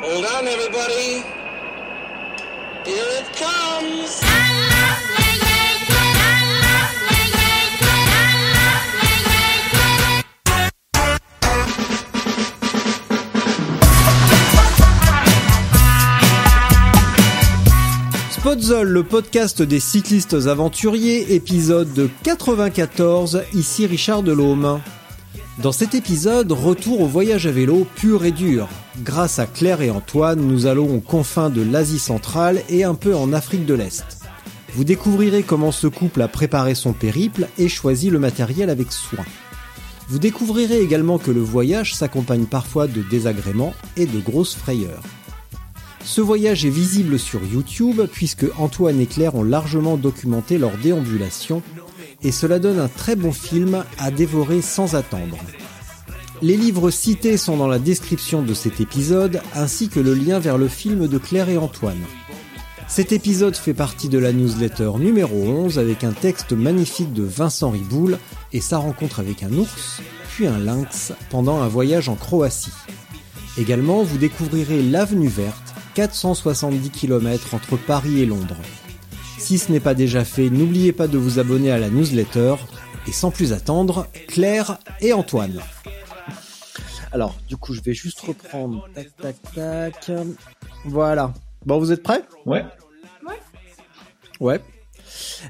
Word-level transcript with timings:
Hold 0.00 0.24
on, 0.24 0.46
everybody. 0.46 1.24
Here 2.84 3.10
it 3.18 3.26
comes. 3.36 4.22
Le 18.70 19.02
podcast 19.02 19.62
des 19.62 19.78
cyclistes 19.78 20.34
aventuriers, 20.46 21.34
épisode 21.34 22.10
94, 22.22 23.42
ici 23.54 23.86
Richard 23.86 24.22
Delhomme. 24.22 24.80
Dans 25.62 25.72
cet 25.72 25.96
épisode, 25.96 26.52
retour 26.52 27.00
au 27.00 27.08
voyage 27.08 27.48
à 27.48 27.50
vélo 27.50 27.84
pur 27.96 28.24
et 28.24 28.30
dur. 28.30 28.68
Grâce 29.02 29.40
à 29.40 29.46
Claire 29.46 29.82
et 29.82 29.90
Antoine, 29.90 30.40
nous 30.40 30.66
allons 30.66 30.94
aux 30.94 31.00
confins 31.00 31.50
de 31.50 31.62
l'Asie 31.62 31.98
centrale 31.98 32.62
et 32.68 32.84
un 32.84 32.94
peu 32.94 33.16
en 33.16 33.32
Afrique 33.32 33.66
de 33.66 33.74
l'Est. 33.74 34.20
Vous 34.74 34.84
découvrirez 34.84 35.42
comment 35.42 35.72
ce 35.72 35.88
couple 35.88 36.22
a 36.22 36.28
préparé 36.28 36.76
son 36.76 36.92
périple 36.92 37.48
et 37.58 37.68
choisi 37.68 38.08
le 38.08 38.20
matériel 38.20 38.70
avec 38.70 38.92
soin. 38.92 39.24
Vous 40.08 40.20
découvrirez 40.20 40.80
également 40.80 41.18
que 41.18 41.32
le 41.32 41.40
voyage 41.40 41.92
s'accompagne 41.92 42.44
parfois 42.44 42.86
de 42.86 43.02
désagréments 43.02 43.74
et 43.96 44.06
de 44.06 44.20
grosses 44.20 44.54
frayeurs. 44.54 45.02
Ce 46.04 46.20
voyage 46.20 46.64
est 46.64 46.70
visible 46.70 47.18
sur 47.18 47.42
YouTube 47.42 48.02
puisque 48.12 48.46
Antoine 48.58 49.00
et 49.00 49.06
Claire 49.06 49.34
ont 49.34 49.42
largement 49.42 49.96
documenté 49.96 50.56
leur 50.56 50.78
déambulation 50.78 51.62
et 52.22 52.32
cela 52.32 52.58
donne 52.58 52.78
un 52.78 52.88
très 52.88 53.16
bon 53.16 53.32
film 53.32 53.84
à 53.98 54.10
dévorer 54.10 54.62
sans 54.62 54.94
attendre. 54.94 55.38
Les 56.40 56.56
livres 56.56 56.90
cités 56.90 57.36
sont 57.36 57.56
dans 57.56 57.66
la 57.66 57.78
description 57.78 58.42
de 58.42 58.54
cet 58.54 58.80
épisode 58.80 59.40
ainsi 59.54 59.88
que 59.88 60.00
le 60.00 60.14
lien 60.14 60.38
vers 60.38 60.58
le 60.58 60.68
film 60.68 61.08
de 61.08 61.18
Claire 61.18 61.48
et 61.48 61.58
Antoine. 61.58 62.02
Cet 62.86 63.12
épisode 63.12 63.56
fait 63.56 63.74
partie 63.74 64.08
de 64.08 64.18
la 64.18 64.32
newsletter 64.32 64.92
numéro 64.98 65.36
11 65.36 65.78
avec 65.78 66.04
un 66.04 66.12
texte 66.12 66.52
magnifique 66.52 67.12
de 67.12 67.22
Vincent 67.22 67.70
Riboul 67.70 68.18
et 68.52 68.60
sa 68.60 68.78
rencontre 68.78 69.20
avec 69.20 69.42
un 69.42 69.52
ours, 69.52 70.00
puis 70.30 70.46
un 70.46 70.58
lynx 70.58 71.12
pendant 71.28 71.60
un 71.60 71.68
voyage 71.68 72.08
en 72.08 72.14
Croatie. 72.14 72.72
Également, 73.58 74.02
vous 74.02 74.18
découvrirez 74.18 74.82
l'avenue 74.82 75.28
verte 75.28 75.74
470 75.94 76.90
km 76.90 77.54
entre 77.54 77.76
Paris 77.76 78.22
et 78.22 78.26
Londres. 78.26 78.56
Si 79.38 79.56
ce 79.58 79.72
n'est 79.72 79.80
pas 79.80 79.94
déjà 79.94 80.24
fait, 80.24 80.50
n'oubliez 80.50 80.92
pas 80.92 81.08
de 81.08 81.16
vous 81.16 81.38
abonner 81.38 81.70
à 81.70 81.78
la 81.78 81.88
newsletter. 81.88 82.56
Et 83.06 83.12
sans 83.12 83.30
plus 83.30 83.52
attendre, 83.52 84.06
Claire 84.26 84.78
et 85.00 85.12
Antoine. 85.12 85.60
Alors, 87.12 87.34
du 87.48 87.56
coup, 87.56 87.72
je 87.72 87.80
vais 87.80 87.94
juste 87.94 88.20
reprendre. 88.20 88.86
Tac, 88.94 89.16
tac, 89.16 89.36
tac. 89.54 90.10
Voilà. 90.84 91.32
Bon, 91.64 91.78
vous 91.78 91.92
êtes 91.92 92.02
prêts? 92.02 92.22
Ouais. 92.44 92.64
Ouais. 94.40 94.60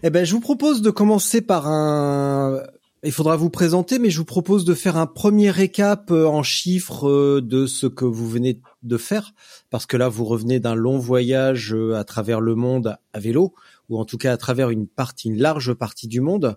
Eh 0.03 0.11
ben, 0.11 0.25
je 0.25 0.33
vous 0.33 0.41
propose 0.41 0.83
de 0.83 0.91
commencer 0.91 1.41
par 1.41 1.67
un. 1.67 2.63
Il 3.05 3.13
faudra 3.13 3.37
vous 3.37 3.51
présenter, 3.51 3.99
mais 3.99 4.11
je 4.11 4.19
vous 4.19 4.25
propose 4.25 4.65
de 4.65 4.75
faire 4.75 4.97
un 4.97 5.07
premier 5.07 5.51
récap 5.51 6.11
euh, 6.11 6.27
en 6.27 6.43
chiffres 6.43 7.09
euh, 7.09 7.41
de 7.41 7.67
ce 7.67 7.87
que 7.87 8.05
vous 8.05 8.29
venez 8.29 8.61
de 8.83 8.97
faire, 8.97 9.35
parce 9.71 9.87
que 9.87 9.97
là, 9.97 10.09
vous 10.09 10.25
revenez 10.25 10.59
d'un 10.59 10.75
long 10.75 10.99
voyage 10.99 11.73
euh, 11.75 11.95
à 11.95 12.03
travers 12.03 12.41
le 12.41 12.57
monde 12.57 12.97
à 13.13 13.21
vélo, 13.21 13.55
ou 13.89 13.99
en 13.99 14.05
tout 14.05 14.19
cas 14.19 14.33
à 14.33 14.37
travers 14.37 14.71
une 14.71 14.87
partie, 14.87 15.29
une 15.29 15.39
large 15.39 15.75
partie 15.75 16.09
du 16.09 16.21
monde. 16.21 16.57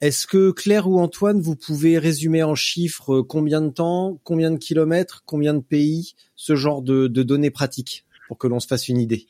Est-ce 0.00 0.26
que 0.26 0.50
Claire 0.50 0.88
ou 0.88 0.98
Antoine, 0.98 1.40
vous 1.40 1.56
pouvez 1.56 1.98
résumer 1.98 2.42
en 2.42 2.54
chiffres 2.54 3.20
combien 3.20 3.60
de 3.60 3.70
temps, 3.70 4.18
combien 4.24 4.50
de 4.50 4.58
kilomètres, 4.58 5.22
combien 5.26 5.54
de 5.54 5.60
pays, 5.60 6.14
ce 6.36 6.56
genre 6.56 6.82
de, 6.82 7.06
données 7.08 7.50
pratiques, 7.50 8.04
pour 8.28 8.38
que 8.38 8.46
l'on 8.46 8.60
se 8.60 8.66
fasse 8.66 8.88
une 8.88 8.98
idée? 8.98 9.26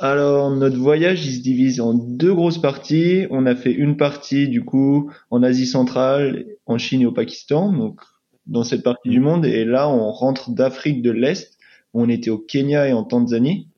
Alors, 0.00 0.50
notre 0.54 0.76
voyage, 0.76 1.26
il 1.26 1.34
se 1.34 1.42
divise 1.42 1.80
en 1.80 1.92
deux 1.92 2.32
grosses 2.32 2.60
parties. 2.60 3.26
On 3.30 3.46
a 3.46 3.56
fait 3.56 3.72
une 3.72 3.96
partie, 3.96 4.48
du 4.48 4.64
coup, 4.64 5.10
en 5.30 5.42
Asie 5.42 5.66
centrale, 5.66 6.46
en 6.66 6.78
Chine 6.78 7.02
et 7.02 7.06
au 7.06 7.12
Pakistan, 7.12 7.72
donc 7.72 8.00
dans 8.46 8.62
cette 8.62 8.84
partie 8.84 9.08
du 9.08 9.18
monde. 9.18 9.44
Et 9.44 9.64
là, 9.64 9.88
on 9.88 10.12
rentre 10.12 10.52
d'Afrique 10.52 11.02
de 11.02 11.10
l'Est. 11.10 11.58
On 11.94 12.08
était 12.08 12.30
au 12.30 12.38
Kenya 12.38 12.86
et 12.88 12.92
en 12.92 13.02
Tanzanie. 13.02 13.68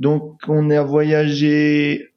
Donc, 0.00 0.40
on 0.48 0.70
a 0.70 0.82
voyagé 0.82 2.13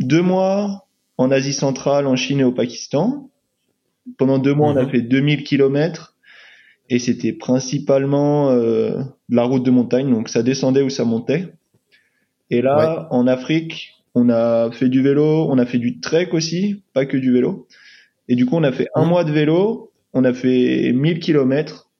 deux 0.00 0.22
mois 0.22 0.86
en 1.18 1.30
Asie 1.30 1.52
centrale, 1.52 2.06
en 2.06 2.16
Chine 2.16 2.40
et 2.40 2.44
au 2.44 2.52
Pakistan. 2.52 3.30
Pendant 4.18 4.38
deux 4.38 4.54
mois, 4.54 4.68
on 4.70 4.76
a 4.76 4.84
Mhm. 4.84 4.90
fait 4.90 5.02
2000 5.02 5.44
kilomètres. 5.44 6.16
Et 6.88 6.98
c'était 6.98 7.32
principalement 7.32 8.50
euh, 8.50 8.98
de 9.28 9.36
la 9.36 9.44
route 9.44 9.62
de 9.64 9.70
montagne, 9.70 10.10
donc 10.10 10.28
ça 10.28 10.42
descendait 10.42 10.82
ou 10.82 10.90
ça 10.90 11.04
montait. 11.04 11.52
Et 12.50 12.62
là, 12.62 13.06
en 13.12 13.28
Afrique, 13.28 14.02
on 14.16 14.28
a 14.28 14.72
fait 14.72 14.88
du 14.88 15.00
vélo, 15.02 15.46
on 15.50 15.58
a 15.58 15.66
fait 15.66 15.78
du 15.78 16.00
trek 16.00 16.30
aussi, 16.32 16.82
pas 16.94 17.06
que 17.06 17.16
du 17.16 17.32
vélo. 17.32 17.68
Et 18.28 18.34
du 18.34 18.44
coup, 18.44 18.56
on 18.56 18.64
a 18.64 18.72
fait 18.72 18.88
un 18.96 19.04
Mhm. 19.04 19.08
mois 19.08 19.22
de 19.24 19.30
vélo, 19.30 19.92
on 20.14 20.24
a 20.24 20.32
fait 20.32 20.92
1000 20.92 21.20
kilomètres. 21.20 21.90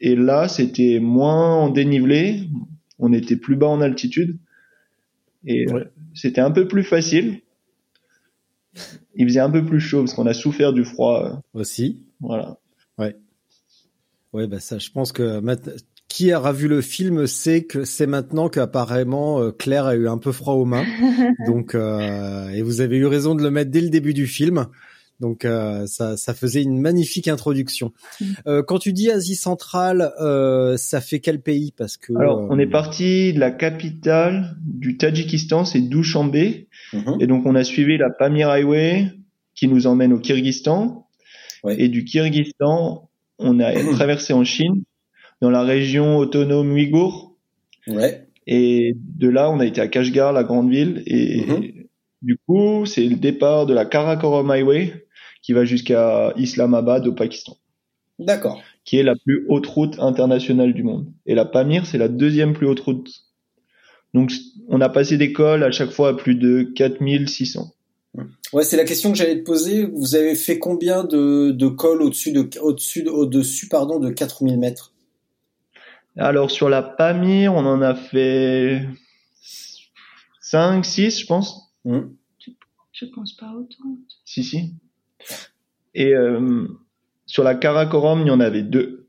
Et 0.00 0.16
là, 0.16 0.48
c'était 0.48 0.98
moins 1.00 1.56
en 1.56 1.68
dénivelé, 1.68 2.48
on 2.98 3.12
était 3.12 3.36
plus 3.36 3.56
bas 3.56 3.66
en 3.68 3.82
altitude. 3.82 4.38
Et 5.44 5.70
Ouais. 5.70 5.84
c'était 6.14 6.40
un 6.40 6.50
peu 6.52 6.66
plus 6.68 6.84
facile. 6.84 7.40
Il 9.14 9.26
faisait 9.26 9.40
un 9.40 9.50
peu 9.50 9.64
plus 9.64 9.80
chaud 9.80 10.00
parce 10.00 10.14
qu'on 10.14 10.26
a 10.26 10.34
souffert 10.34 10.72
du 10.72 10.84
froid. 10.84 11.42
euh, 11.54 11.60
Aussi. 11.60 12.06
Voilà. 12.20 12.58
Ouais, 14.34 14.46
bah 14.46 14.60
ça, 14.60 14.78
je 14.78 14.90
pense 14.90 15.12
que 15.12 15.40
qui 16.08 16.34
aura 16.34 16.52
vu 16.52 16.68
le 16.68 16.80
film 16.80 17.26
sait 17.26 17.64
que 17.64 17.84
c'est 17.84 18.06
maintenant 18.06 18.48
qu'apparemment 18.48 19.40
euh, 19.40 19.52
Claire 19.52 19.86
a 19.86 19.94
eu 19.94 20.08
un 20.08 20.18
peu 20.18 20.32
froid 20.32 20.54
aux 20.54 20.64
mains. 20.64 20.84
Donc, 21.46 21.74
euh, 21.74 22.48
et 22.50 22.62
vous 22.62 22.80
avez 22.80 22.96
eu 22.96 23.06
raison 23.06 23.34
de 23.34 23.42
le 23.42 23.50
mettre 23.50 23.70
dès 23.70 23.80
le 23.80 23.90
début 23.90 24.14
du 24.14 24.26
film. 24.26 24.66
Donc, 25.20 25.44
euh, 25.44 25.86
ça, 25.86 26.16
ça 26.16 26.32
faisait 26.32 26.62
une 26.62 26.78
magnifique 26.78 27.26
introduction. 27.28 27.92
Euh, 28.46 28.62
quand 28.62 28.78
tu 28.78 28.92
dis 28.92 29.10
Asie 29.10 29.34
centrale, 29.34 30.12
euh, 30.20 30.76
ça 30.76 31.00
fait 31.00 31.18
quel 31.18 31.40
pays? 31.40 31.72
Parce 31.76 31.96
que 31.96 32.12
Alors, 32.16 32.38
euh, 32.38 32.46
on 32.50 32.58
est 32.58 32.68
parti 32.68 33.32
de 33.32 33.40
la 33.40 33.50
capitale 33.50 34.56
du 34.64 34.96
Tadjikistan, 34.96 35.64
c'est 35.64 35.80
Dushanbe. 35.80 36.36
mhm. 36.92 37.16
Et 37.20 37.26
donc, 37.26 37.46
on 37.46 37.54
a 37.56 37.64
suivi 37.64 37.98
la 37.98 38.10
Pamir 38.10 38.48
Highway 38.48 39.06
qui 39.56 39.66
nous 39.66 39.86
emmène 39.88 40.12
au 40.12 40.20
Kyrgyzstan. 40.20 41.06
Ouais. 41.64 41.74
Et 41.80 41.88
du 41.88 42.04
Kyrgyzstan, 42.04 43.10
on 43.40 43.58
a 43.60 43.72
traversé 43.94 44.32
en 44.32 44.44
Chine, 44.44 44.84
dans 45.40 45.50
la 45.50 45.62
région 45.62 46.16
autonome 46.18 46.70
ouïghour. 46.72 47.36
Ouais. 47.88 48.24
Et 48.46 48.94
de 48.96 49.28
là, 49.28 49.50
on 49.50 49.58
a 49.58 49.66
été 49.66 49.80
à 49.80 49.88
Kashgar, 49.88 50.32
la 50.32 50.44
grande 50.44 50.70
ville. 50.70 51.02
Et 51.06 51.40
Mhm. 51.44 51.62
du 52.22 52.38
coup, 52.46 52.86
c'est 52.86 53.04
le 53.04 53.16
départ 53.16 53.66
de 53.66 53.74
la 53.74 53.84
Karakoram 53.84 54.48
Highway 54.50 54.92
qui 55.42 55.52
va 55.52 55.64
jusqu'à 55.64 56.32
Islamabad 56.36 57.06
au 57.06 57.12
Pakistan, 57.12 57.56
D'accord. 58.18 58.60
qui 58.84 58.98
est 58.98 59.02
la 59.02 59.14
plus 59.16 59.46
haute 59.48 59.66
route 59.66 59.98
internationale 59.98 60.74
du 60.74 60.82
monde. 60.82 61.06
Et 61.26 61.34
la 61.34 61.44
Pamir, 61.44 61.86
c'est 61.86 61.98
la 61.98 62.08
deuxième 62.08 62.52
plus 62.52 62.66
haute 62.66 62.80
route. 62.80 63.24
Donc, 64.14 64.32
on 64.68 64.80
a 64.80 64.88
passé 64.88 65.16
des 65.16 65.32
cols 65.32 65.62
à 65.62 65.70
chaque 65.70 65.90
fois 65.90 66.10
à 66.10 66.14
plus 66.14 66.34
de 66.34 66.62
4600. 66.74 67.72
Ouais, 68.52 68.64
c'est 68.64 68.76
la 68.76 68.84
question 68.84 69.12
que 69.12 69.18
j'allais 69.18 69.38
te 69.38 69.44
poser. 69.44 69.84
Vous 69.84 70.14
avez 70.14 70.34
fait 70.34 70.58
combien 70.58 71.04
de, 71.04 71.50
de 71.52 71.68
cols 71.68 72.02
au-dessus 72.02 72.32
de, 72.32 72.48
au-dessus 72.60 73.02
de, 73.02 73.10
au-dessus, 73.10 73.68
pardon, 73.68 73.98
de 73.98 74.10
4000 74.10 74.58
mètres? 74.58 74.92
Alors 76.16 76.50
sur 76.50 76.68
la 76.68 76.82
Pamir, 76.82 77.54
on 77.54 77.64
en 77.64 77.80
a 77.80 77.94
fait 77.94 78.88
5, 80.40 80.84
6, 80.84 81.20
je 81.20 81.26
pense. 81.26 81.72
Hmm. 81.84 82.08
Je 82.92 83.04
pense 83.04 83.34
pas 83.34 83.52
autant. 83.52 83.96
Si, 84.24 84.42
si. 84.42 84.72
Et 85.94 86.14
euh, 86.14 86.66
sur 87.26 87.42
la 87.44 87.54
Karakoram, 87.54 88.20
il 88.22 88.28
y 88.28 88.30
en 88.30 88.40
avait 88.40 88.62
deux. 88.62 89.08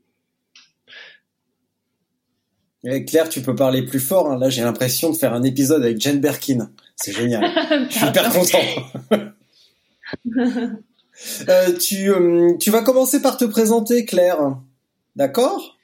Claire, 3.06 3.28
tu 3.28 3.42
peux 3.42 3.54
parler 3.54 3.84
plus 3.84 4.00
fort. 4.00 4.30
hein. 4.32 4.38
Là, 4.38 4.48
j'ai 4.48 4.62
l'impression 4.62 5.10
de 5.10 5.16
faire 5.16 5.34
un 5.34 5.42
épisode 5.42 5.82
avec 5.82 6.00
Jane 6.00 6.18
Birkin. 6.20 6.70
C'est 6.96 7.12
génial. 7.12 7.44
Je 7.90 7.94
suis 7.98 8.06
hyper 8.06 8.30
content. 8.30 8.58
Euh, 11.50 11.76
tu, 11.76 12.10
euh, 12.10 12.56
tu 12.58 12.70
vas 12.70 12.80
commencer 12.80 13.20
par 13.20 13.36
te 13.36 13.44
présenter, 13.44 14.06
Claire. 14.06 14.56
D'accord? 15.16 15.76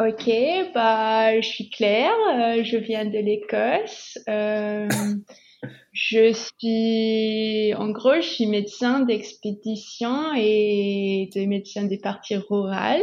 Ok, 0.00 0.30
bah, 0.74 1.38
je 1.38 1.46
suis 1.46 1.68
Claire, 1.68 2.14
euh, 2.34 2.64
je 2.64 2.78
viens 2.78 3.04
de 3.04 3.18
l'Écosse. 3.18 4.18
Je 5.92 6.32
suis, 6.32 7.74
en 7.74 7.90
gros, 7.90 8.14
je 8.16 8.28
suis 8.28 8.46
médecin 8.46 9.00
d'expédition 9.00 10.32
et 10.36 11.28
de 11.34 11.44
médecin 11.46 11.84
des 11.84 11.98
parties 11.98 12.36
rurales, 12.36 13.02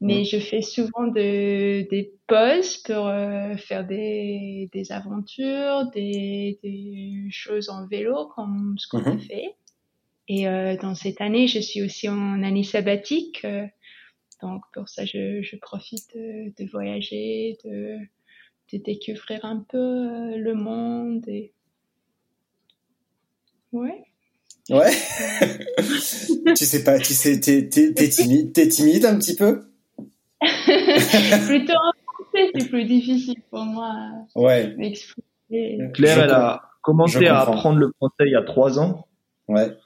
mais 0.00 0.24
je 0.24 0.38
fais 0.38 0.62
souvent 0.62 1.06
de, 1.06 1.88
des 1.88 2.12
pauses 2.26 2.78
pour 2.78 3.06
euh, 3.06 3.56
faire 3.56 3.86
des, 3.86 4.68
des 4.72 4.90
aventures, 4.92 5.90
des, 5.94 6.58
des 6.62 7.28
choses 7.30 7.68
en 7.70 7.86
vélo 7.86 8.26
comme 8.34 8.74
ce 8.78 8.88
qu'on 8.88 9.04
a 9.04 9.14
Mhm. 9.14 9.20
fait. 9.20 9.54
Et 10.28 10.48
euh, 10.48 10.76
dans 10.78 10.94
cette 10.94 11.20
année, 11.20 11.48
je 11.48 11.60
suis 11.60 11.82
aussi 11.82 12.08
en 12.08 12.42
année 12.42 12.64
sabbatique. 12.64 13.44
euh, 13.44 13.66
donc 14.42 14.62
pour 14.74 14.88
ça, 14.88 15.04
je, 15.04 15.42
je 15.42 15.56
profite 15.56 16.08
de, 16.14 16.52
de 16.62 16.70
voyager, 16.70 17.58
de, 17.64 17.98
de 18.72 18.78
découvrir 18.82 19.44
un 19.44 19.64
peu 19.68 20.36
le 20.38 20.54
monde. 20.54 21.28
Et... 21.28 21.52
Ouais. 23.72 24.04
Ouais. 24.70 24.90
tu 26.56 26.64
sais 26.64 26.84
pas, 26.84 26.98
tu 26.98 27.14
sais, 27.14 27.40
t'es, 27.40 27.68
t'es, 27.68 27.92
t'es 27.94 28.08
timide, 28.08 28.52
t'es 28.52 28.68
timide 28.68 29.04
un 29.06 29.18
petit 29.18 29.34
peu? 29.34 29.64
Plutôt 30.40 31.72
en 31.72 31.92
français, 32.04 32.50
c'est 32.54 32.68
plus 32.68 32.84
difficile 32.84 33.40
pour 33.50 33.64
moi 33.64 33.92
Ouais, 34.34 34.74
m'exprimer. 34.76 35.78
Claire, 35.94 36.16
Je 36.16 36.20
elle 36.22 36.30
a 36.30 36.62
commencé 36.82 37.26
à 37.26 37.40
apprendre 37.40 37.78
le 37.78 37.92
français 37.96 38.14
il 38.26 38.32
y 38.32 38.36
a 38.36 38.42
trois 38.42 38.78
ans. 38.78 39.06
ouais. 39.48 39.76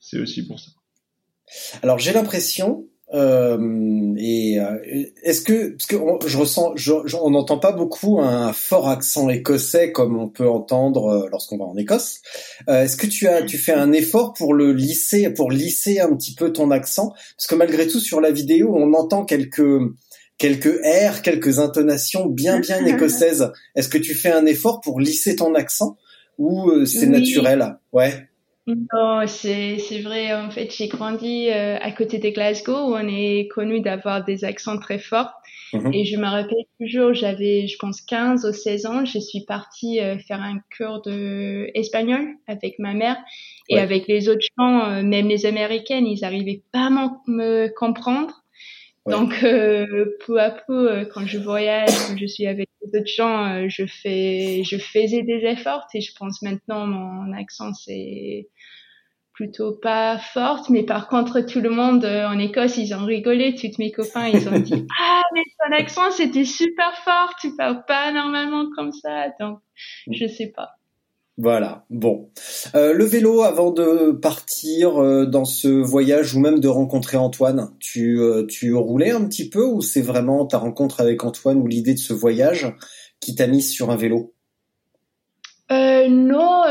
C'est 0.00 0.18
aussi 0.20 0.46
pour 0.46 0.58
ça. 0.60 0.70
Alors 1.82 1.98
j'ai 1.98 2.12
l'impression, 2.12 2.86
euh, 3.14 4.14
et 4.18 4.58
euh, 4.60 4.76
est-ce 5.22 5.40
que 5.40 5.70
parce 5.70 5.86
que 5.86 5.96
on- 5.96 6.18
je 6.26 6.36
ressens, 6.36 6.72
je, 6.76 6.92
je- 7.06 7.16
on 7.16 7.30
n'entend 7.30 7.58
pas 7.58 7.72
beaucoup 7.72 8.20
un 8.20 8.52
fort 8.52 8.88
accent 8.88 9.28
écossais 9.30 9.92
comme 9.92 10.18
on 10.18 10.28
peut 10.28 10.48
entendre 10.48 11.06
euh, 11.08 11.28
lorsqu'on 11.30 11.56
va 11.56 11.64
en 11.64 11.76
Écosse. 11.76 12.20
Euh, 12.68 12.82
est-ce 12.84 12.96
que 12.96 13.06
tu 13.06 13.26
as, 13.26 13.42
tu 13.42 13.56
fais 13.58 13.72
un 13.72 13.92
effort 13.92 14.34
pour 14.34 14.52
le 14.54 14.72
lisser, 14.72 15.30
pour 15.30 15.50
lisser 15.50 16.00
un 16.00 16.14
petit 16.14 16.34
peu 16.34 16.52
ton 16.52 16.70
accent? 16.70 17.12
Parce 17.36 17.46
que 17.46 17.54
malgré 17.54 17.86
tout 17.86 18.00
sur 18.00 18.20
la 18.20 18.30
vidéo, 18.30 18.74
on 18.76 18.92
entend 18.94 19.24
quelques 19.24 19.62
quelques 20.36 20.78
airs, 20.84 21.22
quelques 21.22 21.58
intonations 21.58 22.26
bien 22.26 22.60
bien 22.60 22.84
écossaises. 22.86 23.50
Est-ce 23.74 23.88
que 23.88 23.98
tu 23.98 24.14
fais 24.14 24.30
un 24.30 24.46
effort 24.46 24.80
pour 24.80 25.00
lisser 25.00 25.34
ton 25.34 25.54
accent 25.54 25.96
ou 26.36 26.70
euh, 26.70 26.84
c'est 26.84 27.06
Oui. 27.06 27.08
naturel? 27.08 27.76
Ouais. 27.92 28.27
Non, 28.68 29.26
c'est 29.26 29.78
c'est 29.78 30.00
vrai. 30.02 30.34
En 30.34 30.50
fait, 30.50 30.70
j'ai 30.76 30.88
grandi 30.88 31.48
euh, 31.48 31.78
à 31.80 31.90
côté 31.90 32.18
de 32.18 32.28
Glasgow 32.28 32.90
où 32.90 32.94
on 32.96 33.08
est 33.08 33.48
connu 33.48 33.80
d'avoir 33.80 34.24
des 34.24 34.44
accents 34.44 34.78
très 34.78 34.98
forts. 34.98 35.32
Mhm. 35.72 35.94
Et 35.94 36.04
je 36.04 36.18
me 36.18 36.26
rappelle 36.26 36.64
toujours, 36.78 37.14
j'avais, 37.14 37.66
je 37.66 37.76
pense, 37.78 38.02
15 38.02 38.44
ou 38.44 38.52
16 38.52 38.84
ans. 38.84 39.06
Je 39.06 39.18
suis 39.20 39.44
partie 39.46 40.00
euh, 40.00 40.18
faire 40.18 40.42
un 40.42 40.58
cours 40.76 41.00
de 41.02 41.70
espagnol 41.74 42.26
avec 42.46 42.78
ma 42.78 42.92
mère 42.92 43.16
et 43.70 43.76
Ouais. 43.76 43.80
avec 43.80 44.06
les 44.06 44.28
autres 44.28 44.46
gens, 44.58 44.84
euh, 44.90 45.02
même 45.02 45.28
les 45.28 45.46
Américaines, 45.46 46.06
ils 46.06 46.24
arrivaient 46.24 46.62
pas 46.72 46.86
à 46.88 46.90
me 47.26 47.68
comprendre. 47.74 48.34
Ouais. 49.08 49.14
Donc, 49.14 49.42
euh, 49.44 50.16
peu 50.26 50.40
à 50.40 50.50
peu, 50.50 50.92
euh, 50.92 51.04
quand 51.06 51.26
je 51.26 51.38
voyage, 51.38 51.90
quand 52.06 52.16
je 52.18 52.26
suis 52.26 52.46
avec 52.46 52.68
les 52.82 53.00
autres 53.00 53.06
gens, 53.06 53.46
euh, 53.46 53.66
je 53.68 53.86
fais, 53.86 54.62
je 54.64 54.76
faisais 54.76 55.22
des 55.22 55.44
efforts 55.46 55.86
et 55.94 56.00
je 56.00 56.12
pense 56.18 56.42
maintenant 56.42 56.86
mon 56.86 57.32
accent 57.32 57.72
c'est 57.74 58.48
plutôt 59.32 59.72
pas 59.72 60.18
forte, 60.18 60.68
mais 60.68 60.82
par 60.84 61.08
contre 61.08 61.40
tout 61.42 61.60
le 61.60 61.70
monde 61.70 62.04
euh, 62.04 62.26
en 62.26 62.38
Écosse 62.38 62.76
ils 62.76 62.94
ont 62.94 63.04
rigolé, 63.04 63.54
tous 63.54 63.78
mes 63.78 63.92
copains 63.92 64.28
ils 64.28 64.48
ont 64.48 64.58
dit 64.58 64.86
ah 65.00 65.22
mais 65.34 65.42
ton 65.58 65.76
accent 65.76 66.10
c'était 66.10 66.44
super 66.44 66.96
fort, 67.04 67.34
tu 67.40 67.54
parles 67.56 67.84
pas 67.86 68.12
normalement 68.12 68.68
comme 68.76 68.92
ça, 68.92 69.28
donc 69.40 69.60
je 70.10 70.26
sais 70.26 70.52
pas. 70.54 70.77
Voilà, 71.40 71.84
bon. 71.88 72.30
Euh, 72.74 72.92
le 72.92 73.04
vélo, 73.04 73.42
avant 73.42 73.70
de 73.70 74.10
partir 74.10 75.00
euh, 75.00 75.24
dans 75.24 75.44
ce 75.44 75.68
voyage 75.68 76.34
ou 76.34 76.40
même 76.40 76.58
de 76.58 76.66
rencontrer 76.66 77.16
Antoine, 77.16 77.70
tu, 77.78 78.20
euh, 78.20 78.44
tu 78.44 78.74
roulais 78.74 79.12
un 79.12 79.24
petit 79.24 79.48
peu 79.48 79.64
ou 79.64 79.80
c'est 79.80 80.02
vraiment 80.02 80.46
ta 80.46 80.58
rencontre 80.58 81.00
avec 81.00 81.22
Antoine 81.22 81.58
ou 81.58 81.68
l'idée 81.68 81.94
de 81.94 82.00
ce 82.00 82.12
voyage 82.12 82.74
qui 83.20 83.36
t'a 83.36 83.46
mis 83.46 83.62
sur 83.62 83.90
un 83.90 83.96
vélo? 83.96 84.34
Non, 86.10 86.62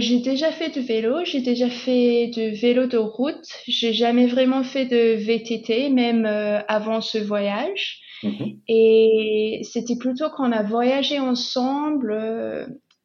j'ai 0.00 0.18
déjà 0.18 0.50
fait 0.50 0.74
de 0.74 0.80
vélo, 0.80 1.24
j'ai 1.24 1.40
déjà 1.40 1.70
fait 1.70 2.32
de 2.34 2.60
vélo 2.60 2.86
de 2.88 2.96
route, 2.96 3.46
j'ai 3.68 3.92
jamais 3.92 4.26
vraiment 4.26 4.64
fait 4.64 4.86
de 4.86 5.14
VTT, 5.14 5.90
même 5.90 6.26
avant 6.66 7.00
ce 7.00 7.18
voyage. 7.18 8.00
Mhm. 8.24 8.58
Et 8.66 9.60
c'était 9.62 9.96
plutôt 9.96 10.28
qu'on 10.30 10.50
a 10.50 10.64
voyagé 10.64 11.20
ensemble 11.20 12.18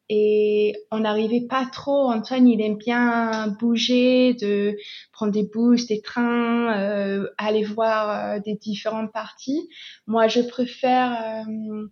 et 0.08 0.76
on 0.90 1.00
n'arrivait 1.00 1.46
pas 1.48 1.66
trop. 1.72 2.10
Antoine, 2.10 2.48
il 2.48 2.60
aime 2.60 2.76
bien 2.76 3.48
bouger, 3.58 4.34
de 4.34 4.76
prendre 5.12 5.32
des 5.32 5.42
bus, 5.44 5.86
des 5.86 6.00
trains, 6.00 6.78
euh, 6.78 7.28
aller 7.38 7.64
voir 7.64 8.10
euh, 8.10 8.40
des 8.40 8.54
différentes 8.54 9.12
parties. 9.12 9.68
Moi, 10.06 10.28
je 10.28 10.40
préfère, 10.42 11.44
euh, 11.48 11.86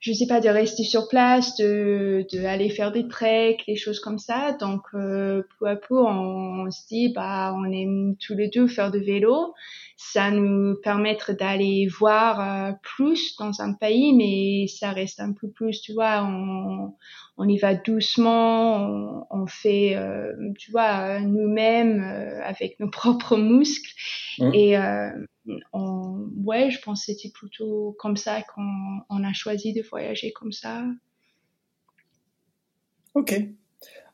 je 0.00 0.12
sais 0.12 0.26
pas, 0.26 0.40
de 0.40 0.48
rester 0.48 0.84
sur 0.84 1.08
place, 1.08 1.56
de, 1.56 2.26
de 2.32 2.44
aller 2.44 2.70
faire 2.70 2.92
des 2.92 3.06
treks, 3.06 3.64
des 3.66 3.76
choses 3.76 4.00
comme 4.00 4.18
ça. 4.18 4.56
Donc, 4.60 4.82
euh, 4.94 5.42
peu 5.58 5.66
à 5.66 5.76
peu, 5.76 5.98
on, 5.98 6.66
on 6.66 6.70
se 6.70 6.86
dit, 6.88 7.12
bah, 7.12 7.54
on 7.54 7.70
aime 7.70 8.16
tous 8.24 8.34
les 8.34 8.48
deux 8.48 8.66
faire 8.66 8.90
de 8.90 8.98
vélo 8.98 9.54
ça 10.00 10.30
nous 10.30 10.76
permettre 10.76 11.32
d'aller 11.32 11.88
voir 11.88 12.40
euh, 12.40 12.72
plus 12.82 13.34
dans 13.36 13.60
un 13.60 13.72
pays, 13.72 14.14
mais 14.14 14.68
ça 14.68 14.92
reste 14.92 15.18
un 15.18 15.32
peu 15.32 15.50
plus, 15.50 15.82
tu 15.82 15.92
vois, 15.92 16.22
on, 16.22 16.94
on 17.36 17.48
y 17.48 17.58
va 17.58 17.74
doucement, 17.74 18.76
on, 18.76 19.26
on 19.28 19.46
fait, 19.48 19.96
euh, 19.96 20.32
tu 20.56 20.70
vois, 20.70 21.18
nous-mêmes 21.18 22.00
euh, 22.00 22.40
avec 22.44 22.78
nos 22.78 22.88
propres 22.90 23.36
muscles. 23.36 23.92
Mhm. 24.38 24.54
Et 24.54 24.78
euh, 24.78 25.10
on, 25.72 26.28
ouais, 26.44 26.70
je 26.70 26.80
pense 26.80 27.04
que 27.04 27.12
c'était 27.12 27.32
plutôt 27.34 27.96
comme 27.98 28.16
ça 28.16 28.40
qu'on 28.54 29.00
on 29.10 29.24
a 29.24 29.32
choisi 29.32 29.72
de 29.72 29.82
voyager 29.82 30.30
comme 30.30 30.52
ça. 30.52 30.84
Ok. 33.14 33.34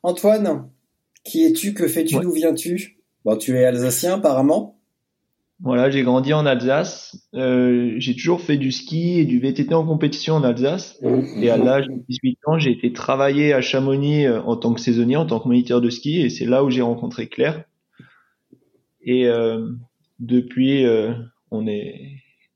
Antoine, 0.03 0.71
qui 1.25 1.45
es-tu? 1.45 1.75
Que 1.75 1.89
fais-tu? 1.89 2.17
Ouais. 2.17 2.23
D'où 2.23 2.33
viens-tu? 2.33 3.03
Bon, 3.27 3.37
tu 3.37 3.55
es 3.59 3.67
alsacien 3.67 4.15
apparemment. 4.15 4.79
Voilà, 5.61 5.89
j'ai 5.89 6.03
grandi 6.03 6.33
en 6.33 6.47
Alsace. 6.47 7.29
Euh, 7.35 7.95
j'ai 7.99 8.15
toujours 8.15 8.41
fait 8.41 8.56
du 8.56 8.73
ski 8.73 9.21
et 9.21 9.25
du 9.25 9.39
VTT 9.39 9.73
en 9.73 9.87
compétition 9.87 10.34
en 10.34 10.43
Alsace. 10.43 11.01
Et 11.37 11.49
à 11.49 11.56
l'âge 11.56 11.87
de 11.87 11.94
18 12.08 12.39
ans, 12.46 12.58
j'ai 12.58 12.73
été 12.73 12.93
travailler 12.93 13.53
à 13.53 13.61
Chamonix 13.61 14.27
euh, 14.27 14.43
en 14.43 14.56
tant 14.56 14.75
que 14.75 14.81
saisonnier, 14.81 15.17
en 15.17 15.27
tant 15.27 15.41
que 15.41 15.49
moniteur 15.49 15.81
de 15.81 15.91
ski, 15.91 16.20
et 16.20 16.29
c'est 16.29 16.44
là 16.44 16.65
où 16.65 16.70
j'ai 16.70 16.82
rencontré 16.82 17.29
Claire. 17.29 17.65
Et 19.01 19.27
euh, 19.27 19.69
depuis, 20.19 20.84
euh, 20.84 21.13
on 21.51 21.67
est, 21.67 22.01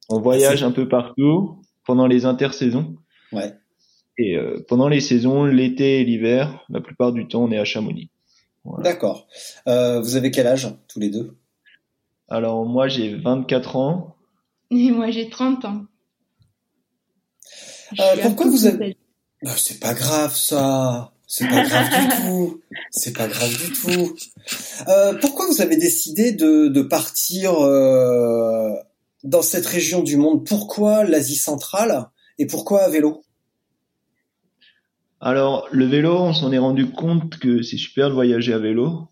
on 0.09 0.21
voyage 0.21 0.63
un 0.63 0.73
peu 0.73 0.89
partout 0.89 1.63
pendant 1.87 2.07
les 2.07 2.25
intersaisons. 2.27 2.97
Ouais. 3.33 3.53
Et 4.19 4.37
euh, 4.37 4.65
pendant 4.67 4.89
les 4.89 5.01
saisons, 5.01 5.45
l'été 5.45 6.01
et 6.01 6.05
l'hiver, 6.05 6.65
la 6.69 6.81
plupart 6.81 7.13
du 7.13 7.29
temps, 7.29 7.45
on 7.45 7.53
est 7.53 7.59
à 7.59 7.65
Chamonix. 7.65 8.11
Voilà. 8.65 8.83
D'accord. 8.83 9.29
Euh, 9.69 10.01
vous 10.01 10.17
avez 10.17 10.31
quel 10.31 10.47
âge 10.47 10.69
tous 10.89 10.99
les 10.99 11.09
deux? 11.09 11.38
Alors 12.29 12.67
moi, 12.67 12.89
j'ai 12.89 13.15
24 13.15 13.77
ans. 13.77 14.17
Et 14.71 14.91
moi, 14.91 15.11
j'ai 15.11 15.31
30 15.31 15.65
ans. 15.65 15.87
Euh, 17.99 18.17
pourquoi 18.23 18.49
vous 18.49 18.67
avez-. 18.67 18.97
Bah, 19.43 19.55
c'est 19.57 19.81
pas 19.81 19.95
grave 19.95 20.35
ça. 20.35 21.13
C'est 21.27 21.49
pas 21.49 21.63
grave 21.63 21.89
du 21.89 22.17
tout. 22.23 22.61
C'est 22.91 23.17
pas 23.17 23.29
grave 23.29 23.51
du 23.51 23.73
tout. 23.73 24.15
Euh, 24.89 25.15
pourquoi 25.21 25.47
vous 25.47 25.63
avez 25.63 25.77
décidé 25.77 26.33
de, 26.33 26.69
de 26.69 26.83
partir 26.83 27.55
euh, 27.55 28.73
dans 29.25 29.43
cette 29.43 29.67
région 29.67 30.03
du 30.03 30.17
monde? 30.17 30.47
Pourquoi 30.47 31.05
l'Asie 31.05 31.37
centrale 31.37 32.09
et 32.39 32.47
pourquoi 32.47 32.83
à 32.83 32.89
vélo? 32.91 33.23
Alors, 35.21 35.67
le 35.73 35.87
vélo, 35.87 36.15
on 36.15 36.33
s'en 36.33 36.53
est 36.53 36.59
rendu 36.59 36.91
compte 36.91 37.39
que 37.39 37.63
c'est 37.63 37.77
super 37.77 38.09
de 38.09 38.15
voyager 38.15 38.53
à 38.53 38.59
vélo 38.59 39.09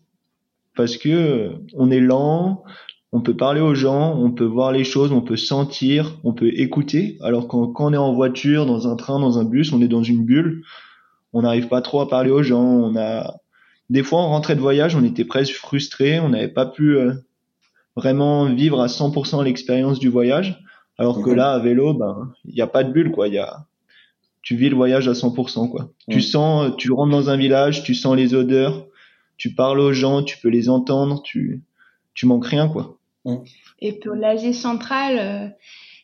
parce 0.75 0.95
que 0.95 1.55
on 1.73 1.91
est 1.91 1.99
lent, 1.99 2.63
on 3.13 3.21
peut 3.21 3.35
parler 3.35 3.61
aux 3.61 3.73
gens, 3.75 4.15
on 4.17 4.31
peut 4.31 4.45
voir 4.45 4.71
les 4.71 4.83
choses, 4.83 5.11
on 5.11 5.21
peut 5.21 5.37
sentir, 5.37 6.17
on 6.23 6.33
peut 6.33 6.49
écouter. 6.53 7.17
Alors 7.21 7.47
quand, 7.47 7.67
quand 7.67 7.87
on 7.87 7.93
est 7.93 7.97
en 7.97 8.13
voiture, 8.13 8.65
dans 8.65 8.87
un 8.87 8.95
train, 8.95 9.19
dans 9.19 9.39
un 9.39 9.45
bus, 9.45 9.71
on 9.71 9.81
est 9.81 9.87
dans 9.87 10.03
une 10.03 10.25
bulle, 10.25 10.63
on 11.33 11.41
n'arrive 11.41 11.67
pas 11.67 11.81
trop 11.81 12.01
à 12.01 12.09
parler 12.09 12.31
aux 12.31 12.43
gens. 12.43 12.63
On 12.63 12.95
a 12.97 13.35
des 13.89 14.03
fois, 14.03 14.19
on 14.19 14.27
rentrait 14.27 14.55
de 14.55 14.61
voyage, 14.61 14.95
on 14.95 15.03
était 15.03 15.23
presque 15.25 15.53
frustré, 15.53 16.19
on 16.19 16.29
n'avait 16.29 16.49
pas 16.49 16.65
pu 16.65 16.97
euh, 16.97 17.13
vraiment 17.95 18.45
vivre 18.45 18.81
à 18.81 18.87
100% 18.87 19.43
l'expérience 19.43 19.99
du 19.99 20.09
voyage. 20.09 20.61
Alors 20.97 21.21
que 21.21 21.29
Mhm. 21.29 21.35
là, 21.35 21.51
à 21.51 21.59
vélo, 21.59 21.93
ben, 21.93 22.33
il 22.45 22.55
n'y 22.55 22.61
a 22.61 22.67
pas 22.67 22.83
de 22.83 22.91
bulle, 22.91 23.11
quoi. 23.11 23.27
Il 23.29 23.35
y 23.35 23.37
a, 23.37 23.65
tu 24.41 24.55
vis 24.57 24.69
le 24.69 24.75
voyage 24.75 25.07
à 25.07 25.13
100%, 25.13 25.69
quoi. 25.69 25.91
Tu 26.09 26.19
sens, 26.21 26.73
tu 26.77 26.91
rentres 26.91 27.11
dans 27.11 27.29
un 27.29 27.37
village, 27.37 27.83
tu 27.83 27.93
sens 27.95 28.15
les 28.17 28.33
odeurs, 28.33 28.85
tu 29.37 29.53
parles 29.53 29.79
aux 29.79 29.93
gens, 29.93 30.23
tu 30.23 30.37
peux 30.39 30.49
les 30.49 30.67
entendre, 30.69 31.21
tu, 31.23 31.61
tu 32.13 32.25
manques 32.25 32.47
rien, 32.47 32.67
quoi. 32.67 32.96
Et 33.79 33.93
pour 33.93 34.15
l'Asie 34.15 34.53
centrale, 34.53 35.19
euh, 35.19 35.47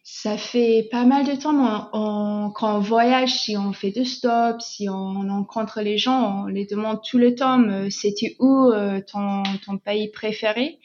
ça 0.03 0.37
fait 0.37 0.87
pas 0.91 1.05
mal 1.05 1.25
de 1.25 1.33
temps 1.35 1.89
on, 1.93 2.51
quand 2.51 2.77
on 2.77 2.79
voyage, 2.79 3.33
si 3.33 3.55
on 3.57 3.71
fait 3.71 3.91
de 3.91 4.03
stop, 4.03 4.61
si 4.61 4.89
on 4.89 5.21
rencontre 5.21 5.81
les 5.81 5.97
gens, 5.97 6.43
on 6.43 6.47
les 6.47 6.65
demande 6.65 6.99
tout 7.09 7.17
le 7.17 7.35
temps 7.35 7.63
c'était 7.89 8.35
où 8.39 8.69
euh, 8.71 8.99
ton, 9.01 9.43
pays 9.77 10.09
préféré? 10.11 10.79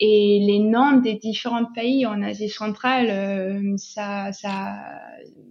Et 0.00 0.44
les 0.46 0.60
noms 0.60 0.98
des 0.98 1.14
différents 1.14 1.64
pays 1.64 2.06
en 2.06 2.22
Asie 2.22 2.48
centrale, 2.48 3.08
euh, 3.10 3.76
ça, 3.78 4.32
ça, 4.32 4.76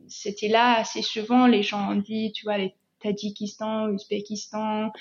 c'était 0.08 0.48
là 0.48 0.77
assez 0.79 1.01
souvent. 1.01 1.48
Les 1.48 1.63
gens 1.63 1.91
ont 1.91 1.96
dit, 1.96 2.32
tu 2.32 2.46
vois, 2.46 2.58
les 2.58 2.74
Tadjikistan, 3.01 3.89
Ouzbékistan, 3.89 4.91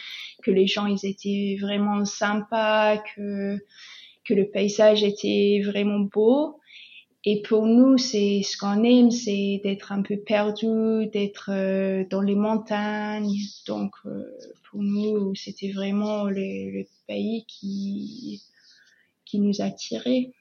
que 0.42 0.50
les 0.50 0.66
gens 0.66 0.86
ils 0.86 1.06
étaient 1.06 1.56
vraiment 1.60 2.04
sympas, 2.04 2.98
que 2.98 3.58
que 4.26 4.34
le 4.34 4.48
paysage 4.48 5.02
était 5.02 5.62
vraiment 5.64 6.00
beau. 6.00 6.58
Et 7.24 7.42
pour 7.42 7.66
nous, 7.66 7.98
c'est 7.98 8.42
ce 8.42 8.56
qu'on 8.56 8.84
aime, 8.84 9.10
c'est 9.10 9.60
d'être 9.64 9.90
un 9.90 10.02
peu 10.02 10.16
perdu, 10.16 11.06
d'être 11.12 11.50
euh, 11.52 12.04
dans 12.08 12.20
les 12.20 12.36
montagnes. 12.36 13.36
Donc, 13.66 13.92
euh, 14.04 14.22
pour 14.70 14.82
nous, 14.82 15.34
c'était 15.34 15.72
vraiment 15.72 16.24
le, 16.26 16.84
pays 17.08 17.44
qui 17.46 18.42
qui 19.24 19.38
nous 19.38 19.60
attirait. 19.60 20.32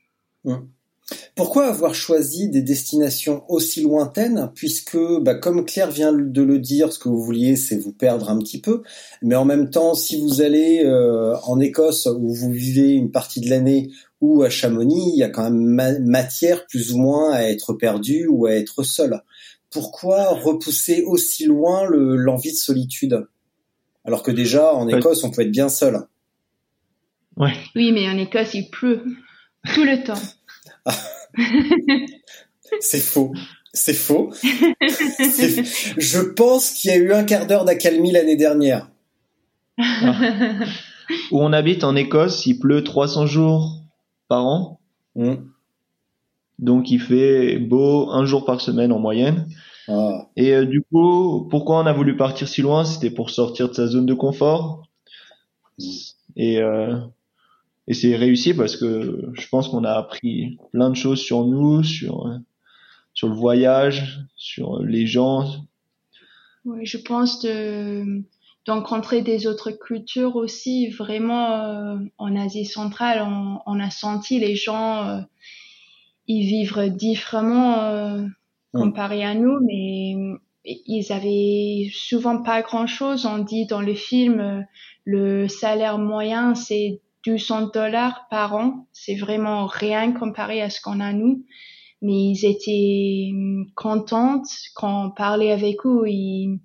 Pourquoi 1.35 1.67
avoir 1.67 1.93
choisi 1.93 2.49
des 2.49 2.61
destinations 2.61 3.43
aussi 3.47 3.81
lointaines? 3.81 4.51
Puisque, 4.55 4.97
bah, 5.21 5.35
comme 5.35 5.65
Claire 5.65 5.91
vient 5.91 6.13
de 6.13 6.41
le 6.41 6.59
dire, 6.59 6.91
ce 6.91 6.97
que 6.97 7.09
vous 7.09 7.21
vouliez, 7.21 7.55
c'est 7.55 7.77
vous 7.77 7.91
perdre 7.91 8.29
un 8.29 8.39
petit 8.39 8.59
peu. 8.59 8.81
Mais 9.21 9.35
en 9.35 9.45
même 9.45 9.69
temps, 9.69 9.93
si 9.93 10.19
vous 10.19 10.41
allez 10.41 10.83
euh, 10.83 11.35
en 11.43 11.59
Écosse, 11.59 12.07
où 12.07 12.33
vous 12.33 12.51
vivez 12.51 12.93
une 12.93 13.11
partie 13.11 13.41
de 13.41 13.49
l'année, 13.49 13.91
ou 14.21 14.43
à 14.43 14.49
Chamonix, 14.49 15.11
il 15.13 15.19
y 15.19 15.23
a 15.23 15.29
quand 15.29 15.49
même 15.51 16.05
matière 16.05 16.65
plus 16.65 16.93
ou 16.93 16.97
moins 16.97 17.31
à 17.33 17.43
être 17.43 17.73
perdu 17.73 18.27
ou 18.27 18.47
à 18.47 18.53
être 18.53 18.83
seul. 18.83 19.21
Pourquoi 19.69 20.29
repousser 20.29 21.03
aussi 21.03 21.45
loin 21.45 21.85
l'envie 21.89 22.51
de 22.51 22.57
solitude? 22.57 23.27
Alors 24.05 24.23
que 24.23 24.31
déjà, 24.31 24.73
en 24.73 24.87
Écosse, 24.87 25.23
on 25.23 25.31
peut 25.31 25.41
être 25.41 25.51
bien 25.51 25.69
seul. 25.69 25.99
Oui, 27.37 27.51
mais 27.75 28.09
en 28.09 28.17
Écosse, 28.17 28.53
il 28.53 28.69
pleut 28.69 29.03
tout 29.73 29.83
le 29.83 30.03
temps. 30.03 30.21
c'est 32.79 32.99
faux. 32.99 33.33
C'est 33.73 33.93
faux. 33.93 34.31
Je 34.41 36.19
pense 36.33 36.71
qu'il 36.71 36.91
y 36.91 36.93
a 36.93 36.97
eu 36.97 37.11
un 37.11 37.23
quart 37.23 37.45
d'heure 37.45 37.65
d'accalmie 37.65 38.11
l'année 38.11 38.37
dernière. 38.37 38.89
Ah. 39.77 40.13
Où 41.31 41.41
on 41.41 41.53
habite 41.53 41.83
en 41.83 41.95
Écosse, 41.95 42.45
il 42.45 42.59
pleut 42.59 42.83
300 42.83 43.27
jours 43.27 43.81
par 44.27 44.45
an. 44.45 44.79
Mm. 45.15 45.35
Donc 46.59 46.89
il 46.89 46.99
fait 46.99 47.59
beau 47.59 48.09
un 48.11 48.25
jour 48.25 48.45
par 48.45 48.61
semaine 48.61 48.91
en 48.91 48.99
moyenne. 48.99 49.47
Ah. 49.87 50.29
Et 50.35 50.53
euh, 50.53 50.65
du 50.65 50.81
coup, 50.81 51.47
pourquoi 51.49 51.79
on 51.79 51.85
a 51.85 51.93
voulu 51.93 52.15
partir 52.15 52.47
si 52.47 52.61
loin? 52.61 52.85
C'était 52.85 53.11
pour 53.11 53.29
sortir 53.29 53.69
de 53.69 53.73
sa 53.73 53.87
zone 53.87 54.05
de 54.05 54.13
confort. 54.13 54.83
Mm. 55.79 55.83
Et 56.37 56.61
euh, 56.61 56.95
et 57.87 57.93
c'est 57.93 58.15
réussi 58.15 58.53
parce 58.53 58.75
que 58.75 59.29
je 59.33 59.47
pense 59.47 59.69
qu'on 59.69 59.83
a 59.83 59.93
appris 59.93 60.57
plein 60.71 60.89
de 60.89 60.95
choses 60.95 61.19
sur 61.19 61.45
nous, 61.45 61.83
sur 61.83 62.29
sur 63.13 63.29
le 63.29 63.35
voyage, 63.35 64.19
sur 64.35 64.83
les 64.83 65.07
gens. 65.07 65.45
Oui, 66.65 66.85
je 66.85 66.97
pense 66.97 67.41
de 67.41 68.23
d'encontrer 68.65 69.21
des 69.21 69.45
autres 69.45 69.71
cultures 69.71 70.35
aussi. 70.35 70.89
Vraiment, 70.89 71.51
euh, 71.51 71.97
en 72.17 72.35
Asie 72.35 72.65
centrale, 72.65 73.21
on, 73.21 73.59
on, 73.67 73.79
a 73.79 73.91
senti 73.91 74.39
les 74.39 74.55
gens, 74.55 75.07
euh, 75.07 75.21
ils 76.27 76.47
vivent 76.47 76.89
différemment 76.89 77.79
euh, 77.83 78.23
comparé 78.73 79.23
à 79.23 79.35
nous, 79.35 79.59
mais 79.63 80.15
ils 80.65 81.13
avaient 81.13 81.91
souvent 81.93 82.41
pas 82.41 82.63
grand 82.63 82.87
chose. 82.87 83.27
On 83.27 83.37
dit 83.37 83.67
dans 83.67 83.81
le 83.81 83.93
film, 83.93 84.65
le 85.05 85.47
salaire 85.47 85.99
moyen, 85.99 86.55
c'est 86.55 87.01
200 87.25 87.71
dollars 87.73 88.27
par 88.29 88.55
an. 88.55 88.87
C'est 88.93 89.15
vraiment 89.15 89.65
rien 89.65 90.11
comparé 90.11 90.61
à 90.61 90.69
ce 90.69 90.81
qu'on 90.81 90.99
a 90.99 91.13
nous. 91.13 91.43
Mais 92.01 92.31
ils 92.31 92.45
étaient 92.45 93.31
contentes 93.75 94.47
quand 94.75 95.05
on 95.05 95.11
parlait 95.11 95.51
avec 95.51 95.85
eux. 95.85 96.03
Ils, 96.07 96.59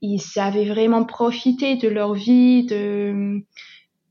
ils 0.00 0.22
avaient 0.36 0.64
vraiment 0.64 1.04
profité 1.04 1.76
de 1.76 1.88
leur 1.88 2.14
vie, 2.14 2.64
de, 2.64 3.42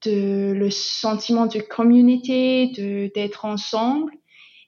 de 0.06 0.54
le 0.54 0.70
sentiment 0.70 1.48
de 1.48 1.60
communauté, 1.60 2.68
de 2.68 3.12
d'être 3.14 3.46
ensemble. 3.46 4.12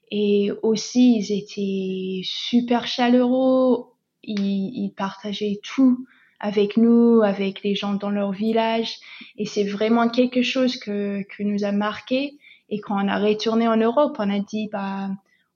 Et 0.09 0.51
aussi, 0.61 1.17
ils 1.17 1.31
étaient 1.31 2.21
super 2.23 2.87
chaleureux. 2.87 3.85
Ils 4.23 4.93
partageaient 4.95 5.59
tout 5.63 6.05
avec 6.43 6.75
nous, 6.75 7.21
avec 7.23 7.63
les 7.63 7.73
gens 7.73 7.93
dans 7.93 8.09
leur 8.09 8.33
village. 8.33 8.97
Et 9.37 9.45
c'est 9.45 9.63
vraiment 9.63 10.09
quelque 10.09 10.41
chose 10.41 10.75
que, 10.75 11.23
que 11.23 11.41
nous 11.41 11.63
a 11.63 11.71
marqué. 11.71 12.37
Et 12.67 12.81
quand 12.81 13.01
on 13.01 13.07
a 13.07 13.17
retourné 13.17 13.65
en 13.69 13.77
Europe, 13.77 14.17
on 14.19 14.29
a 14.29 14.39
dit, 14.39 14.67
bah, 14.69 15.09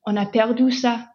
on 0.06 0.16
a 0.16 0.26
perdu 0.26 0.72
ça. 0.72 1.12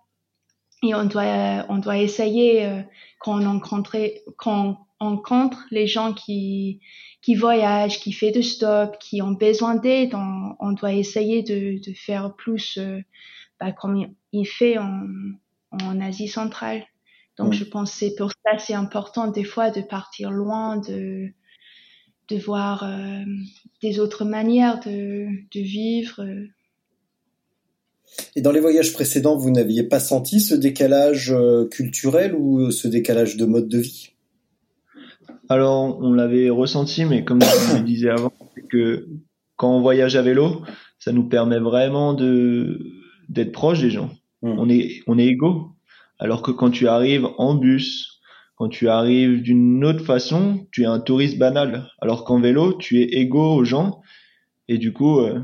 Et 0.83 0.95
on 0.95 1.05
doit, 1.05 1.65
on 1.71 1.79
doit 1.79 1.97
essayer, 1.97 2.67
euh, 2.67 2.83
quand 3.19 3.43
on 3.43 3.61
quand 3.61 4.07
on 4.47 4.77
rencontre 5.01 5.65
les 5.71 5.87
gens 5.87 6.13
qui, 6.13 6.81
qui 7.23 7.35
voyagent, 7.35 7.99
qui 7.99 8.13
fait 8.13 8.31
de 8.31 8.43
stop, 8.43 8.99
qui 8.99 9.23
ont 9.23 9.33
besoin 9.33 9.77
d'aide, 9.77 10.15
on, 10.15 10.55
on, 10.61 10.73
doit 10.73 10.93
essayer 10.93 11.43
de, 11.43 11.83
de 11.83 11.95
faire 11.95 12.35
plus, 12.37 12.77
euh, 12.77 13.01
bah, 13.59 13.73
comme 13.73 14.07
il 14.33 14.45
fait 14.45 14.77
en, 14.77 15.07
en 15.71 16.01
Asie 16.03 16.29
centrale. 16.29 16.85
Donc, 17.39 17.55
je 17.55 17.65
pense 17.65 17.93
que 17.93 17.99
c'est 17.99 18.15
pour 18.15 18.31
ça 18.31 18.59
c'est 18.59 18.75
important 18.75 19.29
des 19.29 19.45
fois 19.45 19.71
de 19.71 19.81
partir 19.81 20.31
loin, 20.31 20.77
de, 20.77 21.29
de 22.29 22.37
voir 22.37 22.85
euh, 22.85 23.25
des 23.83 23.99
autres 24.01 24.25
manières 24.25 24.81
de, 24.81 25.27
de 25.53 25.61
vivre. 25.61 26.23
Et 28.37 28.43
dans 28.43 28.53
les 28.53 28.61
voyages 28.61 28.93
précédents, 28.93 29.37
vous 29.37 29.51
n'aviez 29.51 29.83
pas 29.83 30.01
senti 30.01 30.41
ce 30.41 30.55
décalage 30.55 31.33
euh, 31.33 31.67
culturel 31.67 32.35
ou 32.35 32.71
ce 32.71 32.89
décalage 32.89 33.37
de 33.37 33.47
mode 33.47 33.69
de 33.69 33.79
vie? 33.79 34.11
Alors, 35.49 35.99
on 36.01 36.13
l'avait 36.13 36.51
ressenti, 36.51 37.05
mais 37.05 37.25
comme 37.25 37.41
je 37.43 37.79
le 37.79 37.83
disais 37.85 38.11
avant, 38.11 38.33
que 38.71 39.09
quand 39.57 39.77
on 39.77 39.81
voyage 39.81 40.17
à 40.17 40.23
vélo, 40.23 40.63
ça 40.99 41.13
nous 41.13 41.29
permet 41.29 41.59
vraiment 41.59 42.15
de 42.15 42.79
d'être 43.29 43.53
proche 43.53 43.81
des 43.81 43.91
gens. 43.91 44.11
Mmh. 44.43 44.59
On 44.59 44.69
est 44.69 45.01
on 45.07 45.19
est 45.19 45.27
égaux. 45.27 45.72
Alors 46.23 46.41
que 46.41 46.53
quand 46.53 46.71
tu 46.71 46.87
arrives 46.87 47.27
en 47.37 47.57
bus, 47.57 48.21
quand 48.55 48.69
tu 48.69 48.89
arrives 48.89 49.43
d'une 49.43 49.85
autre 49.85 50.05
façon, 50.05 50.69
tu 50.71 50.85
es 50.85 50.87
un 50.87 51.01
touriste 51.01 51.37
banal. 51.37 51.91
Alors 52.01 52.25
qu'en 52.25 52.39
vélo, 52.39 52.75
tu 52.75 53.01
es 53.01 53.19
égaux 53.19 53.57
aux 53.57 53.65
gens. 53.65 54.01
Et 54.69 54.79
du 54.79 54.93
coup, 54.93 55.19
euh, 55.19 55.41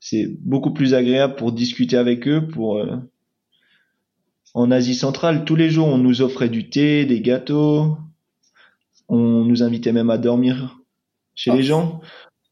c'est 0.00 0.26
beaucoup 0.40 0.72
plus 0.72 0.94
agréable 0.94 1.36
pour 1.36 1.52
discuter 1.52 1.98
avec 1.98 2.26
eux. 2.26 2.48
Pour 2.48 2.78
euh, 2.78 2.96
En 4.54 4.70
Asie 4.70 4.94
centrale, 4.94 5.44
tous 5.44 5.56
les 5.56 5.68
jours, 5.68 5.88
on 5.88 5.98
nous 5.98 6.22
offrait 6.22 6.48
du 6.48 6.70
thé, 6.70 7.04
des 7.04 7.20
gâteaux. 7.20 7.98
On 9.08 9.44
nous 9.44 9.62
invitait 9.62 9.92
même 9.92 10.08
à 10.08 10.16
dormir 10.16 10.78
chez 11.34 11.52
les 11.52 11.62
gens. 11.62 12.00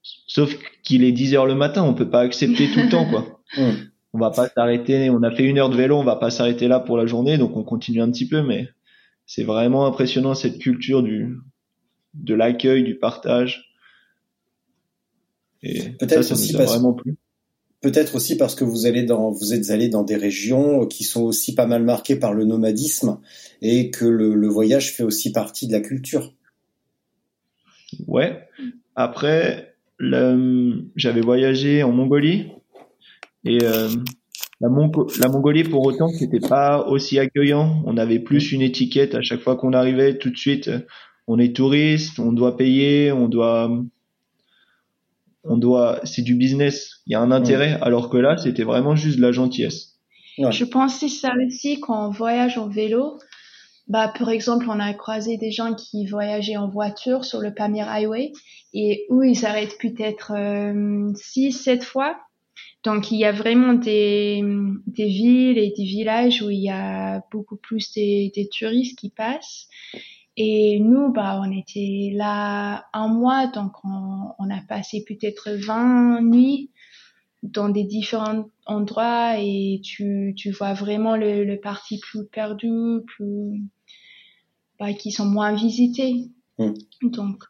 Sauf 0.03 0.55
qu'il 0.83 1.05
est 1.05 1.13
10 1.13 1.35
heures 1.35 1.47
le 1.47 1.55
matin, 1.55 1.85
on 1.85 1.95
peut 1.95 2.11
pas 2.11 2.21
accepter 2.21 2.69
tout 2.71 2.81
le 2.81 2.91
temps, 2.91 3.09
quoi. 3.09 3.41
on 4.13 4.19
va 4.19 4.31
pas 4.31 4.49
s'arrêter. 4.49 5.11
On 5.11 5.23
a 5.23 5.31
fait 5.31 5.45
une 5.45 5.59
heure 5.59 5.71
de 5.71 5.77
vélo, 5.77 5.97
on 5.97 6.05
va 6.05 6.17
pas 6.17 6.31
s'arrêter 6.31 6.69
là 6.69 6.81
pour 6.81 6.97
la 6.97 7.07
journée, 7.07 7.39
donc 7.39 7.57
on 7.57 7.65
continue 7.65 8.01
un 8.01 8.11
petit 8.11 8.29
peu, 8.29 8.43
mais 8.43 8.69
c'est 9.27 9.45
vraiment 9.45 9.87
impressionnant 9.87 10.35
cette 10.35 10.59
culture 10.59 11.03
du 11.03 11.37
de 12.15 12.35
l'accueil, 12.35 12.83
du 12.83 12.97
partage. 12.97 13.75
Et 15.63 15.91
peut-être 15.99 16.33
aussi 16.33 16.53
parce 16.53 16.71
vraiment. 16.71 16.97
Peut-être 17.83 18.15
aussi 18.17 18.37
parce 18.37 18.55
que 18.55 18.65
vous 18.65 18.87
allez 18.87 19.05
dans, 19.05 19.31
vous 19.31 19.53
êtes 19.53 19.71
allé 19.71 19.89
dans 19.89 20.03
des 20.03 20.17
régions 20.17 20.87
qui 20.87 21.05
sont 21.05 21.23
aussi 21.23 21.55
pas 21.55 21.67
mal 21.67 21.85
marquées 21.85 22.17
par 22.17 22.33
le 22.33 22.45
nomadisme 22.45 23.21
et 23.61 23.91
que 23.91 24.07
le, 24.07 24.35
le 24.35 24.49
voyage 24.49 24.95
fait 24.95 25.03
aussi 25.03 25.31
partie 25.31 25.69
de 25.69 25.73
la 25.73 25.81
culture. 25.81 26.33
Ouais. 28.07 28.49
Après, 28.95 29.77
j'avais 30.01 31.21
voyagé 31.21 31.83
en 31.83 31.93
Mongolie 31.93 32.51
et 33.47 33.63
euh, 33.63 33.89
la, 34.61 34.69
la, 34.69 35.29
Mongolie, 35.29 35.65
pour 35.65 35.87
autant, 35.87 36.09
c'était 36.09 36.41
pas 36.41 36.87
aussi 36.89 37.19
accueillant. 37.19 37.83
On 37.87 37.97
avait 37.97 38.19
plus 38.19 38.53
une 38.53 38.63
étiquette 38.63 39.15
à 39.15 39.23
chaque 39.23 39.41
fois 39.41 39.57
qu'on 39.57 39.73
arrivait. 39.73 40.19
Tout 40.19 40.31
de 40.31 40.37
suite, 40.37 40.71
on 41.29 41.39
est 41.39 41.55
touriste, 41.55 42.19
on 42.19 42.33
doit 42.33 42.57
payer, 42.57 43.13
on 43.13 43.29
doit, 43.29 43.71
on 45.45 45.57
doit, 45.57 46.01
c'est 46.05 46.23
du 46.23 46.35
business. 46.35 47.03
Il 47.07 47.13
y 47.13 47.15
a 47.15 47.21
un 47.21 47.31
intérêt. 47.31 47.79
Alors 47.83 48.11
que 48.11 48.17
là, 48.17 48.37
c'était 48.37 48.65
vraiment 48.65 48.97
juste 48.97 49.19
de 49.19 49.23
la 49.23 49.33
gentillesse. 49.33 49.95
Je 50.39 50.65
pense 50.65 50.99
que 50.99 51.09
ça 51.09 51.33
aussi 51.47 51.81
quand 51.81 52.09
on 52.09 52.11
voyage 52.11 52.59
en 52.59 52.69
vélo. 52.69 53.19
Bah, 53.89 54.13
par 54.19 54.31
exemple, 54.31 54.67
on 54.69 54.81
a 54.81 54.93
croisé 54.95 55.37
des 55.37 55.53
gens 55.53 55.73
qui 55.75 56.07
voyageaient 56.07 56.57
en 56.57 56.69
voiture 56.69 57.25
sur 57.25 57.41
le 57.41 57.55
Pamir 57.55 57.89
Highway 57.89 58.33
et 58.75 59.07
où 59.11 59.23
ils 59.23 59.37
s'arrêtent 59.37 59.79
peut-être 59.81 60.33
euh, 60.35 61.13
six, 61.15 61.53
sept 61.53 61.85
fois 61.85 62.19
donc 62.87 63.11
il 63.11 63.19
y 63.19 63.25
a 63.25 63.33
vraiment 63.33 63.73
des, 63.73 64.45
des 64.87 65.07
villes 65.09 65.59
et 65.59 65.75
des 65.77 65.83
villages 65.83 66.41
où 66.41 66.51
il 66.51 66.61
y 66.61 66.71
a 66.71 67.21
beaucoup 67.33 67.57
plus 67.57 67.93
des, 67.95 68.31
des 68.33 68.49
touristes 68.49 68.97
qui 68.97 69.11
passent. 69.11 69.67
Et 70.37 70.79
nous, 70.79 71.13
bah, 71.13 71.41
on 71.43 71.51
était 71.51 72.13
là 72.15 72.87
un 72.93 73.09
mois, 73.09 73.49
donc 73.49 73.73
on, 73.83 74.35
on 74.39 74.51
a 74.51 74.61
passé 74.69 75.05
peut-être 75.05 75.51
20 75.51 76.23
nuits 76.23 76.71
dans 77.43 77.69
des 77.71 77.83
différents 77.83 78.49
endroits 78.67 79.35
et 79.37 79.81
tu, 79.83 80.35
tu 80.37 80.53
vois 80.53 80.75
vraiment 80.75 81.17
le, 81.17 81.45
le 81.45 81.59
parti 81.59 81.99
plus 81.99 82.25
perdu, 82.25 82.71
plus, 83.05 83.65
bah, 84.79 84.93
qui 84.93 85.11
sont 85.11 85.27
moins 85.27 85.57
visités. 85.57 86.31
Mm. 86.59 86.75
Donc, 87.03 87.43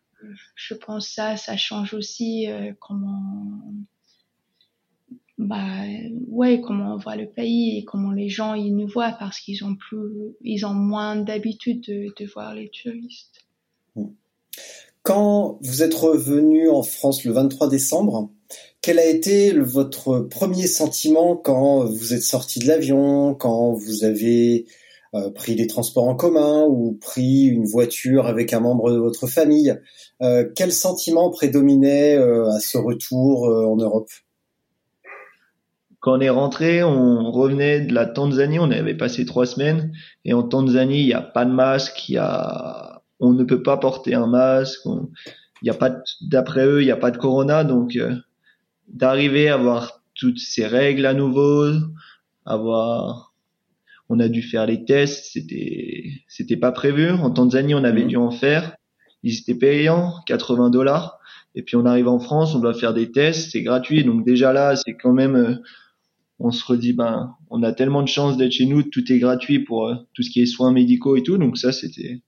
je 0.55 0.73
pense 0.73 1.09
ça, 1.09 1.37
ça 1.37 1.59
change 1.59 1.93
aussi 1.93 2.51
euh, 2.51 2.73
comment, 2.81 3.61
bah, 5.39 5.83
ouais, 6.29 6.61
comment 6.61 6.95
on 6.95 6.99
voit 6.99 7.17
le 7.17 7.29
pays 7.29 7.79
et 7.79 7.85
comment 7.85 8.13
les 8.13 8.29
gens 8.29 8.55
ils 8.55 8.75
nous 8.75 8.89
voient 8.89 9.15
parce 9.19 9.39
qu'ils 9.41 9.65
ont 9.65 9.77
plus, 9.77 10.35
ils 10.41 10.65
ont 10.65 10.75
moins 10.75 11.17
d'habitude 11.17 11.83
de, 11.87 12.15
de 12.19 12.27
voir 12.33 12.55
les 12.55 12.71
touristes. 12.71 13.47
Quand 15.03 15.59
vous 15.63 15.83
êtes 15.83 15.95
revenu 15.95 16.69
en 16.69 16.83
France 16.83 17.25
le 17.25 17.33
23 17.33 17.69
décembre, 17.69 18.31
quel 18.81 18.99
a 18.99 19.05
été 19.05 19.53
votre 19.53 20.21
premier 20.21 20.67
sentiment 20.67 21.37
quand 21.37 21.85
vous 21.85 22.15
êtes 22.15 22.23
sorti 22.23 22.59
de 22.59 22.67
l'avion, 22.67 23.35
quand 23.35 23.73
vous 23.73 24.05
avez 24.05 24.67
euh, 25.15 25.31
pris 25.31 25.55
les 25.55 25.67
transports 25.67 26.09
en 26.09 26.15
commun 26.15 26.67
ou 26.67 26.99
pris 27.01 27.47
une 27.47 27.67
voiture 27.67 28.27
avec 28.27 28.53
un 28.53 28.61
membre 28.61 28.91
de 28.91 28.99
votre 28.99 29.27
famille? 29.27 29.77
Euh, 30.23 30.49
Quel 30.55 30.73
sentiment 30.73 31.31
prédominait 31.31 32.17
euh, 32.17 32.49
à 32.49 32.61
ce 32.61 32.79
retour 32.79 33.47
euh, 33.47 33.67
en 33.67 33.77
Europe? 33.77 34.11
Quand 36.07 36.19
on 36.19 36.21
est 36.21 36.31
rentré, 36.31 36.85
on 36.85 37.33
revenait 37.33 37.81
de 37.81 37.93
la 37.93 38.07
Tanzanie, 38.07 38.61
on 38.61 38.71
avait 38.71 38.95
passé 38.95 39.27
trois 39.27 39.45
semaines, 39.45 39.91
et 40.25 40.35
en 40.35 40.45
Tanzanie, 40.45 41.01
il 41.01 41.07
n'y 41.07 41.13
a 41.15 41.21
pas 41.21 41.45
de 41.45 41.51
masque, 41.51 42.09
il 42.09 42.13
y 42.13 42.19
a, 42.19 43.03
on 43.19 43.33
ne 43.33 43.43
peut 43.43 43.61
pas 43.61 43.77
porter 43.77 44.15
un 44.15 44.29
masque, 44.29 44.87
on- 44.87 45.11
il 45.63 45.67
y 45.67 45.71
a 45.71 45.75
pas, 45.75 45.91
de- 45.91 46.03
d'après 46.23 46.65
eux, 46.65 46.81
il 46.81 46.85
n'y 46.85 46.93
a 46.93 46.97
pas 46.97 47.11
de 47.11 47.17
corona, 47.17 47.65
donc 47.65 47.97
euh, 47.97 48.15
d'arriver 48.87 49.49
à 49.49 49.55
avoir 49.55 50.03
toutes 50.15 50.39
ces 50.39 50.69
règles 50.69 51.07
à 51.07 51.13
nouveau, 51.13 51.73
avoir, 52.45 53.35
on 54.09 54.21
a 54.21 54.29
dû 54.29 54.43
faire 54.43 54.67
les 54.67 54.85
tests, 54.85 55.33
c'était, 55.33 56.05
c'était 56.29 56.57
pas 56.57 56.71
prévu. 56.71 57.11
En 57.11 57.33
Tanzanie, 57.33 57.75
on 57.75 57.83
avait 57.83 58.03
Mhm. 58.03 58.09
dû 58.09 58.17
en 58.17 58.31
faire, 58.31 58.77
ils 59.25 59.37
étaient 59.41 59.57
payants, 59.57 60.15
80 60.27 60.71
dollars. 60.71 61.19
Et 61.57 61.63
puis 61.63 61.75
on 61.75 61.85
arrive 61.87 62.07
en 62.07 62.21
France, 62.21 62.55
on 62.55 62.61
doit 62.61 62.75
faire 62.75 62.95
des 62.95 63.11
tests, 63.11 63.51
c'est 63.51 63.63
gratuit. 63.63 64.05
Donc 64.05 64.25
déjà 64.25 64.53
là, 64.53 64.77
c'est 64.77 64.95
quand 64.95 65.13
même, 65.13 65.35
euh, 65.35 65.55
on 66.39 66.51
se 66.51 66.65
redit, 66.65 66.93
ben, 66.93 67.35
on 67.51 67.63
a 67.63 67.73
tellement 67.73 68.03
de 68.03 68.09
chance 68.09 68.37
d'être 68.37 68.53
chez 68.53 68.67
nous, 68.67 68.83
tout 68.83 69.11
est 69.13 69.19
gratuit 69.19 69.61
pour 69.61 69.87
euh, 69.87 69.95
tout 70.13 70.23
ce 70.23 70.31
qui 70.31 70.43
est 70.43 70.47
soins 70.47 70.73
médicaux 70.73 71.17
et 71.17 71.23
tout. 71.23 71.39
Donc 71.39 71.57
ça, 71.57 71.73
c'était, 71.73 72.21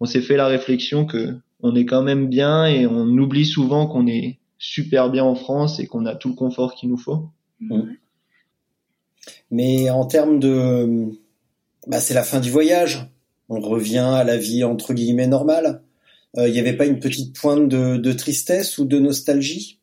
on 0.00 0.04
s'est 0.04 0.20
fait 0.20 0.36
la 0.36 0.46
réflexion 0.46 1.06
que 1.06 1.36
on 1.62 1.74
est 1.74 1.84
quand 1.84 2.02
même 2.02 2.28
bien 2.28 2.66
et 2.66 2.86
on 2.86 3.06
oublie 3.06 3.44
souvent 3.44 3.86
qu'on 3.86 4.06
est 4.06 4.38
super 4.58 5.10
bien 5.10 5.24
en 5.24 5.34
France 5.34 5.80
et 5.80 5.86
qu'on 5.86 6.06
a 6.06 6.14
tout 6.14 6.28
le 6.28 6.34
confort 6.34 6.74
qu'il 6.74 6.88
nous 6.88 6.96
faut. 6.96 7.30
Mm. 7.60 7.82
Mais 9.50 9.90
en 9.90 10.06
termes 10.06 10.38
de, 10.38 11.10
bah, 11.86 12.00
c'est 12.00 12.14
la 12.14 12.22
fin 12.22 12.40
du 12.40 12.50
voyage. 12.50 13.06
On 13.48 13.60
revient 13.60 13.98
à 13.98 14.24
la 14.24 14.36
vie 14.36 14.64
entre 14.64 14.94
guillemets 14.94 15.26
normale. 15.26 15.82
Euh, 16.36 16.48
Il 16.48 16.52
n'y 16.52 16.60
avait 16.60 16.76
pas 16.76 16.86
une 16.86 17.00
petite 17.00 17.38
pointe 17.38 17.68
de, 17.68 17.96
de 17.96 18.12
tristesse 18.12 18.78
ou 18.78 18.84
de 18.84 18.98
nostalgie? 18.98 19.79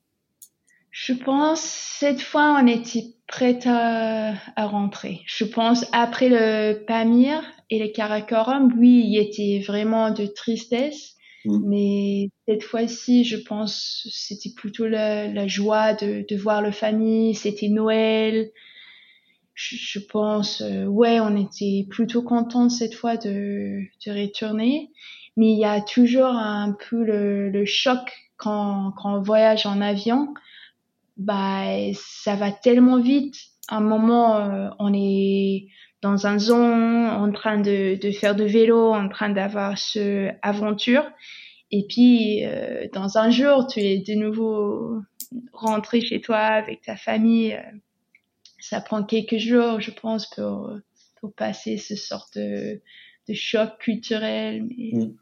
Je 0.99 1.13
pense 1.13 1.61
cette 1.61 2.21
fois 2.21 2.57
on 2.59 2.65
était 2.65 3.05
prêt 3.27 3.59
à, 3.67 4.33
à 4.55 4.65
rentrer. 4.65 5.21
Je 5.27 5.43
pense 5.45 5.85
après 5.91 6.27
le 6.27 6.83
Pamir 6.85 7.43
et 7.69 7.77
le 7.77 7.89
Karakorum, 7.89 8.73
oui, 8.79 9.03
il 9.05 9.13
y 9.13 9.19
était 9.19 9.63
vraiment 9.63 10.09
de 10.09 10.25
tristesse. 10.25 11.13
Mm. 11.45 11.69
Mais 11.69 12.29
cette 12.47 12.63
fois-ci, 12.63 13.25
je 13.25 13.37
pense 13.37 14.07
c'était 14.11 14.49
plutôt 14.55 14.87
la, 14.87 15.27
la 15.27 15.47
joie 15.47 15.93
de, 15.93 16.25
de 16.27 16.35
voir 16.35 16.63
la 16.63 16.71
famille. 16.71 17.35
C'était 17.35 17.69
Noël. 17.69 18.49
Je, 19.53 19.75
je 19.75 19.99
pense, 19.99 20.61
euh, 20.61 20.85
ouais, 20.85 21.19
on 21.19 21.37
était 21.37 21.85
plutôt 21.87 22.23
contents 22.23 22.69
cette 22.69 22.95
fois 22.95 23.17
de, 23.17 23.81
de 24.03 24.11
retourner. 24.21 24.89
Mais 25.35 25.51
il 25.51 25.59
y 25.59 25.65
a 25.65 25.79
toujours 25.79 26.25
un 26.25 26.75
peu 26.89 27.03
le, 27.03 27.51
le 27.51 27.65
choc 27.65 27.99
quand, 28.37 28.93
quand 28.97 29.19
on 29.19 29.21
voyage 29.21 29.67
en 29.67 29.79
avion 29.79 30.33
bah 31.17 31.65
ça 31.93 32.35
va 32.35 32.51
tellement 32.51 32.99
vite. 32.99 33.35
Un 33.69 33.81
moment, 33.81 34.37
euh, 34.37 34.69
on 34.79 34.93
est 34.93 35.67
dans 36.01 36.27
un 36.27 36.37
zone, 36.37 37.07
en 37.07 37.31
train 37.31 37.59
de, 37.59 37.99
de 37.99 38.11
faire 38.11 38.35
de 38.35 38.43
vélo, 38.43 38.93
en 38.93 39.09
train 39.09 39.29
d'avoir 39.29 39.77
ce 39.77 40.29
aventure. 40.41 41.09
Et 41.71 41.85
puis, 41.87 42.45
euh, 42.45 42.87
dans 42.93 43.17
un 43.17 43.29
jour, 43.29 43.67
tu 43.67 43.79
es 43.81 43.97
de 43.97 44.13
nouveau 44.13 45.01
rentré 45.51 46.01
chez 46.01 46.21
toi 46.21 46.37
avec 46.37 46.81
ta 46.83 46.95
famille. 46.95 47.59
Ça 48.59 48.79
prend 48.79 49.03
quelques 49.03 49.37
jours, 49.37 49.81
je 49.81 49.91
pense, 49.91 50.29
pour, 50.29 50.71
pour 51.19 51.33
passer 51.33 51.77
ce 51.77 51.95
sort 51.95 52.27
de, 52.35 52.79
de 53.27 53.33
choc 53.33 53.77
culturel. 53.79 54.65
Mais... 54.69 54.91
Mm. 54.93 55.15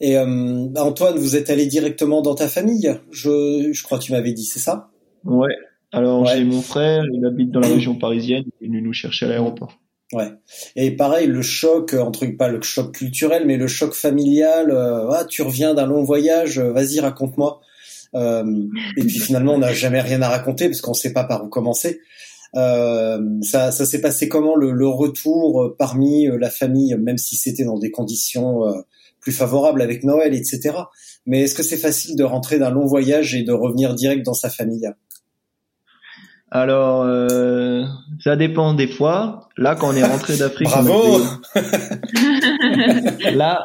Et 0.00 0.16
euh, 0.18 0.66
Antoine, 0.76 1.16
vous 1.18 1.36
êtes 1.36 1.50
allé 1.50 1.66
directement 1.66 2.22
dans 2.22 2.34
ta 2.34 2.48
famille. 2.48 2.94
Je, 3.10 3.70
je 3.72 3.82
crois 3.82 3.98
que 3.98 4.04
tu 4.04 4.12
m'avais 4.12 4.32
dit, 4.32 4.44
c'est 4.44 4.58
ça? 4.60 4.90
Ouais. 5.24 5.54
Alors 5.92 6.22
Ouais. 6.22 6.36
j'ai 6.36 6.44
mon 6.44 6.62
frère, 6.62 7.04
il 7.12 7.24
habite 7.26 7.50
dans 7.50 7.60
la 7.60 7.68
région 7.68 7.96
parisienne, 7.96 8.44
il 8.60 8.64
est 8.64 8.68
venu 8.68 8.82
nous 8.82 8.92
chercher 8.92 9.26
à 9.26 9.30
l'aéroport. 9.30 9.78
Ouais. 10.12 10.28
Et 10.76 10.90
pareil, 10.92 11.26
le 11.26 11.42
choc, 11.42 11.94
euh, 11.94 12.00
entre 12.00 12.26
pas 12.36 12.48
le 12.48 12.60
choc 12.62 12.92
culturel, 12.94 13.44
mais 13.46 13.56
le 13.56 13.68
choc 13.68 13.92
familial. 13.94 14.70
euh, 14.70 15.08
ah, 15.10 15.24
tu 15.24 15.42
reviens 15.42 15.74
d'un 15.74 15.86
long 15.86 16.02
voyage, 16.02 16.58
euh, 16.58 16.72
vas-y, 16.72 16.98
raconte-moi. 17.00 17.60
Euh, 18.14 18.44
et 18.96 19.02
puis 19.02 19.18
finalement, 19.20 19.54
on 19.54 19.58
n'a 19.58 19.72
jamais 19.72 20.00
rien 20.00 20.20
à 20.22 20.28
raconter 20.28 20.68
parce 20.68 20.80
qu'on 20.80 20.90
ne 20.92 20.96
sait 20.96 21.12
pas 21.12 21.24
par 21.24 21.44
où 21.44 21.48
commencer. 21.48 22.00
Euh, 22.56 23.20
ça, 23.42 23.70
ça 23.70 23.86
s'est 23.86 24.00
passé 24.00 24.28
comment 24.28 24.56
le, 24.56 24.72
le 24.72 24.88
retour 24.88 25.62
euh, 25.62 25.76
parmi 25.78 26.26
la 26.26 26.50
famille, 26.50 26.96
même 26.98 27.18
si 27.18 27.36
c'était 27.36 27.64
dans 27.64 27.78
des 27.78 27.92
conditions 27.92 28.66
euh, 28.66 28.72
plus 29.20 29.32
favorables 29.32 29.82
avec 29.82 30.04
Noël, 30.04 30.34
etc. 30.34 30.72
Mais 31.26 31.42
est-ce 31.42 31.54
que 31.54 31.62
c'est 31.62 31.76
facile 31.76 32.16
de 32.16 32.24
rentrer 32.24 32.58
d'un 32.58 32.70
long 32.70 32.86
voyage 32.86 33.34
et 33.34 33.42
de 33.42 33.52
revenir 33.52 33.94
direct 33.94 34.24
dans 34.24 34.34
sa 34.34 34.50
famille? 34.50 34.88
Alors 36.50 37.02
euh, 37.04 37.84
ça 38.24 38.34
dépend 38.36 38.74
des 38.74 38.88
fois. 38.88 39.48
Là 39.56 39.76
quand 39.76 39.90
on 39.90 39.94
est 39.94 40.04
rentré 40.04 40.36
d'Afrique, 40.38 40.68
Bravo 40.68 41.20
là 43.32 43.62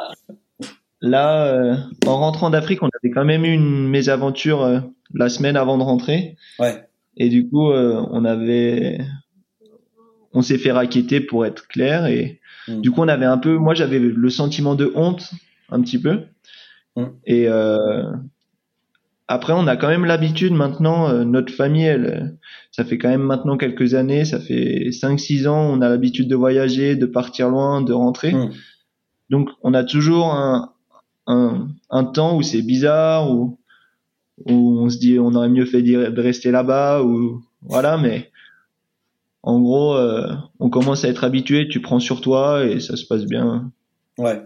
là 1.02 1.48
euh, 1.48 1.76
en 2.06 2.18
rentrant 2.18 2.50
d'Afrique, 2.50 2.84
on 2.84 2.90
avait 3.02 3.12
quand 3.12 3.26
même 3.26 3.44
eu 3.44 3.54
une 3.54 3.90
mésaventure 3.90 4.64
euh, 4.64 4.80
la 5.14 5.30
semaine 5.30 5.58
avant 5.58 5.78
de 5.78 5.84
rentrer. 5.84 6.36
Ouais. 6.60 6.84
Et 7.18 7.30
du 7.30 7.48
coup, 7.48 7.72
euh, 7.72 8.06
on 8.12 8.26
avait, 8.26 9.00
on 10.34 10.42
s'est 10.42 10.58
fait 10.58 10.72
raqueter 10.72 11.22
pour 11.22 11.46
être 11.46 11.68
clair. 11.68 12.06
Et 12.08 12.42
Mm. 12.68 12.82
du 12.82 12.92
coup, 12.92 13.02
on 13.02 13.08
avait 13.08 13.26
un 13.26 13.38
peu, 13.38 13.58
moi, 13.58 13.74
j'avais 13.74 14.00
le 14.00 14.30
sentiment 14.30 14.76
de 14.76 14.92
honte 14.96 15.32
un 15.70 15.82
petit 15.82 16.00
peu. 16.00 16.22
Mm. 16.96 17.04
Et 17.26 17.48
euh, 17.48 18.12
après, 19.28 19.54
on 19.54 19.68
a 19.68 19.76
quand 19.76 19.88
même 19.88 20.06
l'habitude 20.06 20.54
maintenant. 20.54 21.10
euh, 21.10 21.24
notre 21.24 21.54
famille, 21.54 21.86
elle, 21.86 22.38
ça 22.72 22.86
fait 22.86 22.98
quand 22.98 23.10
même 23.10 23.24
maintenant 23.24 23.58
quelques 23.58 23.94
années, 23.94 24.26
ça 24.26 24.40
fait 24.40 24.90
5-6 24.90 25.48
ans, 25.48 25.70
on 25.72 25.82
a 25.82 25.90
l'habitude 25.90 26.28
de 26.28 26.36
voyager, 26.36 26.96
de 26.96 27.06
partir 27.06 27.50
loin, 27.50 27.82
de 27.82 27.94
rentrer. 27.94 28.34
Mm. 28.34 28.52
Donc, 29.30 29.50
on 29.64 29.74
a 29.74 29.84
toujours 29.84 30.34
un, 30.34 30.74
un, 31.28 31.68
un 31.90 32.04
temps 32.04 32.38
où 32.38 32.44
c'est 32.44 32.62
bizarre, 32.62 33.32
où, 33.32 33.58
où 34.46 34.80
on 34.80 34.90
se 34.90 34.98
dit 35.00 35.18
on 35.20 35.34
aurait 35.34 35.50
mieux 35.50 35.66
fait 35.66 35.82
de 35.82 36.22
rester 36.22 36.52
là-bas, 36.52 37.02
ou 37.04 37.42
voilà, 37.64 37.98
mais 37.98 38.30
en 39.46 39.62
gros, 39.62 39.96
euh, 39.96 40.28
on 40.60 40.70
commence 40.70 41.06
à 41.06 41.08
être 41.08 41.24
habitué, 41.24 41.68
tu 41.70 41.82
prends 41.82 42.00
sur 42.00 42.20
toi 42.20 42.66
et 42.66 42.80
ça 42.80 42.98
se 42.98 43.06
passe 43.06 43.26
bien. 43.26 43.72
Ouais. 44.18 44.42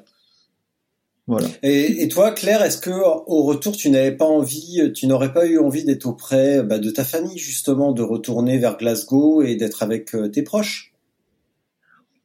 Voilà. 1.25 1.47
Et, 1.63 2.03
et 2.03 2.07
toi, 2.09 2.31
Claire, 2.31 2.61
est-ce 2.61 2.79
que 2.79 2.89
au 2.89 3.43
retour, 3.43 3.77
tu 3.77 3.89
n'avais 3.89 4.11
pas 4.11 4.25
envie, 4.25 4.91
tu 4.93 5.07
n'aurais 5.07 5.31
pas 5.31 5.45
eu 5.45 5.57
envie 5.57 5.85
d'être 5.85 6.05
auprès 6.05 6.63
bah, 6.63 6.79
de 6.79 6.89
ta 6.89 7.03
famille 7.03 7.37
justement, 7.37 7.91
de 7.91 8.01
retourner 8.01 8.57
vers 8.57 8.77
Glasgow 8.77 9.41
et 9.41 9.55
d'être 9.55 9.83
avec 9.83 10.13
euh, 10.15 10.27
tes 10.27 10.43
proches? 10.43 10.91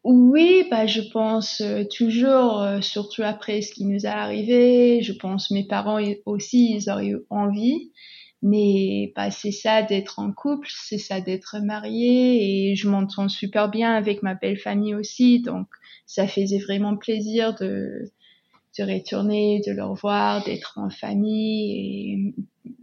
Oui, 0.05 0.67
bah, 0.71 0.87
je 0.87 1.01
pense 1.13 1.61
euh, 1.61 1.85
toujours, 1.85 2.61
euh, 2.61 2.81
surtout 2.81 3.23
après 3.23 3.63
ce 3.63 3.73
qui 3.73 3.87
nous 3.87 4.05
est 4.05 4.09
arrivé, 4.09 5.01
je 5.03 5.13
pense 5.13 5.51
mes 5.51 5.67
parents 5.67 5.99
aussi, 6.27 6.75
ils 6.75 6.91
auraient 6.91 7.07
eu 7.07 7.21
envie. 7.31 7.93
Mais 8.45 9.13
bah, 9.17 9.33
c'est 9.33 9.53
ça 9.53 9.83
d'être 9.83 10.21
en 10.21 10.33
couple, 10.33 10.69
c'est 10.71 10.99
ça 10.99 11.21
d'être 11.23 11.59
marié 11.65 12.71
et 12.73 12.77
je 12.77 12.89
m'entends 12.89 13.31
super 13.31 13.71
bien 13.71 13.95
avec 13.97 14.23
ma 14.23 14.35
belle 14.35 14.59
famille 14.59 14.95
aussi. 14.97 15.41
Donc 15.43 15.69
ça 16.07 16.29
faisait 16.29 16.61
vraiment 16.61 16.97
plaisir 16.97 17.57
de, 17.57 18.13
de 18.79 18.85
retourner, 18.85 19.63
de 19.67 19.73
leur 19.73 19.95
voir, 19.95 20.45
d'être 20.45 20.79
en 20.79 20.91
famille. 20.91 21.73
Et 21.73 22.35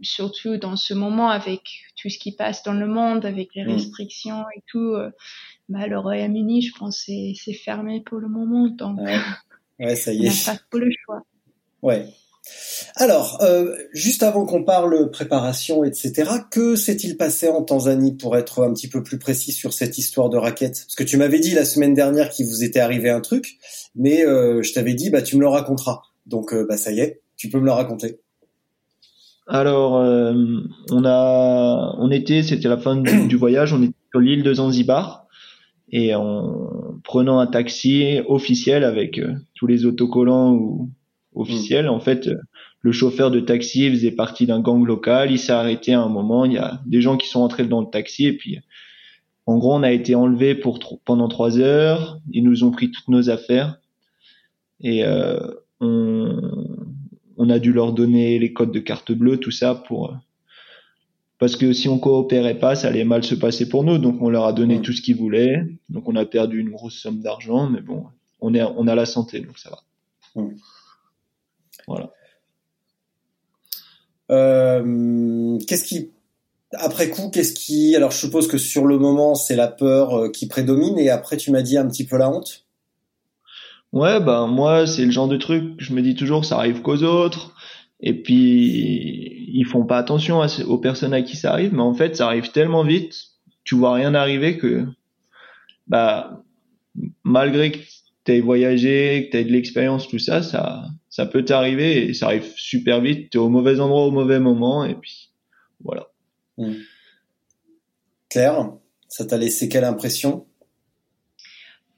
surtout 0.02 0.56
dans 0.58 0.76
ce 0.76 0.94
moment 0.94 1.28
avec 1.30 1.62
tout 1.96 2.08
ce 2.10 2.18
qui 2.18 2.32
passe 2.36 2.62
dans 2.64 2.72
le 2.74 2.86
monde, 2.88 3.26
avec 3.26 3.54
les 3.54 3.62
Mm. 3.64 3.72
restrictions 3.74 4.44
et 4.56 4.62
tout, 4.68 4.78
euh, 4.94 5.10
bah, 5.70 5.86
le 5.88 5.98
Royaume-Uni, 5.98 6.62
je 6.62 6.74
pense, 6.78 7.02
c'est 7.06 7.34
c'est 7.36 7.54
fermé 7.54 8.02
pour 8.02 8.18
le 8.20 8.28
moment, 8.28 8.68
donc 8.68 9.02
Ouais, 9.04 9.26
ouais 9.78 9.96
ça 9.96 10.12
on 10.18 10.22
y 10.22 10.26
n'a 10.26 10.34
est. 10.34 10.44
pas 10.44 10.56
trop 10.56 10.78
le 10.78 10.90
choix. 11.04 11.22
Ouais. 11.82 12.12
Alors, 12.96 13.38
euh, 13.42 13.74
juste 13.92 14.22
avant 14.22 14.44
qu'on 14.44 14.64
parle 14.64 15.10
préparation, 15.10 15.84
etc., 15.84 16.30
que 16.50 16.76
s'est-il 16.76 17.16
passé 17.16 17.48
en 17.48 17.62
Tanzanie 17.62 18.14
pour 18.14 18.36
être 18.36 18.64
un 18.64 18.72
petit 18.72 18.88
peu 18.88 19.02
plus 19.02 19.18
précis 19.18 19.52
sur 19.52 19.72
cette 19.72 19.96
histoire 19.98 20.28
de 20.28 20.36
raquette 20.36 20.84
Parce 20.86 20.96
que 20.96 21.04
tu 21.04 21.16
m'avais 21.16 21.38
dit 21.38 21.54
la 21.54 21.64
semaine 21.64 21.94
dernière 21.94 22.30
qu'il 22.30 22.46
vous 22.46 22.64
était 22.64 22.80
arrivé 22.80 23.10
un 23.10 23.20
truc, 23.20 23.58
mais 23.94 24.26
euh, 24.26 24.62
je 24.62 24.72
t'avais 24.72 24.94
dit 24.94 25.10
bah 25.10 25.22
tu 25.22 25.36
me 25.36 25.40
le 25.40 25.48
raconteras. 25.48 26.02
Donc 26.26 26.52
euh, 26.52 26.66
bah 26.68 26.76
ça 26.76 26.92
y 26.92 27.00
est, 27.00 27.22
tu 27.36 27.48
peux 27.48 27.58
me 27.58 27.64
le 27.64 27.72
raconter. 27.72 28.18
Alors, 29.48 29.94
on 29.94 31.04
a, 31.04 31.96
on 31.98 32.10
était, 32.12 32.44
c'était 32.44 32.68
la 32.68 32.78
fin 32.78 32.96
du, 32.96 33.36
voyage, 33.36 33.72
on 33.72 33.82
était 33.82 33.94
sur 34.10 34.20
l'île 34.20 34.44
de 34.44 34.54
Zanzibar 34.54 35.26
et 35.90 36.14
en 36.14 37.00
prenant 37.02 37.40
un 37.40 37.48
taxi 37.48 38.20
officiel 38.28 38.84
avec 38.84 39.20
tous 39.54 39.66
les 39.66 39.84
autocollants 39.84 40.54
ou 40.54 40.90
officiels, 41.34 41.88
en 41.88 42.00
fait, 42.00 42.28
le 42.80 42.92
chauffeur 42.92 43.30
de 43.30 43.40
taxi 43.40 43.88
faisait 43.90 44.10
partie 44.10 44.46
d'un 44.46 44.60
gang 44.60 44.84
local. 44.84 45.30
Il 45.30 45.38
s'est 45.38 45.52
arrêté 45.52 45.94
à 45.94 46.00
un 46.00 46.08
moment. 46.08 46.44
Il 46.44 46.52
y 46.52 46.58
a 46.58 46.80
des 46.86 47.00
gens 47.00 47.16
qui 47.16 47.28
sont 47.28 47.40
entrés 47.40 47.64
dans 47.64 47.80
le 47.80 47.90
taxi 47.90 48.26
et 48.26 48.32
puis, 48.32 48.58
en 49.46 49.58
gros, 49.58 49.74
on 49.74 49.82
a 49.82 49.92
été 49.92 50.14
enlevé 50.14 50.54
pour 50.54 50.78
pendant 51.04 51.28
trois 51.28 51.58
heures. 51.58 52.20
Ils 52.30 52.44
nous 52.44 52.64
ont 52.64 52.70
pris 52.70 52.90
toutes 52.90 53.08
nos 53.08 53.30
affaires 53.30 53.78
et 54.80 55.04
euh, 55.04 55.38
on, 55.80 56.38
on 57.36 57.50
a 57.50 57.58
dû 57.58 57.72
leur 57.72 57.92
donner 57.92 58.38
les 58.38 58.52
codes 58.52 58.72
de 58.72 58.78
carte 58.80 59.12
bleue, 59.12 59.38
tout 59.38 59.50
ça 59.50 59.74
pour 59.74 60.10
euh, 60.10 60.14
parce 61.38 61.56
que 61.56 61.72
si 61.72 61.88
on 61.88 61.98
coopérait 61.98 62.60
pas, 62.60 62.76
ça 62.76 62.86
allait 62.86 63.02
mal 63.02 63.24
se 63.24 63.34
passer 63.34 63.68
pour 63.68 63.82
nous. 63.82 63.98
Donc 63.98 64.22
on 64.22 64.30
leur 64.30 64.44
a 64.44 64.52
donné 64.52 64.80
tout 64.80 64.92
ce 64.92 65.02
qu'ils 65.02 65.16
voulaient. 65.16 65.64
Donc 65.88 66.08
on 66.08 66.14
a 66.14 66.24
perdu 66.24 66.60
une 66.60 66.70
grosse 66.70 66.94
somme 66.94 67.20
d'argent, 67.20 67.68
mais 67.68 67.80
bon, 67.80 68.04
on 68.40 68.54
est 68.54 68.62
on 68.62 68.86
a 68.86 68.94
la 68.94 69.06
santé, 69.06 69.40
donc 69.40 69.58
ça 69.58 69.70
va. 69.70 69.82
Voilà. 71.86 72.10
Euh, 74.30 75.58
qu'est-ce 75.66 75.84
qui 75.84 76.10
après 76.74 77.10
coup, 77.10 77.28
qu'est-ce 77.30 77.52
qui 77.52 77.94
alors 77.96 78.12
je 78.12 78.16
suppose 78.16 78.48
que 78.48 78.56
sur 78.56 78.86
le 78.86 78.98
moment 78.98 79.34
c'est 79.34 79.56
la 79.56 79.68
peur 79.68 80.18
euh, 80.18 80.30
qui 80.30 80.46
prédomine 80.46 80.98
et 80.98 81.10
après 81.10 81.36
tu 81.36 81.50
m'as 81.50 81.60
dit 81.60 81.76
un 81.76 81.86
petit 81.86 82.06
peu 82.06 82.16
la 82.16 82.30
honte? 82.30 82.64
Ouais, 83.92 84.20
ben 84.20 84.46
moi 84.46 84.86
c'est 84.86 85.04
le 85.04 85.10
genre 85.10 85.28
de 85.28 85.36
truc, 85.36 85.74
je 85.78 85.92
me 85.92 86.00
dis 86.00 86.14
toujours 86.14 86.40
que 86.40 86.46
ça 86.46 86.56
arrive 86.56 86.80
qu'aux 86.80 87.02
autres. 87.02 87.54
Et 88.00 88.20
puis 88.22 89.50
ils 89.52 89.64
font 89.64 89.84
pas 89.84 89.98
attention 89.98 90.40
à 90.40 90.46
aux 90.66 90.78
personnes 90.78 91.14
à 91.14 91.22
qui 91.22 91.36
ça 91.36 91.52
arrive, 91.52 91.74
mais 91.74 91.82
en 91.82 91.94
fait 91.94 92.16
ça 92.16 92.26
arrive 92.26 92.50
tellement 92.52 92.84
vite, 92.84 93.14
tu 93.64 93.74
vois 93.74 93.92
rien 93.92 94.14
arriver 94.14 94.56
que 94.56 94.86
bah 95.86 96.42
malgré 97.22 97.70
que 97.70 97.78
tu 98.24 98.32
aies 98.32 98.40
voyagé, 98.40 99.26
que 99.26 99.32
tu 99.32 99.36
aies 99.38 99.44
de 99.44 99.52
l'expérience, 99.52 100.08
tout 100.08 100.18
ça, 100.18 100.42
ça 100.42 100.86
ça 101.08 101.26
peut 101.26 101.44
t'arriver 101.44 102.08
et 102.08 102.14
ça 102.14 102.26
arrive 102.26 102.50
super 102.56 103.00
vite, 103.02 103.30
tu 103.30 103.36
es 103.36 103.40
au 103.40 103.50
mauvais 103.50 103.80
endroit 103.80 104.06
au 104.06 104.10
mauvais 104.10 104.40
moment 104.40 104.84
et 104.84 104.94
puis 104.94 105.30
voilà. 105.84 106.08
Claire, 108.30 108.72
ça 109.08 109.26
t'a 109.26 109.36
laissé 109.36 109.68
quelle 109.68 109.84
impression? 109.84 110.46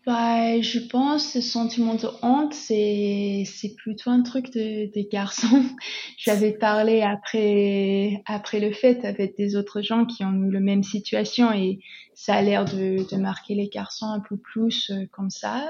Bah, 0.07 0.61
je 0.61 0.81
pense 0.81 1.33
ce 1.33 1.41
sentiment 1.41 1.95
de 1.95 2.09
honte, 2.21 2.53
c'est 2.53 3.45
c'est 3.47 3.75
plutôt 3.75 4.11
un 4.11 4.23
truc 4.23 4.53
de, 4.53 4.93
des 4.93 5.09
garçons. 5.11 5.65
J'avais 6.19 6.53
parlé 6.53 7.01
après 7.01 8.23
après 8.27 8.61
le 8.61 8.73
fait 8.73 9.03
avec 9.05 9.35
des 9.37 9.57
autres 9.57 9.81
gens 9.81 10.05
qui 10.05 10.23
ont 10.23 10.35
eu 10.35 10.51
la 10.51 10.61
même 10.61 10.83
situation 10.83 11.53
et 11.53 11.79
ça 12.15 12.35
a 12.35 12.43
l'air 12.43 12.65
de, 12.65 13.09
de 13.11 13.17
marquer 13.17 13.55
les 13.55 13.69
garçons 13.69 14.07
un 14.07 14.21
peu 14.21 14.37
plus 14.37 14.91
euh, 14.91 15.07
comme 15.13 15.31
ça. 15.31 15.69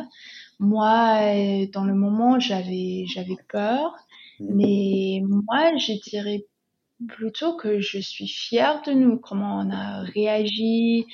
Moi, 0.58 1.18
euh, 1.20 1.66
dans 1.72 1.84
le 1.84 1.94
moment, 1.94 2.38
j'avais 2.38 3.04
j'avais 3.12 3.36
peur, 3.48 3.94
mais 4.40 5.22
moi, 5.26 5.76
je 5.76 5.92
dirais 6.10 6.44
plutôt 7.08 7.56
que 7.56 7.80
je 7.80 7.98
suis 7.98 8.28
fière 8.28 8.82
de 8.82 8.92
nous, 8.92 9.18
comment 9.18 9.58
on 9.58 9.70
a 9.70 10.02
réagi, 10.02 11.06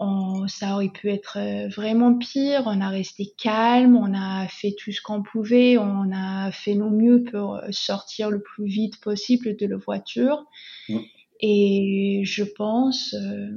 on, 0.00 0.48
ça 0.48 0.74
aurait 0.74 0.88
pu 0.88 1.10
être 1.10 1.36
euh, 1.36 1.68
vraiment 1.68 2.16
pire. 2.16 2.62
On 2.64 2.80
a 2.80 2.88
resté 2.88 3.32
calme, 3.36 3.96
on 3.96 4.14
a 4.14 4.48
fait 4.48 4.74
tout 4.76 4.90
ce 4.92 5.02
qu'on 5.02 5.22
pouvait, 5.22 5.76
on 5.76 6.10
a 6.12 6.50
fait 6.50 6.74
nos 6.74 6.88
mieux 6.88 7.22
pour 7.22 7.56
euh, 7.56 7.68
sortir 7.70 8.30
le 8.30 8.40
plus 8.40 8.64
vite 8.64 8.98
possible 9.00 9.56
de 9.56 9.66
la 9.66 9.76
voiture. 9.76 10.46
Mm. 10.88 10.98
Et 11.42 12.22
je 12.24 12.44
pense, 12.44 13.14
euh, 13.14 13.50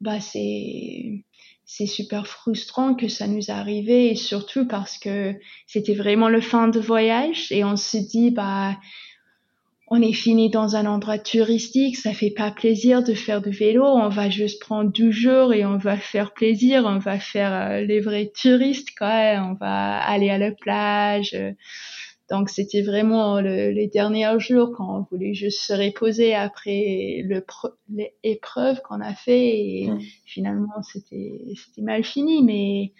bah 0.00 0.20
c'est 0.20 1.24
c'est 1.64 1.86
super 1.86 2.26
frustrant 2.28 2.94
que 2.94 3.08
ça 3.08 3.26
nous 3.26 3.50
arrive 3.50 3.90
et 3.90 4.14
surtout 4.14 4.66
parce 4.68 4.98
que 4.98 5.34
c'était 5.66 5.94
vraiment 5.94 6.28
le 6.28 6.40
fin 6.40 6.68
de 6.68 6.78
voyage 6.80 7.50
et 7.50 7.64
on 7.64 7.76
se 7.76 7.96
dit 7.96 8.30
bah 8.30 8.76
on 9.88 10.02
est 10.02 10.12
fini 10.12 10.50
dans 10.50 10.74
un 10.74 10.84
endroit 10.86 11.18
touristique, 11.18 11.96
ça 11.96 12.12
fait 12.12 12.30
pas 12.32 12.50
plaisir 12.50 13.04
de 13.04 13.14
faire 13.14 13.40
du 13.40 13.50
vélo, 13.50 13.84
on 13.84 14.08
va 14.08 14.28
juste 14.30 14.60
prendre 14.60 14.90
deux 14.90 15.12
jours 15.12 15.54
et 15.54 15.64
on 15.64 15.76
va 15.78 15.96
faire 15.96 16.32
plaisir, 16.34 16.84
on 16.86 16.98
va 16.98 17.20
faire 17.20 17.52
euh, 17.52 17.80
les 17.82 18.00
vrais 18.00 18.32
touristes 18.40 18.90
quoi, 18.98 19.40
on 19.48 19.54
va 19.54 19.98
aller 19.98 20.28
à 20.30 20.38
la 20.38 20.50
plage. 20.50 21.34
euh. 21.34 21.52
Donc 22.30 22.50
c'était 22.50 22.82
vraiment 22.82 23.40
le- 23.40 23.70
les 23.70 23.86
derniers 23.86 24.38
jours 24.40 24.72
quand 24.76 24.98
on 24.98 25.06
voulait 25.10 25.34
juste 25.34 25.60
se 25.60 25.72
reposer 25.72 26.34
après 26.34 27.24
l'épreuve 28.24 28.80
qu'on 28.82 29.00
a 29.00 29.14
fait 29.14 29.58
et 29.58 29.90
Mm. 29.90 30.00
finalement 30.24 30.82
c'était 30.82 31.40
c'était 31.54 31.82
mal 31.82 32.02
fini 32.04 32.42
mais 32.42 32.92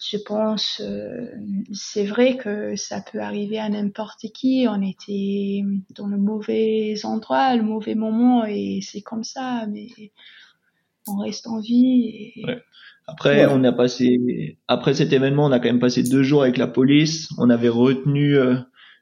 je 0.00 0.16
pense 0.16 0.80
euh, 0.80 1.26
c'est 1.72 2.04
vrai 2.06 2.36
que 2.38 2.74
ça 2.74 3.00
peut 3.02 3.20
arriver 3.20 3.58
à 3.58 3.68
n'importe 3.68 4.26
qui 4.34 4.66
on 4.68 4.80
était 4.82 5.62
dans 5.94 6.06
le 6.08 6.16
mauvais 6.16 6.94
endroit 7.04 7.54
le 7.54 7.62
mauvais 7.62 7.94
moment 7.94 8.44
et 8.46 8.80
c'est 8.82 9.02
comme 9.02 9.24
ça 9.24 9.66
mais 9.68 9.88
on 11.06 11.16
reste 11.18 11.46
en 11.46 11.60
vie 11.60 12.32
et 12.36 12.44
Ouais. 12.44 12.62
Après, 13.06 13.44
Ouais. 13.46 13.52
on 13.52 13.64
a 13.64 13.72
passé, 13.72 14.58
après 14.68 14.94
cet 14.94 15.12
événement, 15.12 15.46
on 15.46 15.52
a 15.52 15.58
quand 15.58 15.68
même 15.68 15.80
passé 15.80 16.02
deux 16.02 16.22
jours 16.22 16.42
avec 16.42 16.56
la 16.56 16.66
police. 16.68 17.28
On 17.38 17.50
avait 17.50 17.68
retenu 17.68 18.36
euh, 18.36 18.56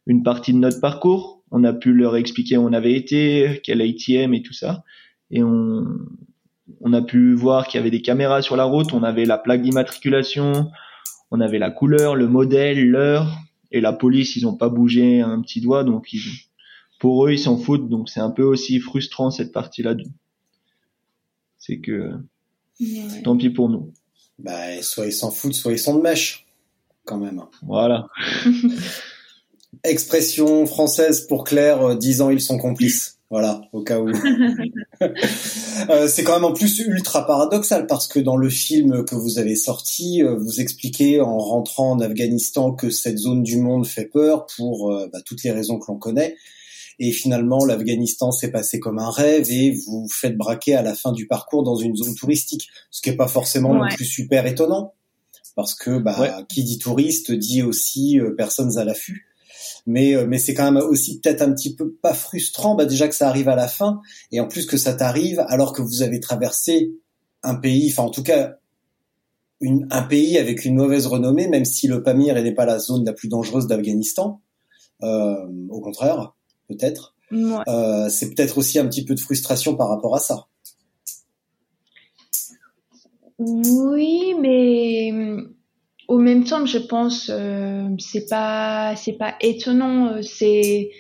une 0.06 0.22
partie 0.22 0.52
de 0.52 0.58
notre 0.58 0.80
parcours. 0.80 1.42
On 1.50 1.62
a 1.64 1.72
pu 1.72 1.92
leur 1.92 2.16
expliquer 2.16 2.56
où 2.56 2.62
on 2.62 2.72
avait 2.72 2.94
été, 2.94 3.60
quel 3.64 3.82
ATM 3.82 4.32
et 4.34 4.42
tout 4.42 4.52
ça. 4.54 4.82
Et 5.30 5.42
on, 5.42 5.84
on 6.80 6.92
a 6.94 7.02
pu 7.02 7.34
voir 7.34 7.66
qu'il 7.68 7.78
y 7.78 7.80
avait 7.80 7.90
des 7.90 8.00
caméras 8.02 8.40
sur 8.42 8.56
la 8.56 8.64
route. 8.64 8.92
On 8.94 9.02
avait 9.02 9.24
la 9.26 9.36
plaque 9.38 9.62
d'immatriculation. 9.62 10.70
On 11.30 11.40
avait 11.40 11.58
la 11.58 11.70
couleur, 11.70 12.16
le 12.16 12.28
modèle, 12.28 12.88
l'heure. 12.88 13.36
Et 13.70 13.82
la 13.82 13.92
police, 13.92 14.36
ils 14.36 14.46
ont 14.46 14.56
pas 14.56 14.70
bougé 14.70 15.20
un 15.20 15.42
petit 15.42 15.60
doigt. 15.60 15.84
Donc, 15.84 16.12
ils, 16.14 16.22
pour 16.98 17.26
eux, 17.26 17.32
ils 17.32 17.38
s'en 17.38 17.58
foutent. 17.58 17.90
Donc, 17.90 18.08
c'est 18.08 18.20
un 18.20 18.30
peu 18.30 18.42
aussi 18.42 18.80
frustrant 18.80 19.30
cette 19.30 19.52
partie-là. 19.52 19.94
C'est 21.58 21.80
que, 21.80 22.12
Ouais. 22.80 23.22
tant 23.22 23.36
pis 23.36 23.50
pour 23.50 23.68
nous. 23.68 23.92
Bah 24.38 24.80
soit 24.82 25.06
ils 25.06 25.12
s'en 25.12 25.30
foutent, 25.30 25.54
soit 25.54 25.72
ils 25.72 25.78
sont 25.78 25.96
de 25.96 26.02
mèche 26.02 26.46
quand 27.04 27.18
même. 27.18 27.42
Voilà. 27.66 28.08
Expression 29.84 30.66
française 30.66 31.26
pour 31.26 31.44
Claire, 31.44 31.82
euh, 31.82 31.94
10 31.94 32.22
ans 32.22 32.30
ils 32.30 32.40
sont 32.40 32.58
complices. 32.58 33.18
Voilà, 33.30 33.60
au 33.72 33.82
cas 33.82 34.00
où. 34.00 34.10
Euh, 35.90 36.08
c'est 36.08 36.24
quand 36.24 36.34
même 36.34 36.44
en 36.44 36.52
plus 36.52 36.80
ultra 36.80 37.24
paradoxal 37.24 37.86
parce 37.86 38.08
que 38.08 38.18
dans 38.18 38.36
le 38.36 38.50
film 38.50 39.04
que 39.04 39.14
vous 39.14 39.38
avez 39.38 39.54
sorti, 39.54 40.24
euh, 40.24 40.34
vous 40.34 40.60
expliquez 40.60 41.20
en 41.20 41.38
rentrant 41.38 41.92
en 41.92 42.00
Afghanistan 42.00 42.72
que 42.72 42.90
cette 42.90 43.16
zone 43.16 43.44
du 43.44 43.58
monde 43.58 43.86
fait 43.86 44.06
peur 44.06 44.46
pour 44.56 44.92
euh, 44.92 45.08
bah, 45.12 45.20
toutes 45.24 45.44
les 45.44 45.52
raisons 45.52 45.78
que 45.78 45.86
l'on 45.86 45.96
connaît. 45.96 46.36
Et 47.00 47.12
finalement, 47.12 47.64
l'Afghanistan 47.64 48.32
s'est 48.32 48.50
passé 48.50 48.80
comme 48.80 48.98
un 48.98 49.10
rêve 49.10 49.50
et 49.50 49.70
vous 49.72 50.02
vous 50.02 50.08
faites 50.08 50.36
braquer 50.36 50.74
à 50.74 50.82
la 50.82 50.94
fin 50.94 51.12
du 51.12 51.26
parcours 51.26 51.62
dans 51.62 51.76
une 51.76 51.94
zone 51.96 52.14
touristique, 52.14 52.68
ce 52.90 53.00
qui 53.02 53.10
est 53.10 53.16
pas 53.16 53.28
forcément 53.28 53.72
non 53.74 53.82
Ouais. 53.82 53.94
plus 53.94 54.04
super 54.04 54.46
étonnant 54.46 54.94
parce 55.54 55.74
que 55.74 55.98
bah, 55.98 56.16
Ouais. 56.20 56.30
qui 56.48 56.64
dit 56.64 56.78
touriste 56.78 57.30
dit 57.32 57.62
aussi 57.62 58.18
euh, 58.18 58.34
personnes 58.34 58.76
à 58.78 58.84
l'affût. 58.84 59.26
Mais 59.86 60.14
euh, 60.16 60.26
mais 60.26 60.38
c'est 60.38 60.54
quand 60.54 60.70
même 60.70 60.82
aussi 60.82 61.20
peut-être 61.20 61.42
un 61.42 61.52
petit 61.52 61.74
peu 61.74 61.92
pas 62.02 62.14
frustrant, 62.14 62.74
bah 62.74 62.84
déjà 62.84 63.08
que 63.08 63.14
ça 63.14 63.28
arrive 63.28 63.48
à 63.48 63.56
la 63.56 63.68
fin 63.68 64.00
et 64.32 64.40
en 64.40 64.46
plus 64.48 64.66
que 64.66 64.76
ça 64.76 64.92
t'arrive 64.94 65.40
alors 65.48 65.72
que 65.72 65.82
vous 65.82 66.02
avez 66.02 66.20
traversé 66.20 66.92
un 67.42 67.54
pays, 67.54 67.90
enfin 67.90 68.04
en 68.04 68.10
tout 68.10 68.22
cas 68.22 68.56
une, 69.60 69.86
un 69.90 70.02
pays 70.02 70.38
avec 70.38 70.64
une 70.64 70.76
mauvaise 70.76 71.06
renommée, 71.06 71.48
même 71.48 71.64
si 71.64 71.88
le 71.88 72.02
Pamir 72.02 72.34
n'est 72.40 72.54
pas 72.54 72.66
la 72.66 72.78
zone 72.78 73.04
la 73.04 73.12
plus 73.12 73.28
dangereuse 73.28 73.66
d'Afghanistan. 73.66 74.40
Euh, 75.02 75.34
au 75.70 75.80
contraire, 75.80 76.34
peut-être. 76.68 77.14
Ouais. 77.30 77.62
Euh, 77.68 78.08
c'est 78.08 78.34
peut-être 78.34 78.58
aussi 78.58 78.78
un 78.78 78.86
petit 78.86 79.04
peu 79.04 79.14
de 79.14 79.20
frustration 79.20 79.76
par 79.76 79.88
rapport 79.88 80.14
à 80.14 80.20
ça. 80.20 80.46
Oui, 83.38 84.34
mais 84.40 85.10
hum, 85.12 85.54
au 86.08 86.18
même 86.18 86.44
temps, 86.44 86.66
je 86.66 86.78
pense 86.78 87.30
euh, 87.30 87.88
c'est 87.98 88.26
pas 88.28 88.96
c'est 88.96 89.12
pas 89.12 89.34
étonnant. 89.40 90.06
euh, 90.08 90.22
C'est 90.22 90.90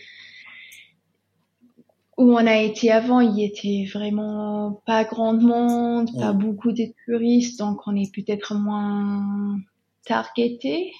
où 2.16 2.32
on 2.32 2.46
a 2.46 2.56
été 2.56 2.90
avant, 2.90 3.20
il 3.20 3.38
y 3.38 3.44
était 3.44 3.88
vraiment 3.92 4.82
pas 4.86 5.04
grand 5.04 5.34
monde, 5.34 6.10
pas 6.18 6.32
beaucoup 6.32 6.72
de 6.72 6.86
touristes, 7.06 7.60
donc 7.60 7.86
on 7.86 7.94
est 7.94 8.12
peut-être 8.12 8.56
moins 8.56 9.56
targeté. 10.04 10.92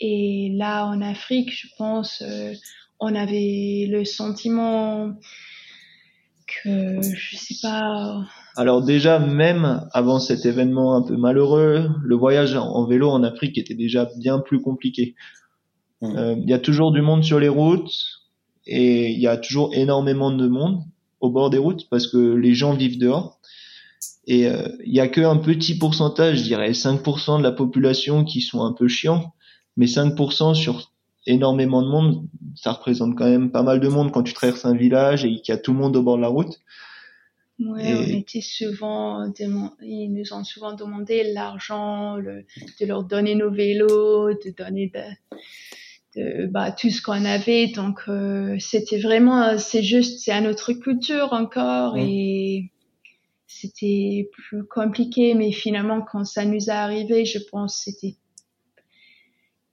Et 0.00 0.50
là, 0.54 0.86
en 0.86 1.00
Afrique, 1.00 1.50
je 1.50 1.66
pense, 1.78 2.22
euh, 2.22 2.52
on 3.00 3.14
avait 3.14 3.86
le 3.88 4.04
sentiment 4.04 5.14
que, 6.46 7.00
je 7.02 7.36
sais 7.36 7.56
pas. 7.62 8.24
Alors 8.56 8.82
déjà, 8.82 9.18
même 9.18 9.88
avant 9.92 10.18
cet 10.18 10.44
événement 10.44 10.96
un 10.96 11.02
peu 11.02 11.16
malheureux, 11.16 11.88
le 12.02 12.16
voyage 12.16 12.54
en 12.56 12.84
vélo 12.84 13.08
en 13.08 13.22
Afrique 13.22 13.58
était 13.58 13.74
déjà 13.74 14.08
bien 14.18 14.38
plus 14.38 14.60
compliqué. 14.60 15.14
Euh, 16.02 16.36
il 16.38 16.48
y 16.48 16.52
a 16.52 16.58
toujours 16.58 16.92
du 16.92 17.02
monde 17.02 17.24
sur 17.24 17.38
les 17.38 17.48
routes, 17.48 17.92
et 18.66 19.10
il 19.10 19.20
y 19.20 19.26
a 19.26 19.36
toujours 19.36 19.74
énormément 19.74 20.30
de 20.30 20.46
monde 20.46 20.82
au 21.20 21.30
bord 21.30 21.50
des 21.50 21.58
routes 21.58 21.88
parce 21.90 22.06
que 22.06 22.34
les 22.34 22.54
gens 22.54 22.74
vivent 22.74 22.98
dehors. 22.98 23.40
Et 24.26 24.46
euh, 24.46 24.68
il 24.84 24.94
y 24.94 25.00
a 25.00 25.08
que 25.08 25.20
un 25.20 25.36
petit 25.36 25.76
pourcentage, 25.76 26.38
je 26.38 26.42
dirais 26.44 26.70
5% 26.70 27.38
de 27.38 27.42
la 27.42 27.52
population 27.52 28.24
qui 28.24 28.40
sont 28.40 28.62
un 28.62 28.72
peu 28.72 28.88
chiants, 28.88 29.34
mais 29.76 29.86
5% 29.86 30.54
sur 30.54 30.92
énormément 31.26 31.82
de 31.82 31.88
monde, 31.88 32.26
ça 32.54 32.72
représente 32.72 33.16
quand 33.16 33.28
même 33.28 33.50
pas 33.50 33.62
mal 33.62 33.80
de 33.80 33.88
monde 33.88 34.10
quand 34.12 34.22
tu 34.22 34.32
traverses 34.32 34.64
un 34.64 34.74
village 34.74 35.24
et 35.24 35.34
qu'il 35.36 35.54
y 35.54 35.56
a 35.56 35.58
tout 35.58 35.72
le 35.72 35.78
monde 35.78 35.96
au 35.96 36.02
bord 36.02 36.16
de 36.16 36.22
la 36.22 36.28
route. 36.28 36.60
Ouais, 37.58 37.94
on 37.94 38.18
était 38.18 38.40
souvent, 38.40 39.30
ils 39.82 40.10
nous 40.10 40.32
ont 40.32 40.44
souvent 40.44 40.72
demandé 40.72 41.30
l'argent, 41.34 42.16
le, 42.16 42.46
de 42.80 42.86
leur 42.86 43.04
donner 43.04 43.34
nos 43.34 43.50
vélos, 43.50 44.32
de 44.32 44.54
donner 44.56 44.90
de, 46.16 46.20
de 46.20 46.46
bah, 46.46 46.72
tout 46.72 46.88
ce 46.88 47.02
qu'on 47.02 47.26
avait. 47.26 47.66
Donc 47.66 48.00
euh, 48.08 48.56
c'était 48.58 48.98
vraiment, 48.98 49.58
c'est 49.58 49.82
juste, 49.82 50.20
c'est 50.20 50.32
à 50.32 50.40
notre 50.40 50.72
culture 50.72 51.34
encore 51.34 51.98
et 51.98 52.70
c'était 53.46 54.30
plus 54.32 54.64
compliqué. 54.64 55.34
Mais 55.34 55.52
finalement, 55.52 56.00
quand 56.00 56.24
ça 56.24 56.46
nous 56.46 56.70
est 56.70 56.70
arrivé, 56.70 57.26
je 57.26 57.40
pense 57.50 57.82
c'était 57.84 58.16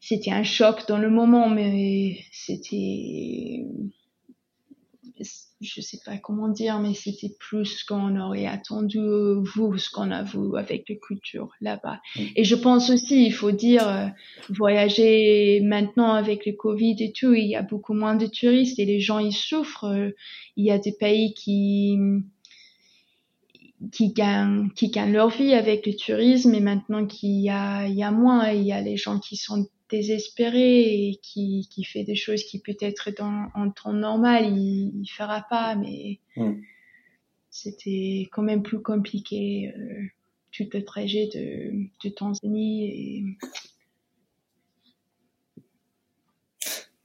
c'était 0.07 0.31
un 0.31 0.43
choc 0.43 0.87
dans 0.87 0.99
le 0.99 1.09
moment, 1.09 1.49
mais 1.49 2.17
c'était 2.31 3.65
je 5.59 5.81
sais 5.81 5.99
pas 6.05 6.17
comment 6.17 6.47
dire, 6.47 6.79
mais 6.79 6.93
c'était 6.93 7.35
plus 7.39 7.83
qu'on 7.83 8.17
aurait 8.17 8.45
attendu, 8.45 8.99
vous, 8.99 9.77
ce 9.77 9.89
qu'on 9.89 10.11
a 10.11 10.23
vu 10.23 10.55
avec 10.55 10.87
les 10.87 10.97
cultures 10.99 11.49
là-bas. 11.59 11.99
Et 12.35 12.43
je 12.43 12.55
pense 12.55 12.89
aussi, 12.89 13.25
il 13.25 13.33
faut 13.33 13.51
dire, 13.51 13.85
euh, 13.85 14.05
voyager 14.49 15.59
maintenant 15.61 16.13
avec 16.13 16.45
le 16.45 16.53
Covid 16.53 16.95
et 16.99 17.11
tout, 17.11 17.33
il 17.33 17.47
y 17.47 17.55
a 17.55 17.63
beaucoup 17.63 17.95
moins 17.95 18.15
de 18.15 18.27
touristes 18.27 18.79
et 18.79 18.85
les 18.85 18.99
gens, 18.99 19.19
ils 19.19 19.33
souffrent. 19.33 20.13
Il 20.55 20.65
y 20.65 20.71
a 20.71 20.77
des 20.77 20.93
pays 20.93 21.33
qui, 21.33 21.97
qui 23.91 24.13
gagnent, 24.13 24.69
qui 24.75 24.89
gagnent 24.89 25.13
leur 25.13 25.29
vie 25.29 25.53
avec 25.53 25.87
le 25.87 25.95
tourisme 25.95 26.53
et 26.53 26.61
maintenant 26.61 27.07
qu'il 27.07 27.41
y 27.41 27.49
a, 27.49 27.87
il 27.87 27.95
y 27.95 28.03
a 28.03 28.11
moins, 28.11 28.51
il 28.51 28.63
y 28.63 28.71
a 28.71 28.81
les 28.81 28.95
gens 28.95 29.19
qui 29.19 29.35
sont 29.35 29.67
désespéré 29.89 30.81
et 30.81 31.19
qui, 31.21 31.67
qui 31.71 31.83
fait 31.83 32.03
des 32.03 32.15
choses 32.15 32.43
qui 32.43 32.59
peut-être 32.59 33.11
dans 33.17 33.49
en 33.55 33.69
temps 33.71 33.93
normal 33.93 34.45
il, 34.45 34.91
il 35.01 35.07
fera 35.07 35.45
pas 35.49 35.75
mais 35.75 36.19
mm. 36.35 36.53
c'était 37.49 38.27
quand 38.31 38.43
même 38.43 38.63
plus 38.63 38.81
compliqué 38.81 39.73
euh, 39.75 40.03
tout 40.51 40.67
le 40.73 40.83
trajet 40.83 41.29
de, 41.33 41.87
de 42.03 42.09
Tanzanie 42.09 42.85
et 42.85 43.23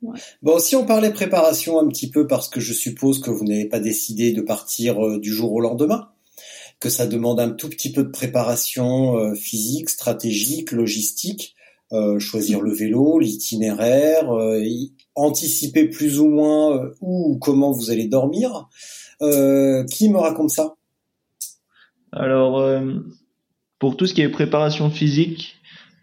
ouais. 0.03 0.19
Bon, 0.43 0.59
si 0.59 0.77
on 0.77 0.85
parlait 0.85 1.13
préparation 1.13 1.79
un 1.79 1.89
petit 1.89 2.11
peu, 2.11 2.27
parce 2.27 2.49
que 2.49 2.61
je 2.61 2.73
suppose 2.73 3.21
que 3.21 3.31
vous 3.31 3.45
n'avez 3.45 3.67
pas 3.67 3.81
décidé 3.81 4.33
de 4.33 4.43
partir 4.43 5.05
euh, 5.05 5.19
du 5.19 5.33
jour 5.33 5.53
au 5.53 5.61
lendemain, 5.61 6.11
que 6.81 6.89
ça 6.89 7.07
demande 7.07 7.41
un 7.41 7.51
tout 7.51 7.69
petit 7.69 7.93
peu 7.93 8.03
de 8.03 8.11
préparation 8.11 9.17
euh, 9.17 9.35
physique, 9.35 9.89
stratégique, 9.89 10.73
logistique. 10.73 11.55
Euh, 11.93 12.19
choisir 12.19 12.63
le 12.63 12.73
vélo, 12.73 13.19
l'itinéraire, 13.19 14.33
euh, 14.33 14.65
anticiper 15.15 15.89
plus 15.89 16.21
ou 16.21 16.29
moins 16.29 16.75
euh, 16.75 16.95
où 17.03 17.33
ou 17.33 17.39
comment 17.39 17.71
vous 17.71 17.91
allez 17.91 18.09
dormir. 18.09 18.69
qui 19.21 20.09
me 20.09 20.17
raconte 20.17 20.51
ça? 20.51 20.75
Alors, 22.13 22.65
pour 23.79 23.97
tout 23.97 24.07
ce 24.07 24.15
qui 24.15 24.23
est 24.23 24.29
préparation 24.31 24.91
physique, 24.91 25.57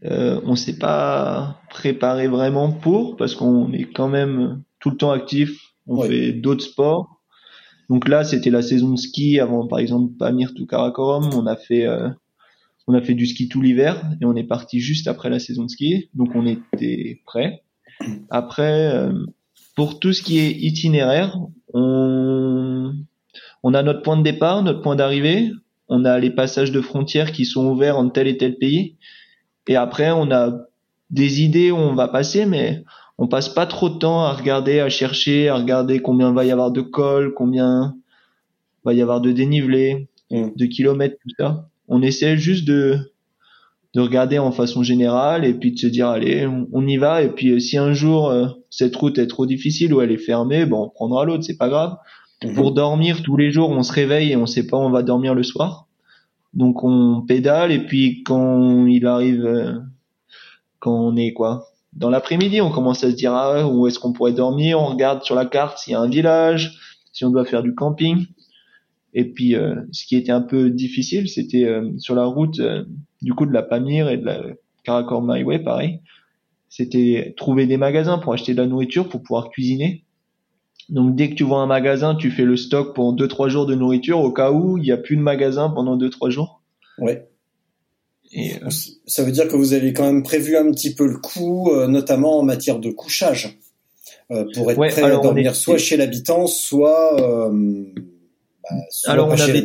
on 0.04 0.56
s'est 0.56 0.78
pas 0.78 1.60
préparé 1.70 2.28
vraiment 2.28 2.72
pour 2.72 3.18
parce 3.18 3.36
qu'on 3.36 3.74
est 3.74 3.92
quand 3.92 4.08
même 4.08 4.64
tout 4.80 4.92
le 4.92 4.98
temps 4.98 5.12
actif. 5.12 5.52
On 5.88 6.02
fait 6.04 6.34
d'autres 6.34 6.64
sports. 6.64 7.20
Donc 7.90 8.08
là, 8.08 8.24
c'était 8.24 8.52
la 8.52 8.62
saison 8.62 8.92
de 8.92 9.00
ski 9.00 9.40
avant, 9.40 9.68
par 9.68 9.80
exemple, 9.80 10.14
Pamir 10.18 10.54
tout 10.54 10.68
Karakorum. 10.68 11.30
On 11.34 11.46
a 11.46 11.58
fait 11.58 11.86
on 12.90 12.96
a 12.96 13.02
fait 13.02 13.14
du 13.14 13.28
ski 13.28 13.48
tout 13.48 13.62
l'hiver 13.62 14.04
et 14.20 14.26
on 14.26 14.36
est 14.36 14.44
parti 14.44 14.80
juste 14.80 15.08
après 15.08 15.30
la 15.30 15.38
saison 15.38 15.66
de 15.66 15.70
ski, 15.70 16.10
donc 16.16 16.30
on 16.34 16.48
était 16.48 17.22
prêt. 17.24 17.62
Après, 18.32 18.92
euh, 18.92 19.14
pour 19.76 20.00
tout 20.00 20.12
ce 20.12 20.24
qui 20.24 20.40
est 20.40 20.50
itinéraire, 20.54 21.38
on, 21.76 22.96
on 23.62 23.74
a 23.76 23.84
notre 23.84 24.02
point 24.02 24.18
de 24.18 24.24
départ, 24.24 24.64
notre 24.64 24.82
point 24.82 24.96
d'arrivée, 24.96 25.52
on 25.88 26.04
a 26.04 26.18
les 26.18 26.32
passages 26.32 26.72
de 26.72 26.82
frontières 26.82 27.32
qui 27.32 27.46
sont 27.46 27.68
ouverts 27.68 27.96
en 27.96 28.10
tel 28.10 28.28
et 28.28 28.38
tel 28.38 28.58
pays, 28.58 28.96
et 29.68 29.76
après 29.76 30.10
on 30.10 30.32
a 30.32 30.52
des 31.12 31.44
idées 31.44 31.70
où 31.70 31.78
on 31.78 31.94
va 31.94 32.08
passer, 32.08 32.48
mais 32.48 32.84
on 33.20 33.28
passe 33.28 33.50
pas 33.50 33.68
trop 33.68 33.90
de 33.90 34.00
temps 34.00 34.24
à 34.24 34.34
regarder, 34.34 34.80
à 34.80 34.90
chercher, 34.90 35.48
à 35.48 35.58
regarder 35.58 36.00
combien 36.00 36.34
va 36.34 36.44
y 36.44 36.50
avoir 36.50 36.72
de 36.72 36.82
cols, 36.82 37.36
combien 37.36 37.96
va 38.84 38.94
y 38.94 39.02
avoir 39.04 39.22
de 39.22 39.32
dénivelé, 39.32 40.10
mm. 40.32 40.48
de 40.56 40.66
kilomètres, 40.66 41.18
tout 41.22 41.36
ça 41.38 41.70
on 41.90 42.02
essaie 42.02 42.38
juste 42.38 42.66
de 42.66 43.12
de 43.96 44.02
regarder 44.02 44.38
en 44.38 44.52
façon 44.52 44.84
générale 44.84 45.46
et 45.46 45.54
puis 45.54 45.72
de 45.72 45.80
se 45.80 45.88
dire 45.88 46.08
allez 46.08 46.48
on, 46.48 46.88
y 46.88 46.98
va. 46.98 47.24
Et 47.24 47.30
puis 47.30 47.50
euh, 47.50 47.60
si 47.60 47.78
un 47.78 47.94
jour 47.94 48.30
euh, 48.30 48.48
cette 48.70 48.96
route 48.96 49.18
est 49.18 49.28
trop 49.28 49.48
difficile 49.48 49.94
ou 49.94 50.02
elle 50.02 50.12
est 50.12 50.18
fermée 50.18 50.66
bon 50.66 50.84
on 50.84 50.90
prendra 50.90 51.26
l'autre 51.26 51.44
c'est 51.44 51.58
pas 51.58 51.70
grave. 51.70 51.98
Mhm. 52.42 52.54
pour 52.54 52.72
dormir 52.72 53.22
tous 53.22 53.36
les 53.36 53.52
jours 53.52 53.70
on 53.70 53.84
se 53.84 53.92
réveille 53.92 54.32
et 54.32 54.38
on 54.38 54.46
sait 54.46 54.66
pas 54.66 54.78
où 54.78 54.82
on 54.82 54.92
va 54.92 55.04
dormir 55.04 55.34
le 55.34 55.44
soir. 55.44 55.88
Donc 56.54 56.84
on 56.84 57.22
pédale 57.28 57.72
et 57.72 57.80
puis 57.86 58.24
quand 58.24 58.86
il 58.86 59.06
arrive 59.08 59.46
euh, 59.46 59.74
quand 60.80 60.94
on 60.94 61.16
est 61.16 61.34
quoi 61.34 61.66
dans 61.94 62.12
l'après-midi 62.12 62.62
on 62.62 62.70
commence 62.70 63.04
à 63.04 63.10
se 63.10 63.16
dire 63.16 63.34
ah 63.34 63.68
où 63.68 63.88
est-ce 63.88 63.98
qu'on 63.98 64.14
pourrait 64.14 64.34
dormir? 64.34 64.80
On 64.80 64.86
regarde 64.86 65.24
sur 65.24 65.34
la 65.34 65.46
carte 65.46 65.80
s'il 65.80 65.94
y 65.94 65.96
a 65.96 66.00
un 66.00 66.10
village 66.10 66.78
si 67.12 67.26
on 67.26 67.32
doit 67.32 67.46
faire 67.46 67.64
du 67.64 67.74
camping 67.74 68.28
et 69.14 69.26
puis, 69.26 69.56
euh, 69.56 69.76
ce 69.92 70.06
qui 70.06 70.16
était 70.16 70.32
un 70.32 70.42
peu 70.42 70.70
difficile, 70.70 71.30
c'était 71.30 71.66
euh, 71.66 71.92
sur 71.98 72.16
la 72.16 72.26
route 72.26 72.60
euh, 72.60 72.84
du 73.22 73.34
coup 73.34 73.46
de 73.46 73.52
la 73.52 73.64
Pamir 73.64 74.10
et 74.10 74.18
de 74.18 74.26
la 74.26 74.44
Karakor 74.84 75.30
Highway, 75.30 75.60
pareil. 75.60 76.02
C'était 76.70 77.34
trouver 77.36 77.66
des 77.66 77.78
magasins 77.78 78.20
pour 78.20 78.34
acheter 78.34 78.54
de 78.54 78.62
la 78.62 78.68
nourriture 78.68 79.10
pour 79.10 79.24
pouvoir 79.24 79.50
cuisiner. 79.50 80.04
Donc 80.90 81.16
dès 81.16 81.30
que 81.30 81.36
tu 81.36 81.44
vois 81.44 81.62
un 81.62 81.66
magasin, 81.66 82.16
tu 82.16 82.30
fais 82.30 82.46
le 82.46 82.58
stock 82.58 82.94
pour 82.94 83.14
deux 83.14 83.28
trois 83.28 83.50
jours 83.50 83.66
de 83.66 83.74
nourriture 83.74 84.20
au 84.20 84.32
cas 84.32 84.52
où 84.52 84.78
il 84.78 84.84
n'y 84.84 84.92
a 84.92 84.98
plus 84.98 85.16
de 85.16 85.22
magasin 85.22 85.70
pendant 85.70 85.96
deux 85.98 86.10
trois 86.10 86.30
jours. 86.30 86.62
Ouais. 87.00 87.28
Et 88.32 88.52
ça 89.08 89.24
veut 89.24 89.32
dire 89.32 89.48
que 89.48 89.56
vous 89.56 89.74
avez 89.74 89.94
quand 89.94 90.06
même 90.06 90.22
prévu 90.22 90.56
un 90.56 90.72
petit 90.72 90.94
peu 90.94 91.08
le 91.08 91.18
coup, 91.18 91.72
notamment 91.88 92.38
en 92.38 92.44
matière 92.44 92.80
de 92.80 92.92
couchage, 92.92 93.58
pour 94.28 94.72
être 94.72 94.78
prêt 94.78 95.02
à 95.02 95.10
dormir 95.10 95.56
soit 95.56 95.80
chez 95.80 95.98
l'habitant, 95.98 96.46
soit 96.46 97.20
euh, 97.20 97.84
Alors 99.06 99.28
on 99.30 99.40
avait, 99.40 99.64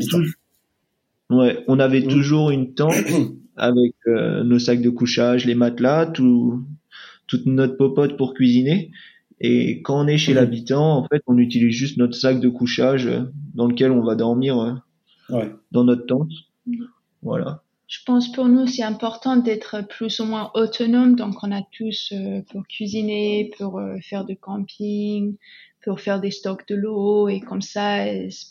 ouais, 1.31 1.65
on 1.69 1.79
avait 1.79 2.01
mmh. 2.01 2.09
toujours 2.09 2.51
une 2.51 2.75
tente 2.75 2.95
avec 3.57 3.95
euh, 4.07 4.43
nos 4.45 4.59
sacs 4.59 4.83
de 4.83 4.91
couchage, 4.91 5.45
les 5.47 5.55
matelas, 5.55 6.07
tout, 6.07 6.65
toute 7.27 7.47
notre 7.47 7.77
popote 7.77 8.17
pour 8.17 8.35
cuisiner. 8.35 8.91
Et 9.41 9.83
quand 9.83 10.05
on 10.05 10.07
est 10.07 10.19
chez 10.19 10.33
mmh. 10.33 10.37
l'habitant, 10.37 10.99
en 10.99 11.09
fait, 11.09 11.23
on 11.27 11.39
utilise 11.39 11.75
juste 11.75 11.97
notre 11.99 12.15
sac 12.15 12.41
de 12.41 12.49
couchage 12.49 13.07
euh, 13.07 13.23
dans 13.55 13.67
lequel 13.67 13.91
on 13.91 14.03
va 14.03 14.15
dormir 14.15 14.83
dans 15.73 15.85
notre 15.85 16.07
tente. 16.07 16.31
Voilà. 17.23 17.63
Je 17.87 17.99
pense 18.05 18.33
pour 18.33 18.47
nous, 18.47 18.67
c'est 18.67 18.83
important 18.83 19.37
d'être 19.37 19.87
plus 19.87 20.21
ou 20.21 20.25
moins 20.25 20.51
autonome. 20.55 21.17
Donc, 21.17 21.43
on 21.43 21.53
a 21.53 21.63
tous 21.73 22.13
pour 22.51 22.67
cuisiner, 22.67 23.51
pour 23.57 23.81
faire 24.03 24.25
du 24.25 24.37
camping, 24.37 25.37
pour 25.85 26.01
faire 26.01 26.21
des 26.21 26.31
stocks 26.31 26.67
de 26.67 26.75
l'eau 26.75 27.29
et 27.29 27.41
comme 27.41 27.61
ça, 27.61 28.05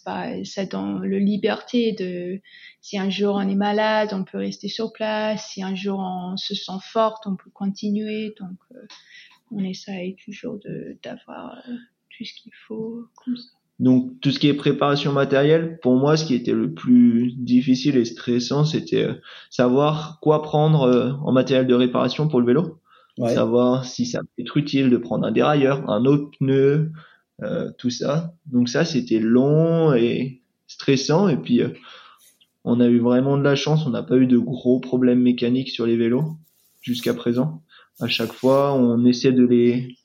pas, 0.05 0.43
ça 0.43 0.65
donne 0.65 1.03
le 1.03 1.17
liberté 1.17 1.93
de, 1.93 2.39
si 2.81 2.97
un 2.97 3.09
jour 3.09 3.35
on 3.35 3.47
est 3.47 3.55
malade, 3.55 4.09
on 4.13 4.23
peut 4.23 4.37
rester 4.37 4.67
sur 4.67 4.93
place, 4.93 5.49
si 5.49 5.63
un 5.63 5.75
jour 5.75 5.99
on 5.99 6.37
se 6.37 6.53
sent 6.53 6.79
forte, 6.81 7.25
on 7.25 7.35
peut 7.35 7.49
continuer. 7.51 8.35
Donc, 8.39 8.57
euh, 8.75 8.85
on 9.51 9.63
essaye 9.63 10.15
toujours 10.23 10.59
d'avoir 11.03 11.57
euh, 11.67 11.73
tout 12.15 12.23
ce 12.23 12.33
qu'il 12.33 12.53
faut 12.67 13.05
comme 13.15 13.35
ça. 13.35 13.49
Donc 13.79 14.19
tout 14.21 14.29
ce 14.29 14.37
qui 14.37 14.47
est 14.47 14.53
préparation 14.53 15.11
matérielle, 15.11 15.79
pour 15.81 15.95
moi, 15.95 16.15
ce 16.15 16.25
qui 16.25 16.35
était 16.35 16.53
le 16.53 16.73
plus 16.73 17.33
difficile 17.35 17.97
et 17.97 18.05
stressant, 18.05 18.63
c'était 18.63 19.03
euh, 19.03 19.13
savoir 19.49 20.19
quoi 20.21 20.43
prendre 20.43 21.19
en 21.23 21.31
matériel 21.31 21.65
de 21.65 21.73
réparation 21.73 22.27
pour 22.27 22.39
le 22.39 22.45
vélo. 22.45 22.79
Savoir 23.27 23.85
si 23.85 24.07
ça 24.07 24.21
peut 24.21 24.41
être 24.41 24.57
utile 24.57 24.89
de 24.89 24.97
prendre 24.97 25.27
un 25.27 25.31
dérailleur, 25.31 25.87
un 25.87 26.05
autre 26.05 26.31
pneu, 26.39 26.91
euh, 27.41 27.71
tout 27.77 27.89
ça. 27.89 28.35
Donc 28.45 28.69
ça, 28.69 28.85
c'était 28.85 29.19
long 29.19 29.93
et 29.93 30.41
stressant. 30.67 31.27
Et 31.29 31.37
puis, 31.37 31.61
euh, 31.61 31.69
on 32.63 32.79
a 32.79 32.87
eu 32.87 32.99
vraiment 32.99 33.37
de 33.37 33.43
la 33.43 33.55
chance. 33.55 33.85
On 33.85 33.89
n'a 33.89 34.03
pas 34.03 34.17
eu 34.17 34.27
de 34.27 34.37
gros 34.37 34.79
problèmes 34.79 35.21
mécaniques 35.21 35.69
sur 35.69 35.85
les 35.85 35.97
vélos 35.97 36.37
jusqu'à 36.81 37.13
présent. 37.13 37.63
À 37.99 38.07
chaque 38.07 38.33
fois, 38.33 38.73
on 38.73 39.05
essaie 39.05 39.31
de 39.31 39.45
les 39.45 39.95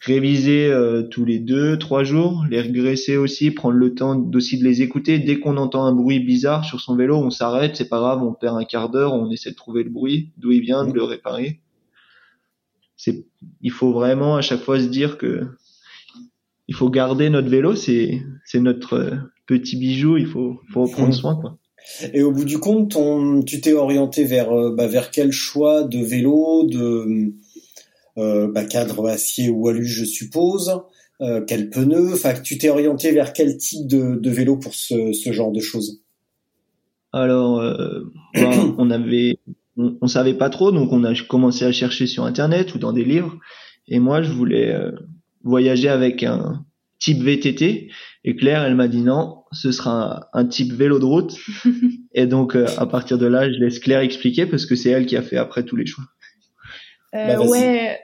réviser 0.00 0.70
euh, 0.72 1.02
tous 1.02 1.24
les 1.24 1.38
deux, 1.38 1.78
trois 1.78 2.04
jours, 2.04 2.46
les 2.48 2.60
régresser 2.60 3.16
aussi, 3.18 3.50
prendre 3.50 3.76
le 3.76 3.94
temps 3.94 4.18
aussi 4.34 4.58
de 4.58 4.64
les 4.64 4.82
écouter. 4.82 5.18
Dès 5.18 5.38
qu'on 5.38 5.58
entend 5.58 5.84
un 5.84 5.92
bruit 5.92 6.20
bizarre 6.20 6.64
sur 6.64 6.80
son 6.80 6.96
vélo, 6.96 7.16
on 7.16 7.30
s'arrête, 7.30 7.76
c'est 7.76 7.88
pas 7.88 7.98
grave, 7.98 8.22
on 8.22 8.32
perd 8.32 8.56
un 8.56 8.64
quart 8.64 8.88
d'heure, 8.88 9.14
on 9.14 9.30
essaie 9.30 9.50
de 9.50 9.56
trouver 9.56 9.82
le 9.84 9.90
bruit, 9.90 10.30
d'où 10.38 10.52
il 10.52 10.62
vient, 10.62 10.86
de 10.86 10.92
le 10.92 11.02
réparer. 11.02 11.60
C'est, 12.96 13.26
il 13.60 13.70
faut 13.70 13.92
vraiment 13.92 14.36
à 14.36 14.40
chaque 14.40 14.60
fois 14.60 14.80
se 14.80 14.86
dire 14.86 15.18
que 15.18 15.46
il 16.70 16.76
faut 16.76 16.88
garder 16.88 17.28
notre 17.28 17.48
vélo, 17.48 17.74
c'est 17.74 18.22
notre 18.54 19.18
petit 19.46 19.76
bijou, 19.76 20.16
il 20.16 20.26
faut 20.26 20.60
faut 20.72 20.82
en 20.82 20.88
prendre 20.88 21.12
soin 21.12 21.36
quoi. 21.36 21.58
Et 22.14 22.22
au 22.22 22.30
bout 22.30 22.44
du 22.44 22.58
compte, 22.58 22.96
tu 23.44 23.60
t'es 23.60 23.72
orienté 23.72 24.24
vers 24.24 24.52
euh, 24.52 24.74
bah, 24.74 24.86
vers 24.86 25.10
quel 25.10 25.32
choix 25.32 25.82
de 25.82 25.98
vélo, 25.98 26.64
de 26.64 27.32
euh, 28.18 28.50
bah, 28.52 28.64
cadre 28.64 29.08
acier 29.08 29.50
ou 29.50 29.68
alu, 29.68 29.84
je 29.84 30.04
suppose, 30.04 30.80
euh, 31.20 31.42
quel 31.44 31.70
pneu. 31.70 32.12
Enfin, 32.12 32.34
tu 32.34 32.56
t'es 32.56 32.68
orienté 32.68 33.10
vers 33.10 33.32
quel 33.32 33.56
type 33.56 33.88
de, 33.88 34.14
de 34.14 34.30
vélo 34.30 34.56
pour 34.56 34.74
ce, 34.74 35.12
ce 35.12 35.32
genre 35.32 35.50
de 35.50 35.60
choses? 35.60 36.02
Alors, 37.12 37.60
euh, 37.60 38.02
ben, 38.34 38.74
on 38.78 38.90
avait, 38.90 39.38
on, 39.76 39.96
on, 40.00 40.06
savait 40.06 40.34
pas 40.34 40.50
trop, 40.50 40.70
donc 40.70 40.92
on 40.92 41.02
a 41.02 41.14
commencé 41.28 41.64
à 41.64 41.72
chercher 41.72 42.06
sur 42.06 42.24
internet 42.24 42.74
ou 42.74 42.78
dans 42.78 42.92
des 42.92 43.04
livres. 43.04 43.36
Et 43.88 43.98
moi, 43.98 44.22
je 44.22 44.32
voulais 44.32 44.72
euh, 44.72 44.92
voyager 45.42 45.88
avec 45.88 46.22
un 46.22 46.64
type 46.98 47.22
VTT. 47.22 47.90
Et 48.24 48.36
Claire, 48.36 48.62
elle 48.62 48.74
m'a 48.74 48.88
dit 48.88 49.02
non, 49.02 49.44
ce 49.52 49.72
sera 49.72 50.28
un, 50.32 50.40
un, 50.40 50.46
type 50.46 50.72
vélo 50.72 50.98
de 50.98 51.04
route. 51.04 51.36
et 52.14 52.26
donc, 52.26 52.54
euh, 52.54 52.66
à 52.76 52.86
partir 52.86 53.18
de 53.18 53.26
là, 53.26 53.50
je 53.50 53.58
laisse 53.58 53.78
Claire 53.78 54.00
expliquer 54.00 54.46
parce 54.46 54.66
que 54.66 54.76
c'est 54.76 54.90
elle 54.90 55.06
qui 55.06 55.16
a 55.16 55.22
fait 55.22 55.38
après 55.38 55.64
tous 55.64 55.76
les 55.76 55.86
choix. 55.86 56.04
Euh, 57.14 57.36
bah, 57.36 57.40
ouais, 57.40 57.98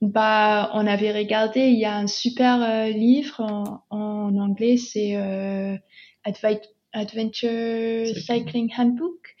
bah 0.00 0.70
on 0.74 0.86
avait 0.86 1.12
regardé, 1.12 1.60
il 1.60 1.78
y 1.78 1.84
a 1.84 1.96
un 1.96 2.06
super 2.06 2.62
euh, 2.62 2.90
livre 2.90 3.40
en, 3.40 3.82
en, 3.90 4.36
anglais, 4.36 4.76
c'est 4.76 5.16
euh, 5.16 5.76
Adventure 6.92 8.06
Cycling 8.16 8.70
Handbook. 8.76 9.34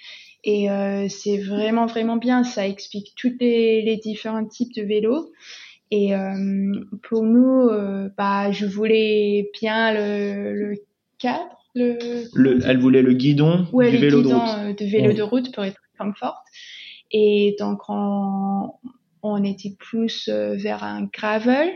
Et 0.44 0.70
euh, 0.70 1.08
c'est 1.08 1.38
vraiment 1.38 1.86
vraiment 1.86 2.16
bien, 2.16 2.44
ça 2.44 2.66
explique 2.66 3.12
tous 3.16 3.34
les, 3.40 3.82
les 3.82 3.96
différents 3.96 4.46
types 4.46 4.74
de 4.74 4.82
vélos. 4.82 5.32
Et 5.90 6.14
euh, 6.14 6.72
pour 7.02 7.22
nous, 7.22 7.68
euh, 7.68 8.10
bah 8.16 8.50
je 8.52 8.66
voulais 8.66 9.50
bien 9.60 9.92
le, 9.94 10.54
le 10.54 10.76
cadre. 11.18 11.56
Le... 11.74 11.98
le 12.34 12.58
elle 12.66 12.78
voulait 12.78 13.02
le 13.02 13.12
guidon 13.12 13.66
ouais, 13.72 13.90
du 13.90 13.96
le 13.96 14.00
vélo 14.02 14.22
guidon, 14.22 14.30
de 14.30 14.40
route. 14.40 14.58
euh, 14.58 14.72
de 14.74 14.90
vélo 14.90 15.08
ouais. 15.08 15.14
de 15.14 15.22
route 15.22 15.54
pour 15.54 15.64
être 15.64 15.80
confort. 15.98 16.42
Et 17.10 17.56
donc, 17.58 17.80
on, 17.88 18.70
on 19.22 19.44
était 19.44 19.74
plus 19.78 20.28
euh, 20.28 20.56
vers 20.56 20.82
un 20.84 21.04
gravel. 21.04 21.68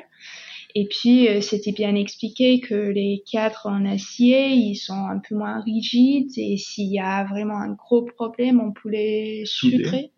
Et 0.75 0.87
puis, 0.87 1.29
euh, 1.29 1.40
c'était 1.40 1.72
bien 1.72 1.94
expliqué 1.94 2.61
que 2.61 2.75
les 2.75 3.22
cadres 3.31 3.66
en 3.66 3.85
acier, 3.85 4.48
ils 4.51 4.77
sont 4.77 5.07
un 5.07 5.18
peu 5.18 5.35
moins 5.37 5.61
rigides. 5.61 6.33
Et 6.37 6.57
s'il 6.57 6.90
y 6.90 6.98
a 6.98 7.25
vraiment 7.25 7.59
un 7.59 7.72
gros 7.72 8.03
problème, 8.03 8.61
on 8.61 8.72
peut 8.72 8.88
les 8.90 9.44
soudrer. 9.46 10.11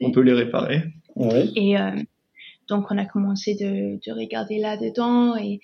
On 0.00 0.10
peut 0.10 0.22
les 0.22 0.32
réparer. 0.32 0.82
Ouais. 1.16 1.48
Et 1.56 1.78
euh, 1.78 1.90
donc, 2.70 2.86
on 2.90 2.96
a 2.96 3.04
commencé 3.04 3.54
de, 3.54 3.98
de 4.06 4.12
regarder 4.12 4.58
là-dedans. 4.58 5.36
Et 5.36 5.60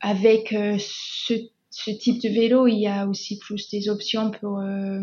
avec 0.00 0.52
euh, 0.52 0.76
ce, 0.80 1.34
type 1.90 2.20
de 2.22 2.28
vélo, 2.28 2.66
il 2.66 2.78
y 2.78 2.86
a 2.88 3.06
aussi 3.06 3.38
plus 3.38 3.68
des 3.68 3.88
options 3.88 4.30
pour 4.30 4.58
euh, 4.58 5.00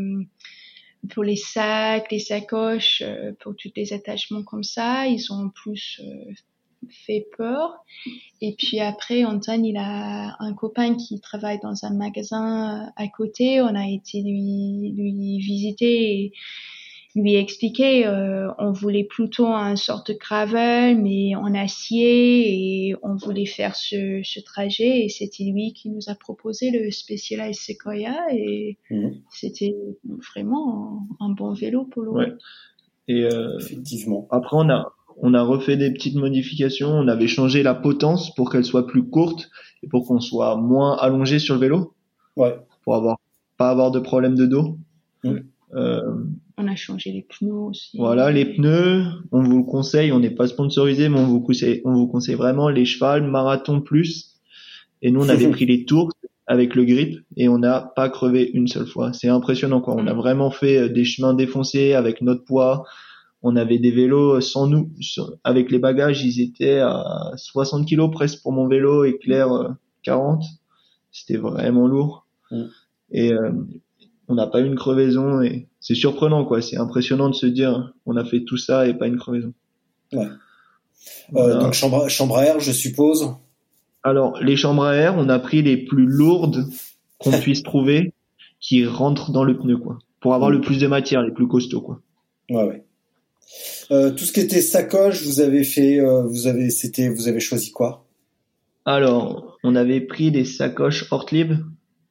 pour 1.12 1.24
les 1.24 1.36
sacs, 1.36 2.12
les 2.12 2.20
sacoches, 2.20 3.04
euh, 3.06 3.32
pour 3.40 3.56
tous 3.56 3.72
les 3.76 3.94
attachements 3.94 4.42
comme 4.44 4.64
ça, 4.64 5.06
ils 5.08 5.32
ont 5.32 5.50
plus 5.50 6.02
fait 7.06 7.28
peur. 7.38 7.76
Et 8.42 8.56
puis 8.58 8.80
après, 8.80 9.24
Antoine, 9.24 9.66
il 9.66 9.78
a 9.78 10.36
un 10.40 10.54
copain 10.54 10.96
qui 10.96 11.20
travaille 11.20 11.60
dans 11.62 11.86
un 11.86 11.94
magasin 11.94 12.92
à 12.96 13.08
côté. 13.08 13.62
On 13.62 13.76
a 13.76 13.88
été 13.88 14.22
lui, 14.22 14.94
lui 14.96 15.40
visiter 15.40 16.32
lui 17.16 17.36
expliquer. 17.36 18.06
Euh, 18.06 18.52
on 18.60 18.72
voulait 18.72 19.06
plutôt 19.06 19.48
un 19.48 19.76
sorte 19.76 20.12
de 20.12 20.18
gravel, 20.18 21.02
mais 21.02 21.36
en 21.36 21.54
acier, 21.56 22.90
et 22.90 22.96
on 23.02 23.16
voulait 23.16 23.46
faire 23.46 23.76
ce, 23.76 24.22
ce 24.24 24.40
trajet. 24.42 25.06
Et 25.06 25.10
c'était 25.10 25.46
lui 25.46 25.74
qui 25.74 25.90
nous 25.90 26.08
a 26.08 26.16
proposé 26.16 26.72
le 26.72 26.92
Specialized 26.92 27.56
Sequoia, 27.56 28.16
et 28.34 28.78
mmh. 28.92 29.10
c'était 29.32 29.76
vraiment 30.34 31.08
un, 31.20 31.28
un, 31.28 31.30
bon 31.30 31.54
vélo 31.54 31.86
pour 31.86 32.04
le 32.04 32.12
ouais. 32.12 32.34
Et 33.08 33.24
euh, 33.24 33.58
effectivement. 33.60 34.28
Après, 34.30 34.58
on 34.58 34.70
a 34.70 34.92
on 35.18 35.34
a 35.34 35.42
refait 35.42 35.78
des 35.78 35.92
petites 35.92 36.16
modifications. 36.16 36.90
On 36.90 37.08
avait 37.08 37.28
changé 37.28 37.64
la 37.64 37.74
potence 37.74 38.36
pour 38.36 38.52
qu'elle 38.52 38.66
soit 38.66 38.86
plus 38.86 39.08
courte 39.08 39.50
et 39.82 39.88
pour 39.88 40.06
qu'on 40.06 40.20
soit 40.20 40.58
moins 40.58 40.98
allongé 40.98 41.40
sur 41.40 41.56
le 41.56 41.62
vélo. 41.62 41.94
Ouais. 42.36 42.58
Pour 42.84 42.96
avoir 42.96 43.18
pas 43.58 43.70
avoir 43.70 43.92
de 43.92 44.00
problème 44.00 44.36
de 44.36 44.46
dos. 44.46 44.78
Mmh. 45.24 45.38
Euh, 45.76 46.26
on 46.58 46.68
a 46.68 46.76
changé 46.76 47.12
les 47.12 47.22
pneus 47.22 47.54
aussi. 47.54 47.98
Voilà, 47.98 48.32
les 48.32 48.46
pneus, 48.46 49.04
on 49.32 49.44
vous 49.44 49.58
le 49.58 49.64
conseille, 49.64 50.12
on 50.12 50.20
n'est 50.20 50.30
pas 50.30 50.48
sponsorisé, 50.48 51.10
mais 51.10 51.20
on 51.20 51.28
vous 51.28 51.42
conseille, 51.42 51.82
on 51.84 51.94
vous 51.94 52.08
conseille 52.08 52.36
vraiment 52.36 52.70
les 52.70 52.86
cheval 52.86 53.24
marathon 53.24 53.82
plus. 53.82 54.40
Et 55.02 55.12
nous, 55.12 55.24
on 55.24 55.30
avait 55.30 55.50
pris 55.52 55.66
les 55.66 55.86
tours 55.86 56.12
avec 56.48 56.76
le 56.76 56.86
grip 56.86 57.20
et 57.36 57.50
on 57.50 57.58
n'a 57.58 57.92
pas 57.96 58.10
crevé 58.10 58.50
une 58.54 58.68
seule 58.68 58.88
fois. 58.88 59.12
C'est 59.14 59.28
impressionnant, 59.28 59.82
quoi. 59.82 59.96
On 59.96 60.08
a 60.08 60.14
vraiment 60.14 60.52
fait 60.52 60.90
des 60.90 61.04
chemins 61.04 61.34
défoncés 61.34 61.94
avec 61.94 62.22
notre 62.22 62.46
poids. 62.46 62.86
On 63.42 63.56
avait 63.56 63.80
des 63.80 63.92
vélos 63.92 64.42
sans 64.42 64.68
nous, 64.68 64.92
avec 65.44 65.72
les 65.72 65.80
bagages, 65.80 66.24
ils 66.24 66.42
étaient 66.42 66.80
à 66.80 67.32
60 67.36 67.86
kilos 67.86 68.10
presque 68.12 68.42
pour 68.42 68.54
mon 68.54 68.68
vélo 68.68 69.04
et 69.04 69.18
Claire 69.18 69.76
40. 70.04 70.44
C'était 71.12 71.38
vraiment 71.38 71.88
lourd. 71.88 72.28
Mm. 72.50 72.64
Et 73.12 73.34
euh, 73.34 73.52
on 74.28 74.36
n'a 74.36 74.48
pas 74.48 74.60
eu 74.60 74.66
une 74.66 74.76
crevaison 74.76 75.42
et 75.42 75.68
c'est 75.80 75.96
surprenant 75.96 76.46
quoi. 76.46 76.62
C'est 76.62 76.78
impressionnant 76.78 77.30
de 77.30 77.36
se 77.36 77.46
dire 77.46 77.94
on 78.06 78.16
a 78.18 78.26
fait 78.26 78.44
tout 78.44 78.58
ça 78.58 78.88
et 78.88 78.94
pas 78.94 79.08
une 79.08 79.18
crevaison. 79.18 79.54
Ouais. 80.14 80.28
Voilà. 81.32 81.56
Euh, 81.56 81.60
donc 81.60 81.74
chambre, 81.74 82.08
chambre 82.10 82.38
à 82.38 82.46
air, 82.46 82.60
je 82.60 82.72
suppose. 82.72 83.30
Alors 84.04 84.40
les 84.42 84.56
chambres 84.56 84.86
à 84.86 84.96
air, 84.96 85.16
on 85.18 85.30
a 85.30 85.40
pris 85.40 85.62
les 85.62 85.78
plus 85.78 86.06
lourdes 86.06 86.66
qu'on 87.20 87.32
puisse 87.42 87.64
trouver, 87.64 88.14
qui 88.60 88.86
rentrent 88.86 89.32
dans 89.32 89.44
le 89.44 89.58
pneu 89.58 89.78
quoi, 89.78 90.00
pour 90.20 90.34
avoir 90.34 90.50
le 90.50 90.62
plus 90.62 90.80
de 90.80 90.88
matière, 90.88 91.22
les 91.22 91.32
plus 91.32 91.48
costauds 91.48 91.82
quoi. 91.82 92.02
Ouais 92.50 92.64
ouais. 92.64 92.86
Euh, 93.92 94.12
tout 94.12 94.26
ce 94.26 94.34
qui 94.34 94.40
était 94.40 94.62
sacoche, 94.62 95.24
vous 95.24 95.40
avez 95.40 95.64
fait, 95.64 96.00
euh, 96.00 96.24
vous 96.24 96.48
avez, 96.48 96.70
c'était, 96.70 97.10
vous 97.10 97.28
avez 97.28 97.40
choisi 97.40 97.72
quoi? 97.72 98.06
Alors, 98.86 99.58
on 99.64 99.76
avait 99.76 100.02
pris 100.02 100.32
des 100.32 100.46
sacoches 100.46 101.06
Ortlieb 101.12 101.54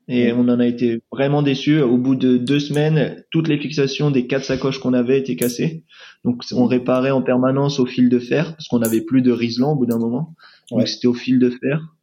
et 0.06 0.32
on 0.32 0.48
en 0.48 0.60
a 0.60 0.66
été 0.66 1.02
vraiment 1.10 1.42
déçus. 1.42 1.80
Au 1.80 1.96
bout 1.96 2.14
de 2.14 2.36
deux 2.36 2.60
semaines, 2.60 3.24
toutes 3.30 3.48
les 3.48 3.58
fixations 3.58 4.10
des 4.10 4.26
quatre 4.26 4.44
sacoches 4.44 4.78
qu'on 4.78 4.92
avait 4.92 5.18
étaient 5.18 5.36
cassées. 5.36 5.84
Donc 6.24 6.42
on 6.52 6.66
réparait 6.66 7.10
en 7.10 7.22
permanence 7.22 7.80
au 7.80 7.86
fil 7.86 8.08
de 8.08 8.18
fer 8.18 8.52
parce 8.52 8.68
qu'on 8.68 8.80
n'avait 8.80 9.00
plus 9.00 9.22
de 9.22 9.32
riselant 9.32 9.72
au 9.72 9.76
bout 9.76 9.86
d'un 9.86 9.98
moment. 9.98 10.34
Donc 10.70 10.86
c'était 10.88 11.06
au 11.06 11.14
fil 11.14 11.38
de 11.38 11.50
fer. 11.50 11.94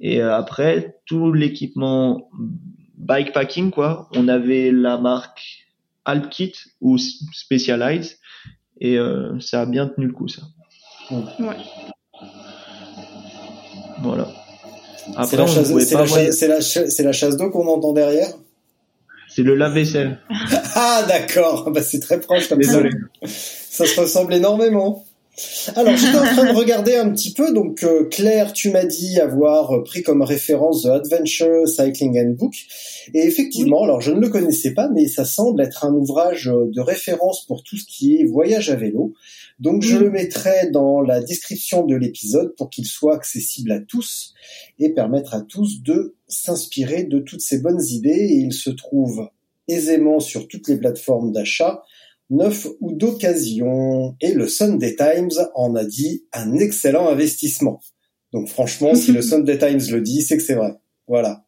Et 0.00 0.20
euh, 0.20 0.34
après, 0.36 0.98
tout 1.06 1.32
l'équipement 1.32 2.28
bikepacking, 2.96 3.70
quoi, 3.70 4.08
on 4.14 4.28
avait 4.28 4.70
la 4.70 4.98
marque 4.98 5.66
Alpkit 6.04 6.54
ou 6.80 6.98
Specialized 6.98 8.18
et 8.80 8.98
euh, 8.98 9.38
ça 9.40 9.62
a 9.62 9.66
bien 9.66 9.88
tenu 9.88 10.06
le 10.06 10.12
coup, 10.12 10.28
ça. 10.28 10.42
Ouais. 11.10 11.56
Voilà. 14.02 14.28
C'est 15.28 15.36
la 15.36 15.46
chasse, 15.46 15.68
pouvait 15.70 15.84
c'est 15.84 15.94
pas 15.94 16.00
la, 16.00 16.06
voyager- 16.06 16.26
chasse- 16.30 16.38
c'est 16.38 16.48
la, 16.48 16.60
cha- 16.60 16.90
c'est 16.90 17.02
la 17.02 17.12
chasse 17.12 17.36
d'eau 17.36 17.50
qu'on 17.50 17.66
entend 17.66 17.92
derrière. 17.92 18.28
C'est 19.28 19.42
le 19.42 19.54
lave-vaisselle. 19.54 20.18
Ah 20.76 21.04
d'accord, 21.08 21.70
bah, 21.70 21.82
c'est 21.82 22.00
très 22.00 22.20
proche 22.20 22.48
comme 22.48 22.58
Désolé. 22.58 22.90
ça. 23.24 23.84
Ça 23.84 23.86
se 23.86 24.00
ressemble 24.00 24.34
énormément. 24.34 25.04
Alors 25.74 25.96
j'étais 25.96 26.16
en 26.16 26.22
train 26.22 26.52
de 26.52 26.56
regarder 26.56 26.94
un 26.94 27.10
petit 27.10 27.32
peu, 27.32 27.52
donc 27.52 27.82
euh, 27.82 28.04
Claire, 28.08 28.52
tu 28.52 28.70
m'as 28.70 28.84
dit 28.84 29.18
avoir 29.18 29.82
pris 29.82 30.04
comme 30.04 30.22
référence 30.22 30.82
The 30.84 30.86
Adventure 30.86 31.66
Cycling 31.66 32.16
Handbook, 32.20 32.54
et 33.14 33.18
effectivement, 33.26 33.82
alors 33.82 34.00
je 34.00 34.12
ne 34.12 34.20
le 34.20 34.28
connaissais 34.28 34.74
pas, 34.74 34.88
mais 34.94 35.08
ça 35.08 35.24
semble 35.24 35.60
être 35.60 35.84
un 35.84 35.92
ouvrage 35.92 36.46
euh, 36.48 36.70
de 36.72 36.80
référence 36.80 37.44
pour 37.46 37.64
tout 37.64 37.76
ce 37.76 37.84
qui 37.84 38.14
est 38.20 38.24
voyage 38.24 38.70
à 38.70 38.76
vélo. 38.76 39.12
Donc 39.60 39.82
je 39.82 39.96
le 39.96 40.10
mettrai 40.10 40.70
dans 40.70 41.00
la 41.00 41.20
description 41.20 41.86
de 41.86 41.94
l'épisode 41.94 42.54
pour 42.56 42.70
qu'il 42.70 42.86
soit 42.86 43.14
accessible 43.14 43.70
à 43.72 43.80
tous 43.80 44.34
et 44.78 44.90
permettre 44.90 45.34
à 45.34 45.42
tous 45.42 45.82
de 45.82 46.16
s'inspirer 46.26 47.04
de 47.04 47.20
toutes 47.20 47.40
ces 47.40 47.60
bonnes 47.60 47.82
idées. 47.88 48.10
Et 48.10 48.38
il 48.38 48.52
se 48.52 48.70
trouve 48.70 49.28
aisément 49.68 50.20
sur 50.20 50.48
toutes 50.48 50.68
les 50.68 50.76
plateformes 50.76 51.32
d'achat, 51.32 51.82
neuf 52.30 52.66
ou 52.80 52.92
d'occasion. 52.92 54.16
Et 54.20 54.32
le 54.32 54.48
Sunday 54.48 54.96
Times 54.96 55.46
en 55.54 55.74
a 55.76 55.84
dit 55.84 56.24
un 56.32 56.54
excellent 56.54 57.08
investissement. 57.08 57.80
Donc 58.32 58.48
franchement, 58.48 58.94
si 58.94 59.12
le 59.12 59.22
Sunday 59.22 59.58
Times 59.58 59.92
le 59.92 60.00
dit, 60.00 60.22
c'est 60.22 60.36
que 60.36 60.42
c'est 60.42 60.56
vrai. 60.56 60.74
Voilà. 61.06 61.43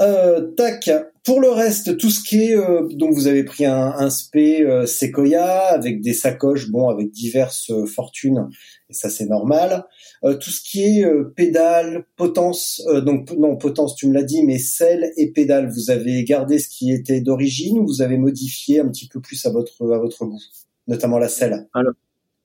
Euh, 0.00 0.52
tac. 0.56 0.90
Pour 1.24 1.40
le 1.40 1.50
reste, 1.50 1.98
tout 1.98 2.08
ce 2.08 2.22
qui 2.24 2.44
est 2.44 2.56
euh, 2.56 2.88
donc 2.92 3.12
vous 3.12 3.26
avez 3.26 3.44
pris 3.44 3.66
un, 3.66 3.92
un 3.98 4.08
spé 4.08 4.62
euh, 4.62 4.86
Sequoia 4.86 5.66
avec 5.66 6.00
des 6.00 6.14
sacoches, 6.14 6.70
bon, 6.70 6.88
avec 6.88 7.10
diverses 7.10 7.70
euh, 7.70 7.84
fortunes, 7.84 8.48
et 8.88 8.94
ça 8.94 9.10
c'est 9.10 9.26
normal. 9.26 9.84
tout 10.22 10.50
ce 10.50 10.62
qui 10.62 10.82
est 10.82 11.06
pédale, 11.36 12.06
potence, 12.16 12.82
donc 13.04 13.30
non 13.32 13.56
potence, 13.56 13.94
tu 13.94 14.08
me 14.08 14.14
l'as 14.14 14.22
dit, 14.22 14.42
mais 14.44 14.58
selle 14.58 15.12
et 15.18 15.30
pédale, 15.30 15.70
vous 15.70 15.90
avez 15.90 16.24
gardé 16.24 16.58
ce 16.58 16.68
qui 16.68 16.90
était 16.90 17.20
d'origine 17.20 17.78
ou 17.78 17.86
vous 17.86 18.02
avez 18.02 18.16
modifié 18.16 18.80
un 18.80 18.88
petit 18.88 19.06
peu 19.06 19.20
plus 19.20 19.44
à 19.44 19.50
votre 19.50 19.92
à 19.92 19.98
votre 19.98 20.24
goût, 20.24 20.40
notamment 20.88 21.18
la 21.18 21.28
selle? 21.28 21.68
Alors, 21.74 21.92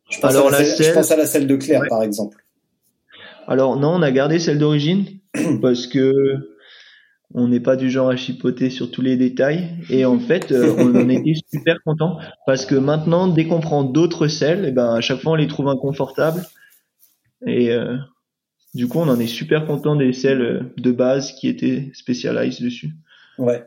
je 0.09 0.19
pense, 0.19 0.31
alors 0.31 0.47
à, 0.49 0.51
la 0.51 0.65
selle, 0.65 0.85
je 0.85 0.91
pense 0.91 1.11
à 1.11 1.15
la 1.15 1.25
selle 1.25 1.47
de 1.47 1.55
Claire 1.55 1.81
Ouais. 1.81 1.87
par 1.87 2.03
exemple. 2.03 2.45
Alors 3.47 3.77
non, 3.77 3.95
on 3.95 4.01
a 4.01 4.11
gardé 4.11 4.39
celle 4.39 4.59
d'origine 4.59 5.05
parce 5.61 5.87
que 5.87 6.54
on 7.33 7.47
n'est 7.47 7.59
pas 7.59 7.75
du 7.75 7.89
genre 7.89 8.09
à 8.09 8.15
chipoter 8.15 8.69
sur 8.69 8.91
tous 8.91 9.01
les 9.01 9.17
détails 9.17 9.69
et 9.89 10.05
en 10.05 10.19
fait 10.19 10.51
euh, 10.51 10.75
on 10.77 10.95
en 10.95 11.09
était 11.09 11.33
super 11.51 11.77
content 11.83 12.17
parce 12.45 12.65
que 12.65 12.75
maintenant 12.75 13.27
dès 13.27 13.45
qu'on 13.47 13.59
prend 13.59 13.83
d'autres 13.83 14.27
selles, 14.27 14.65
et 14.65 14.71
ben 14.71 14.93
à 14.93 15.01
chaque 15.01 15.21
fois 15.21 15.33
on 15.33 15.35
les 15.35 15.47
trouve 15.47 15.67
inconfortables 15.67 16.45
et 17.45 17.71
euh, 17.71 17.97
du 18.73 18.87
coup 18.87 18.99
on 18.99 19.09
en 19.09 19.19
est 19.19 19.27
super 19.27 19.65
content 19.65 19.95
des 19.95 20.13
selles 20.13 20.41
euh, 20.41 20.61
de 20.77 20.91
base 20.91 21.31
qui 21.33 21.47
étaient 21.47 21.91
specialized 21.93 22.63
dessus. 22.63 22.91
Ouais. 23.37 23.65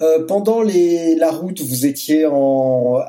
Euh, 0.00 0.24
pendant 0.26 0.62
les, 0.62 1.16
la 1.16 1.30
route, 1.30 1.60
vous 1.60 1.86
étiez 1.86 2.26
en 2.26 3.00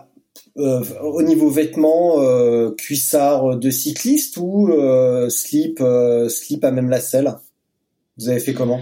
euh, 0.57 0.83
au 1.01 1.21
niveau 1.21 1.49
vêtements, 1.49 2.19
euh, 2.19 2.71
cuissard 2.71 3.57
de 3.57 3.69
cycliste 3.69 4.37
ou 4.37 4.69
euh, 4.71 5.29
slip, 5.29 5.79
euh, 5.81 6.29
slip 6.29 6.63
à 6.63 6.71
même 6.71 6.89
la 6.89 6.99
selle? 6.99 7.35
Vous 8.17 8.29
avez 8.29 8.39
fait 8.39 8.53
comment? 8.53 8.81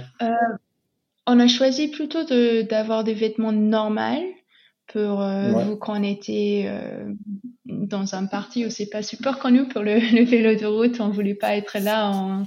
On 1.27 1.39
a 1.39 1.47
choisi 1.47 1.87
plutôt 1.87 2.23
de 2.23 2.61
d'avoir 2.61 3.03
des 3.03 3.13
vêtements 3.13 3.51
normaux 3.51 4.33
pour 4.87 5.21
euh, 5.21 5.51
Ouais. 5.51 5.63
vous 5.65 5.77
qu'on 5.77 6.03
était 6.03 6.65
euh, 6.67 7.11
dans 7.65 8.13
un 8.13 8.25
parti 8.27 8.65
où 8.65 8.69
c'est 8.69 8.89
pas 8.89 9.01
super 9.01 9.39
connu 9.39 9.67
pour 9.67 9.81
le, 9.81 9.95
le 10.15 10.23
vélo 10.23 10.55
de 10.55 10.65
route. 10.65 10.99
On 10.99 11.09
voulait 11.09 11.35
pas 11.35 11.55
être 11.55 11.79
là 11.79 12.09
en 12.11 12.43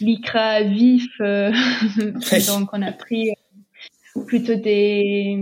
lycra 0.00 0.62
vif, 0.62 1.08
euh, 1.20 1.52
donc 2.48 2.68
on 2.72 2.82
a 2.82 2.92
pris 2.92 3.30
euh, 3.30 4.24
plutôt 4.26 4.54
des 4.54 5.36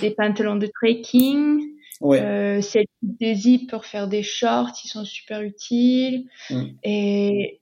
des 0.00 0.10
pantalons 0.10 0.56
de 0.56 0.66
trekking. 0.66 1.60
Ouais. 2.00 2.20
Euh, 2.20 2.60
c'est 2.60 2.86
des 3.02 3.34
zips 3.34 3.70
pour 3.70 3.86
faire 3.86 4.08
des 4.08 4.22
shorts, 4.22 4.72
ils 4.84 4.88
sont 4.88 5.04
super 5.04 5.42
utiles. 5.42 6.26
Mm. 6.50 6.64
Et, 6.82 7.60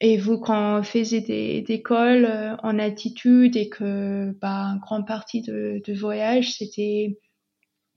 et 0.00 0.16
vous, 0.16 0.38
quand 0.38 0.78
on 0.78 0.82
faisait 0.82 1.20
des, 1.20 1.62
des 1.62 1.82
cols 1.82 2.24
euh, 2.24 2.56
en 2.62 2.78
altitude 2.78 3.56
et 3.56 3.68
que 3.68 4.32
bah, 4.40 4.72
une 4.74 4.80
grande 4.80 5.06
partie 5.06 5.42
de, 5.42 5.82
de 5.84 5.94
voyage, 5.94 6.54
c'était 6.54 7.18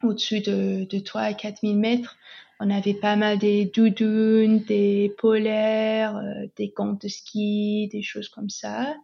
au-dessus 0.04 0.40
de, 0.42 0.86
de 0.86 1.00
3 1.00 1.22
à 1.22 1.34
4 1.34 1.60
000 1.62 1.74
mètres, 1.76 2.18
on 2.60 2.70
avait 2.70 2.94
pas 2.94 3.16
mal 3.16 3.38
des 3.38 3.66
doudounes, 3.66 4.60
des 4.60 5.14
polaires, 5.18 6.18
euh, 6.18 6.48
des 6.58 6.74
gants 6.76 6.98
de 7.02 7.08
ski, 7.08 7.90
des 7.92 8.02
choses 8.02 8.30
comme 8.30 8.50
ça. 8.50 8.96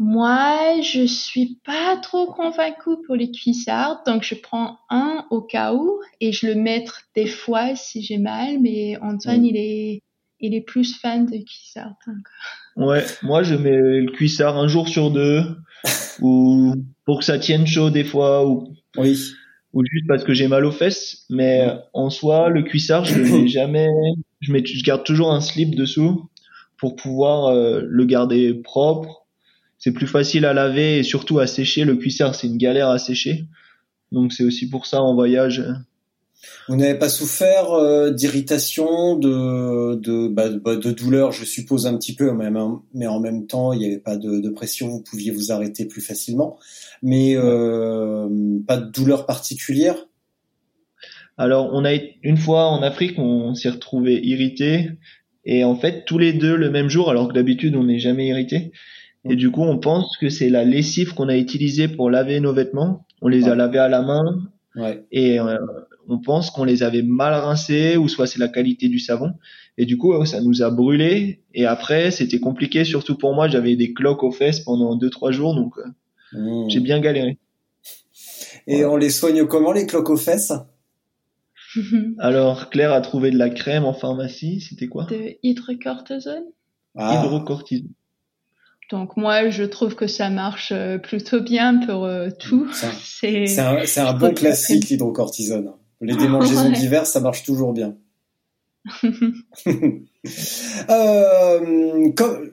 Moi, 0.00 0.80
je 0.80 1.06
suis 1.06 1.58
pas 1.64 1.96
trop 1.96 2.26
convaincue 2.32 3.02
pour 3.04 3.16
les 3.16 3.32
cuissards, 3.32 4.02
donc 4.06 4.22
je 4.22 4.36
prends 4.36 4.78
un 4.90 5.26
au 5.30 5.40
cas 5.40 5.74
où 5.74 6.00
et 6.20 6.30
je 6.30 6.46
le 6.46 6.54
mets 6.54 6.84
des 7.16 7.26
fois 7.26 7.74
si 7.74 8.02
j'ai 8.02 8.18
mal, 8.18 8.60
mais 8.60 8.96
Antoine, 8.98 9.42
Mm. 9.42 9.44
il 9.44 9.56
est, 9.56 10.02
il 10.40 10.54
est 10.54 10.60
plus 10.60 10.96
fan 10.98 11.26
de 11.26 11.38
cuissards. 11.38 11.96
donc. 12.06 12.26
Ouais, 12.76 13.04
moi 13.22 13.42
je 13.42 13.54
mets 13.56 13.76
le 14.00 14.10
cuissard 14.12 14.56
un 14.56 14.68
jour 14.68 14.88
sur 14.88 15.10
deux 15.10 15.42
ou 16.20 16.74
pour 17.04 17.18
que 17.20 17.24
ça 17.24 17.38
tienne 17.38 17.66
chaud 17.66 17.90
des 17.90 18.04
fois 18.04 18.46
ou 18.48 18.72
Oui. 18.96 19.18
ou 19.72 19.82
juste 19.84 20.06
parce 20.06 20.24
que 20.24 20.34
j'ai 20.34 20.48
mal 20.48 20.64
aux 20.64 20.70
fesses. 20.72 21.24
Mais 21.30 21.66
en 21.92 22.10
soi, 22.10 22.48
le 22.50 22.62
cuissard, 22.62 23.04
je 23.04 23.18
le 23.18 23.24
mets 23.24 23.48
jamais. 23.48 23.88
Je, 24.40 24.52
mets, 24.52 24.64
je 24.64 24.84
garde 24.84 25.04
toujours 25.04 25.32
un 25.32 25.40
slip 25.40 25.74
dessous 25.74 26.28
pour 26.76 26.94
pouvoir 26.94 27.46
euh, 27.46 27.80
le 27.84 28.04
garder 28.04 28.54
propre. 28.54 29.26
C'est 29.78 29.92
plus 29.92 30.06
facile 30.06 30.44
à 30.44 30.52
laver 30.52 30.98
et 30.98 31.02
surtout 31.02 31.38
à 31.40 31.46
sécher. 31.46 31.84
Le 31.84 31.96
cuissard, 31.96 32.34
c'est 32.34 32.46
une 32.46 32.58
galère 32.58 32.88
à 32.88 32.98
sécher. 32.98 33.46
Donc 34.12 34.32
c'est 34.32 34.44
aussi 34.44 34.68
pour 34.68 34.86
ça 34.86 35.02
en 35.02 35.14
voyage. 35.14 35.64
Vous 36.68 36.76
n'avez 36.76 36.98
pas 36.98 37.08
souffert 37.08 37.72
euh, 37.72 38.10
d'irritation, 38.10 39.16
de 39.16 39.96
de, 39.96 40.28
bah, 40.28 40.50
bah, 40.50 40.76
de 40.76 40.90
douleur, 40.92 41.32
je 41.32 41.44
suppose 41.44 41.86
un 41.86 41.96
petit 41.96 42.14
peu, 42.14 42.32
mais, 42.32 43.06
en 43.06 43.20
même 43.20 43.46
temps, 43.46 43.72
il 43.72 43.80
n'y 43.80 43.86
avait 43.86 43.98
pas 43.98 44.16
de, 44.16 44.40
de 44.40 44.50
pression, 44.50 44.88
vous 44.88 45.02
pouviez 45.02 45.30
vous 45.30 45.50
arrêter 45.50 45.86
plus 45.86 46.00
facilement. 46.00 46.58
Mais 47.02 47.34
euh, 47.36 48.28
pas 48.66 48.76
de 48.76 48.90
douleur 48.90 49.26
particulière? 49.26 49.96
Alors, 51.36 51.70
on 51.72 51.84
a 51.84 51.92
une 52.22 52.36
fois 52.36 52.66
en 52.66 52.82
Afrique, 52.82 53.18
on 53.18 53.54
s'est 53.54 53.70
retrouvé 53.70 54.20
irrité 54.24 54.90
et 55.44 55.64
en 55.64 55.76
fait 55.76 56.04
tous 56.04 56.18
les 56.18 56.32
deux 56.32 56.56
le 56.56 56.70
même 56.70 56.88
jour, 56.88 57.10
alors 57.10 57.28
que 57.28 57.32
d'habitude 57.32 57.76
on 57.76 57.84
n'est 57.84 58.00
jamais 58.00 58.26
irrité. 58.26 58.72
Et 59.28 59.36
du 59.36 59.50
coup, 59.50 59.62
on 59.62 59.78
pense 59.78 60.16
que 60.16 60.28
c'est 60.28 60.48
la 60.48 60.64
lessive 60.64 61.14
qu'on 61.14 61.28
a 61.28 61.36
utilisée 61.36 61.88
pour 61.88 62.10
laver 62.10 62.40
nos 62.40 62.52
vêtements. 62.52 63.06
On 63.22 63.28
les 63.28 63.48
a 63.48 63.54
lavés 63.54 63.78
à 63.78 63.88
la 63.88 64.02
main 64.02 64.24
Ouais. 64.76 65.04
et 65.10 65.40
euh, 65.40 65.56
on 66.08 66.18
pense 66.18 66.50
qu'on 66.50 66.64
les 66.64 66.82
avait 66.82 67.02
mal 67.02 67.34
rincés 67.34 67.96
ou 67.96 68.08
soit 68.08 68.26
c'est 68.26 68.40
la 68.40 68.48
qualité 68.48 68.88
du 68.88 68.98
savon. 68.98 69.32
Et 69.76 69.86
du 69.86 69.96
coup, 69.96 70.24
ça 70.24 70.40
nous 70.40 70.62
a 70.62 70.70
brûlé. 70.70 71.42
Et 71.54 71.66
après, 71.66 72.10
c'était 72.10 72.40
compliqué, 72.40 72.84
surtout 72.84 73.16
pour 73.16 73.34
moi. 73.34 73.46
J'avais 73.48 73.76
des 73.76 73.92
cloques 73.92 74.24
aux 74.24 74.32
fesses 74.32 74.60
pendant 74.60 74.96
deux 74.96 75.10
trois 75.10 75.30
jours, 75.30 75.54
donc 75.54 75.78
euh, 75.78 75.84
Mmh. 76.32 76.68
j'ai 76.68 76.80
bien 76.80 77.00
galéré. 77.00 77.38
Et 78.66 78.84
on 78.84 78.96
les 78.96 79.10
soigne 79.10 79.46
comment 79.46 79.72
les 79.72 79.86
cloques 79.86 80.10
aux 80.10 80.16
fesses? 80.16 80.52
Alors, 82.18 82.70
Claire 82.70 82.92
a 82.92 83.00
trouvé 83.00 83.30
de 83.30 83.38
la 83.38 83.50
crème 83.50 83.84
en 83.84 83.94
pharmacie. 83.94 84.60
C'était 84.60 84.88
quoi? 84.88 85.04
De 85.04 85.36
hydrocortisone. 85.42 86.44
Ah, 86.96 87.22
Hydrocortisone. 87.24 87.92
Donc 88.90 89.16
moi, 89.16 89.50
je 89.50 89.64
trouve 89.64 89.94
que 89.94 90.06
ça 90.06 90.30
marche 90.30 90.72
euh, 90.72 90.98
plutôt 90.98 91.40
bien 91.40 91.78
pour 91.86 92.04
euh, 92.04 92.30
tout. 92.38 92.68
C'est 92.72 93.46
c'est 93.46 94.00
un, 94.00 94.14
bon 94.14 94.32
classique 94.32 94.88
l'hydrocortisone. 94.88 95.72
Les 96.00 96.14
démangeaisons 96.16 96.66
Ouais. 96.70 96.72
d'hiver, 96.72 97.06
ça 97.06 97.20
marche 97.20 97.44
toujours 97.44 97.72
bien. 97.72 97.96
Euh, 100.90 102.10
comme- 102.16 102.50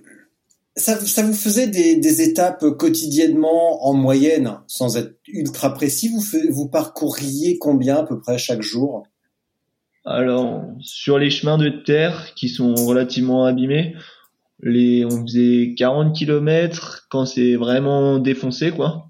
ça, 0.78 1.00
ça 1.00 1.24
vous 1.24 1.34
faisait 1.34 1.68
des, 1.68 1.96
des 1.96 2.22
étapes 2.22 2.66
quotidiennement 2.78 3.88
en 3.88 3.94
moyenne, 3.94 4.58
sans 4.68 4.98
être 4.98 5.16
ultra 5.28 5.74
précis? 5.74 6.12
Vous 6.50 6.68
parcouriez 6.68 7.58
combien 7.60 7.98
à 7.98 8.04
peu 8.04 8.20
près 8.20 8.38
chaque 8.38 8.62
jour? 8.62 9.08
Alors, 10.04 10.64
sur 10.82 11.18
les 11.18 11.30
chemins 11.30 11.58
de 11.58 11.70
terre 11.70 12.34
qui 12.36 12.50
sont 12.50 12.76
relativement 12.76 13.46
abîmés, 13.46 13.96
les, 14.62 15.06
on 15.06 15.22
faisait 15.26 15.74
40 15.78 16.14
km 16.16 17.08
quand 17.10 17.26
c'est 17.26 17.56
vraiment 17.56 18.20
défoncé, 18.20 18.72
quoi. 18.72 19.10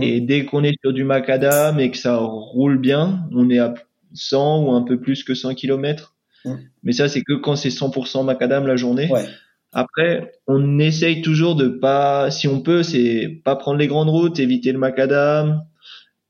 Et 0.00 0.20
dès 0.20 0.44
qu'on 0.44 0.62
est 0.62 0.78
sur 0.82 0.92
du 0.92 1.02
macadam 1.02 1.80
et 1.80 1.90
que 1.90 1.96
ça 1.96 2.16
roule 2.16 2.78
bien, 2.78 3.28
on 3.32 3.50
est 3.50 3.58
à 3.58 3.74
100 4.14 4.64
ou 4.64 4.72
un 4.72 4.82
peu 4.82 5.00
plus 5.00 5.24
que 5.24 5.34
100 5.34 5.54
km. 5.54 6.14
Mhm. 6.44 6.60
Mais 6.84 6.92
ça, 6.92 7.08
c'est 7.08 7.22
que 7.22 7.34
quand 7.34 7.56
c'est 7.56 7.70
100% 7.70 8.24
macadam 8.24 8.66
la 8.66 8.76
journée. 8.76 9.10
Ouais. 9.10 9.24
Après, 9.72 10.32
on 10.46 10.78
essaye 10.78 11.22
toujours 11.22 11.54
de 11.54 11.68
pas, 11.68 12.30
si 12.30 12.48
on 12.48 12.60
peut, 12.60 12.82
c'est 12.82 13.40
pas 13.44 13.54
prendre 13.56 13.78
les 13.78 13.86
grandes 13.86 14.08
routes, 14.08 14.40
éviter 14.40 14.72
le 14.72 14.78
macadam, 14.78 15.64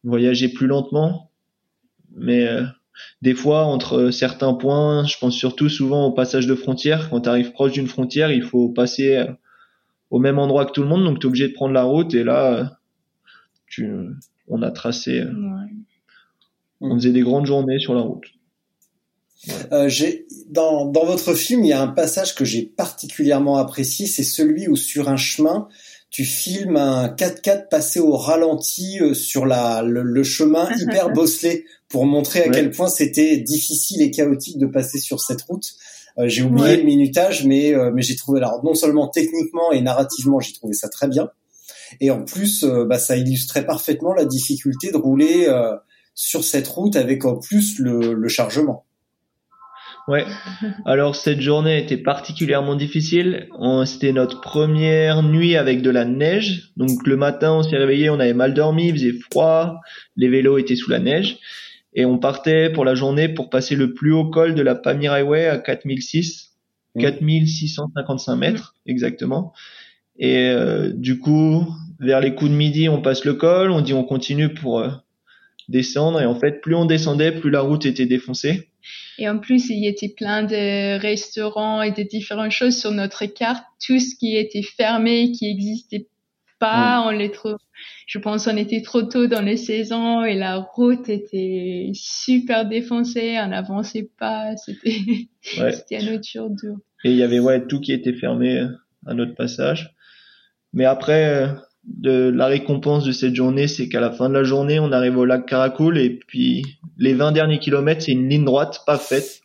voyager 0.04 0.48
plus 0.48 0.66
lentement. 0.66 1.30
Mais 2.14 2.46
euh, 2.46 2.64
des 3.22 3.34
fois, 3.34 3.64
entre 3.64 4.10
certains 4.10 4.52
points, 4.52 5.06
je 5.06 5.16
pense 5.18 5.34
surtout 5.34 5.68
souvent 5.68 6.06
au 6.06 6.12
passage 6.12 6.46
de 6.46 6.54
frontière. 6.54 7.08
Quand 7.08 7.22
tu 7.22 7.28
arrives 7.28 7.52
proche 7.52 7.72
d'une 7.72 7.86
frontière, 7.86 8.30
il 8.30 8.42
faut 8.42 8.68
passer 8.68 9.16
euh, 9.16 9.26
au 10.10 10.18
même 10.18 10.38
endroit 10.38 10.66
que 10.66 10.72
tout 10.72 10.82
le 10.82 10.88
monde, 10.88 11.04
donc 11.04 11.18
tu 11.18 11.26
es 11.26 11.28
obligé 11.28 11.48
de 11.48 11.54
prendre 11.54 11.72
la 11.72 11.84
route. 11.84 12.12
Et 12.14 12.24
là, 12.24 12.52
euh, 12.52 12.64
tu, 13.70 13.88
on 14.48 14.60
a 14.62 14.70
tracé, 14.70 15.20
euh, 15.20 15.30
Ouais. 15.32 15.70
on 16.82 16.94
faisait 16.96 17.12
des 17.12 17.22
grandes 17.22 17.46
journées 17.46 17.78
sur 17.78 17.94
la 17.94 18.02
route. 18.02 18.26
Euh, 19.72 19.88
j'ai 19.88 20.26
dans, 20.50 20.84
dans 20.84 21.06
votre 21.06 21.32
film, 21.34 21.64
il 21.64 21.68
y 21.68 21.72
a 21.72 21.80
un 21.80 21.88
passage 21.88 22.34
que 22.34 22.44
j'ai 22.44 22.62
particulièrement 22.66 23.56
apprécié, 23.56 24.06
c'est 24.06 24.22
celui 24.24 24.68
où 24.68 24.76
sur 24.76 25.08
un 25.08 25.16
chemin, 25.16 25.68
tu 26.10 26.24
filmes 26.24 26.76
un 26.76 27.08
4x4 27.08 27.68
passer 27.70 28.00
au 28.00 28.16
ralenti 28.16 28.98
euh, 29.00 29.14
sur 29.14 29.46
la, 29.46 29.82
le, 29.82 30.02
le 30.02 30.22
chemin 30.24 30.68
hyper 30.78 31.10
bosselé 31.10 31.64
pour 31.88 32.04
montrer 32.04 32.42
à 32.42 32.46
Ouais. 32.48 32.50
quel 32.52 32.70
point 32.70 32.88
c'était 32.88 33.38
difficile 33.38 34.02
et 34.02 34.10
chaotique 34.10 34.58
de 34.58 34.66
passer 34.66 34.98
sur 34.98 35.20
cette 35.20 35.40
route. 35.42 35.72
Euh, 36.18 36.28
j'ai 36.28 36.42
oublié 36.42 36.66
Ouais. 36.66 36.76
le 36.76 36.82
minutage, 36.82 37.46
mais, 37.46 37.72
euh, 37.74 37.90
mais 37.94 38.02
j'ai 38.02 38.16
trouvé, 38.16 38.40
alors 38.40 38.62
non 38.64 38.74
seulement 38.74 39.08
techniquement 39.08 39.72
et 39.72 39.80
narrativement, 39.80 40.40
j'ai 40.40 40.52
trouvé 40.52 40.74
ça 40.74 40.88
très 40.90 41.08
bien. 41.08 41.30
Et 42.00 42.10
en 42.10 42.24
plus, 42.24 42.62
euh, 42.62 42.84
bah, 42.84 42.98
ça 42.98 43.16
illustrait 43.16 43.66
parfaitement 43.66 44.14
la 44.14 44.24
difficulté 44.24 44.92
de 44.92 44.96
rouler 44.96 45.46
euh, 45.48 45.76
sur 46.14 46.44
cette 46.44 46.68
route 46.68 46.96
avec 46.96 47.24
en 47.24 47.38
plus 47.38 47.78
le, 47.78 48.14
le 48.14 48.28
chargement. 48.28 48.84
Ouais. 50.08 50.24
Alors 50.86 51.14
cette 51.14 51.40
journée 51.40 51.78
était 51.78 51.96
particulièrement 51.96 52.74
difficile. 52.74 53.48
C'était 53.84 54.12
notre 54.12 54.40
première 54.40 55.22
nuit 55.22 55.56
avec 55.56 55.82
de 55.82 55.90
la 55.90 56.04
neige. 56.04 56.72
Donc 56.76 57.06
le 57.06 57.16
matin, 57.16 57.52
on 57.52 57.62
s'est 57.62 57.76
réveillé, 57.76 58.10
on 58.10 58.18
avait 58.18 58.34
mal 58.34 58.54
dormi, 58.54 58.88
il 58.88 58.94
faisait 58.94 59.18
froid, 59.30 59.80
les 60.16 60.28
vélos 60.28 60.58
étaient 60.58 60.74
sous 60.74 60.90
la 60.90 60.98
neige. 60.98 61.38
Et 61.92 62.04
on 62.04 62.18
partait 62.18 62.70
pour 62.70 62.84
la 62.84 62.94
journée 62.94 63.28
pour 63.28 63.50
passer 63.50 63.76
le 63.76 63.94
plus 63.94 64.12
haut 64.12 64.28
col 64.28 64.54
de 64.54 64.62
la 64.62 64.74
Pamir 64.74 65.12
Highway 65.12 65.46
à 65.46 65.58
4006, 65.58 66.56
4655 66.98 68.36
mètres 68.36 68.74
exactement. 68.86 69.52
Et 70.20 70.50
euh, 70.50 70.92
du 70.94 71.18
coup, 71.18 71.66
vers 71.98 72.20
les 72.20 72.34
coups 72.34 72.50
de 72.50 72.56
midi, 72.56 72.88
on 72.88 73.02
passe 73.02 73.24
le 73.24 73.34
col, 73.34 73.70
on 73.70 73.80
dit 73.80 73.94
on 73.94 74.04
continue 74.04 74.52
pour 74.54 74.78
euh, 74.80 74.90
descendre. 75.68 76.20
Et 76.20 76.26
en 76.26 76.38
fait, 76.38 76.60
plus 76.60 76.74
on 76.74 76.84
descendait, 76.84 77.32
plus 77.32 77.50
la 77.50 77.62
route 77.62 77.86
était 77.86 78.06
défoncée. 78.06 78.68
Et 79.18 79.28
en 79.28 79.38
plus, 79.38 79.68
il 79.70 79.78
y 79.82 79.86
était 79.86 80.08
plein 80.08 80.42
de 80.42 80.98
restaurants 80.98 81.82
et 81.82 81.90
de 81.90 82.02
différentes 82.02 82.52
choses 82.52 82.78
sur 82.78 82.92
notre 82.92 83.26
carte. 83.26 83.64
Tout 83.84 83.98
ce 83.98 84.14
qui 84.16 84.36
était 84.36 84.62
fermé, 84.62 85.32
qui 85.32 85.46
n'existait 85.46 86.06
pas, 86.58 87.02
on 87.06 87.10
les 87.10 87.30
trouve. 87.30 87.56
Je 88.06 88.18
pense 88.18 88.44
qu'on 88.44 88.56
était 88.56 88.82
trop 88.82 89.02
tôt 89.02 89.26
dans 89.26 89.40
les 89.40 89.56
saisons 89.56 90.24
et 90.24 90.34
la 90.34 90.56
route 90.56 91.08
était 91.08 91.90
super 91.94 92.66
défoncée, 92.68 93.38
on 93.42 93.48
n'avançait 93.48 94.10
pas, 94.18 94.54
c'était 94.56 94.98
Ouais. 95.58 95.72
notre 96.02 96.30
tour 96.30 96.50
dur. 96.50 96.76
Et 97.04 97.10
il 97.10 97.16
y 97.16 97.22
avait 97.22 97.38
ouais 97.38 97.66
tout 97.66 97.80
qui 97.80 97.92
était 97.92 98.12
fermé 98.12 98.58
euh, 98.58 98.68
à 99.06 99.14
notre 99.14 99.34
passage. 99.34 99.94
Mais 100.72 100.84
après, 100.84 101.28
euh, 101.28 101.46
de 101.84 102.28
la 102.30 102.46
récompense 102.46 103.04
de 103.04 103.12
cette 103.12 103.34
journée, 103.34 103.66
c'est 103.68 103.88
qu'à 103.88 104.00
la 104.00 104.10
fin 104.12 104.28
de 104.28 104.34
la 104.34 104.44
journée, 104.44 104.78
on 104.78 104.92
arrive 104.92 105.16
au 105.18 105.24
lac 105.24 105.46
Caracoule 105.46 105.98
et 105.98 106.10
puis 106.26 106.64
les 106.98 107.14
20 107.14 107.32
derniers 107.32 107.58
kilomètres, 107.58 108.02
c'est 108.02 108.12
une 108.12 108.28
ligne 108.28 108.44
droite 108.44 108.80
pas 108.86 108.98
faite. 108.98 109.40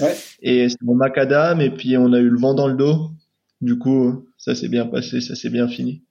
Ouais. 0.00 0.14
Et 0.42 0.68
c'est 0.68 0.82
mon 0.82 0.94
macadam 0.94 1.60
et 1.60 1.70
puis 1.70 1.96
on 1.96 2.12
a 2.12 2.18
eu 2.18 2.28
le 2.28 2.38
vent 2.38 2.54
dans 2.54 2.66
le 2.68 2.74
dos. 2.74 3.10
Du 3.60 3.78
coup, 3.78 4.26
ça 4.38 4.54
s'est 4.54 4.68
bien 4.68 4.86
passé, 4.86 5.20
ça 5.20 5.34
s'est 5.36 5.50
bien 5.50 5.68
fini. 5.68 6.02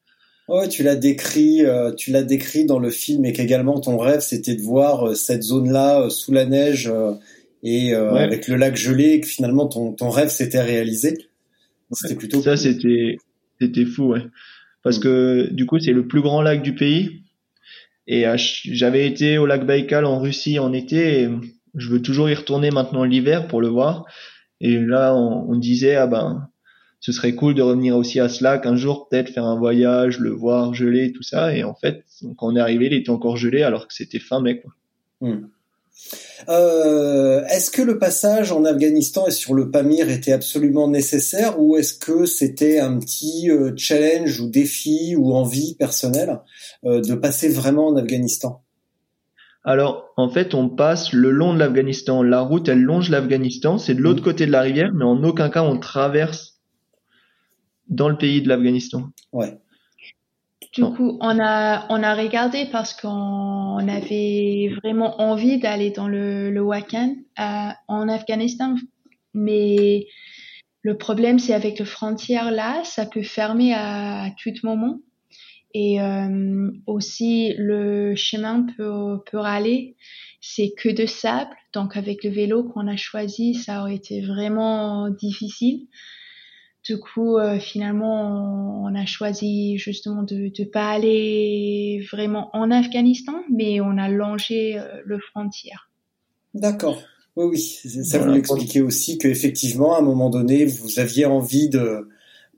Ouais, 0.47 0.67
tu 0.69 0.83
l'as 0.83 0.95
décrit, 0.95 1.65
euh, 1.65 1.91
tu 1.93 2.11
l'as 2.11 2.23
décrit 2.23 2.65
dans 2.65 2.79
le 2.79 2.89
film 2.89 3.25
et 3.25 3.33
qu'également 3.33 3.79
ton 3.79 3.97
rêve 3.97 4.19
c'était 4.21 4.55
de 4.55 4.61
voir 4.61 5.07
euh, 5.09 5.13
cette 5.15 5.41
zone-là 5.43 6.01
euh, 6.01 6.09
sous 6.09 6.31
la 6.33 6.45
neige 6.45 6.91
et 7.63 7.95
Ouais. 7.95 8.19
avec 8.23 8.47
le 8.49 8.55
lac 8.57 8.75
gelé 8.75 9.11
et 9.11 9.21
que 9.21 9.27
finalement 9.27 9.67
ton, 9.67 9.93
ton 9.93 10.09
rêve 10.09 10.29
s'était 10.29 10.61
réalisé. 10.61 11.17
C'était 11.91 12.15
plutôt 12.15 12.41
Ça, 12.41 12.51
cool. 12.51 12.57
c'était, 12.57 13.17
c'était 13.65 13.85
fou, 13.85 14.09
ouais. 14.13 14.25
Parce 14.83 14.99
que, 14.99 15.49
du 15.51 15.65
coup, 15.65 15.79
c'est 15.79 15.93
le 15.93 16.07
plus 16.07 16.21
grand 16.21 16.41
lac 16.41 16.61
du 16.61 16.75
pays. 16.75 17.23
Et 18.05 18.25
j'avais 18.65 19.07
été 19.07 19.37
au 19.37 19.45
lac 19.45 19.65
Baïkal 19.65 20.03
en 20.05 20.19
Russie 20.19 20.59
en 20.59 20.73
été 20.73 21.21
et 21.21 21.29
je 21.75 21.89
veux 21.89 22.01
toujours 22.01 22.29
y 22.29 22.33
retourner 22.33 22.69
maintenant 22.69 23.05
l'hiver 23.05 23.47
pour 23.47 23.61
le 23.61 23.69
voir. 23.69 24.05
Et 24.59 24.77
là, 24.77 25.15
on, 25.15 25.49
on 25.49 25.55
disait, 25.55 25.95
ah 25.95 26.07
ben, 26.07 26.49
ce 26.99 27.11
serait 27.11 27.35
cool 27.35 27.53
de 27.53 27.61
revenir 27.61 27.97
aussi 27.97 28.19
à 28.19 28.29
ce 28.29 28.43
lac 28.43 28.65
un 28.65 28.75
jour, 28.75 29.09
peut-être 29.09 29.29
faire 29.29 29.45
un 29.45 29.57
voyage, 29.57 30.19
le 30.19 30.29
voir 30.29 30.73
gelé, 30.73 31.11
tout 31.11 31.23
ça. 31.23 31.55
Et 31.55 31.63
en 31.63 31.75
fait, 31.75 32.05
quand 32.37 32.47
on 32.47 32.55
est 32.55 32.61
arrivé, 32.61 32.85
il 32.87 32.93
était 32.93 33.09
encore 33.09 33.37
gelé 33.37 33.63
alors 33.63 33.87
que 33.87 33.93
c'était 33.93 34.19
fin 34.19 34.41
mai, 34.41 34.61
quoi. 34.61 34.71
Euh, 36.49 37.43
est-ce 37.45 37.71
que 37.71 37.81
le 37.81 37.97
passage 37.97 38.51
en 38.51 38.65
Afghanistan 38.65 39.27
et 39.27 39.31
sur 39.31 39.53
le 39.53 39.71
Pamir 39.71 40.09
était 40.09 40.33
absolument 40.33 40.87
nécessaire 40.87 41.59
ou 41.59 41.77
est-ce 41.77 41.93
que 41.93 42.25
c'était 42.25 42.79
un 42.79 42.99
petit 42.99 43.49
euh, 43.49 43.73
challenge 43.77 44.39
ou 44.41 44.49
défi 44.49 45.15
ou 45.15 45.33
envie 45.33 45.75
personnelle 45.75 46.41
euh, 46.85 47.01
de 47.01 47.15
passer 47.15 47.49
vraiment 47.49 47.87
en 47.87 47.95
Afghanistan? 47.95 48.63
Alors, 49.63 50.09
en 50.17 50.29
fait, 50.29 50.53
on 50.53 50.67
passe 50.67 51.13
le 51.13 51.31
long 51.31 51.53
de 51.53 51.59
l'Afghanistan. 51.59 52.21
La 52.21 52.41
route, 52.41 52.67
elle 52.67 52.81
longe 52.81 53.09
l'Afghanistan. 53.09 53.77
C'est 53.77 53.93
de 53.93 54.01
l'autre 54.01 54.21
côté 54.21 54.45
de 54.45 54.51
la 54.51 54.61
rivière, 54.61 54.91
mais 54.93 55.05
en 55.05 55.23
aucun 55.23 55.49
cas 55.49 55.63
on 55.63 55.79
traverse 55.79 56.59
dans 57.87 58.09
le 58.09 58.17
pays 58.17 58.41
de 58.41 58.49
l'Afghanistan. 58.49 59.09
Ouais. 59.31 59.57
Du 60.73 60.83
coup, 60.83 61.19
on 61.21 61.39
a, 61.39 61.85
on 61.89 62.01
a 62.01 62.15
regardé 62.15 62.65
parce 62.71 62.95
qu'on 62.99 63.87
avait 63.87 64.71
vraiment 64.81 65.21
envie 65.21 65.59
d'aller 65.59 65.91
dans 65.91 66.07
le, 66.07 66.49
le 66.49 66.61
Wakhan 66.61 67.15
euh, 67.39 67.69
en 67.87 68.09
Afghanistan. 68.09 68.75
Mais 69.35 70.07
le 70.81 70.97
problème, 70.97 71.37
c'est 71.37 71.53
avec 71.53 71.77
les 71.77 71.85
frontières 71.85 72.49
là, 72.51 72.83
ça 72.85 73.05
peut 73.05 73.21
fermer 73.21 73.73
à, 73.73 74.23
à 74.23 74.29
tout 74.31 74.53
moment. 74.63 74.99
Et 75.75 76.01
euh, 76.01 76.71
aussi, 76.87 77.53
le 77.57 78.15
chemin 78.15 78.65
peut, 78.75 79.19
peut 79.29 79.37
râler. 79.37 79.95
C'est 80.41 80.73
que 80.75 80.89
de 80.89 81.05
sable. 81.05 81.55
Donc, 81.73 81.97
avec 81.97 82.23
le 82.23 82.31
vélo 82.31 82.63
qu'on 82.63 82.87
a 82.87 82.97
choisi, 82.97 83.53
ça 83.53 83.81
aurait 83.81 83.95
été 83.95 84.21
vraiment 84.21 85.09
difficile. 85.09 85.87
Du 86.83 86.97
coup, 86.99 87.37
euh, 87.37 87.59
finalement, 87.59 88.83
on, 88.83 88.87
on 88.91 88.95
a 88.95 89.05
choisi 89.05 89.77
justement 89.77 90.23
de 90.23 90.51
ne 90.57 90.65
pas 90.65 90.89
aller 90.89 92.05
vraiment 92.11 92.49
en 92.53 92.71
Afghanistan, 92.71 93.33
mais 93.49 93.79
on 93.79 93.97
a 93.97 94.09
longé 94.09 94.77
euh, 94.77 95.01
le 95.05 95.17
frontière. 95.19 95.89
D'accord. 96.53 97.01
Oui, 97.35 97.45
oui. 97.51 97.59
Ça 97.59 98.17
Voilà. 98.17 98.25
vous 98.27 98.35
l'expliquait 98.37 98.81
aussi 98.81 99.17
qu'effectivement, 99.17 99.95
à 99.95 99.99
un 99.99 100.03
moment 100.03 100.29
donné, 100.29 100.65
vous 100.65 100.99
aviez 100.99 101.25
envie 101.25 101.69
de 101.69 102.09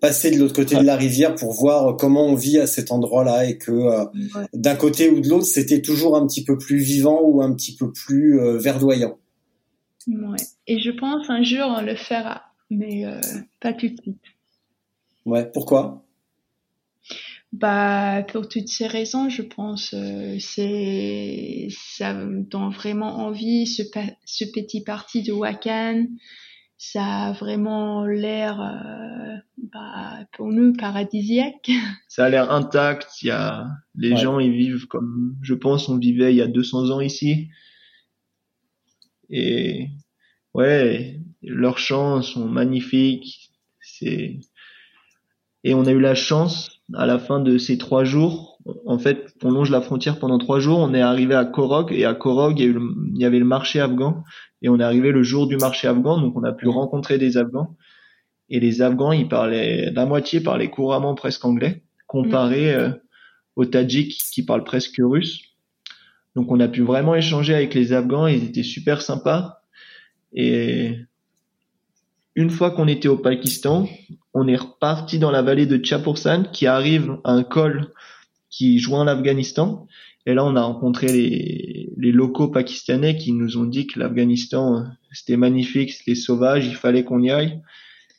passer 0.01 0.31
de 0.31 0.37
l'autre 0.37 0.53
côté 0.55 0.75
de 0.75 0.81
la 0.83 0.97
rivière 0.97 1.35
pour 1.35 1.53
voir 1.53 1.95
comment 1.95 2.25
on 2.25 2.35
vit 2.35 2.59
à 2.59 2.67
cet 2.67 2.91
endroit-là 2.91 3.45
et 3.45 3.57
que 3.57 3.71
euh, 3.71 4.03
Ouais. 4.35 4.45
d'un 4.53 4.75
côté 4.75 5.09
ou 5.09 5.21
de 5.21 5.29
l'autre, 5.29 5.45
c'était 5.45 5.81
toujours 5.81 6.17
un 6.17 6.27
petit 6.27 6.43
peu 6.43 6.57
plus 6.57 6.77
vivant 6.77 7.21
ou 7.23 7.41
un 7.41 7.53
petit 7.53 7.75
peu 7.75 7.91
plus 7.93 8.39
euh, 8.39 8.57
verdoyant. 8.57 9.17
Ouais. 10.07 10.37
Et 10.67 10.79
je 10.79 10.91
pense 10.91 11.29
un 11.29 11.43
jour 11.43 11.65
on 11.77 11.81
le 11.81 11.95
fera, 11.95 12.41
mais 12.69 13.05
euh, 13.05 13.19
pas 13.59 13.73
tout 13.73 13.87
de 13.89 14.01
suite. 14.01 14.21
Ouais. 15.25 15.51
Pourquoi? 15.51 16.03
Bah, 17.53 18.23
pour 18.31 18.49
toutes 18.49 18.67
ces 18.67 18.87
raisons, 18.87 19.29
je 19.29 19.41
pense, 19.41 19.93
euh, 19.93 20.37
c'est 20.39 21.67
ça 21.71 22.13
me 22.13 22.43
donne 22.43 22.69
vraiment 22.71 23.17
envie. 23.25 23.65
Ce, 23.65 23.83
pa- 23.83 24.13
ce 24.25 24.43
petit 24.45 24.83
parti 24.83 25.23
de 25.23 25.31
Wakhan, 25.31 26.07
ça 26.77 27.03
a 27.27 27.33
vraiment 27.33 28.05
l'air, 28.05 28.59
euh, 28.61 29.37
bah, 29.73 30.19
pour 30.33 30.47
nous, 30.51 30.73
paradisiaque. 30.73 31.69
Ça 32.07 32.25
a 32.25 32.29
l'air 32.29 32.51
intact. 32.51 33.21
Il 33.21 33.27
y 33.27 33.31
a 33.31 33.67
les 33.95 34.15
Ouais. 34.15 34.17
gens, 34.17 34.39
ils 34.39 34.51
vivent 34.51 34.87
comme, 34.87 35.35
je 35.41 35.53
pense, 35.53 35.89
on 35.89 35.97
vivait 35.97 36.33
il 36.33 36.37
y 36.37 36.41
a 36.41 36.47
200 36.47 36.89
ans 36.91 37.01
ici. 37.01 37.49
Et 39.29 39.89
ouais, 40.53 41.19
leurs 41.47 41.77
chants 41.77 42.21
sont 42.21 42.47
magnifiques. 42.47 43.51
C'est 43.81 44.39
et 45.63 45.73
on 45.73 45.85
a 45.85 45.91
eu 45.91 45.99
la 45.99 46.13
chance 46.13 46.79
à 46.93 47.07
la 47.07 47.17
fin 47.17 47.39
de 47.39 47.57
ces 47.57 47.79
trois 47.79 48.03
jours. 48.03 48.59
En 48.85 48.99
fait, 48.99 49.33
on 49.43 49.49
longe 49.49 49.71
la 49.71 49.81
frontière 49.81 50.19
pendant 50.19 50.37
trois 50.37 50.59
jours. 50.59 50.77
On 50.77 50.93
est 50.93 51.01
arrivé 51.01 51.33
à 51.33 51.43
Korog 51.43 51.91
et 51.91 52.05
à 52.05 52.13
Korog, 52.13 52.59
il 52.59 52.63
y, 52.63 52.67
a 52.67 52.69
eu 52.69 52.73
le- 52.73 52.93
il 53.15 53.19
y 53.19 53.25
avait 53.25 53.39
le 53.39 53.45
marché 53.45 53.79
afghan 53.79 54.23
et 54.61 54.69
on 54.69 54.79
est 54.79 54.83
arrivé 54.83 55.11
le 55.11 55.23
jour 55.23 55.47
du 55.47 55.57
marché 55.57 55.87
afghan, 55.87 56.19
donc 56.19 56.37
on 56.37 56.43
a 56.43 56.51
pu 56.51 56.67
rencontrer 56.67 57.17
des 57.17 57.37
Afghans. 57.37 57.75
Et 58.49 58.59
les 58.59 58.83
Afghans, 58.83 59.11
ils 59.11 59.27
parlaient, 59.27 59.91
la 59.91 60.05
moitié 60.05 60.39
parlaient 60.39 60.69
couramment 60.69 61.15
presque 61.15 61.43
anglais, 61.45 61.83
comparé 62.05 62.73
euh, 62.73 62.89
aux 63.55 63.65
Tadjiks 63.65 64.21
qui 64.31 64.43
parlent 64.45 64.63
presque 64.63 64.99
russe. 64.99 65.41
Donc 66.35 66.51
on 66.51 66.59
a 66.59 66.67
pu 66.67 66.81
vraiment 66.83 67.15
échanger 67.15 67.55
avec 67.55 67.73
les 67.73 67.91
Afghans, 67.91 68.27
ils 68.27 68.43
étaient 68.43 68.63
super 68.63 69.01
sympas. 69.01 69.61
Et 70.33 70.95
une 72.35 72.49
fois 72.49 72.71
qu'on 72.71 72.87
était 72.87 73.07
au 73.07 73.17
Pakistan, 73.17 73.87
on 74.33 74.47
est 74.47 74.57
reparti 74.57 75.19
dans 75.19 75.31
la 75.31 75.41
vallée 75.41 75.65
de 75.65 75.83
Chapoursan 75.83 76.43
qui 76.51 76.67
arrive 76.67 77.17
à 77.23 77.31
un 77.31 77.43
col 77.43 77.93
qui 78.49 78.79
joint 78.79 79.05
l'Afghanistan. 79.05 79.87
Et 80.25 80.33
là, 80.33 80.43
on 80.43 80.55
a 80.55 80.61
rencontré 80.61 81.07
les, 81.07 81.89
les 81.97 82.11
locaux 82.11 82.49
pakistanais 82.49 83.15
qui 83.15 83.31
nous 83.31 83.57
ont 83.57 83.65
dit 83.65 83.87
que 83.87 83.99
l'Afghanistan, 83.99 84.85
c'était 85.11 85.37
magnifique, 85.37 85.91
c'était 85.91 86.15
sauvage, 86.15 86.65
il 86.65 86.75
fallait 86.75 87.03
qu'on 87.03 87.21
y 87.21 87.31
aille. 87.31 87.61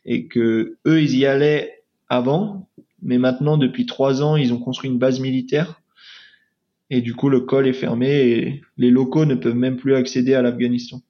Et 0.05 0.27
que 0.27 0.77
eux, 0.87 1.03
ils 1.03 1.17
y 1.17 1.27
allaient 1.27 1.83
avant, 2.09 2.69
mais 3.03 3.19
maintenant, 3.19 3.59
depuis 3.59 3.87
trois 3.87 4.23
ans, 4.23 4.37
ils 4.37 4.53
ont 4.53 4.59
construit 4.59 4.91
une 4.91 4.99
base 4.99 5.21
militaire. 5.21 5.81
Et 6.89 7.01
du 7.01 7.15
coup, 7.15 7.29
le 7.29 7.41
col 7.41 7.67
est 7.67 7.73
fermé 7.73 8.09
et 8.09 8.63
les 8.77 8.91
locaux 8.91 9.25
ne 9.25 9.35
peuvent 9.35 9.57
même 9.57 9.77
plus 9.77 9.95
accéder 9.95 10.35
à 10.35 10.43
l'Afghanistan. 10.43 11.03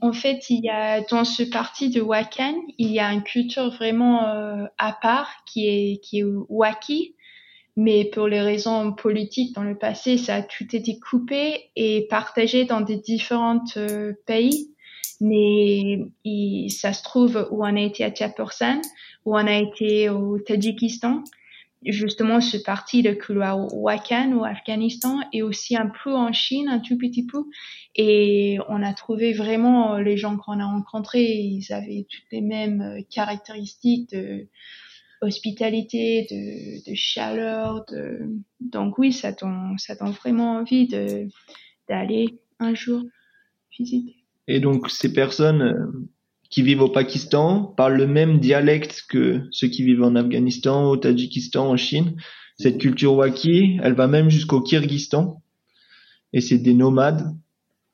En 0.00 0.12
fait, 0.12 0.50
il 0.50 0.64
y 0.64 0.70
a 0.70 1.00
dans 1.00 1.24
ce 1.24 1.42
parti 1.42 1.90
de 1.90 2.00
Wakhan, 2.00 2.54
il 2.78 2.92
y 2.92 3.00
a 3.00 3.12
une 3.12 3.24
culture 3.24 3.70
vraiment 3.70 4.28
euh, 4.28 4.66
à 4.78 4.92
part 4.92 5.28
qui 5.46 5.66
est 5.66 6.00
qui 6.00 6.20
est 6.20 6.24
Waki, 6.48 7.16
mais 7.76 8.04
pour 8.04 8.28
les 8.28 8.40
raisons 8.40 8.92
politiques 8.92 9.54
dans 9.54 9.64
le 9.64 9.76
passé, 9.76 10.16
ça 10.16 10.36
a 10.36 10.42
tout 10.42 10.76
été 10.76 11.00
coupé 11.00 11.70
et 11.74 12.06
partagé 12.08 12.64
dans 12.64 12.82
des 12.82 12.96
différents 12.96 13.64
euh, 13.76 14.12
pays. 14.26 14.70
Mais 15.20 15.98
il, 16.24 16.70
ça 16.70 16.92
se 16.92 17.02
trouve 17.02 17.48
où 17.50 17.64
on 17.64 17.76
a 17.76 17.80
été 17.80 18.04
à 18.04 18.10
Tchaporsan, 18.10 18.80
où 19.24 19.34
on 19.34 19.46
a 19.46 19.56
été 19.56 20.08
au 20.08 20.38
Tadjikistan. 20.38 21.24
Justement 21.86 22.40
ce 22.40 22.56
parti 22.56 23.02
de 23.02 23.12
couloir 23.12 23.72
Wakhan 23.74 24.32
au 24.32 24.44
Afghanistan 24.44 25.20
et 25.32 25.42
aussi 25.42 25.76
un 25.76 25.90
peu 26.02 26.14
en 26.14 26.32
Chine, 26.32 26.68
un 26.68 26.80
tout 26.80 26.96
petit 26.96 27.26
peu. 27.26 27.44
Et 27.94 28.58
on 28.68 28.82
a 28.82 28.92
trouvé 28.94 29.32
vraiment 29.32 29.98
les 29.98 30.16
gens 30.16 30.36
qu'on 30.36 30.60
a 30.60 30.66
rencontrés, 30.66 31.32
ils 31.32 31.72
avaient 31.72 32.06
toutes 32.10 32.30
les 32.32 32.40
mêmes 32.40 33.02
caractéristiques 33.10 34.10
de 34.10 34.48
hospitalité, 35.20 36.26
de, 36.30 36.94
chaleur. 36.94 37.84
Donc 38.60 38.98
oui, 38.98 39.12
ça 39.12 39.32
donne, 39.32 39.76
ça 39.78 39.94
donne 39.94 40.10
vraiment 40.10 40.56
envie 40.56 40.88
d'aller 41.88 42.38
un 42.58 42.74
jour 42.74 43.02
visiter. 43.78 44.16
Et 44.46 44.60
donc 44.60 44.90
ces 44.90 45.12
personnes 45.12 45.62
euh, 45.62 46.08
qui 46.54 46.62
vivent 46.62 46.82
au 46.82 46.88
Pakistan 46.88 47.64
parlent 47.76 47.96
le 47.96 48.06
même 48.06 48.38
dialecte 48.38 49.06
que 49.08 49.40
ceux 49.50 49.66
qui 49.66 49.82
vivent 49.82 50.04
en 50.04 50.14
Afghanistan, 50.14 50.88
au 50.88 50.96
Tadjikistan, 50.96 51.68
en 51.68 51.76
Chine. 51.76 52.14
Cette 52.60 52.78
culture 52.78 53.14
waki, 53.14 53.80
elle 53.82 53.94
va 53.94 54.06
même 54.06 54.30
jusqu'au 54.30 54.60
Kyrgyzstan. 54.60 55.42
Et 56.32 56.40
c'est 56.40 56.58
des 56.58 56.72
nomades 56.72 57.26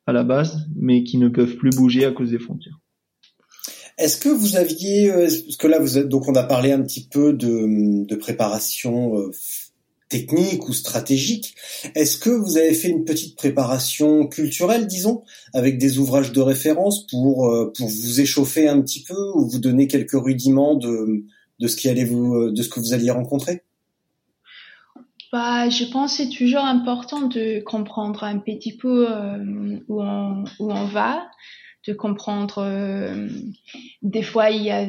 à 0.06 0.12
la 0.12 0.24
base, 0.24 0.66
mais 0.76 1.04
qui 1.04 1.16
ne 1.16 1.28
peuvent 1.30 1.56
plus 1.56 1.70
bouger 1.70 2.04
à 2.04 2.10
cause 2.10 2.32
des 2.32 2.38
frontières. 2.38 2.78
Est-ce 3.96 4.18
que 4.18 4.28
vous 4.28 4.56
aviez, 4.56 5.10
euh, 5.10 5.22
parce 5.46 5.56
que 5.56 5.66
là 5.66 5.78
vous 5.78 5.96
êtes, 5.96 6.08
donc 6.08 6.28
on 6.28 6.34
a 6.34 6.42
parlé 6.42 6.70
un 6.70 6.82
petit 6.82 7.08
peu 7.10 7.32
de, 7.32 8.14
préparation 8.16 9.16
euh, 9.16 9.30
technique 10.10 10.68
ou 10.68 10.74
stratégique. 10.74 11.54
Est-ce 11.94 12.18
que 12.18 12.28
vous 12.28 12.58
avez 12.58 12.74
fait 12.74 12.88
une 12.88 13.06
petite 13.06 13.36
préparation 13.36 14.26
culturelle, 14.26 14.86
disons, 14.86 15.22
avec 15.54 15.78
des 15.78 15.98
ouvrages 15.98 16.32
de 16.32 16.40
référence 16.42 17.06
pour 17.06 17.48
euh, 17.48 17.72
pour 17.74 17.88
vous 17.88 18.20
échauffer 18.20 18.68
un 18.68 18.82
petit 18.82 19.02
peu 19.02 19.30
ou 19.34 19.48
vous 19.48 19.58
donner 19.58 19.86
quelques 19.86 20.20
rudiments 20.20 20.74
de 20.74 21.24
de 21.60 21.66
ce 21.66 21.76
qui 21.76 21.88
allait 21.88 22.04
vous 22.04 22.34
euh, 22.34 22.52
de 22.52 22.62
ce 22.62 22.68
que 22.68 22.80
vous 22.80 22.92
alliez 22.92 23.10
rencontrer? 23.10 23.62
Bah, 25.32 25.70
je 25.70 25.84
pense 25.84 26.16
que 26.16 26.24
c'est 26.24 26.36
toujours 26.36 26.64
important 26.64 27.28
de 27.28 27.60
comprendre 27.60 28.24
un 28.24 28.38
petit 28.38 28.76
peu 28.76 29.06
euh, 29.08 29.78
où, 29.86 30.02
on, 30.02 30.44
où 30.58 30.72
on 30.72 30.86
va, 30.86 31.30
de 31.86 31.92
comprendre. 31.92 32.66
des 34.02 34.22
fois, 34.24 34.50
il 34.50 34.64
y 34.64 34.72
a 34.72 34.88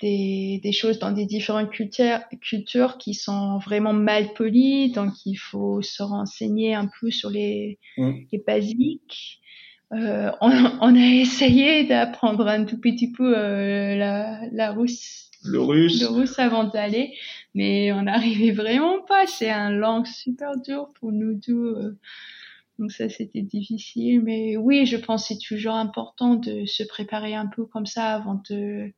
des, 0.00 0.60
des, 0.62 0.72
choses 0.72 0.98
dans 0.98 1.12
des 1.12 1.26
différentes 1.26 1.70
cultures, 1.70 2.20
cultures 2.40 2.98
qui 2.98 3.14
sont 3.14 3.58
vraiment 3.58 3.92
mal 3.92 4.32
polies, 4.34 4.92
donc 4.92 5.12
il 5.24 5.36
faut 5.36 5.82
se 5.82 6.02
renseigner 6.02 6.74
un 6.74 6.88
peu 7.00 7.10
sur 7.10 7.30
les, 7.30 7.78
mm. 7.96 8.12
les 8.32 8.38
basiques. 8.38 9.40
Euh, 9.92 10.30
on, 10.40 10.50
on, 10.80 10.96
a 10.96 11.14
essayé 11.14 11.84
d'apprendre 11.84 12.46
un 12.48 12.64
tout 12.64 12.78
petit 12.80 13.12
peu 13.12 13.36
euh, 13.36 13.96
la, 13.96 14.40
la 14.52 14.72
russe. 14.72 15.30
Le 15.44 15.60
russe. 15.60 16.00
Le 16.00 16.08
russe 16.08 16.38
avant 16.38 16.64
d'aller, 16.64 17.14
mais 17.54 17.92
on 17.92 18.02
n'arrivait 18.02 18.50
vraiment 18.50 19.00
pas. 19.02 19.26
C'est 19.26 19.50
un 19.50 19.70
langue 19.70 20.06
super 20.06 20.56
dur 20.56 20.88
pour 20.98 21.12
nous 21.12 21.34
deux. 21.34 21.96
Donc 22.78 22.92
ça, 22.92 23.08
c'était 23.08 23.42
difficile. 23.42 24.22
Mais 24.22 24.56
oui, 24.56 24.86
je 24.86 24.96
pense 24.96 25.28
que 25.28 25.34
c'est 25.34 25.40
toujours 25.40 25.74
important 25.74 26.34
de 26.34 26.66
se 26.66 26.82
préparer 26.82 27.34
un 27.34 27.46
peu 27.46 27.64
comme 27.64 27.86
ça 27.86 28.14
avant 28.14 28.42
de 28.50 28.92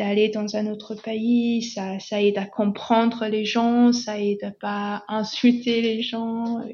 d'aller 0.00 0.30
dans 0.30 0.56
un 0.56 0.66
autre 0.66 0.94
pays, 0.94 1.62
ça, 1.62 1.98
ça 1.98 2.22
aide 2.22 2.38
à 2.38 2.46
comprendre 2.46 3.26
les 3.26 3.44
gens, 3.44 3.92
ça 3.92 4.18
aide 4.18 4.42
à 4.42 4.50
pas 4.50 5.04
insulter 5.08 5.82
les 5.82 6.00
gens. 6.00 6.64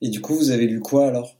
Et, 0.00 0.10
du 0.10 0.20
coup, 0.20 0.34
vous 0.34 0.50
avez 0.50 0.66
lu 0.66 0.80
quoi 0.80 1.06
alors? 1.06 1.36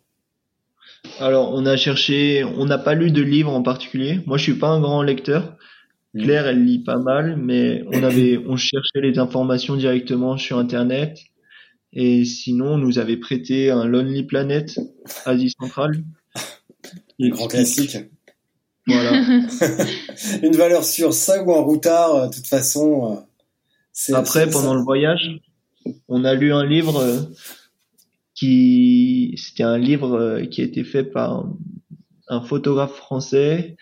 Alors, 1.19 1.53
on 1.55 1.67
a 1.67 1.77
cherché, 1.77 2.45
on 2.45 2.67
n'a 2.67 2.79
pas 2.79 2.95
lu 2.95 3.11
de 3.11 3.23
livres 3.23 3.53
en 3.53 3.65
particulier. 3.65 4.21
Moi, 4.27 4.39
je 4.39 4.45
suis 4.45 4.59
pas 4.59 4.69
un 4.69 4.81
grand 4.81 5.03
lecteur. 5.03 5.57
Claire, 6.17 6.47
elle 6.47 6.65
lit 6.65 6.85
pas 6.85 6.99
mal, 6.99 7.37
mais 7.37 7.83
on 7.89 8.03
avait, 8.05 8.39
on 8.47 8.57
cherchait 8.57 9.01
les 9.03 9.19
informations 9.19 9.75
directement 9.75 10.37
sur 10.39 10.59
Internet. 10.59 11.19
Et 11.93 12.25
sinon, 12.25 12.75
on 12.75 12.79
nous 12.79 13.01
avait 13.01 13.17
prêté 13.17 13.71
un 13.71 13.87
Lonely 13.87 14.23
Planet, 14.23 14.79
Asie 15.25 15.51
centrale. 15.61 16.05
Un 17.21 17.29
grand 17.29 17.49
classique. 17.49 17.97
Voilà. 18.87 19.13
Une 20.43 20.57
valeur 20.57 20.85
sûre, 20.85 21.13
ça 21.13 21.43
ou 21.43 21.53
un 21.53 21.61
routard, 21.61 22.15
euh, 22.15 22.29
de 22.29 22.35
toute 22.35 22.47
façon. 22.47 23.25
Euh, 24.11 24.15
Après, 24.15 24.49
pendant 24.49 24.75
le 24.75 24.83
voyage, 24.83 25.41
on 26.09 26.25
a 26.25 26.35
lu 26.35 26.53
un 26.53 26.65
livre 26.65 26.99
euh, 26.99 27.23
qui, 28.35 29.35
c'était 29.37 29.65
un 29.65 29.79
livre 29.79 30.43
qui 30.51 30.61
a 30.61 30.65
été 30.65 30.85
fait 30.85 31.05
par 31.05 31.49
un 32.29 32.41
photographe 32.41 32.95
français 32.95 33.77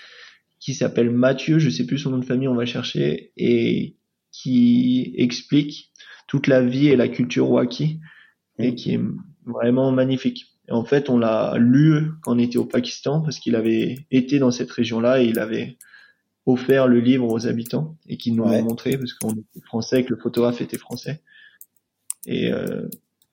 qui 0.61 0.75
s'appelle 0.75 1.11
Mathieu, 1.11 1.59
je 1.59 1.69
sais 1.69 1.85
plus 1.85 1.99
son 1.99 2.11
nom 2.11 2.19
de 2.19 2.25
famille, 2.25 2.49
on 2.49 2.55
va 2.55 2.65
chercher, 2.65 3.33
et 3.37 3.97
qui 4.33 5.13
explique 5.19 5.93
toute 6.27 6.47
la 6.47 6.63
vie 6.63 6.89
et 6.89 6.97
la 6.97 7.09
culture 7.09 7.51
waki, 7.51 8.01
et 8.59 8.71
mmh. 8.71 8.75
qui 8.75 8.95
est 8.95 9.01
vraiment 9.45 9.93
magnifique 9.93 10.54
en 10.71 10.85
fait, 10.85 11.11
on 11.11 11.19
l'a 11.19 11.57
lu 11.59 12.11
quand 12.23 12.37
on 12.37 12.39
était 12.39 12.57
au 12.57 12.65
Pakistan 12.65 13.21
parce 13.21 13.39
qu'il 13.39 13.57
avait 13.57 14.07
été 14.11 14.39
dans 14.39 14.51
cette 14.51 14.71
région-là 14.71 15.23
et 15.23 15.27
il 15.27 15.39
avait 15.39 15.77
offert 16.47 16.87
le 16.87 17.01
livre 17.01 17.31
aux 17.31 17.47
habitants 17.47 17.97
et 18.09 18.17
qu'ils 18.17 18.35
nous 18.35 18.45
l'ont 18.45 18.63
montré 18.63 18.97
parce 18.97 19.15
qu'on 19.15 19.31
était 19.31 19.61
français 19.65 20.01
et 20.01 20.05
que 20.05 20.15
le 20.15 20.21
photographe 20.21 20.61
était 20.61 20.79
français. 20.79 21.23
Et 22.27 22.51
euh, 22.53 22.89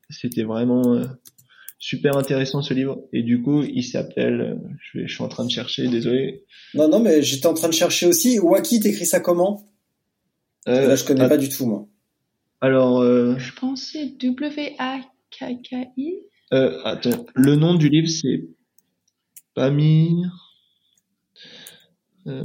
c'était 0.09 0.43
vraiment 0.43 0.95
euh, 0.95 1.05
super 1.79 2.17
intéressant 2.17 2.61
ce 2.61 2.73
livre. 2.73 3.01
Et 3.13 3.23
du 3.23 3.41
coup, 3.41 3.63
il 3.63 3.83
s'appelle, 3.83 4.59
je, 4.79 5.05
je, 5.05 5.13
suis 5.13 5.23
en 5.23 5.29
train 5.29 5.45
de 5.45 5.51
chercher, 5.51 5.87
désolé. 5.87 6.45
Non, 6.73 6.87
non, 6.87 6.99
mais 6.99 7.21
j'étais 7.21 7.47
en 7.47 7.53
train 7.53 7.69
de 7.69 7.73
chercher 7.73 8.07
aussi. 8.07 8.39
Waki, 8.39 8.79
t'écris 8.79 9.05
ça 9.05 9.19
comment? 9.19 9.67
Euh, 10.67 10.87
Là, 10.87 10.95
je 10.95 11.03
connais 11.03 11.27
pas 11.27 11.37
du 11.37 11.49
tout 11.49 11.65
moi. 11.65 11.87
Alors, 12.61 13.01
euh, 13.01 13.35
je 13.39 13.53
pensais 13.53 14.05
W-A-K-K-I. 14.19 14.71
Euh, 16.53 16.79
attends, 16.83 17.25
le 17.33 17.55
nom 17.55 17.75
du 17.75 17.89
livre 17.89 18.09
c'est 18.09 18.43
Pamir. 19.55 20.31
Euh... 22.27 22.41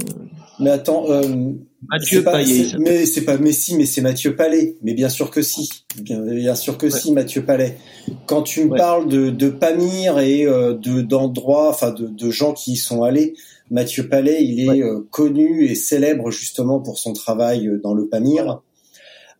Mais 0.59 0.71
attends, 0.71 1.09
euh, 1.11 1.53
Mathieu 1.87 2.23
Palais. 2.23 2.67
Mais 2.79 3.05
c'est 3.05 3.23
pas, 3.23 3.37
mais 3.37 3.51
si, 3.51 3.75
mais 3.75 3.85
c'est 3.85 4.01
Mathieu 4.01 4.35
Palais. 4.35 4.75
Mais 4.81 4.93
bien 4.93 5.09
sûr 5.09 5.29
que 5.29 5.41
si, 5.41 5.69
bien, 6.01 6.19
bien 6.21 6.55
sûr 6.55 6.77
que 6.77 6.89
si, 6.89 7.11
Mathieu 7.11 7.43
Palais. 7.45 7.77
Quand 8.25 8.41
tu 8.41 8.65
me 8.65 8.75
parles 8.75 9.07
de, 9.07 9.29
de 9.29 9.49
Pamir 9.49 10.19
et 10.19 10.45
euh, 10.45 10.73
de 10.73 11.01
d'endroits, 11.01 11.69
enfin 11.69 11.91
de, 11.91 12.07
de 12.07 12.31
gens 12.31 12.53
qui 12.53 12.73
y 12.73 12.75
sont 12.77 13.03
allés, 13.03 13.35
Mathieu 13.69 14.09
Palais, 14.09 14.43
il 14.43 14.61
est 14.61 14.83
euh, 14.83 15.05
connu 15.11 15.65
et 15.65 15.75
célèbre 15.75 16.31
justement 16.31 16.79
pour 16.79 16.97
son 16.97 17.13
travail 17.13 17.69
dans 17.83 17.93
le 17.93 18.07
Pamir. 18.07 18.61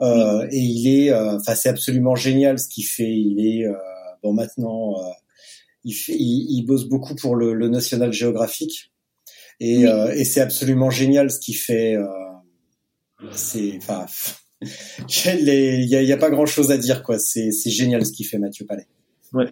Euh, 0.01 0.45
et 0.51 0.59
il 0.59 0.88
est, 0.88 1.13
enfin 1.13 1.55
c'est 1.55 1.70
absolument 1.70 2.15
génial 2.15 2.59
ce 2.59 2.68
qu'il 2.68 2.86
fait. 2.86 3.11
Il 3.11 3.39
est 3.39 3.65
bon 4.24 4.34
maintenant 4.34 4.95
euh, 4.99 5.11
il, 5.84 5.93
fait, 5.93 6.15
il, 6.18 6.63
bosse 6.63 6.86
beaucoup 6.86 7.15
pour 7.15 7.36
le, 7.36 7.53
le 7.53 7.70
National 7.70 8.11
Geographic 8.11 8.91
et, 9.59 9.88
euh, 9.88 10.13
et 10.13 10.24
c'est 10.24 10.41
absolument 10.41 10.89
génial 10.89 11.32
ce 11.32 11.39
qu'il 11.39 11.55
fait. 11.55 11.95
Euh, 11.95 12.05
c'est 13.32 13.78
enfin 13.78 14.05
il 15.09 15.88
y 15.88 16.13
a, 16.13 16.18
pas 16.18 16.30
grand 16.30 16.45
chose 16.45 16.72
à 16.72 16.78
dire 16.78 17.03
quoi. 17.03 17.18
C'est 17.20 17.51
génial 17.70 18.05
ce 18.05 18.11
qu'il 18.11 18.26
fait 18.26 18.38
Mathieu 18.38 18.65
Palais. 18.65 18.88
Ouais. 19.34 19.51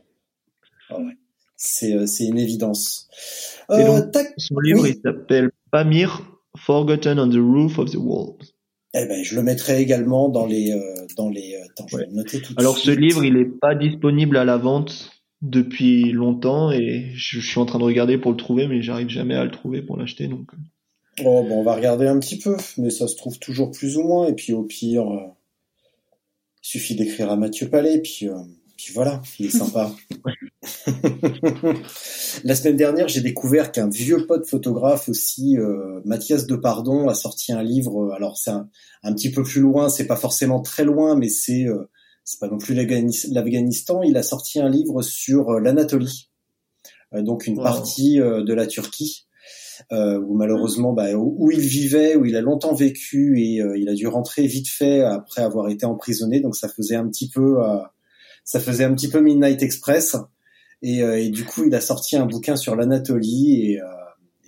Oh, 0.91 0.99
ouais. 0.99 1.17
C'est 1.55 2.05
c'est 2.05 2.25
une 2.25 2.37
évidence. 2.37 3.07
Donc, 3.69 4.13
son 4.37 4.59
livre 4.59 4.87
il 4.87 4.99
s'appelle 5.01 5.51
Pamir 5.71 6.21
Forgotten 6.57 7.19
on 7.19 7.29
the 7.29 7.35
Roof 7.35 7.79
of 7.79 7.91
the 7.91 7.97
World. 7.97 8.54
Eh 8.97 9.05
ben, 9.07 9.23
je 9.23 9.35
le 9.35 9.43
mettrai 9.43 9.81
également 9.81 10.29
dans 10.29 10.45
les 10.45 10.73
dans 11.17 11.29
les. 11.29 11.57
Attends, 11.57 11.85
je 11.87 11.97
vais 11.97 12.07
noter 12.11 12.41
tout 12.41 12.53
Alors 12.57 12.77
ce 12.77 12.91
livre, 12.91 13.25
il 13.25 13.35
est 13.37 13.59
pas 13.59 13.75
disponible 13.75 14.37
à 14.37 14.45
la 14.45 14.57
vente 14.57 15.11
depuis 15.41 16.11
longtemps 16.11 16.71
et 16.71 17.11
je, 17.13 17.39
suis 17.39 17.59
en 17.59 17.65
train 17.65 17.79
de 17.79 17.83
regarder 17.83 18.17
pour 18.17 18.31
le 18.31 18.37
trouver, 18.37 18.67
mais 18.67 18.81
j'arrive 18.81 19.09
jamais 19.09 19.35
à 19.35 19.43
le 19.43 19.51
trouver 19.51 19.81
pour 19.81 19.97
l'acheter 19.97 20.27
donc. 20.27 20.49
Oh 21.23 21.45
bon, 21.47 21.59
on 21.59 21.63
va 21.63 21.75
regarder 21.75 22.07
un 22.07 22.19
petit 22.19 22.37
peu, 22.37 22.57
mais 22.77 22.89
ça 22.89 23.07
se 23.07 23.15
trouve 23.15 23.39
toujours 23.39 23.71
plus 23.71 23.97
ou 23.97 24.03
moins 24.03 24.27
et 24.27 24.33
puis 24.33 24.51
au 24.53 24.63
pire, 24.63 25.09
euh, 25.09 25.27
il 26.63 26.67
suffit 26.67 26.95
d'écrire 26.95 27.31
à 27.31 27.35
Mathieu 27.35 27.69
Palais 27.69 28.01
puis. 28.01 28.27
Euh, 28.27 28.35
puis 28.77 28.93
voilà, 28.93 29.21
il 29.39 29.47
est 29.47 29.49
sympa. 29.57 29.91
La 32.43 32.55
semaine 32.55 32.75
dernière, 32.75 33.07
j'ai 33.07 33.21
découvert 33.21 33.71
qu'un 33.71 33.89
vieux 33.89 34.25
pote 34.27 34.47
photographe 34.47 35.09
aussi, 35.09 35.57
euh, 35.57 36.01
Mathias 36.05 36.45
Depardon, 36.47 37.07
a 37.07 37.15
sorti 37.15 37.53
un 37.53 37.63
livre. 37.63 38.11
Alors 38.13 38.37
c'est 38.37 38.51
un, 38.51 38.69
un, 39.03 39.13
petit 39.13 39.31
peu 39.31 39.43
plus 39.43 39.61
loin, 39.61 39.89
c'est 39.89 40.07
pas 40.07 40.15
forcément 40.15 40.61
très 40.61 40.83
loin, 40.83 41.15
mais 41.15 41.29
c'est 41.29 41.65
euh, 41.65 41.89
c'est 42.23 42.39
pas 42.39 42.47
non 42.47 42.57
plus 42.57 42.73
l'Afghanistan. 42.73 44.01
Il 44.03 44.17
a 44.17 44.23
sorti 44.23 44.59
un 44.59 44.69
livre 44.69 45.01
sur 45.01 45.51
euh, 45.51 45.59
l'Anatolie, 45.59 46.29
euh, 47.13 47.21
donc 47.21 47.47
une 47.47 47.57
partie 47.57 48.17
de 48.17 48.53
la 48.53 48.67
Turquie. 48.67 49.27
où 49.91 50.35
malheureusement, 50.35 50.93
bah, 50.93 51.13
où, 51.15 51.51
il 51.51 51.59
vivait, 51.59 52.15
où 52.15 52.25
il 52.25 52.35
a 52.35 52.41
longtemps 52.41 52.73
vécu 52.73 53.39
et 53.39 53.61
il 53.77 53.89
a 53.89 53.93
dû 53.93 54.07
rentrer 54.07 54.47
vite 54.47 54.69
fait 54.69 55.01
après 55.01 55.41
avoir 55.41 55.69
été 55.69 55.85
emprisonné. 55.85 56.39
Donc 56.39 56.55
ça 56.55 56.67
faisait 56.67 56.95
un 56.95 57.07
petit 57.07 57.29
peu, 57.29 57.57
ça 58.45 58.59
faisait 58.59 58.85
un 58.85 58.93
petit 58.93 59.09
peu 59.09 59.19
Midnight 59.19 59.61
Express. 59.61 60.15
Et, 60.81 61.01
euh, 61.01 61.19
et, 61.19 61.29
du 61.29 61.43
coup, 61.43 61.65
il 61.65 61.73
a 61.75 61.81
sorti 61.81 62.15
un 62.15 62.27
bouquin 62.27 62.55
sur 62.55 62.75
l'Anatolie 62.75 63.71
et, 63.71 63.81
euh, 63.81 63.85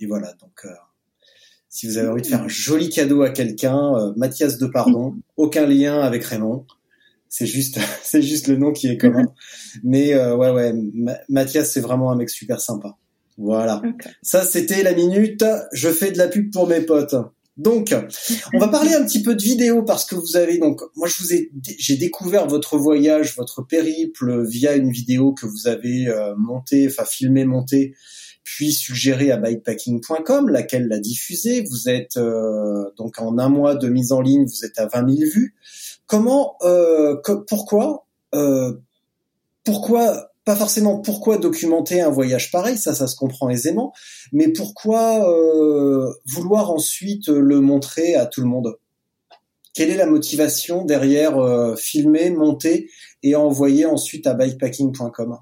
et, 0.00 0.06
voilà. 0.06 0.32
Donc, 0.40 0.64
euh, 0.64 0.70
Si 1.68 1.86
vous 1.86 1.98
avez 1.98 2.08
envie 2.08 2.22
de 2.22 2.28
faire 2.28 2.42
un 2.42 2.48
joli 2.48 2.88
cadeau 2.88 3.22
à 3.22 3.30
quelqu'un, 3.30 3.94
euh, 3.96 4.12
Mathias 4.16 4.56
de 4.56 4.66
Pardon, 4.66 5.16
aucun 5.36 5.66
lien 5.66 6.00
avec 6.00 6.24
Raymond. 6.24 6.64
C'est 7.28 7.46
juste, 7.46 7.78
c'est 8.02 8.22
juste 8.22 8.46
le 8.46 8.56
nom 8.56 8.72
qui 8.72 8.86
est 8.86 8.96
commun. 8.96 9.26
Mais 9.82 10.14
euh, 10.14 10.36
ouais, 10.36 10.50
ouais, 10.50 10.72
Mathias, 11.28 11.72
c'est 11.72 11.80
vraiment 11.80 12.12
un 12.12 12.16
mec 12.16 12.30
super 12.30 12.60
sympa. 12.60 12.96
Voilà. 13.36 13.82
Ça, 14.22 14.44
c'était 14.44 14.82
la 14.82 14.94
minute. 14.94 15.44
Je 15.72 15.90
fais 15.90 16.10
de 16.10 16.18
la 16.18 16.28
pub 16.28 16.52
pour 16.52 16.66
mes 16.66 16.80
potes. 16.80 17.14
Donc, 17.58 17.94
on 18.54 18.58
va 18.58 18.68
parler 18.68 18.94
un 18.94 19.04
petit 19.04 19.20
peu 19.20 19.34
de 19.34 19.42
vidéo 19.42 19.82
parce 19.82 20.04
que 20.04 20.14
vous 20.14 20.36
avez 20.36 20.58
donc, 20.58 20.80
moi 20.94 21.08
je 21.08 21.20
vous 21.20 21.34
ai, 21.34 21.50
j'ai 21.78 21.96
découvert 21.96 22.46
votre 22.46 22.78
voyage, 22.78 23.34
votre 23.36 23.62
périple 23.62 24.44
via 24.46 24.76
une 24.76 24.92
vidéo 24.92 25.32
que 25.32 25.44
vous 25.44 25.66
avez 25.66 26.06
euh, 26.06 26.34
montée, 26.36 26.86
enfin 26.88 27.04
filmée, 27.04 27.44
montée, 27.44 27.94
puis 28.44 28.72
suggérée 28.72 29.30
à 29.30 29.36
bikepacking.com, 29.36 30.48
laquelle 30.48 30.88
l'a 30.88 31.00
diffusée. 31.00 31.62
Vous 31.68 31.88
êtes 31.88 32.16
euh, 32.16 32.90
donc 32.96 33.20
en 33.20 33.38
un 33.38 33.48
mois 33.48 33.74
de 33.74 33.88
mise 33.88 34.12
en 34.12 34.20
ligne, 34.20 34.46
vous 34.46 34.64
êtes 34.64 34.78
à 34.78 34.86
20 34.86 35.16
000 35.16 35.30
vues. 35.30 35.54
Comment, 36.06 36.56
euh, 36.62 37.16
pourquoi, 37.46 38.06
euh, 38.34 38.72
pourquoi 39.64 40.27
pas 40.48 40.56
forcément 40.56 40.98
pourquoi 40.98 41.36
documenter 41.36 42.00
un 42.00 42.08
voyage 42.08 42.50
pareil, 42.50 42.78
ça, 42.78 42.94
ça 42.94 43.06
se 43.06 43.16
comprend 43.16 43.50
aisément, 43.50 43.92
mais 44.32 44.48
pourquoi 44.48 45.30
euh, 45.30 46.10
vouloir 46.24 46.70
ensuite 46.70 47.28
le 47.28 47.60
montrer 47.60 48.14
à 48.14 48.24
tout 48.24 48.40
le 48.40 48.46
monde? 48.46 48.78
Quelle 49.74 49.90
est 49.90 49.96
la 49.98 50.06
motivation 50.06 50.86
derrière 50.86 51.36
euh, 51.36 51.76
filmer, 51.76 52.30
monter 52.30 52.88
et 53.22 53.36
envoyer 53.36 53.84
ensuite 53.84 54.26
à 54.26 54.32
bikepacking.com 54.32 55.36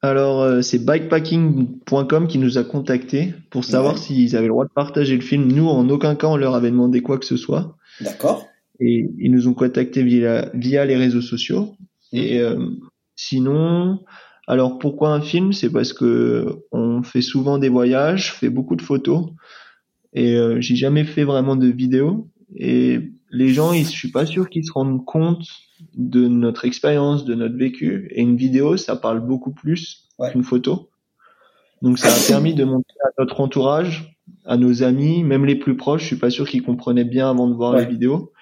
alors, 0.00 0.42
euh, 0.42 0.62
c'est 0.62 0.84
bikepacking.com 0.84 2.28
qui 2.28 2.38
nous 2.38 2.58
a 2.58 2.64
contactés 2.64 3.34
pour 3.50 3.64
savoir 3.64 3.98
s'ils 3.98 4.36
avaient 4.36 4.46
le 4.46 4.52
droit 4.52 4.64
de 4.64 4.72
partager 4.72 5.16
le 5.16 5.22
film. 5.22 5.50
Nous, 5.50 5.66
en 5.66 5.88
aucun 5.88 6.14
cas, 6.14 6.28
on 6.28 6.36
leur 6.36 6.54
avait 6.54 6.70
demandé 6.70 7.02
quoi 7.02 7.18
que 7.18 7.26
ce 7.26 7.36
soit. 7.36 7.76
D'accord. 8.00 8.48
Et 8.78 9.10
ils 9.18 9.32
nous 9.32 9.48
ont 9.48 9.54
contactés 9.54 10.04
via, 10.04 10.50
via 10.54 10.84
les 10.84 10.94
réseaux 10.94 11.20
sociaux. 11.20 11.74
Et 12.12 12.40
Sinon, 13.20 13.98
alors 14.46 14.78
pourquoi 14.78 15.12
un 15.12 15.20
film? 15.20 15.52
C'est 15.52 15.72
parce 15.72 15.92
que 15.92 16.62
on 16.70 17.02
fait 17.02 17.20
souvent 17.20 17.58
des 17.58 17.68
voyages, 17.68 18.32
fait 18.32 18.48
beaucoup 18.48 18.76
de 18.76 18.82
photos 18.82 19.30
et 20.12 20.36
euh, 20.36 20.60
j'ai 20.60 20.76
jamais 20.76 21.02
fait 21.02 21.24
vraiment 21.24 21.56
de 21.56 21.66
vidéos 21.66 22.28
et 22.54 23.10
les 23.30 23.48
gens, 23.48 23.72
je 23.72 23.82
suis 23.82 24.12
pas 24.12 24.24
sûr 24.24 24.48
qu'ils 24.48 24.64
se 24.64 24.70
rendent 24.70 25.04
compte 25.04 25.44
de 25.94 26.28
notre 26.28 26.64
expérience, 26.64 27.24
de 27.24 27.34
notre 27.34 27.56
vécu 27.56 28.08
et 28.12 28.22
une 28.22 28.36
vidéo, 28.36 28.76
ça 28.76 28.94
parle 28.94 29.18
beaucoup 29.18 29.50
plus 29.50 30.06
qu'une 30.30 30.44
photo. 30.44 30.88
Donc 31.82 31.98
ça 31.98 32.06
a 32.08 32.28
permis 32.28 32.54
de 32.54 32.62
montrer 32.62 32.98
à 33.04 33.10
notre 33.18 33.40
entourage, 33.40 34.16
à 34.44 34.56
nos 34.56 34.84
amis, 34.84 35.24
même 35.24 35.44
les 35.44 35.56
plus 35.56 35.76
proches, 35.76 36.02
je 36.02 36.06
suis 36.06 36.16
pas 36.16 36.30
sûr 36.30 36.48
qu'ils 36.48 36.62
comprenaient 36.62 37.02
bien 37.02 37.28
avant 37.28 37.48
de 37.48 37.54
voir 37.54 37.72
la 37.72 37.82
vidéo. 37.82 38.32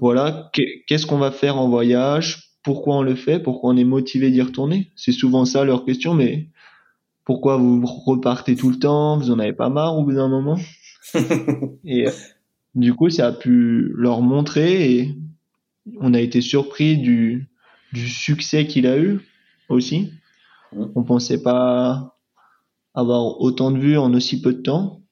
Voilà, 0.00 0.50
qu'est-ce 0.86 1.04
qu'on 1.04 1.18
va 1.18 1.30
faire 1.30 1.58
en 1.58 1.68
voyage? 1.68 2.45
Pourquoi 2.66 2.96
on 2.96 3.02
le 3.02 3.14
fait, 3.14 3.38
pourquoi 3.38 3.70
on 3.70 3.76
est 3.76 3.84
motivé 3.84 4.32
d'y 4.32 4.42
retourner. 4.42 4.90
C'est 4.96 5.12
souvent 5.12 5.44
ça 5.44 5.64
leur 5.64 5.84
question, 5.84 6.14
mais 6.14 6.48
pourquoi 7.24 7.58
vous 7.58 7.86
repartez 7.86 8.56
tout 8.56 8.70
le 8.70 8.78
temps, 8.80 9.18
vous 9.18 9.30
en 9.30 9.38
avez 9.38 9.52
pas 9.52 9.68
marre 9.68 9.96
au 9.96 10.02
bout 10.02 10.14
d'un 10.14 10.26
moment? 10.26 10.58
Et 11.84 12.06
du 12.74 12.92
coup, 12.92 13.08
ça 13.08 13.28
a 13.28 13.32
pu 13.32 13.92
leur 13.94 14.20
montrer 14.20 14.96
et 14.96 15.14
on 16.00 16.12
a 16.12 16.20
été 16.20 16.40
surpris 16.40 16.98
du, 16.98 17.48
du 17.92 18.08
succès 18.08 18.66
qu'il 18.66 18.88
a 18.88 18.98
eu 18.98 19.20
aussi. 19.68 20.10
On 20.72 21.04
pensait 21.04 21.40
pas 21.40 22.18
avoir 22.94 23.40
autant 23.40 23.70
de 23.70 23.78
vues 23.78 23.96
en 23.96 24.12
aussi 24.12 24.42
peu 24.42 24.52
de 24.52 24.62
temps. 24.62 25.02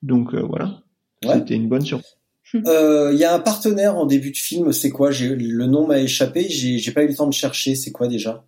Donc 0.00 0.32
euh, 0.32 0.42
voilà, 0.42 0.84
c'était 1.24 1.56
une 1.56 1.68
bonne 1.68 1.84
surprise. 1.84 2.16
Il 2.64 2.68
euh, 2.68 3.14
y 3.14 3.24
a 3.24 3.34
un 3.34 3.38
partenaire 3.38 3.96
en 3.96 4.06
début 4.06 4.30
de 4.30 4.36
film, 4.36 4.72
c'est 4.72 4.90
quoi? 4.90 5.10
Le 5.10 5.66
nom 5.66 5.86
m'a 5.86 5.98
échappé, 5.98 6.48
j'ai 6.48 6.92
pas 6.92 7.02
eu 7.02 7.08
le 7.08 7.14
temps 7.14 7.26
de 7.26 7.32
chercher, 7.32 7.74
c'est 7.74 7.92
quoi 7.92 8.08
déjà? 8.08 8.44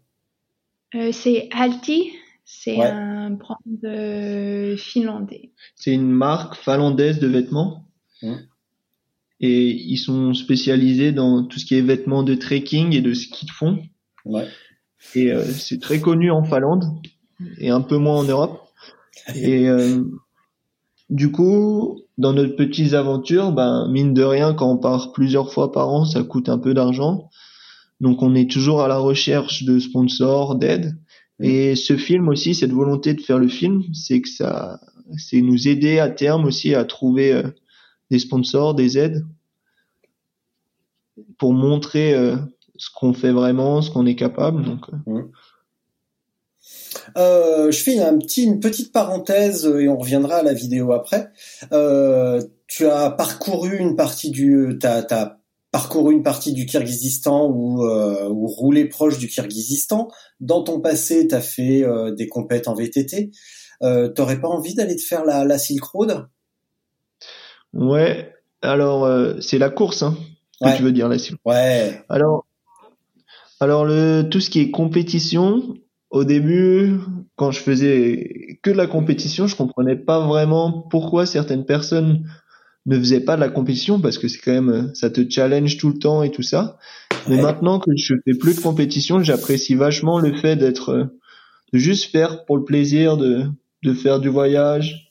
Euh, 0.95 1.13
C'est 1.13 1.49
Alti, 1.53 2.13
c'est 2.45 2.81
un 2.81 3.31
brand 3.31 3.59
finlandais. 4.79 5.51
C'est 5.75 5.93
une 5.93 6.11
marque 6.11 6.57
finlandaise 6.57 7.19
de 7.19 7.29
vêtements. 7.29 7.85
Hum. 8.23 8.41
Et 9.41 9.71
ils 9.71 9.99
sont 9.99 10.35
spécialisés 10.35 11.13
dans 11.13 11.45
tout 11.45 11.61
ce 11.61 11.65
qui 11.65 11.77
est 11.77 11.81
vêtements 11.81 12.25
de 12.25 12.35
trekking 12.35 12.93
et 12.95 13.01
de 13.01 13.15
ski 13.15 13.47
de 13.47 13.51
fond. 13.53 13.79
Ouais. 14.25 14.49
Et 15.15 15.33
euh, 15.33 15.45
c'est 15.45 15.81
très 15.81 16.01
connu 16.01 16.31
en 16.31 16.43
Finlande 16.43 16.85
et 17.59 17.71
un 17.71 17.81
peu 17.81 17.97
moins 17.97 18.19
en 18.19 18.25
Europe. 18.25 18.65
Et 19.35 19.69
euh, 19.69 20.05
du 21.11 21.33
coup, 21.33 22.01
dans 22.19 22.33
notre 22.33 22.57
petites 22.57 22.93
aventures, 22.93 23.53
ben 23.53 23.89
mine 23.89 24.13
de 24.13 24.23
rien, 24.23 24.55
quand 24.55 24.71
on 24.71 24.77
part 24.77 25.13
plusieurs 25.13 25.53
fois 25.53 25.73
par 25.73 25.89
an, 25.89 26.05
ça 26.05 26.23
coûte 26.23 26.49
un 26.49 26.59
peu 26.59 26.75
d'argent. 26.75 27.31
Donc 28.01 28.23
on 28.23 28.35
est 28.35 28.51
toujours 28.51 28.83
à 28.83 28.89
la 28.89 28.99
recherche 28.99 29.65
de 29.65 29.79
sponsors, 29.79 30.55
d'aide. 30.55 30.97
Et 31.41 31.77
ce 31.77 31.97
film 31.97 32.29
aussi, 32.29 32.55
cette 32.55 32.73
volonté 32.73 33.15
de 33.15 33.21
faire 33.21 33.39
le 33.39 33.49
film, 33.49 33.83
c'est 33.95 34.21
que 34.21 34.29
ça, 34.29 34.81
c'est 35.17 35.41
nous 35.41 35.69
aider 35.69 35.99
à 35.99 36.11
terme 36.11 36.45
aussi 36.45 36.75
à 36.75 36.85
trouver 36.85 37.33
euh, 37.33 37.43
des 38.11 38.19
sponsors, 38.19 38.75
des 38.75 38.99
aides 38.99 39.25
pour 41.39 41.53
montrer 41.53 42.15
euh, 42.15 42.37
ce 42.77 42.91
qu'on 42.95 43.13
fait 43.13 43.33
vraiment, 43.33 43.83
ce 43.83 43.91
qu'on 43.91 44.07
est 44.07 44.17
capable. 44.17 44.65
Donc, 44.65 44.87
euh, 45.09 45.23
euh, 47.17 47.71
je 47.71 47.83
fais 47.83 47.99
un 48.01 48.19
petit, 48.19 48.45
une 48.45 48.61
petite 48.61 48.93
parenthèse 48.93 49.67
et 49.67 49.89
on 49.89 49.99
reviendra 49.99 50.37
à 50.37 50.43
la 50.43 50.53
vidéo 50.53 50.93
après. 50.93 51.31
Euh, 51.73 52.43
tu 52.67 52.87
as 52.87 53.11
parcouru 53.11 53.79
une 53.79 53.97
partie 53.97 54.31
du, 54.31 54.79
t'as, 54.81 55.37
parcouru 55.71 56.15
une 56.15 56.23
partie 56.23 56.53
du 56.53 56.67
Kirghizistan 56.67 57.51
ou, 57.51 57.85
euh, 57.85 58.29
ou 58.29 58.47
roulé 58.47 58.87
proche 58.87 59.19
du 59.19 59.29
Kirghizistan. 59.29 60.09
Dans 60.41 60.63
ton 60.63 60.81
passé, 60.81 61.29
tu 61.29 61.35
as 61.35 61.41
fait 61.41 61.85
euh, 61.85 62.15
des 62.15 62.29
compètes 62.29 62.69
en 62.69 62.75
VTT. 62.75 63.31
Euh, 63.83 64.09
T'aurais 64.09 64.41
pas 64.41 64.49
envie 64.49 64.75
d'aller 64.75 64.97
te 64.97 65.03
faire 65.03 65.25
la, 65.25 65.45
la 65.45 65.59
Silk 65.59 65.85
Road? 65.85 66.27
Ouais. 67.75 68.33
Alors 68.63 69.05
euh, 69.05 69.41
c'est 69.41 69.59
la 69.59 69.71
course, 69.71 70.03
hein, 70.03 70.17
que 70.63 70.77
tu 70.77 70.83
veux 70.83 70.93
dire 70.93 71.09
la 71.09 71.19
Silk. 71.19 71.39
Ouais. 71.45 72.03
Alors, 72.09 72.47
alors 73.61 73.85
le 73.85 74.29
tout 74.29 74.41
ce 74.41 74.51
qui 74.51 74.61
est 74.61 74.71
compétition, 74.71 75.75
au 76.11 76.25
début, 76.25 76.95
quand 77.37 77.51
je 77.51 77.61
faisais 77.61 78.59
que 78.63 78.71
de 78.71 78.77
la 78.77 78.87
compétition, 78.87 79.47
je 79.47 79.57
comprenais 79.57 79.97
pas 79.97 80.27
vraiment 80.27 80.87
pourquoi 80.91 81.27
certaines 81.27 81.67
personnes 81.67 82.25
ne 82.87 82.99
faisaient 82.99 83.21
pas 83.21 83.37
de 83.37 83.41
la 83.41 83.51
compétition 83.51 84.01
parce 84.01 84.17
que 84.17 84.29
c'est 84.29 84.39
quand 84.39 84.53
même 84.53 84.91
ça 84.95 85.11
te 85.11 85.29
challenge 85.29 85.77
tout 85.77 85.89
le 85.89 85.99
temps 85.99 86.23
et 86.23 86.31
tout 86.31 86.43
ça. 86.43 86.79
Mais 87.29 87.41
maintenant 87.41 87.79
que 87.79 87.91
je 87.95 88.15
fais 88.25 88.35
plus 88.35 88.57
de 88.57 88.61
compétition, 88.63 89.23
j'apprécie 89.23 89.75
vachement 89.75 90.19
le 90.19 90.35
fait 90.35 90.57
d'être 90.57 91.11
de 91.73 91.79
juste 91.79 92.11
faire 92.11 92.47
pour 92.47 92.57
le 92.57 92.65
plaisir 92.65 93.19
de 93.19 93.45
de 93.85 93.95
faire 93.95 94.19
du 94.19 94.29
voyage 94.29 95.11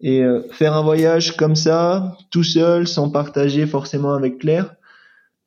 et 0.00 0.22
euh, 0.22 0.42
faire 0.50 0.74
un 0.74 0.82
voyage 0.82 1.36
comme 1.36 1.56
ça 1.56 2.16
tout 2.30 2.44
seul 2.44 2.86
sans 2.86 3.10
partager 3.10 3.66
forcément 3.66 4.14
avec 4.14 4.38
Claire 4.38 4.74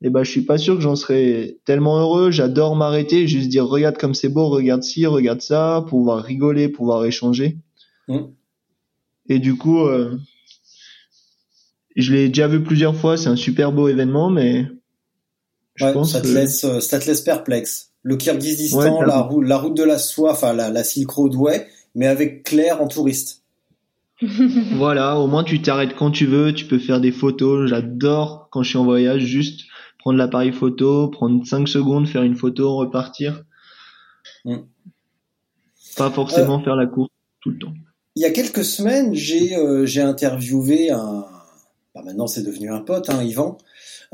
et 0.04 0.08
eh 0.08 0.10
ben 0.10 0.24
je 0.24 0.32
suis 0.32 0.42
pas 0.42 0.58
sûr 0.58 0.76
que 0.76 0.82
j'en 0.82 0.96
serais 0.96 1.58
tellement 1.64 2.00
heureux. 2.00 2.32
J'adore 2.32 2.76
m'arrêter, 2.76 3.28
juste 3.28 3.50
dire 3.50 3.68
regarde 3.68 3.98
comme 3.98 4.16
c'est 4.16 4.30
beau, 4.30 4.50
regarde 4.50 4.82
ci, 4.82 5.06
regarde 5.06 5.42
ça, 5.42 5.86
pouvoir 5.88 6.24
rigoler, 6.24 6.70
pouvoir 6.70 7.06
échanger. 7.06 7.58
Mmh. 8.08 8.18
Et 9.30 9.38
du 9.38 9.58
coup, 9.58 9.86
euh, 9.86 10.18
je 11.96 12.14
l'ai 12.14 12.30
déjà 12.30 12.48
vu 12.48 12.64
plusieurs 12.64 12.96
fois. 12.96 13.16
C'est 13.16 13.30
un 13.30 13.36
super 13.36 13.72
beau 13.72 13.90
événement, 13.90 14.32
mais 14.32 14.66
je 15.76 15.86
pense 15.86 16.14
ça 16.14 16.22
te 16.22 16.28
laisse, 16.28 16.64
euh, 16.64 16.80
ça 16.80 17.00
te 17.00 17.06
laisse 17.06 17.22
perplexe. 17.22 17.92
Le 18.02 18.18
Kyrgyzstan, 18.18 19.04
la, 19.04 19.22
route, 19.22 19.46
la 19.46 19.58
route 19.60 19.78
de 19.78 19.84
la 19.84 20.00
soie, 20.00 20.32
enfin 20.32 20.54
la, 20.54 20.72
la 20.72 20.84
Silk 20.84 21.12
Road, 21.12 21.36
ouais, 21.36 21.68
mais 21.94 22.08
avec 22.08 22.42
Claire 22.44 22.82
en 22.82 22.88
touriste. 22.88 23.44
voilà, 24.74 25.20
au 25.20 25.28
moins 25.28 25.44
tu 25.44 25.62
t'arrêtes 25.62 25.96
quand 25.96 26.10
tu 26.10 26.26
veux, 26.26 26.54
tu 26.54 26.66
peux 26.66 26.80
faire 26.80 27.00
des 27.00 27.12
photos. 27.12 27.70
J'adore 27.70 28.48
quand 28.52 28.64
je 28.64 28.70
suis 28.70 28.78
en 28.80 28.84
voyage, 28.84 29.22
juste 29.22 29.62
prendre 30.02 30.18
l'appareil 30.18 30.52
photo, 30.52 31.10
prendre 31.10 31.46
5 31.46 31.68
secondes, 31.68 32.08
faire 32.08 32.24
une 32.24 32.36
photo, 32.36 32.76
repartir. 32.76 33.44
Mm. 34.46 34.58
Pas 35.96 36.10
forcément 36.10 36.60
euh, 36.60 36.64
faire 36.64 36.76
la 36.76 36.88
course 36.88 37.10
tout 37.42 37.52
le 37.52 37.60
temps. 37.60 37.74
Il 38.16 38.22
y 38.22 38.26
a 38.26 38.32
quelques 38.32 38.66
semaines, 38.66 39.14
j'ai 39.14 39.56
euh, 39.56 39.86
interviewé 39.98 40.92
un, 40.92 41.26
bah 41.94 42.02
maintenant 42.04 42.28
c'est 42.28 42.44
devenu 42.44 42.72
un 42.72 42.82
pote, 42.82 43.10
hein, 43.10 43.24
Yvan, 43.24 43.58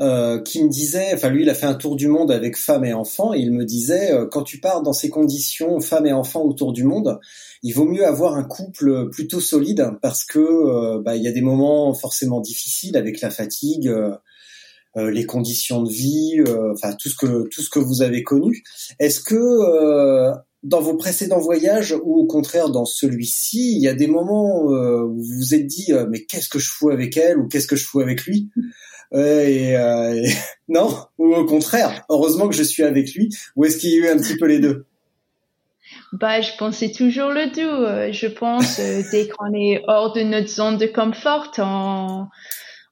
euh, 0.00 0.40
qui 0.40 0.62
me 0.62 0.68
disait, 0.68 1.10
enfin 1.14 1.30
lui 1.30 1.42
il 1.42 1.50
a 1.50 1.54
fait 1.54 1.66
un 1.66 1.74
tour 1.74 1.96
du 1.96 2.06
monde 2.06 2.30
avec 2.30 2.56
femme 2.56 2.84
et 2.84 2.92
enfants, 2.92 3.32
et 3.34 3.38
il 3.38 3.52
me 3.52 3.64
disait 3.64 4.12
quand 4.30 4.42
tu 4.42 4.60
pars 4.60 4.82
dans 4.82 4.92
ces 4.92 5.08
conditions, 5.10 5.80
femme 5.80 6.06
et 6.06 6.12
enfants 6.12 6.42
autour 6.42 6.72
du 6.72 6.84
monde, 6.84 7.18
il 7.62 7.72
vaut 7.72 7.86
mieux 7.86 8.06
avoir 8.06 8.34
un 8.34 8.44
couple 8.44 9.08
plutôt 9.10 9.40
solide 9.40 9.90
parce 10.00 10.24
que 10.24 10.98
bah, 10.98 11.16
il 11.16 11.22
y 11.22 11.28
a 11.28 11.32
des 11.32 11.40
moments 11.40 11.92
forcément 11.94 12.40
difficiles 12.40 12.96
avec 12.96 13.20
la 13.20 13.30
fatigue, 13.30 13.88
euh, 13.88 14.14
les 15.10 15.26
conditions 15.26 15.82
de 15.82 15.90
vie, 15.90 16.40
euh, 16.46 16.72
enfin 16.72 16.94
tout 16.94 17.08
ce 17.08 17.14
que 17.14 17.48
tout 17.48 17.62
ce 17.62 17.70
que 17.70 17.78
vous 17.78 18.02
avez 18.02 18.22
connu. 18.22 18.62
Est-ce 18.98 19.20
que 19.20 19.34
euh, 19.34 20.32
dans 20.62 20.80
vos 20.80 20.96
précédents 20.96 21.38
voyages 21.38 21.94
ou 22.02 22.16
au 22.16 22.26
contraire 22.26 22.70
dans 22.70 22.84
celui-ci, 22.84 23.74
il 23.76 23.82
y 23.82 23.88
a 23.88 23.94
des 23.94 24.08
moments 24.08 24.72
euh, 24.72 25.02
où 25.02 25.22
vous 25.22 25.36
vous 25.36 25.54
êtes 25.54 25.66
dit 25.66 25.92
euh, 25.92 26.06
mais 26.10 26.24
qu'est-ce 26.24 26.48
que 26.48 26.58
je 26.58 26.70
fous 26.70 26.90
avec 26.90 27.16
elle 27.16 27.38
ou 27.38 27.46
qu'est-ce 27.46 27.68
que 27.68 27.76
je 27.76 27.84
fous 27.84 28.00
avec 28.00 28.24
lui? 28.24 28.48
Euh, 29.14 29.42
et, 30.14 30.28
non 30.68 30.94
ou 31.16 31.34
au 31.34 31.44
contraire 31.46 32.04
heureusement 32.10 32.48
que 32.48 32.54
je 32.54 32.62
suis 32.62 32.82
avec 32.82 33.14
lui 33.14 33.30
ou 33.56 33.64
est-ce 33.64 33.78
qu'il 33.78 33.90
y 33.90 33.94
a 33.94 33.98
eu 33.98 34.08
un 34.08 34.18
petit 34.18 34.36
peu 34.36 34.46
les 34.46 34.58
deux? 34.58 34.84
Bah, 36.12 36.40
je 36.40 36.52
pensais 36.58 36.90
toujours 36.90 37.30
le 37.30 37.52
tout. 37.52 38.12
Je 38.12 38.26
pense 38.26 38.78
dès 38.78 39.28
qu'on 39.28 39.52
est 39.54 39.82
hors 39.88 40.14
de 40.14 40.22
notre 40.22 40.48
zone 40.48 40.78
de 40.78 40.86
confort, 40.86 41.52
on, 41.58 42.26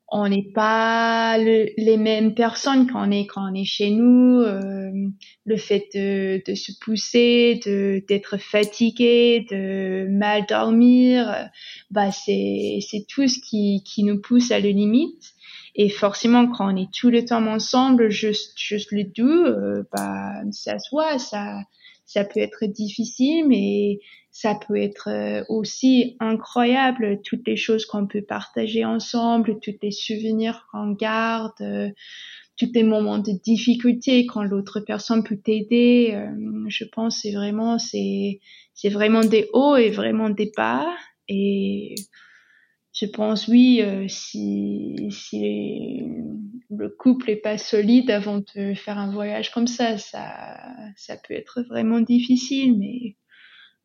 on 0.08 0.28
n'est 0.28 0.50
pas 0.54 1.36
les 1.38 1.96
mêmes 1.96 2.34
personnes 2.34 2.86
quand 2.86 3.08
on 3.08 3.10
est 3.10 3.26
quand 3.26 3.50
on 3.50 3.54
est 3.54 3.64
chez 3.64 3.90
nous. 3.90 4.40
Euh, 4.40 4.92
le 5.44 5.56
fait 5.56 5.86
de, 5.94 6.42
de 6.46 6.54
se 6.54 6.72
pousser, 6.80 7.60
de 7.66 8.04
d'être 8.06 8.36
fatigué, 8.36 9.46
de 9.50 10.06
mal 10.08 10.46
dormir, 10.46 11.48
bah 11.90 12.12
c'est 12.12 12.78
c'est 12.88 13.06
tout 13.08 13.26
ce 13.26 13.40
qui 13.40 13.82
qui 13.84 14.04
nous 14.04 14.20
pousse 14.20 14.52
à 14.52 14.60
la 14.60 14.70
limite. 14.70 15.32
Et 15.74 15.90
forcément, 15.90 16.48
quand 16.48 16.72
on 16.72 16.76
est 16.76 16.92
tout 16.92 17.10
le 17.10 17.24
temps 17.24 17.46
ensemble, 17.46 18.08
juste 18.08 18.56
juste 18.56 18.92
le 18.92 19.04
euh, 19.20 19.82
bah 19.92 20.32
ça 20.52 20.78
se 20.78 20.88
voit, 20.90 21.18
ça 21.18 21.62
ça 22.04 22.24
peut 22.24 22.40
être 22.40 22.64
difficile, 22.66 23.46
mais 23.48 23.98
ça 24.38 24.54
peut 24.54 24.76
être 24.76 25.08
euh, 25.08 25.44
aussi 25.48 26.14
incroyable, 26.20 27.22
toutes 27.24 27.46
les 27.46 27.56
choses 27.56 27.86
qu'on 27.86 28.06
peut 28.06 28.20
partager 28.20 28.84
ensemble, 28.84 29.58
tous 29.60 29.76
les 29.80 29.90
souvenirs 29.90 30.66
qu'on 30.70 30.90
garde, 30.92 31.58
euh, 31.62 31.88
tous 32.58 32.70
les 32.74 32.82
moments 32.82 33.16
de 33.16 33.32
difficulté 33.32 34.26
quand 34.26 34.42
l'autre 34.42 34.80
personne 34.80 35.24
peut 35.24 35.38
t'aider. 35.38 36.10
Euh, 36.12 36.66
je 36.68 36.84
pense 36.84 37.22
c'est 37.22 37.32
vraiment 37.32 37.78
c'est 37.78 38.40
c'est 38.74 38.90
vraiment 38.90 39.22
des 39.22 39.48
hauts 39.54 39.76
et 39.76 39.88
vraiment 39.88 40.28
des 40.28 40.52
bas 40.54 40.86
et 41.28 41.94
je 42.92 43.06
pense 43.06 43.48
oui 43.48 43.82
si 44.08 45.08
si 45.10 46.02
le 46.68 46.90
couple 46.90 47.30
est 47.30 47.36
pas 47.36 47.56
solide 47.56 48.10
avant 48.10 48.42
de 48.54 48.74
faire 48.74 48.98
un 48.98 49.10
voyage 49.10 49.50
comme 49.50 49.66
ça 49.66 49.96
ça 49.96 50.58
ça 50.94 51.16
peut 51.16 51.34
être 51.34 51.62
vraiment 51.62 52.00
difficile 52.00 52.78
mais 52.78 53.16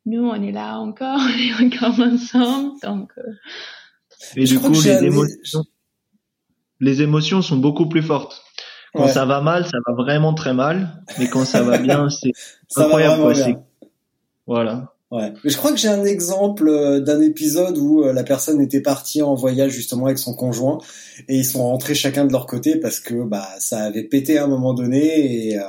nous, 0.06 0.24
on 0.24 0.42
est 0.42 0.52
là 0.52 0.78
encore, 0.78 1.18
on 1.60 1.64
est 1.64 1.74
encore 1.74 2.00
ensemble, 2.00 2.72
donc. 2.82 3.12
Euh... 3.18 3.32
Et 4.36 4.44
du 4.44 4.58
coup, 4.58 4.72
les 4.72 5.04
émotions, 5.04 5.64
les 6.80 7.02
émotions 7.02 7.42
sont 7.42 7.56
beaucoup 7.56 7.88
plus 7.88 8.02
fortes. 8.02 8.42
Quand 8.94 9.04
ouais. 9.04 9.12
ça 9.12 9.24
va 9.24 9.40
mal, 9.40 9.64
ça 9.64 9.78
va 9.86 9.94
vraiment 9.94 10.34
très 10.34 10.52
mal, 10.52 11.02
mais 11.18 11.28
quand 11.28 11.44
ça 11.44 11.62
va 11.62 11.78
bien, 11.78 12.08
c'est 12.10 12.32
incroyable. 12.76 13.22
Quoi, 13.22 13.32
bien. 13.32 13.62
Voilà. 14.46 14.92
Ouais. 15.10 15.32
Mais 15.44 15.50
je 15.50 15.56
crois 15.58 15.72
que 15.72 15.76
j'ai 15.76 15.88
un 15.88 16.04
exemple 16.04 16.68
euh, 16.68 17.00
d'un 17.00 17.20
épisode 17.20 17.76
où 17.76 18.02
euh, 18.02 18.14
la 18.14 18.24
personne 18.24 18.62
était 18.62 18.80
partie 18.80 19.20
en 19.20 19.34
voyage 19.34 19.72
justement 19.72 20.06
avec 20.06 20.18
son 20.18 20.34
conjoint 20.34 20.78
et 21.28 21.36
ils 21.36 21.44
sont 21.44 21.62
rentrés 21.62 21.94
chacun 21.94 22.24
de 22.24 22.32
leur 22.32 22.46
côté 22.46 22.76
parce 22.76 22.98
que 22.98 23.22
bah 23.22 23.46
ça 23.58 23.80
avait 23.80 24.04
pété 24.04 24.38
à 24.38 24.44
un 24.44 24.46
moment 24.46 24.72
donné 24.72 25.50
et 25.50 25.58
euh, 25.58 25.64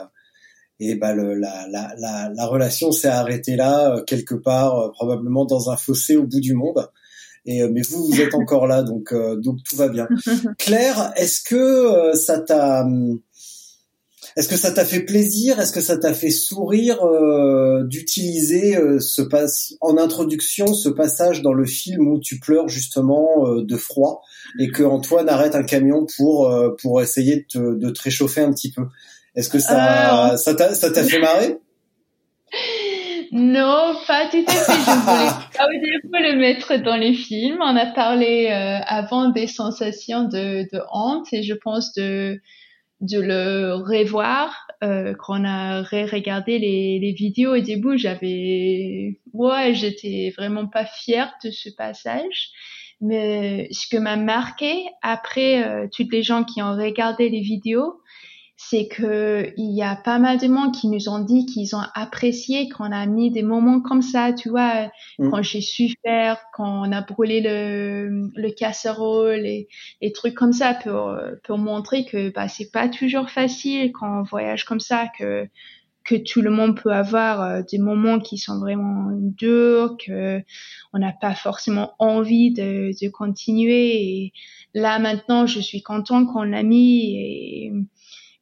et 0.79 0.95
bah 0.95 1.13
le, 1.13 1.35
la, 1.35 1.67
la, 1.69 1.93
la, 1.97 2.29
la, 2.33 2.45
relation 2.45 2.91
s'est 2.91 3.07
arrêtée 3.07 3.55
là 3.55 3.95
euh, 3.95 4.03
quelque 4.03 4.35
part 4.35 4.79
euh, 4.79 4.89
probablement 4.91 5.45
dans 5.45 5.69
un 5.69 5.77
fossé 5.77 6.15
au 6.15 6.23
bout 6.23 6.41
du 6.41 6.53
monde. 6.53 6.89
Et 7.45 7.61
euh, 7.61 7.69
mais 7.71 7.81
vous 7.81 8.05
vous 8.05 8.21
êtes 8.21 8.33
encore 8.35 8.67
là 8.67 8.83
donc 8.83 9.13
donc 9.13 9.63
tout 9.63 9.75
va 9.75 9.89
bien. 9.89 10.07
Claire 10.57 11.13
est-ce 11.15 11.41
que 11.41 12.15
ça 12.15 12.39
t'a 12.39 12.83
hum, 12.83 13.19
est-ce 14.35 14.49
que 14.49 14.57
ça 14.57 14.71
t'a 14.71 14.83
fait 14.83 15.01
plaisir? 15.01 15.59
Est-ce 15.59 15.71
que 15.71 15.81
ça 15.81 15.97
t'a 15.97 16.13
fait 16.13 16.31
sourire 16.31 17.03
euh, 17.03 17.83
d'utiliser 17.83 18.75
euh, 18.75 18.99
ce 18.99 19.21
passe 19.21 19.75
en 19.79 19.97
introduction 19.97 20.73
ce 20.73 20.89
passage 20.89 21.43
dans 21.43 21.53
le 21.53 21.65
film 21.65 22.07
où 22.07 22.19
tu 22.19 22.39
pleures 22.39 22.67
justement 22.67 23.29
euh, 23.45 23.63
de 23.63 23.77
froid 23.77 24.23
et 24.59 24.69
que 24.69 24.83
Antoine 24.83 25.29
arrête 25.29 25.55
un 25.55 25.63
camion 25.63 26.07
pour 26.17 26.51
pour 26.81 27.01
essayer 27.01 27.37
de 27.37 27.45
te, 27.47 27.75
de 27.75 27.89
te 27.89 28.01
réchauffer 28.01 28.41
un 28.41 28.51
petit 28.51 28.71
peu? 28.71 28.83
Est-ce 29.35 29.49
que 29.49 29.59
ça, 29.59 30.37
ça 30.37 30.53
t'a, 30.55 30.73
ça 30.73 30.91
t'a 30.91 31.03
fait 31.03 31.19
marrer? 31.19 31.57
Non, 33.31 33.95
pas 34.05 34.27
tout 34.29 34.45
à 34.47 34.51
fait. 34.51 34.73
Je 34.73 35.63
voulais 35.79 36.11
pas 36.11 36.19
le 36.19 36.37
mettre 36.37 36.75
dans 36.77 36.95
les 36.95 37.15
films. 37.15 37.57
On 37.61 37.75
a 37.75 37.87
parlé 37.87 38.47
euh, 38.51 38.79
avant 38.85 39.29
des 39.29 39.47
sensations 39.47 40.25
de, 40.25 40.69
de 40.71 40.81
honte 40.91 41.25
et 41.33 41.41
je 41.41 41.55
pense 41.55 41.93
de 41.93 42.39
de 43.01 43.19
le 43.19 43.73
revoir 43.73 44.67
euh, 44.81 45.13
quand 45.19 45.41
on 45.41 45.45
a 45.45 45.81
ré-regardé 45.81 46.57
les, 46.57 46.99
les 46.99 47.11
vidéos 47.11 47.53
au 47.53 47.59
début 47.59 47.97
j'avais 47.97 49.19
ouais 49.33 49.73
j'étais 49.73 50.33
vraiment 50.37 50.67
pas 50.67 50.85
fière 50.85 51.33
de 51.43 51.51
ce 51.51 51.69
passage 51.69 52.51
mais 53.01 53.67
ce 53.71 53.87
que 53.89 53.97
m'a 53.97 54.15
marqué 54.15 54.85
après 55.01 55.63
euh, 55.65 55.87
toutes 55.93 56.13
les 56.13 56.23
gens 56.23 56.45
qui 56.45 56.61
ont 56.61 56.77
regardé 56.77 57.27
les 57.27 57.41
vidéos 57.41 57.99
c'est 58.69 58.87
que 58.87 59.53
il 59.57 59.75
y 59.75 59.83
a 59.83 59.95
pas 59.95 60.19
mal 60.19 60.37
de 60.37 60.47
monde 60.47 60.73
qui 60.73 60.87
nous 60.87 61.09
ont 61.09 61.19
dit 61.19 61.45
qu'ils 61.45 61.75
ont 61.75 61.83
apprécié 61.93 62.69
qu'on 62.69 62.91
a 62.91 63.05
mis 63.05 63.31
des 63.31 63.43
moments 63.43 63.81
comme 63.81 64.01
ça, 64.01 64.33
tu 64.33 64.49
vois, 64.49 64.89
mm. 65.19 65.29
quand 65.29 65.41
j'ai 65.41 65.61
su 65.61 65.93
faire, 66.05 66.37
quand 66.53 66.87
on 66.87 66.91
a 66.91 67.01
brûlé 67.01 67.41
le, 67.41 68.29
le 68.35 68.49
casserole 68.51 69.45
et, 69.45 69.67
et 70.01 70.11
trucs 70.11 70.35
comme 70.35 70.53
ça 70.53 70.73
pour 70.73 71.15
pour 71.43 71.57
montrer 71.57 72.05
que 72.05 72.29
bah 72.29 72.47
c'est 72.47 72.71
pas 72.71 72.89
toujours 72.89 73.29
facile 73.29 73.91
quand 73.91 74.19
on 74.19 74.23
voyage 74.23 74.65
comme 74.65 74.79
ça 74.79 75.07
que 75.17 75.47
que 76.03 76.15
tout 76.15 76.41
le 76.41 76.49
monde 76.49 76.79
peut 76.79 76.91
avoir 76.91 77.41
euh, 77.41 77.61
des 77.69 77.77
moments 77.77 78.19
qui 78.19 78.37
sont 78.37 78.59
vraiment 78.59 79.09
durs, 79.11 79.95
que 79.97 80.41
on 80.93 80.99
n'a 80.99 81.13
pas 81.13 81.35
forcément 81.35 81.93
envie 81.99 82.51
de, 82.51 82.91
de 83.01 83.09
continuer. 83.09 83.95
Et 83.95 84.33
là 84.73 84.99
maintenant, 84.99 85.45
je 85.45 85.59
suis 85.59 85.81
content 85.81 86.25
qu'on 86.25 86.43
l'a 86.43 86.63
mis 86.63 87.15
et 87.15 87.73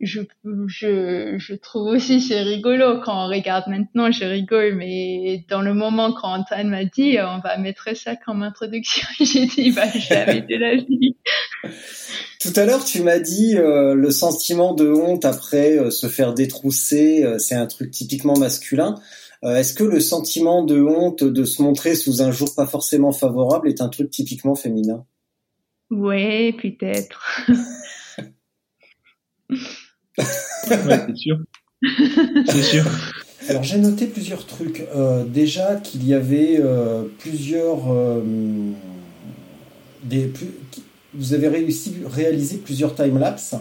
je, 0.02 0.22
je, 0.68 1.36
je 1.38 1.54
trouve 1.56 1.88
aussi 1.88 2.22
c'est 2.22 2.42
rigolo 2.42 3.02
quand 3.04 3.26
on 3.26 3.30
regarde 3.30 3.66
maintenant, 3.68 4.12
je 4.12 4.26
rigole, 4.26 4.76
mais 4.76 5.46
dans 5.50 5.62
le 5.62 5.74
moment 5.74 6.14
quand 6.14 6.34
Antoine 6.34 6.70
m'a 6.70 6.86
dit 6.86 7.18
on 7.20 7.40
va 7.40 7.58
mettre 7.58 7.96
ça 7.96 8.16
comme 8.16 8.44
introduction, 8.44 9.08
j'ai 9.20 9.46
dit 9.46 9.72
bah 9.72 9.90
jamais 9.94 10.42
de 10.42 10.56
la 10.56 10.76
vie. 10.76 11.16
Tout 12.42 12.54
à 12.56 12.66
l'heure, 12.66 12.84
tu 12.84 13.04
m'as 13.04 13.20
dit 13.20 13.56
euh, 13.56 13.94
le 13.94 14.10
sentiment 14.10 14.74
de 14.74 14.92
honte 14.92 15.26
après 15.26 15.78
euh, 15.78 15.92
se 15.92 16.08
faire 16.08 16.34
détrousser, 16.34 17.24
euh, 17.24 17.38
c'est 17.38 17.54
un 17.54 17.68
truc 17.68 17.92
typiquement 17.92 18.36
masculin. 18.36 18.96
Euh, 19.44 19.56
est-ce 19.56 19.74
que 19.74 19.84
le 19.84 20.00
sentiment 20.00 20.64
de 20.64 20.82
honte 20.82 21.24
de 21.24 21.46
se 21.46 21.62
montrer 21.62 21.96
sous 21.96 22.22
un 22.22 22.32
jour 22.32 22.54
pas 22.56 22.68
forcément 22.68 23.12
favorable 23.12 23.68
est 23.70 23.82
un 23.82 23.90
truc 23.90 24.10
typiquement 24.10 24.56
féminin? 24.56 25.06
Ouais, 25.90 26.56
peut-être. 26.60 27.42
c'est 30.18 31.16
sûr. 31.16 31.38
c'est 32.48 32.64
sûr. 32.64 32.86
Alors 33.50 33.64
j'ai 33.64 33.78
noté 33.78 34.08
plusieurs 34.08 34.46
trucs. 34.46 34.86
Euh, 34.96 35.24
déjà 35.26 35.76
qu'il 35.76 36.08
y 36.08 36.14
avait 36.14 36.58
euh, 36.60 37.04
plusieurs 37.20 37.92
euh, 37.92 38.22
des 40.04 40.26
plus, 40.26 40.48
vous 41.14 41.34
avez 41.34 41.48
réussi 41.48 41.96
réaliser 42.10 42.58
plusieurs 42.58 42.96
time 42.96 43.20
lapse, 43.20 43.56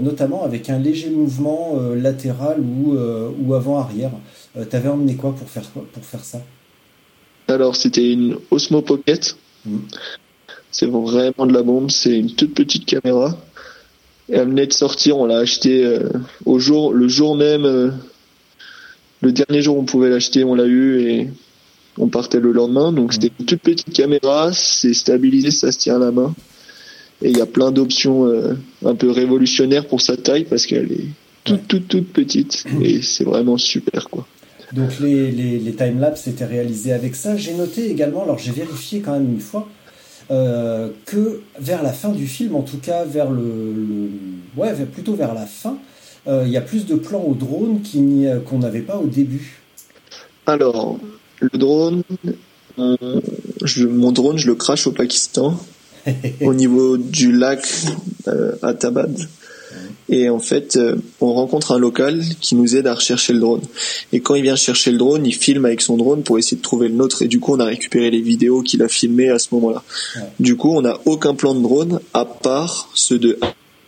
notamment 0.00 0.44
avec 0.44 0.68
un 0.68 0.78
léger 0.78 1.08
mouvement 1.08 1.80
latéral 1.94 2.60
ou 2.60 2.94
ou 3.42 3.54
avant 3.54 3.78
arrière. 3.78 4.10
T'avais 4.68 4.90
emmené 4.90 5.14
quoi 5.14 5.34
pour 5.34 5.48
faire 5.48 5.64
pour 5.64 6.04
faire 6.04 6.22
ça? 6.22 6.42
Alors 7.48 7.74
c'était 7.74 8.12
une 8.12 8.36
Osmo 8.50 8.82
Pocket. 8.82 9.34
Mmh. 9.64 9.78
C'est 10.70 10.86
vraiment 10.86 11.46
de 11.46 11.54
la 11.54 11.62
bombe. 11.62 11.90
C'est 11.90 12.18
une 12.18 12.34
toute 12.34 12.52
petite 12.52 12.84
caméra 12.84 13.34
elle 14.32 14.48
venait 14.48 14.66
de 14.66 14.72
sortir, 14.72 15.18
on 15.18 15.26
l'a 15.26 15.38
acheté 15.38 15.84
euh, 15.84 16.08
au 16.44 16.58
jour, 16.58 16.92
le 16.92 17.08
jour 17.08 17.36
même, 17.36 17.64
euh, 17.64 17.90
le 19.22 19.32
dernier 19.32 19.62
jour 19.62 19.76
où 19.76 19.80
on 19.80 19.84
pouvait 19.84 20.10
l'acheter, 20.10 20.44
on 20.44 20.54
l'a 20.54 20.66
eu 20.66 21.00
et 21.00 21.28
on 21.98 22.08
partait 22.08 22.40
le 22.40 22.52
lendemain. 22.52 22.92
Donc 22.92 23.12
c'était 23.12 23.30
une 23.38 23.46
toute 23.46 23.60
petite 23.60 23.92
caméra, 23.92 24.52
c'est 24.52 24.94
stabilisé, 24.94 25.50
ça 25.50 25.72
se 25.72 25.78
tient 25.78 25.96
à 25.96 25.98
la 25.98 26.10
main. 26.10 26.34
Et 27.22 27.30
il 27.30 27.36
y 27.36 27.40
a 27.40 27.46
plein 27.46 27.70
d'options 27.70 28.26
euh, 28.26 28.54
un 28.84 28.94
peu 28.94 29.10
révolutionnaires 29.10 29.86
pour 29.86 30.00
sa 30.00 30.16
taille 30.16 30.44
parce 30.44 30.66
qu'elle 30.66 30.90
est 30.92 31.08
toute 31.44 31.66
toute 31.68 31.88
toute 31.88 32.12
petite 32.12 32.64
et 32.82 33.02
c'est 33.02 33.24
vraiment 33.24 33.58
super 33.58 34.08
quoi. 34.10 34.26
Donc 34.72 35.00
les, 35.00 35.30
les, 35.32 35.58
les 35.58 35.72
time-lapse 35.72 36.28
étaient 36.28 36.44
réalisés 36.44 36.92
avec 36.92 37.16
ça. 37.16 37.36
J'ai 37.36 37.54
noté 37.54 37.90
également, 37.90 38.22
alors 38.22 38.38
j'ai 38.38 38.52
vérifié 38.52 39.00
quand 39.00 39.12
même 39.12 39.32
une 39.32 39.40
fois, 39.40 39.68
euh, 40.30 40.90
que 41.06 41.40
vers 41.58 41.82
la 41.82 41.92
fin 41.92 42.10
du 42.10 42.26
film, 42.26 42.54
en 42.54 42.62
tout 42.62 42.78
cas 42.78 43.04
vers 43.04 43.30
le, 43.30 43.42
le 43.42 44.10
ouais, 44.56 44.72
plutôt 44.86 45.14
vers 45.14 45.34
la 45.34 45.46
fin, 45.46 45.76
euh, 46.28 46.44
il 46.46 46.52
y 46.52 46.56
a 46.56 46.60
plus 46.60 46.86
de 46.86 46.94
plans 46.94 47.22
au 47.22 47.34
drone 47.34 47.80
qu'on 48.48 48.58
n'avait 48.58 48.82
pas 48.82 48.96
au 48.96 49.06
début. 49.06 49.60
Alors, 50.46 50.98
le 51.40 51.58
drone, 51.58 52.02
mon, 52.76 52.96
je, 53.64 53.86
mon 53.86 54.12
drone, 54.12 54.38
je 54.38 54.46
le 54.46 54.54
crache 54.54 54.86
au 54.86 54.92
Pakistan, 54.92 55.58
au 56.40 56.54
niveau 56.54 56.96
du 56.96 57.32
lac 57.32 57.66
euh, 58.28 58.52
Atabad. 58.62 59.16
Et 60.12 60.28
en 60.28 60.40
fait, 60.40 60.76
euh, 60.76 60.96
on 61.20 61.32
rencontre 61.32 61.70
un 61.70 61.78
local 61.78 62.20
qui 62.40 62.56
nous 62.56 62.76
aide 62.76 62.88
à 62.88 62.94
rechercher 62.94 63.32
le 63.32 63.38
drone. 63.38 63.62
Et 64.12 64.20
quand 64.20 64.34
il 64.34 64.42
vient 64.42 64.56
chercher 64.56 64.90
le 64.90 64.98
drone, 64.98 65.24
il 65.24 65.34
filme 65.34 65.64
avec 65.64 65.80
son 65.80 65.96
drone 65.96 66.24
pour 66.24 66.36
essayer 66.36 66.56
de 66.56 66.62
trouver 66.62 66.88
le 66.88 66.94
nôtre. 66.94 67.22
Et 67.22 67.28
du 67.28 67.38
coup, 67.38 67.54
on 67.54 67.60
a 67.60 67.64
récupéré 67.64 68.10
les 68.10 68.20
vidéos 68.20 68.62
qu'il 68.62 68.82
a 68.82 68.88
filmées 68.88 69.30
à 69.30 69.38
ce 69.38 69.48
moment-là. 69.52 69.84
Du 70.40 70.56
coup, 70.56 70.70
on 70.70 70.82
n'a 70.82 70.98
aucun 71.04 71.34
plan 71.34 71.54
de 71.54 71.62
drone 71.62 72.00
à 72.12 72.24
part 72.24 72.90
ceux 72.94 73.20
de 73.20 73.38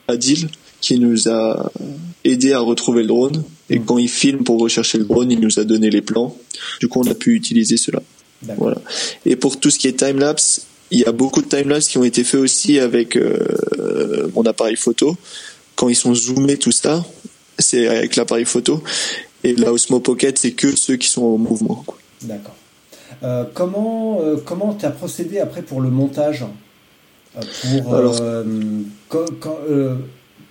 Adil 0.07 0.49
qui 0.81 0.99
nous 1.01 1.29
a 1.29 1.73
aidé 2.23 2.53
à 2.53 2.61
retrouver 2.61 3.03
le 3.03 3.09
drone. 3.09 3.43
Et 3.69 3.81
quand 3.81 3.99
il 3.99 4.09
filme 4.09 4.45
pour 4.45 4.61
rechercher 4.61 4.99
le 4.99 5.05
drone, 5.05 5.33
il 5.33 5.41
nous 5.41 5.59
a 5.59 5.65
donné 5.65 5.91
les 5.91 6.03
plans. 6.03 6.37
Du 6.79 6.87
coup, 6.87 7.01
on 7.01 7.11
a 7.11 7.15
pu 7.15 7.35
utiliser 7.35 7.77
cela. 7.77 8.01
Voilà. 8.59 8.81
Et 9.27 9.35
pour 9.35 9.59
tout 9.59 9.71
ce 9.71 9.79
qui 9.79 9.89
est 9.89 9.99
time-lapse, 9.99 10.67
il 10.93 11.01
y 11.01 11.05
a 11.05 11.13
beaucoup 11.13 11.43
de 11.43 11.49
time-lapse 11.49 11.89
qui 11.89 11.99
ont 11.99 12.05
été 12.05 12.23
faits 12.23 12.41
aussi 12.41 12.79
avec 12.79 13.17
euh, 13.17 14.29
mon 14.35 14.43
appareil 14.43 14.77
photo 14.77 15.17
quand 15.83 15.89
ils 15.89 15.97
sont 15.97 16.15
zoomés 16.15 16.59
tout 16.59 16.71
ça, 16.71 17.05
c'est 17.59 17.89
avec 17.89 18.15
l'appareil 18.15 18.45
photo. 18.45 18.85
Et 19.43 19.57
la 19.57 19.73
Osmo 19.73 19.99
Pocket, 19.99 20.39
c'est 20.39 20.53
que 20.53 20.77
ceux 20.77 20.95
qui 20.95 21.09
sont 21.09 21.25
en 21.25 21.39
mouvement. 21.39 21.85
D'accord. 22.23 22.55
Euh, 23.25 23.45
comment 23.53 24.21
euh, 24.21 24.37
comment 24.45 24.75
tu 24.75 24.87
as 24.87 24.93
procédé 24.93 25.41
après 25.41 25.63
pour 25.63 25.81
le 25.81 25.91
montage 25.91 26.45
euh, 27.37 27.41
pour 27.81 27.97
Alors, 27.97 28.23
quand, 29.09 29.25
quand, 29.41 29.59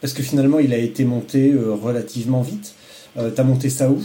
parce 0.02 0.12
que 0.12 0.22
finalement 0.22 0.60
il 0.60 0.74
a 0.74 0.78
été 0.78 1.06
monté 1.06 1.54
relativement 1.56 2.42
vite. 2.42 2.74
tu 3.16 3.40
as 3.40 3.44
monté 3.46 3.70
ça 3.70 3.90
où? 3.90 4.04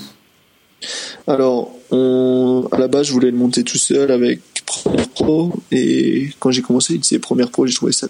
Alors 1.27 1.73
on, 1.91 2.69
à 2.71 2.79
la 2.79 2.87
base 2.87 3.09
je 3.09 3.13
voulais 3.13 3.33
le 3.33 3.37
monter 3.37 3.65
tout 3.65 3.79
seul 3.79 4.13
avec 4.13 4.39
Premiere 4.65 5.09
Pro 5.09 5.53
et 5.73 6.29
quand 6.39 6.53
j'ai 6.53 6.63
commencé 6.63 6.93
à 6.93 6.97
utiliser 6.97 7.19
Premiere 7.19 7.51
Pro 7.51 7.67
j'ai 7.67 7.75
trouvé 7.75 7.91
ça 7.91 8.07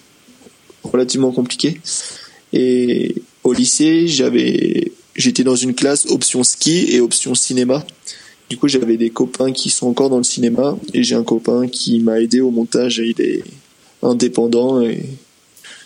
relativement 0.85 1.33
compliqué. 1.33 1.81
Et 2.59 3.17
au 3.45 3.53
lycée, 3.53 4.09
j'avais, 4.09 4.91
j'étais 5.15 5.45
dans 5.45 5.57
une 5.57 5.75
classe 5.75 6.07
option 6.07 6.43
ski 6.43 6.87
et 6.89 7.01
option 7.01 7.35
cinéma. 7.35 7.85
Du 8.49 8.57
coup, 8.57 8.67
j'avais 8.67 8.97
des 8.97 9.11
copains 9.11 9.53
qui 9.53 9.69
sont 9.69 9.89
encore 9.89 10.09
dans 10.09 10.17
le 10.17 10.25
cinéma 10.25 10.75
et 10.95 11.03
j'ai 11.03 11.17
un 11.17 11.23
copain 11.23 11.69
qui 11.69 12.01
m'a 12.01 12.19
aidé 12.19 12.41
au 12.41 12.51
montage. 12.51 12.97
Il 12.97 13.21
est 13.21 13.45
indépendant 14.03 14.81
et 14.81 15.05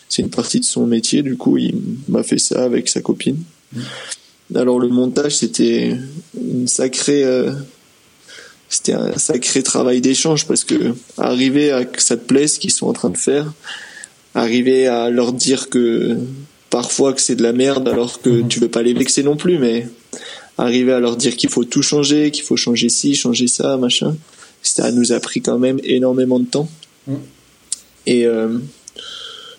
c'est 0.08 0.22
une 0.22 0.30
partie 0.30 0.60
de 0.60 0.64
son 0.64 0.86
métier. 0.86 1.22
Du 1.22 1.36
coup, 1.36 1.58
il 1.58 1.74
m'a 2.08 2.22
fait 2.22 2.38
ça 2.38 2.62
avec 2.62 2.88
sa 2.88 3.00
copine. 3.00 3.42
Alors 4.54 4.78
le 4.78 4.88
montage, 4.88 5.38
c'était 5.38 5.96
une 6.40 6.68
sacrée, 6.68 7.24
euh, 7.24 7.50
c'était 8.68 8.92
un 8.92 9.18
sacré 9.18 9.64
travail 9.64 10.00
d'échange 10.00 10.46
parce 10.46 10.62
que 10.62 10.94
arriver 11.18 11.72
à 11.72 11.84
que 11.84 12.00
ça 12.00 12.16
te 12.16 12.24
plaise 12.24 12.54
ce 12.54 12.58
qu'ils 12.60 12.72
sont 12.72 12.86
en 12.86 12.92
train 12.92 13.10
de 13.10 13.16
faire, 13.16 13.52
arriver 14.36 14.86
à 14.86 15.10
leur 15.10 15.32
dire 15.32 15.68
que 15.68 16.16
parfois 16.70 17.12
que 17.12 17.20
c'est 17.20 17.34
de 17.34 17.42
la 17.42 17.52
merde 17.52 17.88
alors 17.88 18.22
que 18.22 18.30
mhm. 18.30 18.48
tu 18.48 18.60
veux 18.60 18.68
pas 18.68 18.82
les 18.82 18.94
vexer 18.94 19.22
non 19.22 19.36
plus, 19.36 19.58
mais 19.58 19.88
arriver 20.56 20.92
à 20.92 21.00
leur 21.00 21.16
dire 21.16 21.36
qu'il 21.36 21.50
faut 21.50 21.64
tout 21.64 21.82
changer, 21.82 22.30
qu'il 22.30 22.44
faut 22.44 22.56
changer 22.56 22.88
ci, 22.88 23.14
changer 23.14 23.48
ça, 23.48 23.76
machin, 23.76 24.16
ça 24.62 24.92
nous 24.92 25.12
a 25.12 25.20
pris 25.20 25.42
quand 25.42 25.58
même 25.58 25.80
énormément 25.82 26.38
de 26.38 26.46
temps. 26.46 26.68
Mhm. 27.06 27.18
Et 28.06 28.26
euh, 28.26 28.58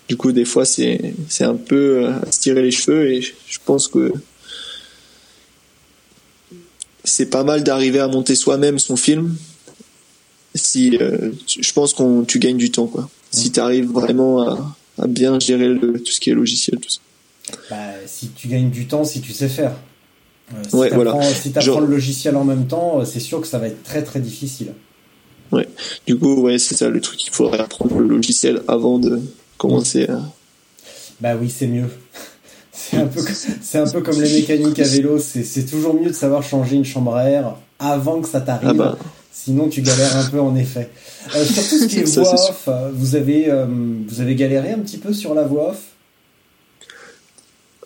du 0.08 0.16
coup, 0.16 0.32
des 0.32 0.44
fois, 0.44 0.64
c'est 0.64 1.14
c'est 1.28 1.44
un 1.44 1.54
peu 1.54 2.04
euh, 2.04 2.12
à 2.26 2.32
se 2.32 2.40
tirer 2.40 2.62
les 2.62 2.70
cheveux 2.70 3.12
et 3.12 3.20
je 3.20 3.58
pense 3.64 3.88
que 3.88 4.12
c'est 7.04 7.30
pas 7.30 7.44
mal 7.44 7.62
d'arriver 7.62 8.00
à 8.00 8.08
monter 8.08 8.34
soi-même 8.34 8.78
son 8.78 8.96
film. 8.96 9.36
Si 10.54 10.96
euh, 10.98 11.30
je 11.46 11.72
pense 11.72 11.94
qu'on 11.94 12.24
tu 12.24 12.38
gagnes 12.38 12.58
du 12.58 12.70
temps 12.70 12.86
quoi. 12.86 13.08
Si 13.30 13.48
mhm. 13.48 13.52
tu 13.52 13.60
arrives 13.60 13.90
vraiment 13.90 14.42
à 14.42 14.76
à 14.98 15.06
bien 15.06 15.38
gérer 15.38 15.68
le, 15.68 16.00
tout 16.00 16.12
ce 16.12 16.20
qui 16.20 16.30
est 16.30 16.34
logiciel, 16.34 16.78
tout 16.78 16.90
ça. 16.90 17.00
Bah, 17.70 17.76
si 18.06 18.28
tu 18.28 18.48
gagnes 18.48 18.70
du 18.70 18.86
temps, 18.86 19.04
si 19.04 19.20
tu 19.20 19.32
sais 19.32 19.48
faire. 19.48 19.72
Euh, 20.54 20.62
si 20.68 20.76
ouais, 20.76 20.90
voilà. 20.90 21.20
Si 21.22 21.52
tu 21.52 21.58
apprends 21.58 21.80
le 21.80 21.86
logiciel 21.86 22.36
en 22.36 22.44
même 22.44 22.66
temps, 22.66 23.00
euh, 23.00 23.04
c'est 23.04 23.20
sûr 23.20 23.40
que 23.40 23.46
ça 23.46 23.58
va 23.58 23.68
être 23.68 23.82
très 23.82 24.02
très 24.02 24.20
difficile. 24.20 24.74
Ouais. 25.50 25.68
Du 26.06 26.16
coup, 26.16 26.40
ouais, 26.42 26.58
c'est 26.58 26.74
ça 26.74 26.88
le 26.88 27.00
truc. 27.00 27.24
Il 27.26 27.30
faudrait 27.30 27.60
apprendre 27.60 27.98
le 27.98 28.08
logiciel 28.08 28.62
avant 28.68 28.98
de 28.98 29.20
commencer 29.58 30.08
à. 30.08 30.20
Bah 31.20 31.36
oui, 31.40 31.50
c'est 31.50 31.66
mieux. 31.66 31.88
C'est 32.74 32.96
un, 32.96 33.06
peu, 33.06 33.20
c'est 33.60 33.78
un 33.78 33.86
peu 33.86 34.00
comme 34.00 34.20
les 34.20 34.32
mécaniques 34.32 34.78
à 34.78 34.84
vélo. 34.84 35.18
C'est 35.18 35.66
toujours 35.66 35.94
mieux 35.94 36.08
de 36.08 36.14
savoir 36.14 36.42
changer 36.42 36.76
une 36.76 36.84
chambre 36.84 37.14
à 37.14 37.24
air 37.24 37.54
avant 37.78 38.20
que 38.20 38.28
ça 38.28 38.40
t'arrive. 38.40 38.70
Ah 38.70 38.74
bah. 38.74 38.98
Sinon, 39.32 39.70
tu 39.70 39.80
galères 39.80 40.16
un 40.16 40.28
peu 40.28 40.40
en 40.40 40.54
effet. 40.54 40.90
Euh, 41.34 41.44
sur 41.44 41.66
tout 41.66 41.78
ce 41.78 41.84
qui 41.86 41.98
est 42.00 42.04
voix 42.04 42.34
off, 42.34 42.68
vous 42.92 43.16
avez, 43.16 43.50
euh, 43.50 43.66
vous 44.06 44.20
avez 44.20 44.34
galéré 44.34 44.72
un 44.72 44.78
petit 44.80 44.98
peu 44.98 45.14
sur 45.14 45.34
la 45.34 45.44
voix 45.44 45.70
off? 45.70 45.82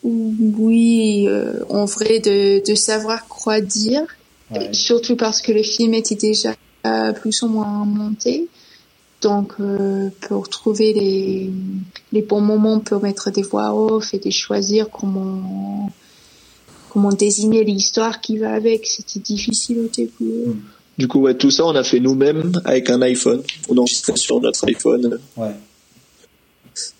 Oui, 0.02 1.26
euh, 1.28 1.64
en 1.68 1.84
vrai, 1.84 2.18
de, 2.18 2.66
de, 2.66 2.74
savoir 2.74 3.28
quoi 3.28 3.60
dire. 3.60 4.02
Surtout 4.72 5.16
parce 5.16 5.40
que 5.40 5.50
le 5.50 5.62
film 5.62 5.94
était 5.94 6.14
déjà 6.14 6.54
plus 7.20 7.42
ou 7.42 7.48
moins 7.48 7.84
monté. 7.84 8.48
Donc, 9.22 9.54
pour 10.20 10.48
trouver 10.48 10.92
les, 10.92 11.50
les 12.12 12.22
bons 12.22 12.40
moments 12.40 12.78
pour 12.78 13.02
mettre 13.02 13.30
des 13.30 13.42
voix 13.42 13.74
off 13.74 14.14
et 14.14 14.18
de 14.18 14.30
choisir 14.30 14.88
comment, 14.90 15.90
comment 16.90 17.12
désigner 17.12 17.64
l'histoire 17.64 18.20
qui 18.20 18.38
va 18.38 18.52
avec, 18.52 18.86
c'était 18.86 19.18
difficile 19.18 19.80
au 19.80 19.88
début. 19.88 20.46
Hmm. 20.46 20.60
Du 20.98 21.08
coup, 21.08 21.20
ouais, 21.20 21.34
tout 21.34 21.50
ça, 21.50 21.66
on 21.66 21.74
a 21.74 21.84
fait 21.84 22.00
nous-mêmes 22.00 22.52
avec 22.64 22.88
un 22.90 23.02
iPhone. 23.02 23.42
On 23.68 23.76
enregistrait 23.76 24.16
sur 24.16 24.40
notre 24.40 24.66
iPhone. 24.66 25.18
Ouais. 25.36 25.52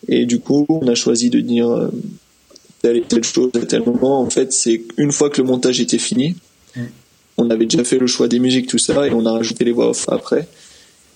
Et 0.09 0.27
du 0.27 0.41
coup, 0.41 0.67
on 0.69 0.87
a 0.89 0.95
choisi 0.95 1.31
de 1.31 1.41
dire 1.41 1.69
euh, 1.69 1.89
telle 2.83 2.99
et 2.99 3.03
telle 3.03 3.25
chose 3.25 3.51
à 3.55 3.65
tel 3.65 3.85
moment. 3.85 4.21
En 4.21 4.31
fait, 4.31 4.53
c'est 4.53 4.83
une 4.97 5.13
fois 5.13 5.31
que 5.31 5.41
le 5.41 5.47
montage 5.47 5.81
était 5.81 5.99
fini, 5.99 6.37
mm. 6.77 6.83
on 7.39 7.51
avait 7.51 7.67
déjà 7.67 7.85
fait 7.85 7.99
le 7.99 8.07
choix 8.07 8.29
des 8.29 8.39
musiques, 8.39 8.67
tout 8.67 8.79
ça, 8.79 9.07
et 9.07 9.13
on 9.13 9.25
a 9.25 9.33
rajouté 9.33 9.65
les 9.65 9.73
voix 9.73 9.91
off 9.91 10.07
après. 10.09 10.47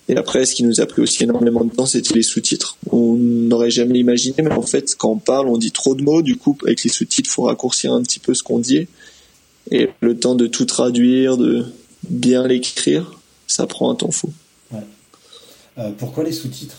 Et 0.09 0.17
après, 0.17 0.45
ce 0.45 0.55
qui 0.55 0.65
nous 0.65 0.81
a 0.81 0.87
pris 0.87 1.03
aussi 1.03 1.23
énormément 1.23 1.65
de 1.65 1.73
temps, 1.73 1.87
c'était 1.87 2.15
les 2.15 2.23
sous-titres. 2.23 2.77
On 2.91 3.15
n'aurait 3.15 3.71
jamais 3.71 3.99
imaginé, 3.99 4.35
mais 4.39 4.53
en 4.53 4.63
fait, 4.63 4.97
quand 4.97 5.11
on 5.11 5.19
parle, 5.19 5.49
on 5.49 5.57
dit 5.57 5.71
trop 5.71 5.95
de 5.95 6.03
mots. 6.03 6.23
Du 6.23 6.37
coup, 6.37 6.57
avec 6.65 6.83
les 6.83 6.91
sous-titres, 6.91 7.31
faut 7.31 7.43
raccourcir 7.43 7.93
un 7.93 8.03
petit 8.03 8.19
peu 8.19 8.35
ce 8.35 8.43
qu'on 8.43 8.59
dit. 8.59 8.89
Et 9.71 9.91
le 10.01 10.19
temps 10.19 10.35
de 10.35 10.49
tout 10.49 10.65
traduire, 10.65 11.37
de, 11.37 11.65
bien 12.09 12.47
l'écrire, 12.47 13.19
ça 13.47 13.67
prend 13.67 13.91
un 13.91 13.95
temps 13.95 14.11
fou. 14.11 14.33
Euh, 15.79 15.91
pourquoi 15.97 16.25
les 16.25 16.33
sous-titres? 16.33 16.79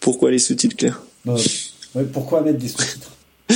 Pourquoi 0.00 0.30
les 0.30 0.38
sous-titres, 0.38 0.76
Claire? 0.76 1.02
Bah, 1.24 1.34
Pourquoi 2.12 2.42
mettre 2.42 2.58
des 2.58 2.68
sous-titres? 2.68 3.12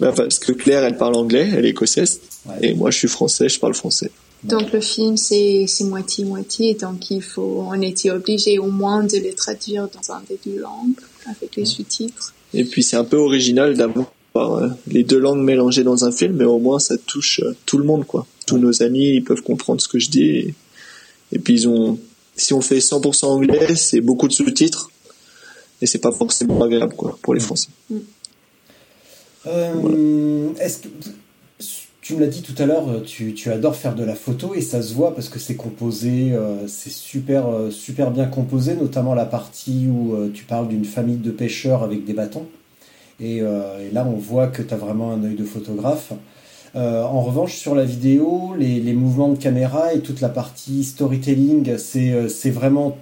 Bah, 0.00 0.12
Parce 0.16 0.38
que 0.38 0.52
Claire, 0.52 0.82
elle 0.84 0.96
parle 0.96 1.14
anglais, 1.14 1.50
elle 1.54 1.64
est 1.64 1.70
écossaise, 1.70 2.20
et 2.60 2.74
moi, 2.74 2.90
je 2.90 2.98
suis 2.98 3.08
français, 3.08 3.48
je 3.48 3.60
parle 3.60 3.74
français. 3.74 4.10
Donc 4.44 4.72
le 4.72 4.80
film 4.80 5.16
c'est 5.16 5.66
moitié 5.82 6.24
moitié 6.24 6.74
donc 6.74 7.10
il 7.10 7.22
faut 7.22 7.64
on 7.68 7.80
était 7.80 8.10
obligé 8.10 8.58
au 8.58 8.70
moins 8.70 9.04
de 9.04 9.16
le 9.16 9.32
traduire 9.34 9.88
dans 9.88 10.14
un 10.14 10.20
des 10.28 10.38
deux 10.44 10.60
langues 10.60 10.98
avec 11.26 11.54
les 11.56 11.64
sous-titres. 11.64 12.34
Et 12.52 12.64
puis 12.64 12.82
c'est 12.82 12.96
un 12.96 13.04
peu 13.04 13.18
original 13.18 13.76
d'avoir 13.76 14.08
euh, 14.36 14.68
les 14.88 15.04
deux 15.04 15.20
langues 15.20 15.42
mélangées 15.44 15.84
dans 15.84 16.04
un 16.04 16.10
film 16.10 16.34
mais 16.34 16.44
au 16.44 16.58
moins 16.58 16.80
ça 16.80 16.96
touche 16.98 17.40
euh, 17.44 17.54
tout 17.66 17.78
le 17.78 17.84
monde 17.84 18.04
quoi 18.04 18.26
tous 18.52 18.58
nos 18.58 18.82
amis 18.82 19.14
ils 19.14 19.24
peuvent 19.24 19.42
comprendre 19.42 19.80
ce 19.80 19.88
que 19.88 19.98
je 19.98 20.10
dis 20.10 20.54
et, 21.32 21.38
puis 21.38 21.54
ils 21.54 21.68
ont 21.68 21.98
si 22.36 22.52
on 22.52 22.60
fait 22.60 22.78
100% 22.78 23.24
anglais 23.26 23.74
c'est 23.76 24.00
beaucoup 24.00 24.28
de 24.28 24.32
sous-titres 24.32 24.90
et 25.80 25.86
c'est 25.86 25.98
pas 25.98 26.12
forcément 26.12 26.62
agréable 26.62 26.94
quoi 26.94 27.18
pour 27.22 27.34
les 27.34 27.40
mm. 27.40 27.44
Français. 27.44 27.68
Mm. 27.90 27.96
Euh, 29.46 30.48
est-ce 30.60 30.78
que 30.78 30.88
tu 32.00 32.14
me 32.14 32.20
l'as 32.20 32.26
dit 32.26 32.42
tout 32.42 32.60
à 32.60 32.66
l'heure, 32.66 33.02
tu, 33.04 33.32
tu, 33.32 33.50
adores 33.50 33.76
faire 33.76 33.94
de 33.94 34.04
la 34.04 34.14
photo 34.14 34.54
et 34.54 34.60
ça 34.60 34.82
se 34.82 34.92
voit 34.92 35.14
parce 35.14 35.28
que 35.28 35.38
c'est 35.38 35.54
composé, 35.54 36.32
euh, 36.32 36.66
c'est 36.66 36.92
super, 36.92 37.48
euh, 37.48 37.70
super 37.70 38.10
bien 38.10 38.26
composé, 38.26 38.74
notamment 38.74 39.14
la 39.14 39.24
partie 39.24 39.86
où 39.88 40.16
tu 40.34 40.44
parles 40.44 40.68
d'une 40.68 40.84
famille 40.84 41.16
de 41.16 41.30
pêcheurs 41.30 41.82
avec 41.82 42.04
des 42.04 42.12
bâtons. 42.12 42.46
Et, 43.20 43.36
et 43.36 43.90
là, 43.92 44.04
on 44.04 44.16
voit 44.16 44.48
que 44.48 44.62
tu 44.62 44.74
as 44.74 44.76
vraiment 44.76 45.12
un 45.12 45.22
œil 45.22 45.36
de 45.36 45.44
photographe. 45.44 46.12
Euh, 46.74 47.02
en 47.02 47.20
revanche, 47.20 47.56
sur 47.56 47.74
la 47.74 47.84
vidéo, 47.84 48.54
les, 48.58 48.92
mouvements 48.94 49.28
de 49.28 49.38
caméra 49.38 49.92
et 49.92 50.00
toute 50.00 50.20
la 50.20 50.30
partie 50.30 50.84
storytelling, 50.84 51.68
euh, 51.68 52.28
c'est 52.28 52.50
vraiment 52.50 52.96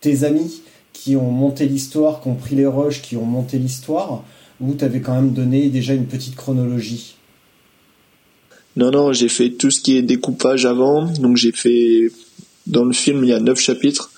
tes 0.00 0.22
amis 0.24 0.62
qui 0.92 1.16
ont 1.16 1.30
monté 1.30 1.66
l'histoire, 1.66 2.20
qui 2.20 2.28
ont 2.28 2.34
pris 2.34 2.54
les 2.54 2.66
rushs, 2.66 3.02
qui 3.02 3.16
ont 3.16 3.24
monté 3.24 3.58
l'histoire, 3.58 4.22
ou 4.60 4.74
tu 4.74 4.84
avais 4.84 5.00
quand 5.00 5.14
même 5.14 5.32
donné 5.32 5.68
déjà 5.68 5.94
une 5.94 6.06
petite 6.06 6.36
chronologie? 6.36 7.16
Non, 8.76 8.92
non, 8.92 9.12
j'ai 9.12 9.28
fait 9.28 9.50
tout 9.50 9.70
ce 9.70 9.80
qui 9.80 9.96
est 9.96 10.02
découpage 10.02 10.64
avant. 10.64 11.06
Donc 11.06 11.36
j'ai 11.36 11.52
fait 11.52 12.12
dans 12.66 12.84
le 12.84 12.92
film, 12.92 13.24
il 13.24 13.30
y 13.30 13.32
a 13.32 13.40
neuf 13.40 13.58
chapitres 13.58 14.12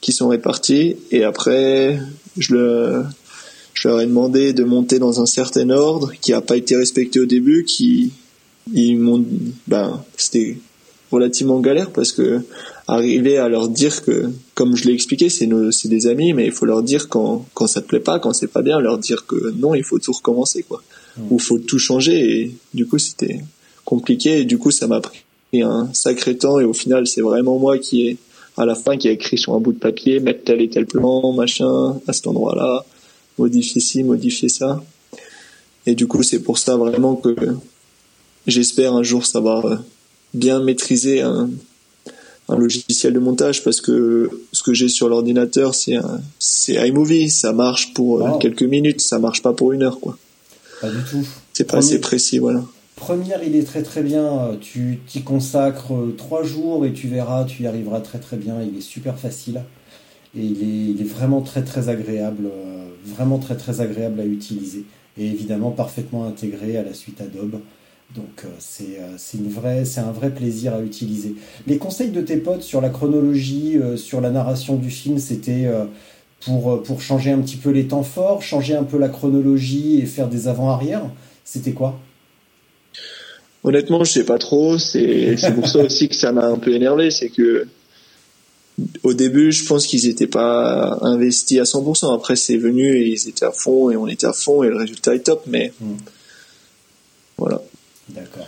qui 0.00 0.12
sont 0.12 0.28
répartis, 0.28 0.96
et 1.10 1.24
après, 1.24 1.98
je 2.38 2.54
leur 2.54 4.00
ai 4.00 4.06
demandé 4.06 4.52
de 4.52 4.64
monter 4.64 4.98
dans 4.98 5.20
un 5.20 5.26
certain 5.26 5.68
ordre 5.68 6.12
qui 6.20 6.30
n'a 6.30 6.40
pas 6.40 6.56
été 6.56 6.76
respecté 6.76 7.18
au 7.20 7.26
début, 7.26 7.64
qui 7.64 8.12
ils 8.72 8.98
m'ont 8.98 9.24
ben 9.66 10.04
c'était 10.16 10.58
relativement 11.10 11.60
galère 11.60 11.90
parce 11.90 12.12
que 12.12 12.42
arriver 12.88 13.36
à 13.38 13.48
leur 13.48 13.68
dire 13.68 14.02
que, 14.02 14.30
comme 14.54 14.76
je 14.76 14.84
l'ai 14.84 14.92
expliqué, 14.92 15.28
c'est 15.28 15.46
nos, 15.46 15.72
c'est 15.72 15.88
des 15.88 16.06
amis, 16.06 16.32
mais 16.32 16.46
il 16.46 16.52
faut 16.52 16.66
leur 16.66 16.82
dire 16.82 17.08
quand, 17.08 17.44
quand 17.54 17.66
ça 17.66 17.80
te 17.80 17.86
plaît 17.86 18.00
pas, 18.00 18.18
quand 18.18 18.32
c'est 18.32 18.46
pas 18.46 18.62
bien, 18.62 18.80
leur 18.80 18.98
dire 18.98 19.26
que 19.26 19.52
non, 19.56 19.74
il 19.74 19.82
faut 19.82 19.98
tout 19.98 20.12
recommencer, 20.12 20.62
quoi. 20.62 20.82
Mm. 21.16 21.22
Ou 21.30 21.38
faut 21.38 21.58
tout 21.58 21.78
changer 21.78 22.40
et 22.40 22.54
du 22.74 22.86
coup, 22.86 22.98
c'était 22.98 23.40
compliqué 23.84 24.40
et 24.40 24.44
du 24.44 24.58
coup, 24.58 24.70
ça 24.70 24.86
m'a 24.86 25.00
pris 25.00 25.22
un 25.54 25.88
sacré 25.94 26.36
temps 26.36 26.60
et 26.60 26.64
au 26.64 26.72
final, 26.72 27.06
c'est 27.06 27.22
vraiment 27.22 27.58
moi 27.58 27.78
qui 27.78 28.06
ai, 28.06 28.18
à 28.56 28.64
la 28.66 28.74
fin, 28.74 28.96
qui 28.96 29.08
a 29.08 29.10
écrit 29.10 29.38
sur 29.38 29.54
un 29.54 29.60
bout 29.60 29.72
de 29.72 29.78
papier, 29.78 30.20
mettre 30.20 30.44
tel 30.44 30.60
et 30.60 30.68
tel 30.68 30.86
plan, 30.86 31.32
machin, 31.32 31.98
à 32.06 32.12
cet 32.12 32.26
endroit-là, 32.26 32.84
modifier 33.38 33.80
ci, 33.80 34.02
modifier 34.02 34.48
ça. 34.48 34.82
Et 35.86 35.94
du 35.94 36.06
coup, 36.06 36.22
c'est 36.22 36.40
pour 36.40 36.58
ça 36.58 36.76
vraiment 36.76 37.16
que 37.16 37.34
j'espère 38.46 38.94
un 38.94 39.02
jour 39.02 39.26
savoir 39.26 39.66
euh, 39.66 39.76
bien 40.34 40.60
maîtriser 40.62 41.20
un, 41.22 41.50
un 42.48 42.56
logiciel 42.56 43.12
de 43.12 43.18
montage 43.18 43.64
parce 43.64 43.80
que 43.80 44.30
ce 44.52 44.62
que 44.62 44.72
j'ai 44.74 44.88
sur 44.88 45.08
l'ordinateur 45.08 45.74
c'est 45.74 45.96
c'est 46.38 46.74
iMovie 46.88 47.30
ça 47.30 47.52
marche 47.52 47.92
pour 47.94 48.20
euh, 48.22 48.30
Wow. 48.30 48.38
quelques 48.38 48.62
minutes 48.62 49.00
ça 49.00 49.18
marche 49.18 49.42
pas 49.42 49.52
pour 49.52 49.72
une 49.72 49.82
heure 49.82 49.98
quoi 50.00 50.16
Pas 50.80 50.90
du 50.90 51.02
tout. 51.10 51.26
c'est 51.52 51.64
pas 51.64 51.78
Premier- 51.78 51.86
assez 51.86 52.00
précis 52.00 52.38
voilà 52.38 52.64
Première, 52.96 53.42
il 53.44 53.54
est 53.56 53.64
très 53.64 53.82
très 53.82 54.02
bien. 54.02 54.56
Tu 54.58 55.00
t'y 55.06 55.20
consacres 55.22 55.92
euh, 55.92 56.14
trois 56.16 56.42
jours 56.44 56.86
et 56.86 56.94
tu 56.94 57.08
verras, 57.08 57.44
tu 57.44 57.64
y 57.64 57.66
arriveras 57.66 58.00
très 58.00 58.18
très 58.18 58.38
bien. 58.38 58.54
Il 58.62 58.78
est 58.78 58.80
super 58.80 59.18
facile 59.18 59.60
et 60.34 60.40
il 60.40 60.62
est, 60.62 60.92
il 60.92 61.00
est 61.02 61.04
vraiment 61.04 61.42
très 61.42 61.62
très 61.62 61.90
agréable, 61.90 62.46
euh, 62.46 62.86
vraiment 63.04 63.38
très 63.38 63.54
très 63.58 63.82
agréable 63.82 64.18
à 64.20 64.24
utiliser 64.24 64.86
et 65.18 65.26
évidemment 65.26 65.72
parfaitement 65.72 66.24
intégré 66.24 66.78
à 66.78 66.82
la 66.82 66.94
suite 66.94 67.20
Adobe. 67.20 67.60
Donc 68.14 68.44
euh, 68.44 68.48
c'est 68.60 68.98
euh, 69.00 69.16
c'est 69.18 69.36
une 69.38 69.50
vraie, 69.50 69.84
c'est 69.84 70.00
un 70.00 70.12
vrai 70.12 70.30
plaisir 70.30 70.74
à 70.74 70.80
utiliser. 70.80 71.34
Les 71.66 71.76
conseils 71.78 72.10
de 72.10 72.20
tes 72.20 72.36
potes 72.36 72.62
sur 72.62 72.80
la 72.80 72.88
chronologie, 72.88 73.76
euh, 73.76 73.96
sur 73.96 74.20
la 74.20 74.30
narration 74.30 74.76
du 74.76 74.90
film, 74.90 75.18
c'était 75.18 75.68
pour 76.40 76.82
pour 76.82 77.02
changer 77.02 77.32
un 77.32 77.40
petit 77.40 77.56
peu 77.56 77.70
les 77.70 77.88
temps 77.88 78.04
forts, 78.04 78.42
changer 78.42 78.74
un 78.76 78.84
peu 78.84 78.98
la 78.98 79.08
chronologie 79.08 79.98
et 80.00 80.06
faire 80.06 80.28
des 80.28 80.48
avant-arrière. 80.48 81.02
C'était 81.44 81.72
quoi? 81.72 81.98
Honnêtement 83.64 84.04
je 84.04 84.12
sais 84.12 84.24
pas 84.24 84.38
trop 84.38 84.78
c'est 84.78 85.36
pour 85.54 85.66
ça 85.66 85.80
aussi 85.80 86.08
que 86.08 86.14
ça 86.14 86.30
m'a 86.30 86.46
un 86.46 86.56
peu 86.58 86.72
énervé 86.72 87.10
c'est 87.10 87.30
que 87.30 87.66
au 89.02 89.12
début 89.12 89.50
je 89.50 89.64
pense 89.66 89.86
qu'ils 89.86 90.06
étaient 90.06 90.28
pas 90.28 90.98
investis 91.02 91.58
à 91.58 91.64
100% 91.64 92.14
après 92.14 92.36
c'est 92.36 92.58
venu 92.58 92.96
et 92.96 93.08
ils 93.08 93.28
étaient 93.28 93.44
à 93.44 93.50
fond 93.50 93.90
et 93.90 93.96
on 93.96 94.06
était 94.06 94.28
à 94.28 94.32
fond 94.32 94.62
et 94.62 94.68
le 94.68 94.76
résultat 94.76 95.16
est 95.16 95.24
top 95.24 95.42
mais 95.48 95.72
Mm. 95.80 95.94
voilà 97.38 97.60
D'accord. 98.10 98.46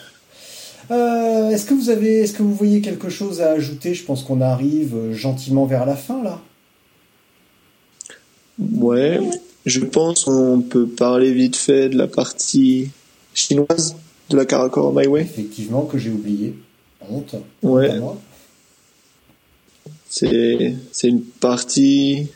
Euh, 0.91 1.51
est-ce 1.51 1.67
que 1.67 1.75
vous 1.75 1.91
avez, 1.91 2.21
est-ce 2.21 2.33
que 2.33 2.43
vous 2.43 2.55
voyez 2.55 2.81
quelque 2.81 3.09
chose 3.11 3.41
à 3.41 3.51
ajouter? 3.51 3.95
Je 3.95 4.05
pense 4.05 4.23
qu'on 4.23 4.41
arrive 4.41 4.95
euh, 4.95 5.13
gentiment 5.13 5.67
vers 5.67 5.85
la 5.85 5.97
fin 5.97 6.23
là. 6.23 6.41
Ouais, 8.59 9.21
je 9.67 9.81
pense 9.81 10.25
qu'on 10.25 10.63
peut 10.63 10.87
parler 10.87 11.33
vite 11.33 11.57
fait 11.57 11.89
de 11.89 11.97
la 11.97 12.07
partie 12.09 12.91
chinoise 13.35 13.97
de 14.31 14.37
la 14.37 14.47
Karakor 14.47 14.93
My 14.93 15.07
Way. 15.07 15.23
Effectivement, 15.23 15.83
que 15.83 15.99
j'ai 15.99 16.11
oublié. 16.11 16.55
Honte. 17.09 17.37
Ouais. 17.63 17.91
C'est 20.09 20.75
c'est 20.91 21.09
une 21.09 21.23
partie 21.23 22.29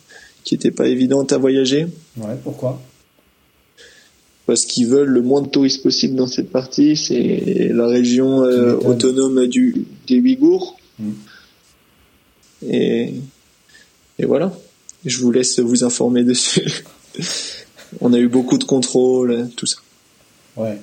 qui 0.45 0.55
était 0.55 0.71
pas 0.71 0.87
évidente 0.89 1.33
à 1.33 1.39
voyager 1.39 1.87
Ouais. 2.17 2.37
Pourquoi? 2.45 2.81
Parce 4.53 4.67
qu'ils 4.67 4.87
veulent 4.87 5.09
le 5.09 5.23
moins 5.23 5.41
de 5.41 5.49
touristes 5.49 5.83
possible 5.83 6.15
dans 6.15 6.27
cette 6.27 6.51
partie. 6.51 6.95
C'est 6.95 7.71
la 7.73 7.87
région 7.87 8.45
euh, 8.45 8.77
autonome 8.77 9.47
du 9.47 9.87
des 10.07 10.21
Ouïghours. 10.21 10.77
Mm. 10.99 11.11
Et 12.69 13.15
et 14.19 14.27
voilà. 14.27 14.53
Je 15.07 15.19
vous 15.21 15.33
laisse 15.33 15.59
vous 15.59 15.85
informer 15.85 16.23
dessus. 16.23 16.85
On 18.03 18.13
a 18.13 18.19
eu 18.19 18.29
beaucoup 18.29 18.59
de 18.59 18.65
contrôles, 18.65 19.49
tout 19.57 19.65
ça. 19.65 19.79
Ouais. 20.59 20.79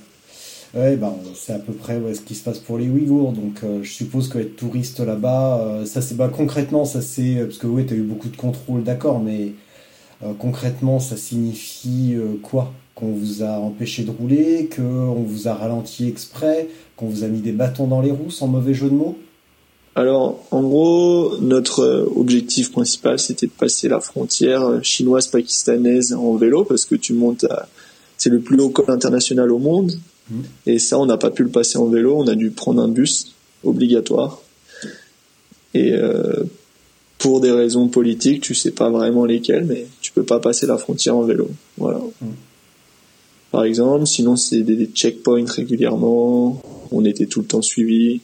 Ouais, 0.74 0.96
ben, 0.96 1.14
c'est 1.36 1.54
à 1.54 1.60
peu 1.60 1.74
près 1.74 1.98
ouais, 1.98 2.16
ce 2.16 2.22
qui 2.22 2.34
se 2.34 2.44
passe 2.44 2.58
pour 2.58 2.80
les 2.80 2.90
Ouïghours. 2.90 3.34
Donc, 3.34 3.60
euh, 3.64 3.84
je 3.84 3.92
suppose 3.92 4.30
qu'être 4.30 4.56
touriste 4.56 5.00
là-bas, 5.00 5.60
euh, 5.60 5.86
ça 5.86 6.02
c'est 6.02 6.18
bah, 6.18 6.32
concrètement, 6.36 6.86
ça 6.86 7.04
c'est 7.04 7.36
parce 7.46 7.60
que 7.60 7.68
oui, 7.68 7.86
t'as 7.86 7.96
eu 7.96 8.02
beaucoup 8.02 8.30
de 8.30 8.38
contrôles, 8.38 8.84
d'accord, 8.84 9.20
mais 9.20 9.54
euh, 10.24 10.34
concrètement, 10.40 11.00
ça 11.00 11.18
signifie 11.18 12.16
quoi? 12.42 12.74
Qu'on 13.00 13.12
vous 13.14 13.44
a 13.44 13.52
empêché 13.60 14.04
de 14.04 14.12
rouler, 14.12 14.70
qu'on 14.76 15.24
vous 15.24 15.48
a 15.48 15.54
ralenti 15.54 16.08
exprès, 16.08 16.68
qu'on 16.98 17.08
vous 17.08 17.24
a 17.24 17.28
mis 17.28 17.40
des 17.40 17.54
bâtons 17.54 17.88
dans 17.88 18.02
les 18.02 18.12
roues, 18.12 18.32
sans 18.32 18.48
mauvais 18.48 18.74
jeu 18.74 18.90
de 18.90 18.96
mots? 18.96 19.18
Alors, 19.96 20.46
en 20.52 20.62
gros, 20.62 21.38
notre 21.40 21.80
euh, 21.82 22.06
objectif 22.16 22.72
principal, 22.72 23.20
c'était 23.20 23.48
de 23.48 23.52
passer 23.52 23.88
la 23.88 24.00
frontière 24.00 24.64
euh, 24.64 24.80
chinoise-pakistanaise 24.82 26.14
en 26.14 26.36
vélo, 26.36 26.66
parce 26.66 26.86
que 26.86 26.96
tu 26.96 27.14
montes 27.14 27.46
à... 27.46 27.70
C'est 28.18 28.30
le 28.30 28.40
plus 28.40 28.60
haut 28.60 28.70
col 28.70 28.86
international 28.90 29.50
au 29.52 29.60
monde. 29.60 29.94
Mhm. 30.30 30.44
Et 30.66 30.80
ça, 30.80 31.00
on 31.00 31.06
n'a 31.06 31.18
pas 31.18 31.32
pu 31.32 31.44
le 31.44 31.50
passer 31.50 31.78
en 31.78 31.86
vélo. 31.86 32.16
On 32.18 32.28
a 32.28 32.36
dû 32.36 32.52
prendre 32.52 32.82
un 32.82 32.90
bus 32.90 33.34
obligatoire. 33.64 34.42
Et 35.74 35.94
euh, 35.94 36.44
pour 37.18 37.40
des 37.40 37.52
raisons 37.52 37.88
politiques, 37.88 38.42
tu 38.42 38.56
sais 38.56 38.72
pas 38.72 38.90
vraiment 38.90 39.24
lesquelles, 39.26 39.66
mais 39.66 39.88
tu 40.02 40.12
peux 40.12 40.24
pas 40.24 40.40
passer 40.40 40.66
la 40.68 40.78
frontière 40.78 41.16
en 41.16 41.24
vélo. 41.24 41.50
Voilà. 41.78 42.00
Mhm. 42.22 42.34
Par 43.52 43.64
exemple, 43.64 44.06
sinon 44.06 44.36
c'est 44.36 44.62
des, 44.62 44.76
des 44.76 44.86
checkpoints 44.88 45.46
régulièrement. 45.46 46.62
On 46.92 47.04
était 47.06 47.26
tout 47.26 47.42
le 47.42 47.48
temps 47.48 47.62
suivis. 47.62 48.22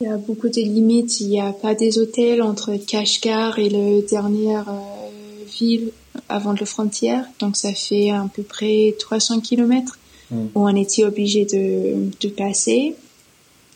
Il 0.00 0.06
y 0.08 0.10
a 0.10 0.16
beaucoup 0.16 0.48
de 0.48 0.60
limites. 0.60 1.20
Il 1.20 1.28
n'y 1.28 1.40
a 1.40 1.52
pas 1.52 1.74
des 1.74 1.98
hôtels 1.98 2.42
entre 2.42 2.76
Kashgar 2.76 3.58
et 3.58 3.68
la 3.68 4.00
dernière 4.02 4.68
euh, 4.68 5.44
ville 5.58 5.90
avant 6.28 6.52
la 6.52 6.66
frontière. 6.66 7.26
Donc 7.40 7.56
ça 7.56 7.72
fait 7.72 8.10
à 8.10 8.28
peu 8.34 8.42
près 8.42 8.94
300 8.98 9.40
kilomètres 9.40 9.98
Mm. 10.30 10.36
où 10.54 10.66
on 10.66 10.74
était 10.74 11.04
obligé 11.04 11.44
de, 11.44 12.08
de 12.18 12.28
passer. 12.30 12.94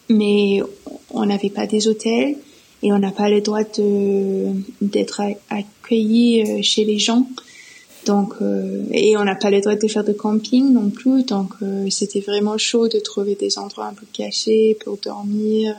Mais 0.09 0.61
on 1.11 1.27
n'avait 1.27 1.51
pas 1.51 1.67
des 1.67 1.87
hôtels 1.89 2.37
et 2.83 2.91
on 2.91 2.99
n'a 2.99 3.11
pas 3.11 3.29
le 3.29 3.43
droit 3.43 3.65
de 3.65 4.47
d'être 4.81 5.21
ac- 5.21 5.37
accueilli 5.51 6.41
euh, 6.43 6.63
chez 6.63 6.85
les 6.87 6.99
gens. 6.99 7.29
Donc 8.09 8.33
euh, 8.41 8.85
et 8.91 9.19
on 9.19 9.25
n'a 9.25 9.35
pas 9.35 9.51
le 9.51 9.61
droit 9.61 9.75
de 9.77 9.87
faire 9.87 10.03
de 10.03 10.15
camping 10.15 10.73
non 10.73 10.89
plus. 10.89 11.25
Donc 11.25 11.51
euh, 11.63 11.87
c'était 11.91 12.21
vraiment 12.21 12.57
chaud 12.57 12.89
de 12.89 12.99
trouver 12.99 13.35
des 13.35 13.59
endroits 13.59 13.87
un 13.87 13.93
peu 13.93 14.07
cachés 14.13 14.79
pour 14.83 14.97
dormir. 14.97 15.77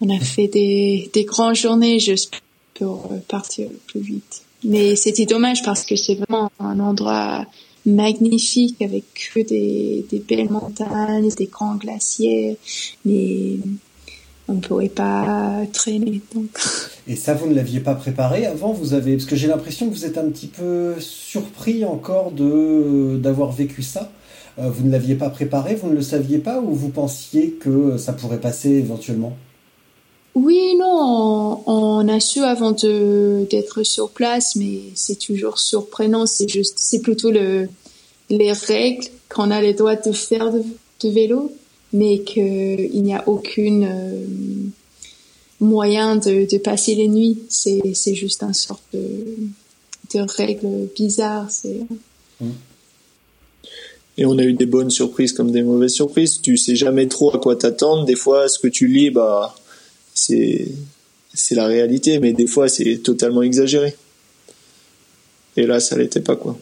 On 0.00 0.08
a 0.08 0.20
fait 0.20 0.46
des, 0.46 1.10
des 1.12 1.24
grandes 1.24 1.56
journées 1.56 1.98
juste 1.98 2.40
pour 2.74 3.10
euh, 3.10 3.18
partir 3.26 3.68
le 3.68 3.76
plus 3.88 4.00
vite. 4.00 4.42
Mais 4.62 4.94
c'était 4.94 5.26
dommage 5.26 5.64
parce 5.64 5.84
que 5.84 5.96
c'est 5.96 6.14
vraiment 6.14 6.52
un 6.60 6.78
endroit 6.78 7.44
magnifique 7.84 8.80
avec 8.80 9.04
que 9.34 9.40
des, 9.40 10.06
des 10.10 10.20
belles 10.20 10.50
montagnes, 10.50 11.28
des 11.30 11.46
grands 11.46 11.74
glaciers, 11.74 12.56
mais 13.04 13.56
on 14.50 14.54
ne 14.54 14.60
pourrait 14.60 14.88
pas 14.88 15.62
traîner. 15.72 16.20
Donc. 16.34 16.50
Et 17.06 17.16
ça, 17.16 17.34
vous 17.34 17.46
ne 17.46 17.54
l'aviez 17.54 17.80
pas 17.80 17.94
préparé 17.94 18.46
avant? 18.46 18.72
Vous 18.72 18.94
avez 18.94 19.16
parce 19.16 19.26
que 19.26 19.36
j'ai 19.36 19.48
l'impression 19.48 19.88
que 19.88 19.94
vous 19.94 20.04
êtes 20.04 20.18
un 20.18 20.28
petit 20.28 20.48
peu 20.48 20.94
surpris 20.98 21.84
encore 21.84 22.32
de 22.32 23.16
d'avoir 23.16 23.52
vécu 23.52 23.82
ça. 23.82 24.10
Euh, 24.58 24.68
vous 24.68 24.84
ne 24.86 24.92
l'aviez 24.92 25.14
pas 25.14 25.30
préparé, 25.30 25.76
vous 25.76 25.88
ne 25.88 25.94
le 25.94 26.02
saviez 26.02 26.38
pas, 26.38 26.60
ou 26.60 26.74
vous 26.74 26.88
pensiez 26.88 27.52
que 27.52 27.96
ça 27.96 28.12
pourrait 28.12 28.40
passer 28.40 28.70
éventuellement? 28.70 29.36
Oui, 30.34 30.76
non, 30.78 31.62
on, 31.66 31.72
on 31.72 32.08
a 32.08 32.20
su 32.20 32.40
avant 32.40 32.72
de 32.72 33.46
d'être 33.50 33.82
sur 33.84 34.10
place, 34.10 34.56
mais 34.56 34.80
c'est 34.94 35.18
toujours 35.18 35.58
surprenant. 35.58 36.26
C'est 36.26 36.48
juste, 36.48 36.78
c'est 36.78 37.00
plutôt 37.00 37.30
le 37.30 37.68
les 38.28 38.52
règles 38.52 39.06
qu'on 39.28 39.50
a 39.50 39.60
le 39.60 39.72
droit 39.72 39.96
de 39.96 40.12
faire 40.12 40.52
de, 40.52 40.62
de 41.02 41.08
vélo, 41.08 41.52
mais 41.92 42.20
qu'il 42.20 43.02
n'y 43.02 43.14
a 43.14 43.28
aucune 43.28 43.84
euh, 43.84 44.24
moyen 45.60 46.16
de, 46.16 46.50
de 46.50 46.58
passer 46.58 46.94
les 46.94 47.08
nuits. 47.08 47.38
C'est 47.48 47.82
c'est 47.94 48.14
juste 48.14 48.42
un 48.42 48.52
sorte 48.52 48.82
de 48.92 49.36
de 50.14 50.20
règles 50.20 50.88
bizarres. 50.94 51.50
C'est 51.50 51.80
Et 54.18 54.26
on 54.26 54.38
a 54.38 54.44
eu 54.44 54.52
des 54.52 54.66
bonnes 54.66 54.90
surprises 54.90 55.32
comme 55.32 55.50
des 55.50 55.62
mauvaises 55.62 55.94
surprises. 55.94 56.40
Tu 56.40 56.56
sais 56.56 56.76
jamais 56.76 57.08
trop 57.08 57.34
à 57.34 57.38
quoi 57.38 57.56
t'attendre. 57.56 58.04
Des 58.04 58.16
fois, 58.16 58.48
ce 58.48 58.58
que 58.58 58.68
tu 58.68 58.86
lis, 58.86 59.10
bah, 59.10 59.54
c'est, 60.14 60.68
c'est 61.32 61.54
la 61.54 61.66
réalité, 61.66 62.18
mais 62.18 62.32
des 62.32 62.46
fois, 62.46 62.68
c'est 62.68 62.98
totalement 62.98 63.42
exagéré. 63.42 63.96
Et 65.56 65.66
là, 65.66 65.80
ça 65.80 65.96
l'était 65.96 66.20
pas, 66.20 66.36
quoi. 66.36 66.58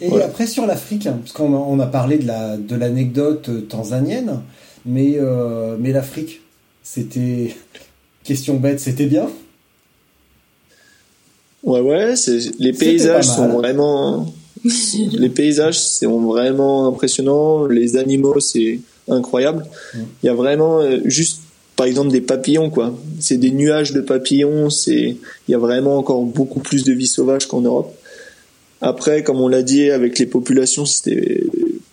Et 0.00 0.08
Voilà. 0.08 0.26
après 0.26 0.46
sur 0.46 0.66
l'Afrique, 0.66 1.06
hein, 1.06 1.18
parce 1.20 1.32
qu'on 1.32 1.54
a, 1.54 1.58
on 1.58 1.78
a 1.80 1.86
parlé 1.86 2.18
de 2.18 2.26
la 2.26 2.56
de 2.56 2.76
l'anecdote 2.76 3.48
euh, 3.48 3.60
tanzanienne, 3.62 4.40
mais 4.86 5.14
euh, 5.16 5.76
mais 5.78 5.92
l'Afrique, 5.92 6.40
c'était 6.82 7.54
question 8.24 8.56
bête, 8.56 8.80
c'était 8.80 9.06
bien? 9.06 9.28
Ouais, 11.62 11.80
ouais, 11.80 12.16
c'est, 12.16 12.38
les 12.58 12.72
paysages 12.72 13.26
sont 13.26 13.48
vraiment, 13.48 14.32
les 15.12 15.28
paysages 15.28 15.78
sont 15.78 16.20
vraiment 16.20 16.86
impressionnants. 16.88 17.66
Les 17.66 17.96
animaux, 17.96 18.40
c'est 18.40 18.80
incroyable. 19.08 19.66
Il 19.94 20.26
y 20.26 20.28
a 20.30 20.34
vraiment 20.34 20.80
euh, 20.80 21.00
juste 21.04 21.40
par 21.76 21.86
exemple 21.86 22.10
des 22.10 22.20
papillons 22.20 22.70
quoi. 22.70 22.94
C'est 23.20 23.36
des 23.36 23.50
nuages 23.50 23.92
de 23.92 24.00
papillons, 24.00 24.70
c'est 24.70 25.16
il 25.48 25.50
y 25.50 25.54
a 25.54 25.58
vraiment 25.58 25.98
encore 25.98 26.22
beaucoup 26.22 26.60
plus 26.60 26.84
de 26.84 26.92
vie 26.92 27.06
sauvage 27.06 27.46
qu'en 27.46 27.60
Europe. 27.60 27.94
Après 28.80 29.22
comme 29.22 29.40
on 29.40 29.48
l'a 29.48 29.62
dit 29.62 29.90
avec 29.90 30.18
les 30.18 30.26
populations, 30.26 30.86
c'était 30.86 31.44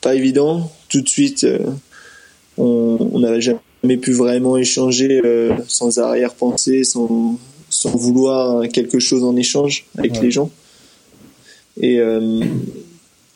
pas 0.02 0.16
évident. 0.16 0.72
Tout 0.90 1.02
de 1.02 1.10
suite 1.10 1.44
euh, 1.44 1.60
on 2.58 3.20
n'avait 3.20 3.42
jamais 3.42 3.98
pu 4.02 4.12
vraiment 4.14 4.58
échanger 4.58 5.22
euh, 5.24 5.54
sans 5.68 6.00
arrière-pensée, 6.00 6.84
sans 6.84 7.38
sans 7.70 7.92
vouloir 7.96 8.68
quelque 8.70 8.98
chose 9.00 9.24
en 9.26 9.36
échange 9.36 9.86
avec 9.98 10.14
Ouais. 10.14 10.22
les 10.22 10.32
gens. 10.32 10.50
Et 11.80 12.00
euh, 12.00 12.42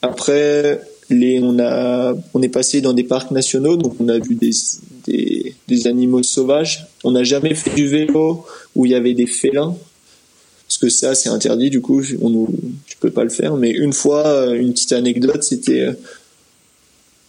après, 0.01 0.79
les, 1.09 1.41
on 1.43 1.59
a, 1.59 2.15
on 2.33 2.41
est 2.41 2.49
passé 2.49 2.79
dans 2.79 2.93
des 2.93 3.03
parcs 3.03 3.31
nationaux, 3.31 3.75
donc 3.75 3.95
on 3.99 4.07
a 4.07 4.17
vu 4.19 4.35
des, 4.35 4.51
des, 5.05 5.53
des 5.67 5.87
animaux 5.87 6.23
sauvages. 6.23 6.87
On 7.03 7.11
n'a 7.11 7.23
jamais 7.25 7.53
fait 7.53 7.75
du 7.75 7.87
vélo 7.87 8.45
où 8.75 8.85
il 8.85 8.93
y 8.93 8.95
avait 8.95 9.13
des 9.13 9.27
félins, 9.27 9.75
parce 10.71 10.77
que 10.77 10.87
ça 10.89 11.15
c'est 11.15 11.27
interdit. 11.27 11.69
Du 11.69 11.81
coup, 11.81 12.01
on 12.21 12.29
nous, 12.29 12.47
je 12.87 12.95
peux 13.01 13.11
pas 13.11 13.25
le 13.25 13.29
faire. 13.29 13.57
Mais 13.57 13.71
une 13.71 13.91
fois, 13.91 14.25
euh, 14.25 14.53
une 14.53 14.71
petite 14.71 14.93
anecdote, 14.93 15.43
c'était 15.43 15.81
euh, 15.81 15.93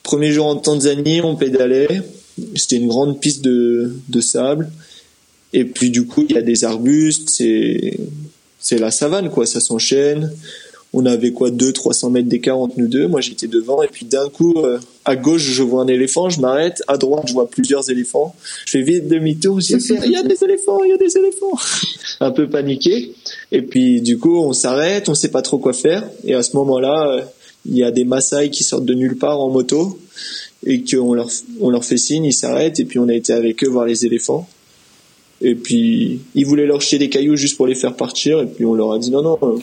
premier 0.05 0.31
jour 0.31 0.47
en 0.47 0.55
Tanzanie, 0.55 1.23
on 1.23 1.35
pédalait. 1.35 2.02
C'était 2.55 2.77
une 2.77 2.86
grande 2.86 3.20
piste 3.20 3.43
de, 3.43 3.97
de 4.09 4.20
sable. 4.20 4.70
Et 5.52 5.64
puis 5.64 5.90
du 5.90 6.06
coup, 6.06 6.24
il 6.28 6.36
y 6.36 6.39
a 6.39 6.43
des 6.43 6.62
arbustes, 6.62 7.31
c'est 7.31 7.98
c'est 8.60 8.78
la 8.78 8.93
savane 8.93 9.28
quoi, 9.28 9.44
ça 9.44 9.59
s'enchaîne. 9.59 10.32
On 10.94 11.06
avait 11.06 11.32
quoi 11.32 11.51
2 11.51 11.73
300 11.73 12.10
mètres 12.10 12.28
d'écart 12.28 12.59
entre 12.59 12.74
nous 12.78 12.89
deux. 12.89 13.09
Moi, 13.09 13.20
j'étais 13.20 13.47
devant 13.47 13.82
et 13.82 13.89
puis 13.89 14.05
d'un 14.05 14.28
coup 14.28 14.55
euh, 14.59 14.78
à 15.05 15.16
gauche, 15.16 15.43
je 15.43 15.62
vois 15.62 15.82
un 15.82 15.86
éléphant, 15.86 16.28
je 16.28 16.40
m'arrête, 16.40 16.82
à 16.86 16.98
droite, 16.98 17.24
je 17.28 17.32
vois 17.32 17.48
plusieurs 17.48 17.89
éléphants. 17.90 18.35
Je 18.66 18.73
fais 18.73 18.82
vite 18.82 19.09
demi-tour, 19.09 19.60
je 19.60 19.77
dis 19.77 19.93
il 20.05 20.10
y 20.10 20.16
a 20.16 20.23
des 20.23 20.44
éléphants, 20.44 20.82
il 20.85 20.90
y 20.90 20.93
a 20.93 20.98
des 20.98 21.16
éléphants. 21.16 21.59
un 22.20 22.31
peu 22.31 22.48
paniqué 22.48 23.14
et 23.51 23.62
puis 23.62 24.01
du 24.01 24.19
coup, 24.19 24.39
on 24.39 24.52
s'arrête, 24.52 25.09
on 25.09 25.14
sait 25.14 25.31
pas 25.31 25.43
trop 25.43 25.59
quoi 25.59 25.73
faire 25.73 26.09
et 26.24 26.35
à 26.35 26.43
ce 26.43 26.56
moment-là, 26.56 27.10
euh, 27.10 27.23
il 27.64 27.77
y 27.77 27.85
a 27.85 27.90
des 27.90 28.05
Maasai 28.05 28.51
qui 28.51 28.64
sortent 28.64 28.85
de 28.85 28.94
nulle 28.94 29.16
part 29.16 29.40
en 29.40 29.51
moto 29.51 29.98
et 30.66 30.82
qu'on 30.85 31.14
leur 31.14 31.31
on 31.60 31.70
leur 31.70 31.85
fait 31.85 31.97
signe, 31.97 32.24
ils 32.24 32.32
s'arrêtent 32.32 32.81
et 32.81 32.85
puis 32.85 32.98
on 32.98 33.09
a 33.09 33.14
été 33.14 33.32
avec 33.32 33.64
eux 33.64 33.69
voir 33.69 33.86
les 33.86 34.05
éléphants. 34.06 34.48
Et 35.43 35.56
puis, 35.56 36.20
ils 36.36 36.47
voulaient 36.47 36.66
leur 36.66 36.81
jeter 36.81 36.98
des 36.98 37.09
cailloux 37.09 37.35
juste 37.35 37.56
pour 37.56 37.66
les 37.66 37.74
faire 37.74 37.97
partir. 37.97 38.40
Et 38.40 38.47
puis, 38.47 38.64
on 38.64 38.74
leur 38.74 38.93
a 38.93 38.98
dit 39.01 39.10
non, 39.10 39.23
non, 39.23 39.39
euh, 39.43 39.59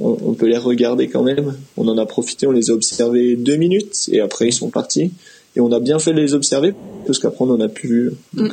on, 0.00 0.16
on 0.24 0.32
peut 0.34 0.46
les 0.46 0.58
regarder 0.58 1.08
quand 1.08 1.22
même. 1.22 1.54
On 1.76 1.86
en 1.88 1.98
a 1.98 2.06
profité, 2.06 2.46
on 2.46 2.52
les 2.52 2.70
a 2.70 2.74
observés 2.74 3.36
deux 3.36 3.56
minutes. 3.56 4.08
Et 4.12 4.20
après, 4.20 4.48
ils 4.48 4.52
sont 4.52 4.70
partis. 4.70 5.12
Et 5.56 5.60
on 5.60 5.72
a 5.72 5.80
bien 5.80 5.98
fait 5.98 6.12
de 6.12 6.20
les 6.20 6.34
observer, 6.34 6.74
parce 7.06 7.18
qu'après, 7.18 7.44
on 7.44 7.50
en 7.50 7.60
a 7.60 7.68
plus 7.68 7.88
vu. 7.88 8.12
Donc, 8.34 8.52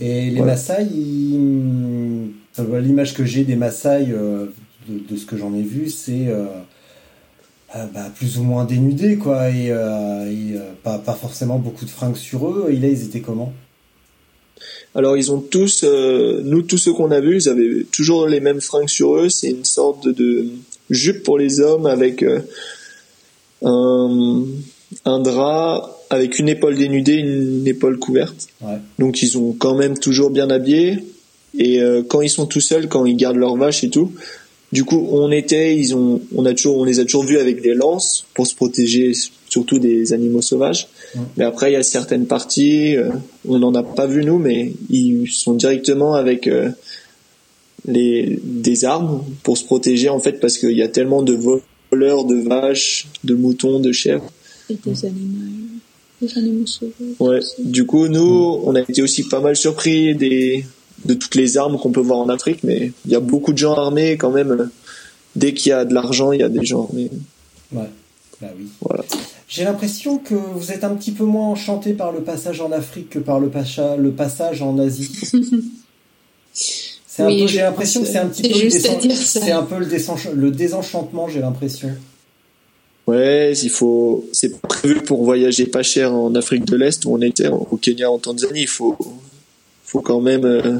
Et 0.00 0.30
les 0.30 0.40
Ouais. 0.40 0.46
Maasai, 0.46 0.84
ils- 0.94 2.30
l'image 2.82 3.14
que 3.14 3.24
j'ai 3.24 3.44
des 3.44 3.56
Maasai, 3.56 4.06
euh, 4.10 4.46
de, 4.88 4.98
de 5.14 5.16
ce 5.18 5.24
que 5.26 5.36
j'en 5.36 5.54
ai 5.54 5.62
vu, 5.62 5.88
c'est 5.90 6.26
euh, 6.28 6.46
euh, 7.76 7.86
bah, 7.94 8.10
plus 8.14 8.38
ou 8.38 8.42
moins 8.42 8.64
dénudés, 8.64 9.16
quoi, 9.16 9.48
et, 9.50 9.70
euh, 9.70 10.30
et, 10.30 10.56
euh, 10.56 10.72
pas, 10.82 10.98
pas 10.98 11.14
forcément 11.14 11.58
beaucoup 11.58 11.84
de 11.84 11.90
fringues 11.90 12.16
sur 12.16 12.46
eux. 12.48 12.68
Et 12.70 12.76
là, 12.76 12.88
ils 12.88 13.04
étaient 13.04 13.20
comment? 13.20 13.52
Alors 14.94 15.16
ils 15.16 15.32
ont 15.32 15.40
tous, 15.40 15.84
euh, 15.84 16.40
nous 16.44 16.62
tous 16.62 16.78
ceux 16.78 16.92
qu'on 16.92 17.10
a 17.10 17.20
vus, 17.20 17.44
ils 17.44 17.48
avaient 17.48 17.84
toujours 17.90 18.26
les 18.26 18.40
mêmes 18.40 18.60
fringues 18.60 18.88
sur 18.88 19.16
eux. 19.16 19.28
C'est 19.28 19.50
une 19.50 19.64
sorte 19.64 20.06
de, 20.06 20.12
de 20.12 20.48
jupe 20.90 21.22
pour 21.22 21.38
les 21.38 21.60
hommes 21.60 21.86
avec 21.86 22.22
euh, 22.22 22.40
un, 23.62 24.44
un 25.04 25.20
drap 25.20 25.98
avec 26.10 26.38
une 26.38 26.50
épaule 26.50 26.76
dénudée, 26.76 27.14
une 27.14 27.66
épaule 27.66 27.98
couverte. 27.98 28.48
Ouais. 28.60 28.76
Donc 28.98 29.22
ils 29.22 29.28
sont 29.28 29.52
quand 29.58 29.74
même 29.74 29.98
toujours 29.98 30.30
bien 30.30 30.50
habillés. 30.50 30.98
Et 31.58 31.80
euh, 31.80 32.02
quand 32.02 32.20
ils 32.20 32.30
sont 32.30 32.46
tout 32.46 32.60
seuls, 32.60 32.88
quand 32.88 33.06
ils 33.06 33.16
gardent 33.16 33.36
leurs 33.36 33.56
vaches 33.56 33.84
et 33.84 33.90
tout, 33.90 34.12
du 34.72 34.84
coup 34.84 35.08
on 35.10 35.30
était, 35.30 35.76
ils 35.76 35.94
ont, 35.94 36.20
on 36.34 36.44
a 36.44 36.52
toujours, 36.52 36.78
on 36.78 36.84
les 36.84 37.00
a 37.00 37.04
toujours 37.04 37.24
vus 37.24 37.38
avec 37.38 37.62
des 37.62 37.74
lances 37.74 38.26
pour 38.34 38.46
se 38.46 38.54
protéger, 38.54 39.12
surtout 39.52 39.78
des 39.78 40.14
animaux 40.14 40.40
sauvages. 40.40 40.88
Mais 41.36 41.44
après 41.44 41.70
il 41.70 41.74
y 41.74 41.76
a 41.76 41.82
certaines 41.82 42.26
parties, 42.26 42.96
euh, 42.96 43.10
on 43.46 43.58
n'en 43.58 43.74
a 43.74 43.82
pas 43.82 44.06
vu 44.06 44.24
nous, 44.24 44.38
mais 44.38 44.72
ils 44.88 45.30
sont 45.30 45.52
directement 45.52 46.14
avec 46.14 46.46
euh, 46.46 46.70
les 47.86 48.40
des 48.42 48.86
armes 48.86 49.22
pour 49.42 49.58
se 49.58 49.64
protéger 49.64 50.08
en 50.08 50.20
fait 50.20 50.40
parce 50.40 50.56
qu'il 50.56 50.76
y 50.76 50.82
a 50.82 50.88
tellement 50.88 51.22
de 51.22 51.34
voleurs 51.34 52.24
de 52.24 52.36
vaches, 52.36 53.08
de 53.24 53.34
moutons, 53.34 53.78
de 53.78 53.92
chèvres. 53.92 54.32
Et 54.70 54.78
des 54.86 55.04
animaux, 55.04 55.66
des 56.22 56.38
animaux 56.38 56.66
sauvages. 56.66 57.16
Ouais. 57.20 57.40
Du 57.58 57.84
coup, 57.84 58.08
nous, 58.08 58.62
on 58.64 58.74
a 58.74 58.80
été 58.80 59.02
aussi 59.02 59.24
pas 59.24 59.40
mal 59.40 59.54
surpris 59.54 60.14
des, 60.14 60.64
de 61.04 61.12
toutes 61.12 61.34
les 61.34 61.58
armes 61.58 61.76
qu'on 61.78 61.92
peut 61.92 62.00
voir 62.00 62.20
en 62.20 62.30
Afrique, 62.30 62.60
mais 62.64 62.92
il 63.04 63.10
y 63.10 63.16
a 63.16 63.20
beaucoup 63.20 63.52
de 63.52 63.58
gens 63.58 63.74
armés 63.74 64.16
quand 64.16 64.30
même. 64.30 64.70
Dès 65.36 65.52
qu'il 65.52 65.70
y 65.70 65.72
a 65.72 65.84
de 65.84 65.92
l'argent, 65.92 66.32
il 66.32 66.40
y 66.40 66.42
a 66.42 66.48
des 66.48 66.64
gens 66.64 66.84
armés. 66.88 67.10
Ouais, 67.70 67.90
bah 68.40 68.48
oui. 68.56 68.66
Voilà. 68.80 69.04
J'ai 69.54 69.64
l'impression 69.64 70.16
que 70.16 70.34
vous 70.34 70.72
êtes 70.72 70.82
un 70.82 70.94
petit 70.94 71.10
peu 71.10 71.24
moins 71.24 71.48
enchanté 71.48 71.92
par 71.92 72.10
le 72.10 72.20
passage 72.22 72.62
en 72.62 72.72
Afrique 72.72 73.10
que 73.10 73.18
par 73.18 73.38
le, 73.38 73.50
pacha- 73.50 73.96
le 73.96 74.10
passage 74.10 74.62
en 74.62 74.78
Asie. 74.78 75.10
C'est 76.54 77.22
un 77.22 77.26
Oui, 77.26 77.42
peu, 77.42 77.46
je 77.48 77.52
j'ai 77.52 77.60
l'impression 77.60 78.00
que 78.00 78.06
c'est 78.06 78.16
un 78.18 78.28
petit 78.28 78.42
c'est 78.44 78.48
peu 78.48 78.54
le, 78.54 78.60
juste 78.70 78.86
à 78.86 78.94
désen- 78.94 79.00
dire 79.02 79.16
ça. 79.16 79.40
c'est 79.42 79.50
un 79.50 79.62
peu 79.62 79.78
le, 79.78 79.84
désench- 79.84 80.32
le 80.32 80.50
désenchantement, 80.50 81.28
j'ai 81.28 81.40
l'impression. 81.40 81.90
Ouais, 83.06 83.52
il 83.62 83.68
faut, 83.68 84.26
c'est 84.32 84.58
prévu 84.62 85.02
pour 85.02 85.22
voyager 85.24 85.66
pas 85.66 85.82
cher 85.82 86.14
en 86.14 86.34
Afrique 86.34 86.64
de 86.64 86.76
l'Est 86.76 87.04
où 87.04 87.12
on 87.14 87.20
était, 87.20 87.48
au 87.48 87.76
Kenya, 87.76 88.10
en 88.10 88.18
Tanzanie. 88.18 88.62
Il 88.62 88.68
faut, 88.68 88.96
faut 89.84 90.00
quand 90.00 90.20
même, 90.22 90.46
euh, 90.46 90.78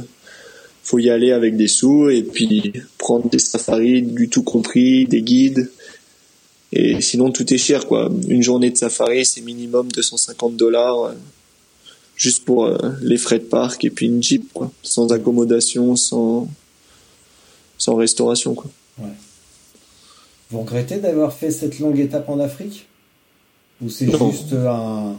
faut 0.82 0.98
y 0.98 1.10
aller 1.10 1.32
avec 1.32 1.56
des 1.58 1.68
sous 1.68 2.08
et 2.08 2.22
puis 2.22 2.72
prendre 2.96 3.28
des 3.28 3.38
safaris, 3.38 4.00
du 4.00 4.30
tout 4.30 4.44
compris, 4.44 5.04
des 5.06 5.20
guides. 5.20 5.70
Et 6.72 7.00
sinon, 7.02 7.30
tout 7.30 7.52
est 7.52 7.58
cher, 7.58 7.86
quoi. 7.86 8.10
Une 8.28 8.42
journée 8.42 8.70
de 8.70 8.76
safari, 8.76 9.26
c'est 9.26 9.42
minimum 9.42 9.92
250 9.92 10.56
dollars, 10.56 11.02
euh, 11.02 11.12
juste 12.16 12.44
pour 12.44 12.64
euh, 12.64 12.78
les 13.02 13.18
frais 13.18 13.38
de 13.38 13.44
parc 13.44 13.84
et 13.84 13.90
puis 13.90 14.06
une 14.06 14.22
jeep, 14.22 14.52
quoi. 14.54 14.70
Sans 14.82 15.12
accommodation, 15.12 15.96
sans, 15.96 16.48
sans 17.76 17.94
restauration, 17.96 18.54
quoi. 18.54 18.70
Vous 20.50 20.60
regrettez 20.60 20.96
d'avoir 20.98 21.32
fait 21.32 21.50
cette 21.50 21.78
longue 21.78 21.98
étape 21.98 22.28
en 22.28 22.38
Afrique? 22.38 22.86
Ou 23.82 23.88
c'est 23.90 24.06
juste 24.06 24.52
un, 24.52 25.16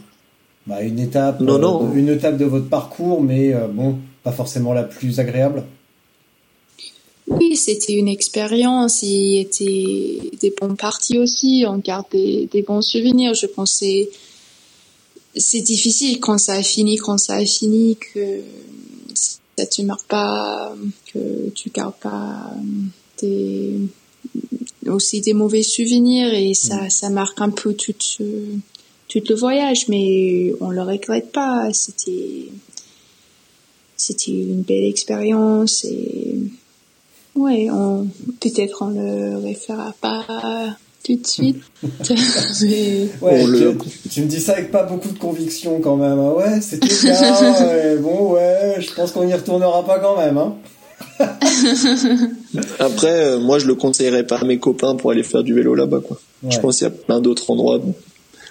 bah, 0.65 0.81
une 0.81 0.99
étape, 0.99 1.39
Non, 1.39 1.55
euh, 1.55 1.59
non. 1.59 1.93
une 1.93 2.09
étape 2.09 2.37
de 2.37 2.45
votre 2.45 2.69
parcours, 2.69 3.21
mais 3.21 3.53
bon, 3.73 3.97
pas 4.23 4.31
forcément 4.31 4.73
la 4.73 4.83
plus 4.83 5.19
agréable? 5.19 5.63
Oui, 7.27 7.55
c'était 7.55 7.93
une 7.93 8.07
expérience. 8.07 9.01
Il 9.01 9.09
y 9.09 9.39
était 9.39 10.19
des 10.39 10.53
bons 10.59 10.75
parties 10.75 11.17
aussi. 11.19 11.63
On 11.67 11.77
garde 11.77 12.05
des, 12.11 12.47
des 12.51 12.61
bons 12.61 12.81
souvenirs. 12.81 13.33
Je 13.33 13.45
pensais, 13.45 14.09
c'est 15.35 15.61
difficile 15.61 16.19
quand 16.19 16.37
ça 16.37 16.53
a 16.53 16.63
fini, 16.63 16.97
quand 16.97 17.17
ça 17.17 17.35
a 17.35 17.45
fini, 17.45 17.97
que 17.97 18.41
ça 19.15 19.65
te 19.65 19.81
marque 19.81 20.07
pas, 20.07 20.75
que 21.13 21.49
tu 21.49 21.69
gardes 21.69 21.95
pas 22.01 22.51
des, 23.21 23.73
aussi 24.87 25.21
des 25.21 25.33
mauvais 25.33 25.63
souvenirs 25.63 26.33
et 26.33 26.53
ça, 26.53 26.89
ça 26.89 27.09
marque 27.09 27.39
un 27.39 27.49
peu 27.49 27.73
tout, 27.73 27.93
tout 29.07 29.21
le 29.29 29.35
voyage. 29.35 29.87
Mais 29.87 30.53
on 30.59 30.69
le 30.69 30.81
regrette 30.81 31.31
pas. 31.31 31.71
C'était, 31.71 32.49
c'était 33.95 34.31
une 34.31 34.61
belle 34.61 34.85
expérience 34.85 35.85
et 35.85 36.35
Ouais, 37.35 37.67
on, 37.71 38.07
peut-être 38.39 38.77
on 38.81 38.89
le 38.89 39.37
référera 39.37 39.93
pas 39.99 40.23
tout 41.03 41.15
de 41.15 41.25
suite. 41.27 41.61
Mais- 42.61 43.07
Ouais, 43.21 43.43
tu, 44.11 44.21
me 44.21 44.27
dis 44.27 44.39
ça 44.39 44.53
avec 44.53 44.71
pas 44.71 44.83
beaucoup 44.83 45.09
de 45.09 45.17
conviction 45.19 45.79
quand 45.81 45.95
même. 45.95 46.19
hein. 46.19 46.31
Ouais, 46.31 46.61
c'était 46.61 46.87
bien. 46.87 47.13
ouais, 47.67 47.97
bon, 47.97 48.33
ouais, 48.33 48.75
je 48.79 48.93
pense 48.93 49.11
qu'on 49.11 49.27
y 49.27 49.33
retournera 49.33 49.83
pas 49.85 49.99
quand 49.99 50.17
même. 50.17 50.37
Hein. 50.37 50.55
Après, 52.79 53.25
euh, 53.25 53.39
moi, 53.39 53.59
je 53.59 53.67
le 53.67 53.75
conseillerais 53.75 54.25
pas 54.25 54.37
à 54.37 54.45
mes 54.45 54.59
copains 54.59 54.95
pour 54.95 55.11
aller 55.11 55.23
faire 55.23 55.43
du 55.43 55.53
vélo 55.53 55.75
là-bas, 55.75 55.99
quoi. 56.05 56.19
Ouais. 56.43 56.51
Je 56.51 56.59
pense 56.59 56.77
qu'il 56.77 56.85
y 56.85 56.89
a 56.89 56.91
plein 56.93 57.19
d'autres 57.19 57.49
endroits 57.51 57.79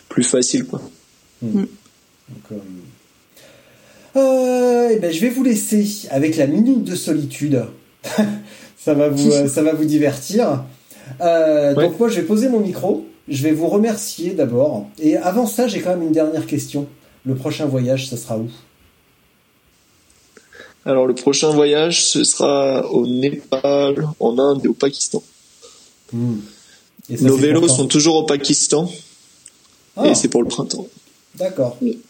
plus 0.09 0.24
faciles, 0.24 0.64
quoi. 0.66 0.80
Donc, 1.40 1.66
euh, 2.52 2.56
euh, 4.16 4.88
eh 4.92 4.96
ben, 4.98 5.12
je 5.12 5.20
vais 5.20 5.30
vous 5.30 5.42
laisser 5.42 5.86
avec 6.10 6.36
la 6.36 6.46
minute 6.46 6.84
de 6.84 6.94
solitude. 6.94 7.64
Ça 8.84 8.94
va 8.94 9.09
vous, 9.09 9.30
euh, 9.32 9.48
ça 9.48 9.62
va 9.62 9.72
vous 9.72 9.84
divertir. 9.84 10.64
Euh, 11.20 11.74
Ouais. 11.74 11.84
Donc 11.88 11.98
moi, 11.98 12.09
je 12.09 12.20
vais 12.20 12.26
poser 12.26 12.48
mon 12.48 12.60
micro. 12.60 13.04
Je 13.28 13.42
vais 13.44 13.52
vous 13.52 13.68
remercier 13.68 14.32
d'abord. 14.32 14.86
Et 14.98 15.16
avant 15.16 15.46
ça, 15.46 15.68
j'ai 15.68 15.80
quand 15.80 15.90
même 15.90 16.02
une 16.02 16.12
dernière 16.12 16.46
question. 16.46 16.86
Le 17.24 17.34
prochain 17.36 17.66
voyage, 17.66 18.09
ça 18.09 18.16
sera 18.16 18.36
où? 18.38 18.48
Alors, 20.84 21.06
le 21.06 21.14
prochain 21.14 21.50
voyage, 21.50 22.04
ce 22.04 22.24
sera 22.24 22.84
au 22.90 23.06
Népal, 23.06 24.09
en 24.18 24.38
Inde 24.38 24.62
et 24.64 24.68
au 24.68 24.72
Pakistan. 24.74 25.22
Et 27.09 27.16
ça, 27.16 27.24
Nos 27.24 27.36
vélos 27.36 27.68
sont 27.68 27.86
toujours 27.86 28.16
au 28.16 28.24
Pakistan 28.24 28.90
Ah, 29.96 30.09
et 30.09 30.14
c'est 30.16 30.28
pour 30.28 30.42
le 30.42 30.48
printemps. 30.48 30.86
D'accord. 31.36 31.76
Oui. 31.80 32.00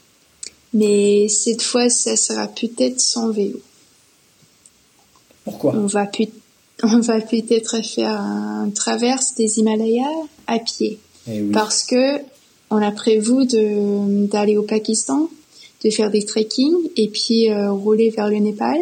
Mais 0.73 1.29
cette 1.29 1.61
fois, 1.63 1.91
ça 1.91 2.17
sera 2.17 2.49
peut-être 2.49 2.99
sans 3.01 3.31
vélo. 3.31 3.61
Pourquoi? 5.45 5.75
On 5.75 5.87
va 5.87 6.07
peut- 6.07 6.25
on 6.83 7.01
va 7.01 7.21
peut-être 7.21 7.85
faire 7.85 8.21
un 8.21 8.71
traverse 8.71 9.35
des 9.35 9.59
Himalayas 9.59 10.27
à 10.47 10.59
pied. 10.59 10.99
Eh 11.29 11.41
oui. 11.41 11.53
parce 11.53 11.85
que 11.85 12.19
on 12.71 12.83
a 12.83 12.91
prévu 12.91 13.47
de 13.47 14.27
d'aller 14.27 14.57
au 14.57 14.63
Pakistan, 14.63 15.29
de 15.85 15.91
faire 15.91 16.11
des 16.11 16.25
trekking 16.25 16.75
et 16.97 17.09
puis 17.09 17.51
euh, 17.51 17.71
rouler 17.71 18.11
vers 18.11 18.29
le 18.29 18.39
Népal. 18.39 18.79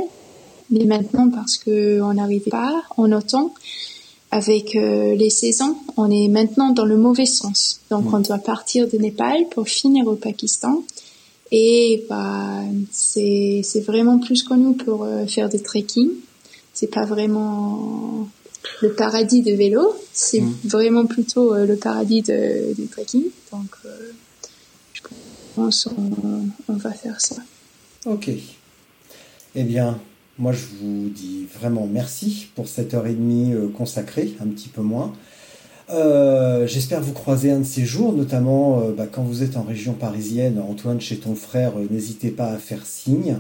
Mais 0.70 0.85
maintenant, 0.85 1.28
parce 1.28 1.59
que 1.59 2.01
on 2.01 2.14
n'arrivait 2.14 2.51
pas 2.51 2.82
en 2.97 3.10
automne, 3.10 3.51
avec 4.31 4.77
euh, 4.77 5.16
les 5.16 5.31
saisons, 5.31 5.77
on 5.97 6.09
est 6.09 6.28
maintenant 6.28 6.70
dans 6.70 6.85
le 6.85 6.97
mauvais 6.97 7.27
sens. 7.27 7.81
Donc, 7.90 8.12
on 8.12 8.20
doit 8.20 8.39
partir 8.39 8.89
de 8.89 8.97
Népal 8.97 9.48
pour 9.51 9.68
finir 9.68 10.06
au 10.06 10.14
Pakistan. 10.14 10.85
Et 11.51 12.05
bah, 12.09 12.62
c'est 12.93 13.62
c'est 13.64 13.81
vraiment 13.81 14.20
plus 14.20 14.44
connu 14.44 14.77
pour 14.77 15.02
euh, 15.02 15.27
faire 15.27 15.48
des 15.48 15.60
trekking. 15.60 16.10
C'est 16.81 16.86
pas 16.90 17.05
vraiment 17.05 18.27
le 18.81 18.93
paradis 18.93 19.43
de 19.43 19.52
vélo, 19.52 19.94
c'est 20.15 20.40
Mm. 20.40 20.55
vraiment 20.65 21.05
plutôt 21.05 21.55
euh, 21.55 21.66
le 21.66 21.77
paradis 21.77 22.23
de, 22.23 22.73
du 22.74 22.86
trekking. 22.86 23.24
Donc, 23.52 23.69
euh, 23.85 24.12
je 24.94 25.01
pense 25.55 25.86
on, 25.98 26.47
on 26.73 26.77
va 26.77 26.93
faire 26.93 27.20
ça. 27.20 27.36
Ok. 28.07 28.31
Eh 29.55 29.62
bien, 29.62 29.98
moi 30.39 30.52
je 30.52 30.65
vous 30.81 31.11
dis 31.11 31.47
vraiment 31.59 31.86
merci 31.86 32.48
pour 32.55 32.66
cette 32.66 32.94
heure 32.94 33.07
et 33.07 33.12
demie 33.12 33.52
euh, 33.52 33.69
consacrée, 33.69 34.32
un 34.40 34.47
petit 34.47 34.69
peu 34.69 34.81
moins. 34.81 35.12
Euh, 35.90 36.66
J'espère 36.66 37.02
vous 37.02 37.12
croiser 37.12 37.51
un 37.51 37.59
de 37.61 37.65
ces 37.65 37.85
jours, 37.85 38.15
notamment 38.15 38.81
euh, 38.81 38.93
bah, 38.93 39.07
quand 39.07 39.23
vous 39.23 39.43
êtes 39.43 39.59
en 39.59 39.65
région 39.65 39.93
parisienne, 39.93 40.59
Antoine, 40.66 41.01
chez 41.01 41.19
ton 41.19 41.35
frère, 41.35 41.73
n'hésitez 41.90 42.31
pas 42.31 42.47
à 42.47 42.57
faire 42.57 42.86
signe. 42.86 43.36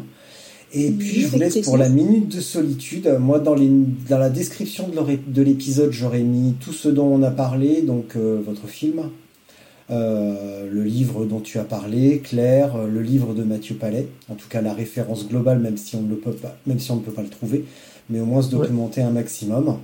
Et 0.72 0.90
puis 0.90 1.22
je 1.22 1.26
vous 1.26 1.38
laisse 1.38 1.58
pour 1.62 1.76
la 1.76 1.88
minute 1.88 2.28
de 2.28 2.40
solitude. 2.40 3.16
Moi, 3.18 3.40
dans, 3.40 3.54
les, 3.54 3.68
dans 4.08 4.18
la 4.18 4.30
description 4.30 4.88
de 4.88 5.42
l'épisode, 5.42 5.90
j'aurais 5.90 6.22
mis 6.22 6.54
tout 6.60 6.72
ce 6.72 6.88
dont 6.88 7.06
on 7.06 7.22
a 7.22 7.30
parlé, 7.30 7.82
donc 7.82 8.14
euh, 8.16 8.40
votre 8.44 8.68
film, 8.68 9.02
euh, 9.90 10.68
le 10.70 10.84
livre 10.84 11.24
dont 11.24 11.40
tu 11.40 11.58
as 11.58 11.64
parlé, 11.64 12.20
Claire, 12.20 12.76
euh, 12.76 12.86
le 12.86 13.02
livre 13.02 13.34
de 13.34 13.42
Mathieu 13.42 13.74
Palais, 13.74 14.06
en 14.28 14.34
tout 14.34 14.46
cas 14.48 14.60
la 14.60 14.72
référence 14.72 15.26
globale, 15.26 15.58
même 15.58 15.76
si 15.76 15.96
on 15.96 16.02
ne 16.02 16.10
le 16.10 16.16
peut 16.16 16.30
pas, 16.30 16.56
même 16.66 16.78
si 16.78 16.92
on 16.92 16.96
ne 16.96 17.00
peut 17.00 17.10
pas 17.10 17.22
le 17.22 17.28
trouver, 17.28 17.64
mais 18.10 18.20
au 18.20 18.26
moins 18.26 18.42
se 18.42 18.50
documenter 18.50 19.00
un 19.00 19.10
maximum. 19.10 19.78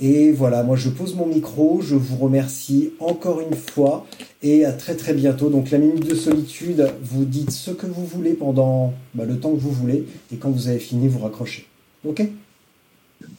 Et 0.00 0.32
voilà, 0.32 0.62
moi 0.62 0.76
je 0.76 0.88
pose 0.88 1.14
mon 1.14 1.26
micro, 1.26 1.80
je 1.82 1.94
vous 1.94 2.16
remercie 2.16 2.90
encore 3.00 3.40
une 3.40 3.56
fois 3.56 4.06
et 4.42 4.64
à 4.64 4.72
très 4.72 4.94
très 4.94 5.12
bientôt. 5.12 5.50
Donc 5.50 5.70
la 5.70 5.78
minute 5.78 6.06
de 6.06 6.14
solitude, 6.14 6.88
vous 7.02 7.24
dites 7.24 7.50
ce 7.50 7.70
que 7.70 7.86
vous 7.86 8.06
voulez 8.06 8.32
pendant 8.32 8.94
bah, 9.14 9.24
le 9.24 9.38
temps 9.38 9.50
que 9.50 9.60
vous 9.60 9.72
voulez 9.72 10.04
et 10.32 10.36
quand 10.36 10.50
vous 10.50 10.68
avez 10.68 10.78
fini, 10.78 11.08
vous 11.08 11.18
raccrochez. 11.18 11.66
Ok? 12.04 12.22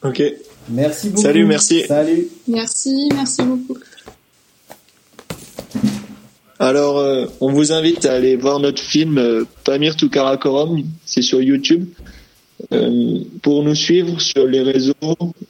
Ok. 0.02 0.22
Merci 0.70 1.10
beaucoup. 1.10 1.22
Salut, 1.22 1.44
merci. 1.44 1.82
Salut. 1.86 2.28
Merci, 2.48 3.08
merci 3.12 3.42
beaucoup. 3.42 3.76
Alors, 6.58 6.98
euh, 6.98 7.26
on 7.40 7.52
vous 7.52 7.72
invite 7.72 8.06
à 8.06 8.14
aller 8.14 8.36
voir 8.36 8.60
notre 8.60 8.80
film 8.80 9.18
euh, 9.18 9.44
Pamir 9.64 9.96
to 9.96 10.08
Karakoram, 10.08 10.82
c'est 11.04 11.20
sur 11.20 11.42
YouTube. 11.42 11.86
Euh, 12.72 13.20
pour 13.42 13.62
nous 13.62 13.74
suivre 13.74 14.18
sur 14.20 14.46
les 14.46 14.62
réseaux, 14.62 14.94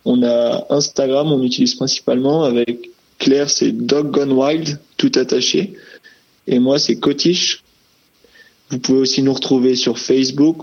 on 0.04 0.22
a 0.22 0.66
Instagram, 0.70 1.32
on 1.32 1.42
utilise 1.42 1.74
principalement 1.74 2.44
avec 2.44 2.90
Claire, 3.18 3.50
c'est 3.50 3.72
Dog 3.72 4.10
Gone 4.10 4.32
Wild, 4.32 4.78
tout 4.96 5.12
attaché. 5.14 5.74
Et 6.46 6.58
moi, 6.58 6.78
c'est 6.78 6.96
Cotiche. 6.96 7.62
Vous 8.70 8.78
pouvez 8.78 9.00
aussi 9.00 9.22
nous 9.22 9.32
retrouver 9.32 9.76
sur 9.76 9.98
Facebook. 9.98 10.58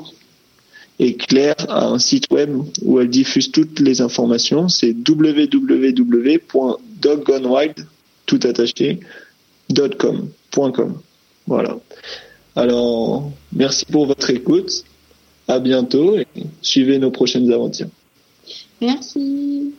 Et 1.00 1.16
Claire 1.16 1.56
a 1.70 1.88
un 1.88 1.98
site 1.98 2.28
web 2.32 2.56
où 2.84 3.00
elle 3.00 3.10
diffuse 3.10 3.52
toutes 3.52 3.80
les 3.80 4.02
informations. 4.02 4.70
C'est 4.70 4.96
www.doggonewild, 5.08 7.88
tout 8.26 8.40
attaché. 8.44 9.00
Voilà. 11.48 11.80
Alors, 12.56 13.32
merci 13.54 13.86
pour 13.86 14.06
votre 14.06 14.30
écoute. 14.30 14.84
À 15.48 15.60
bientôt 15.60 16.18
et 16.18 16.28
suivez 16.62 16.98
nos 17.00 17.12
prochaines 17.12 17.52
aventures. 17.52 17.90
Merci. 18.80 19.74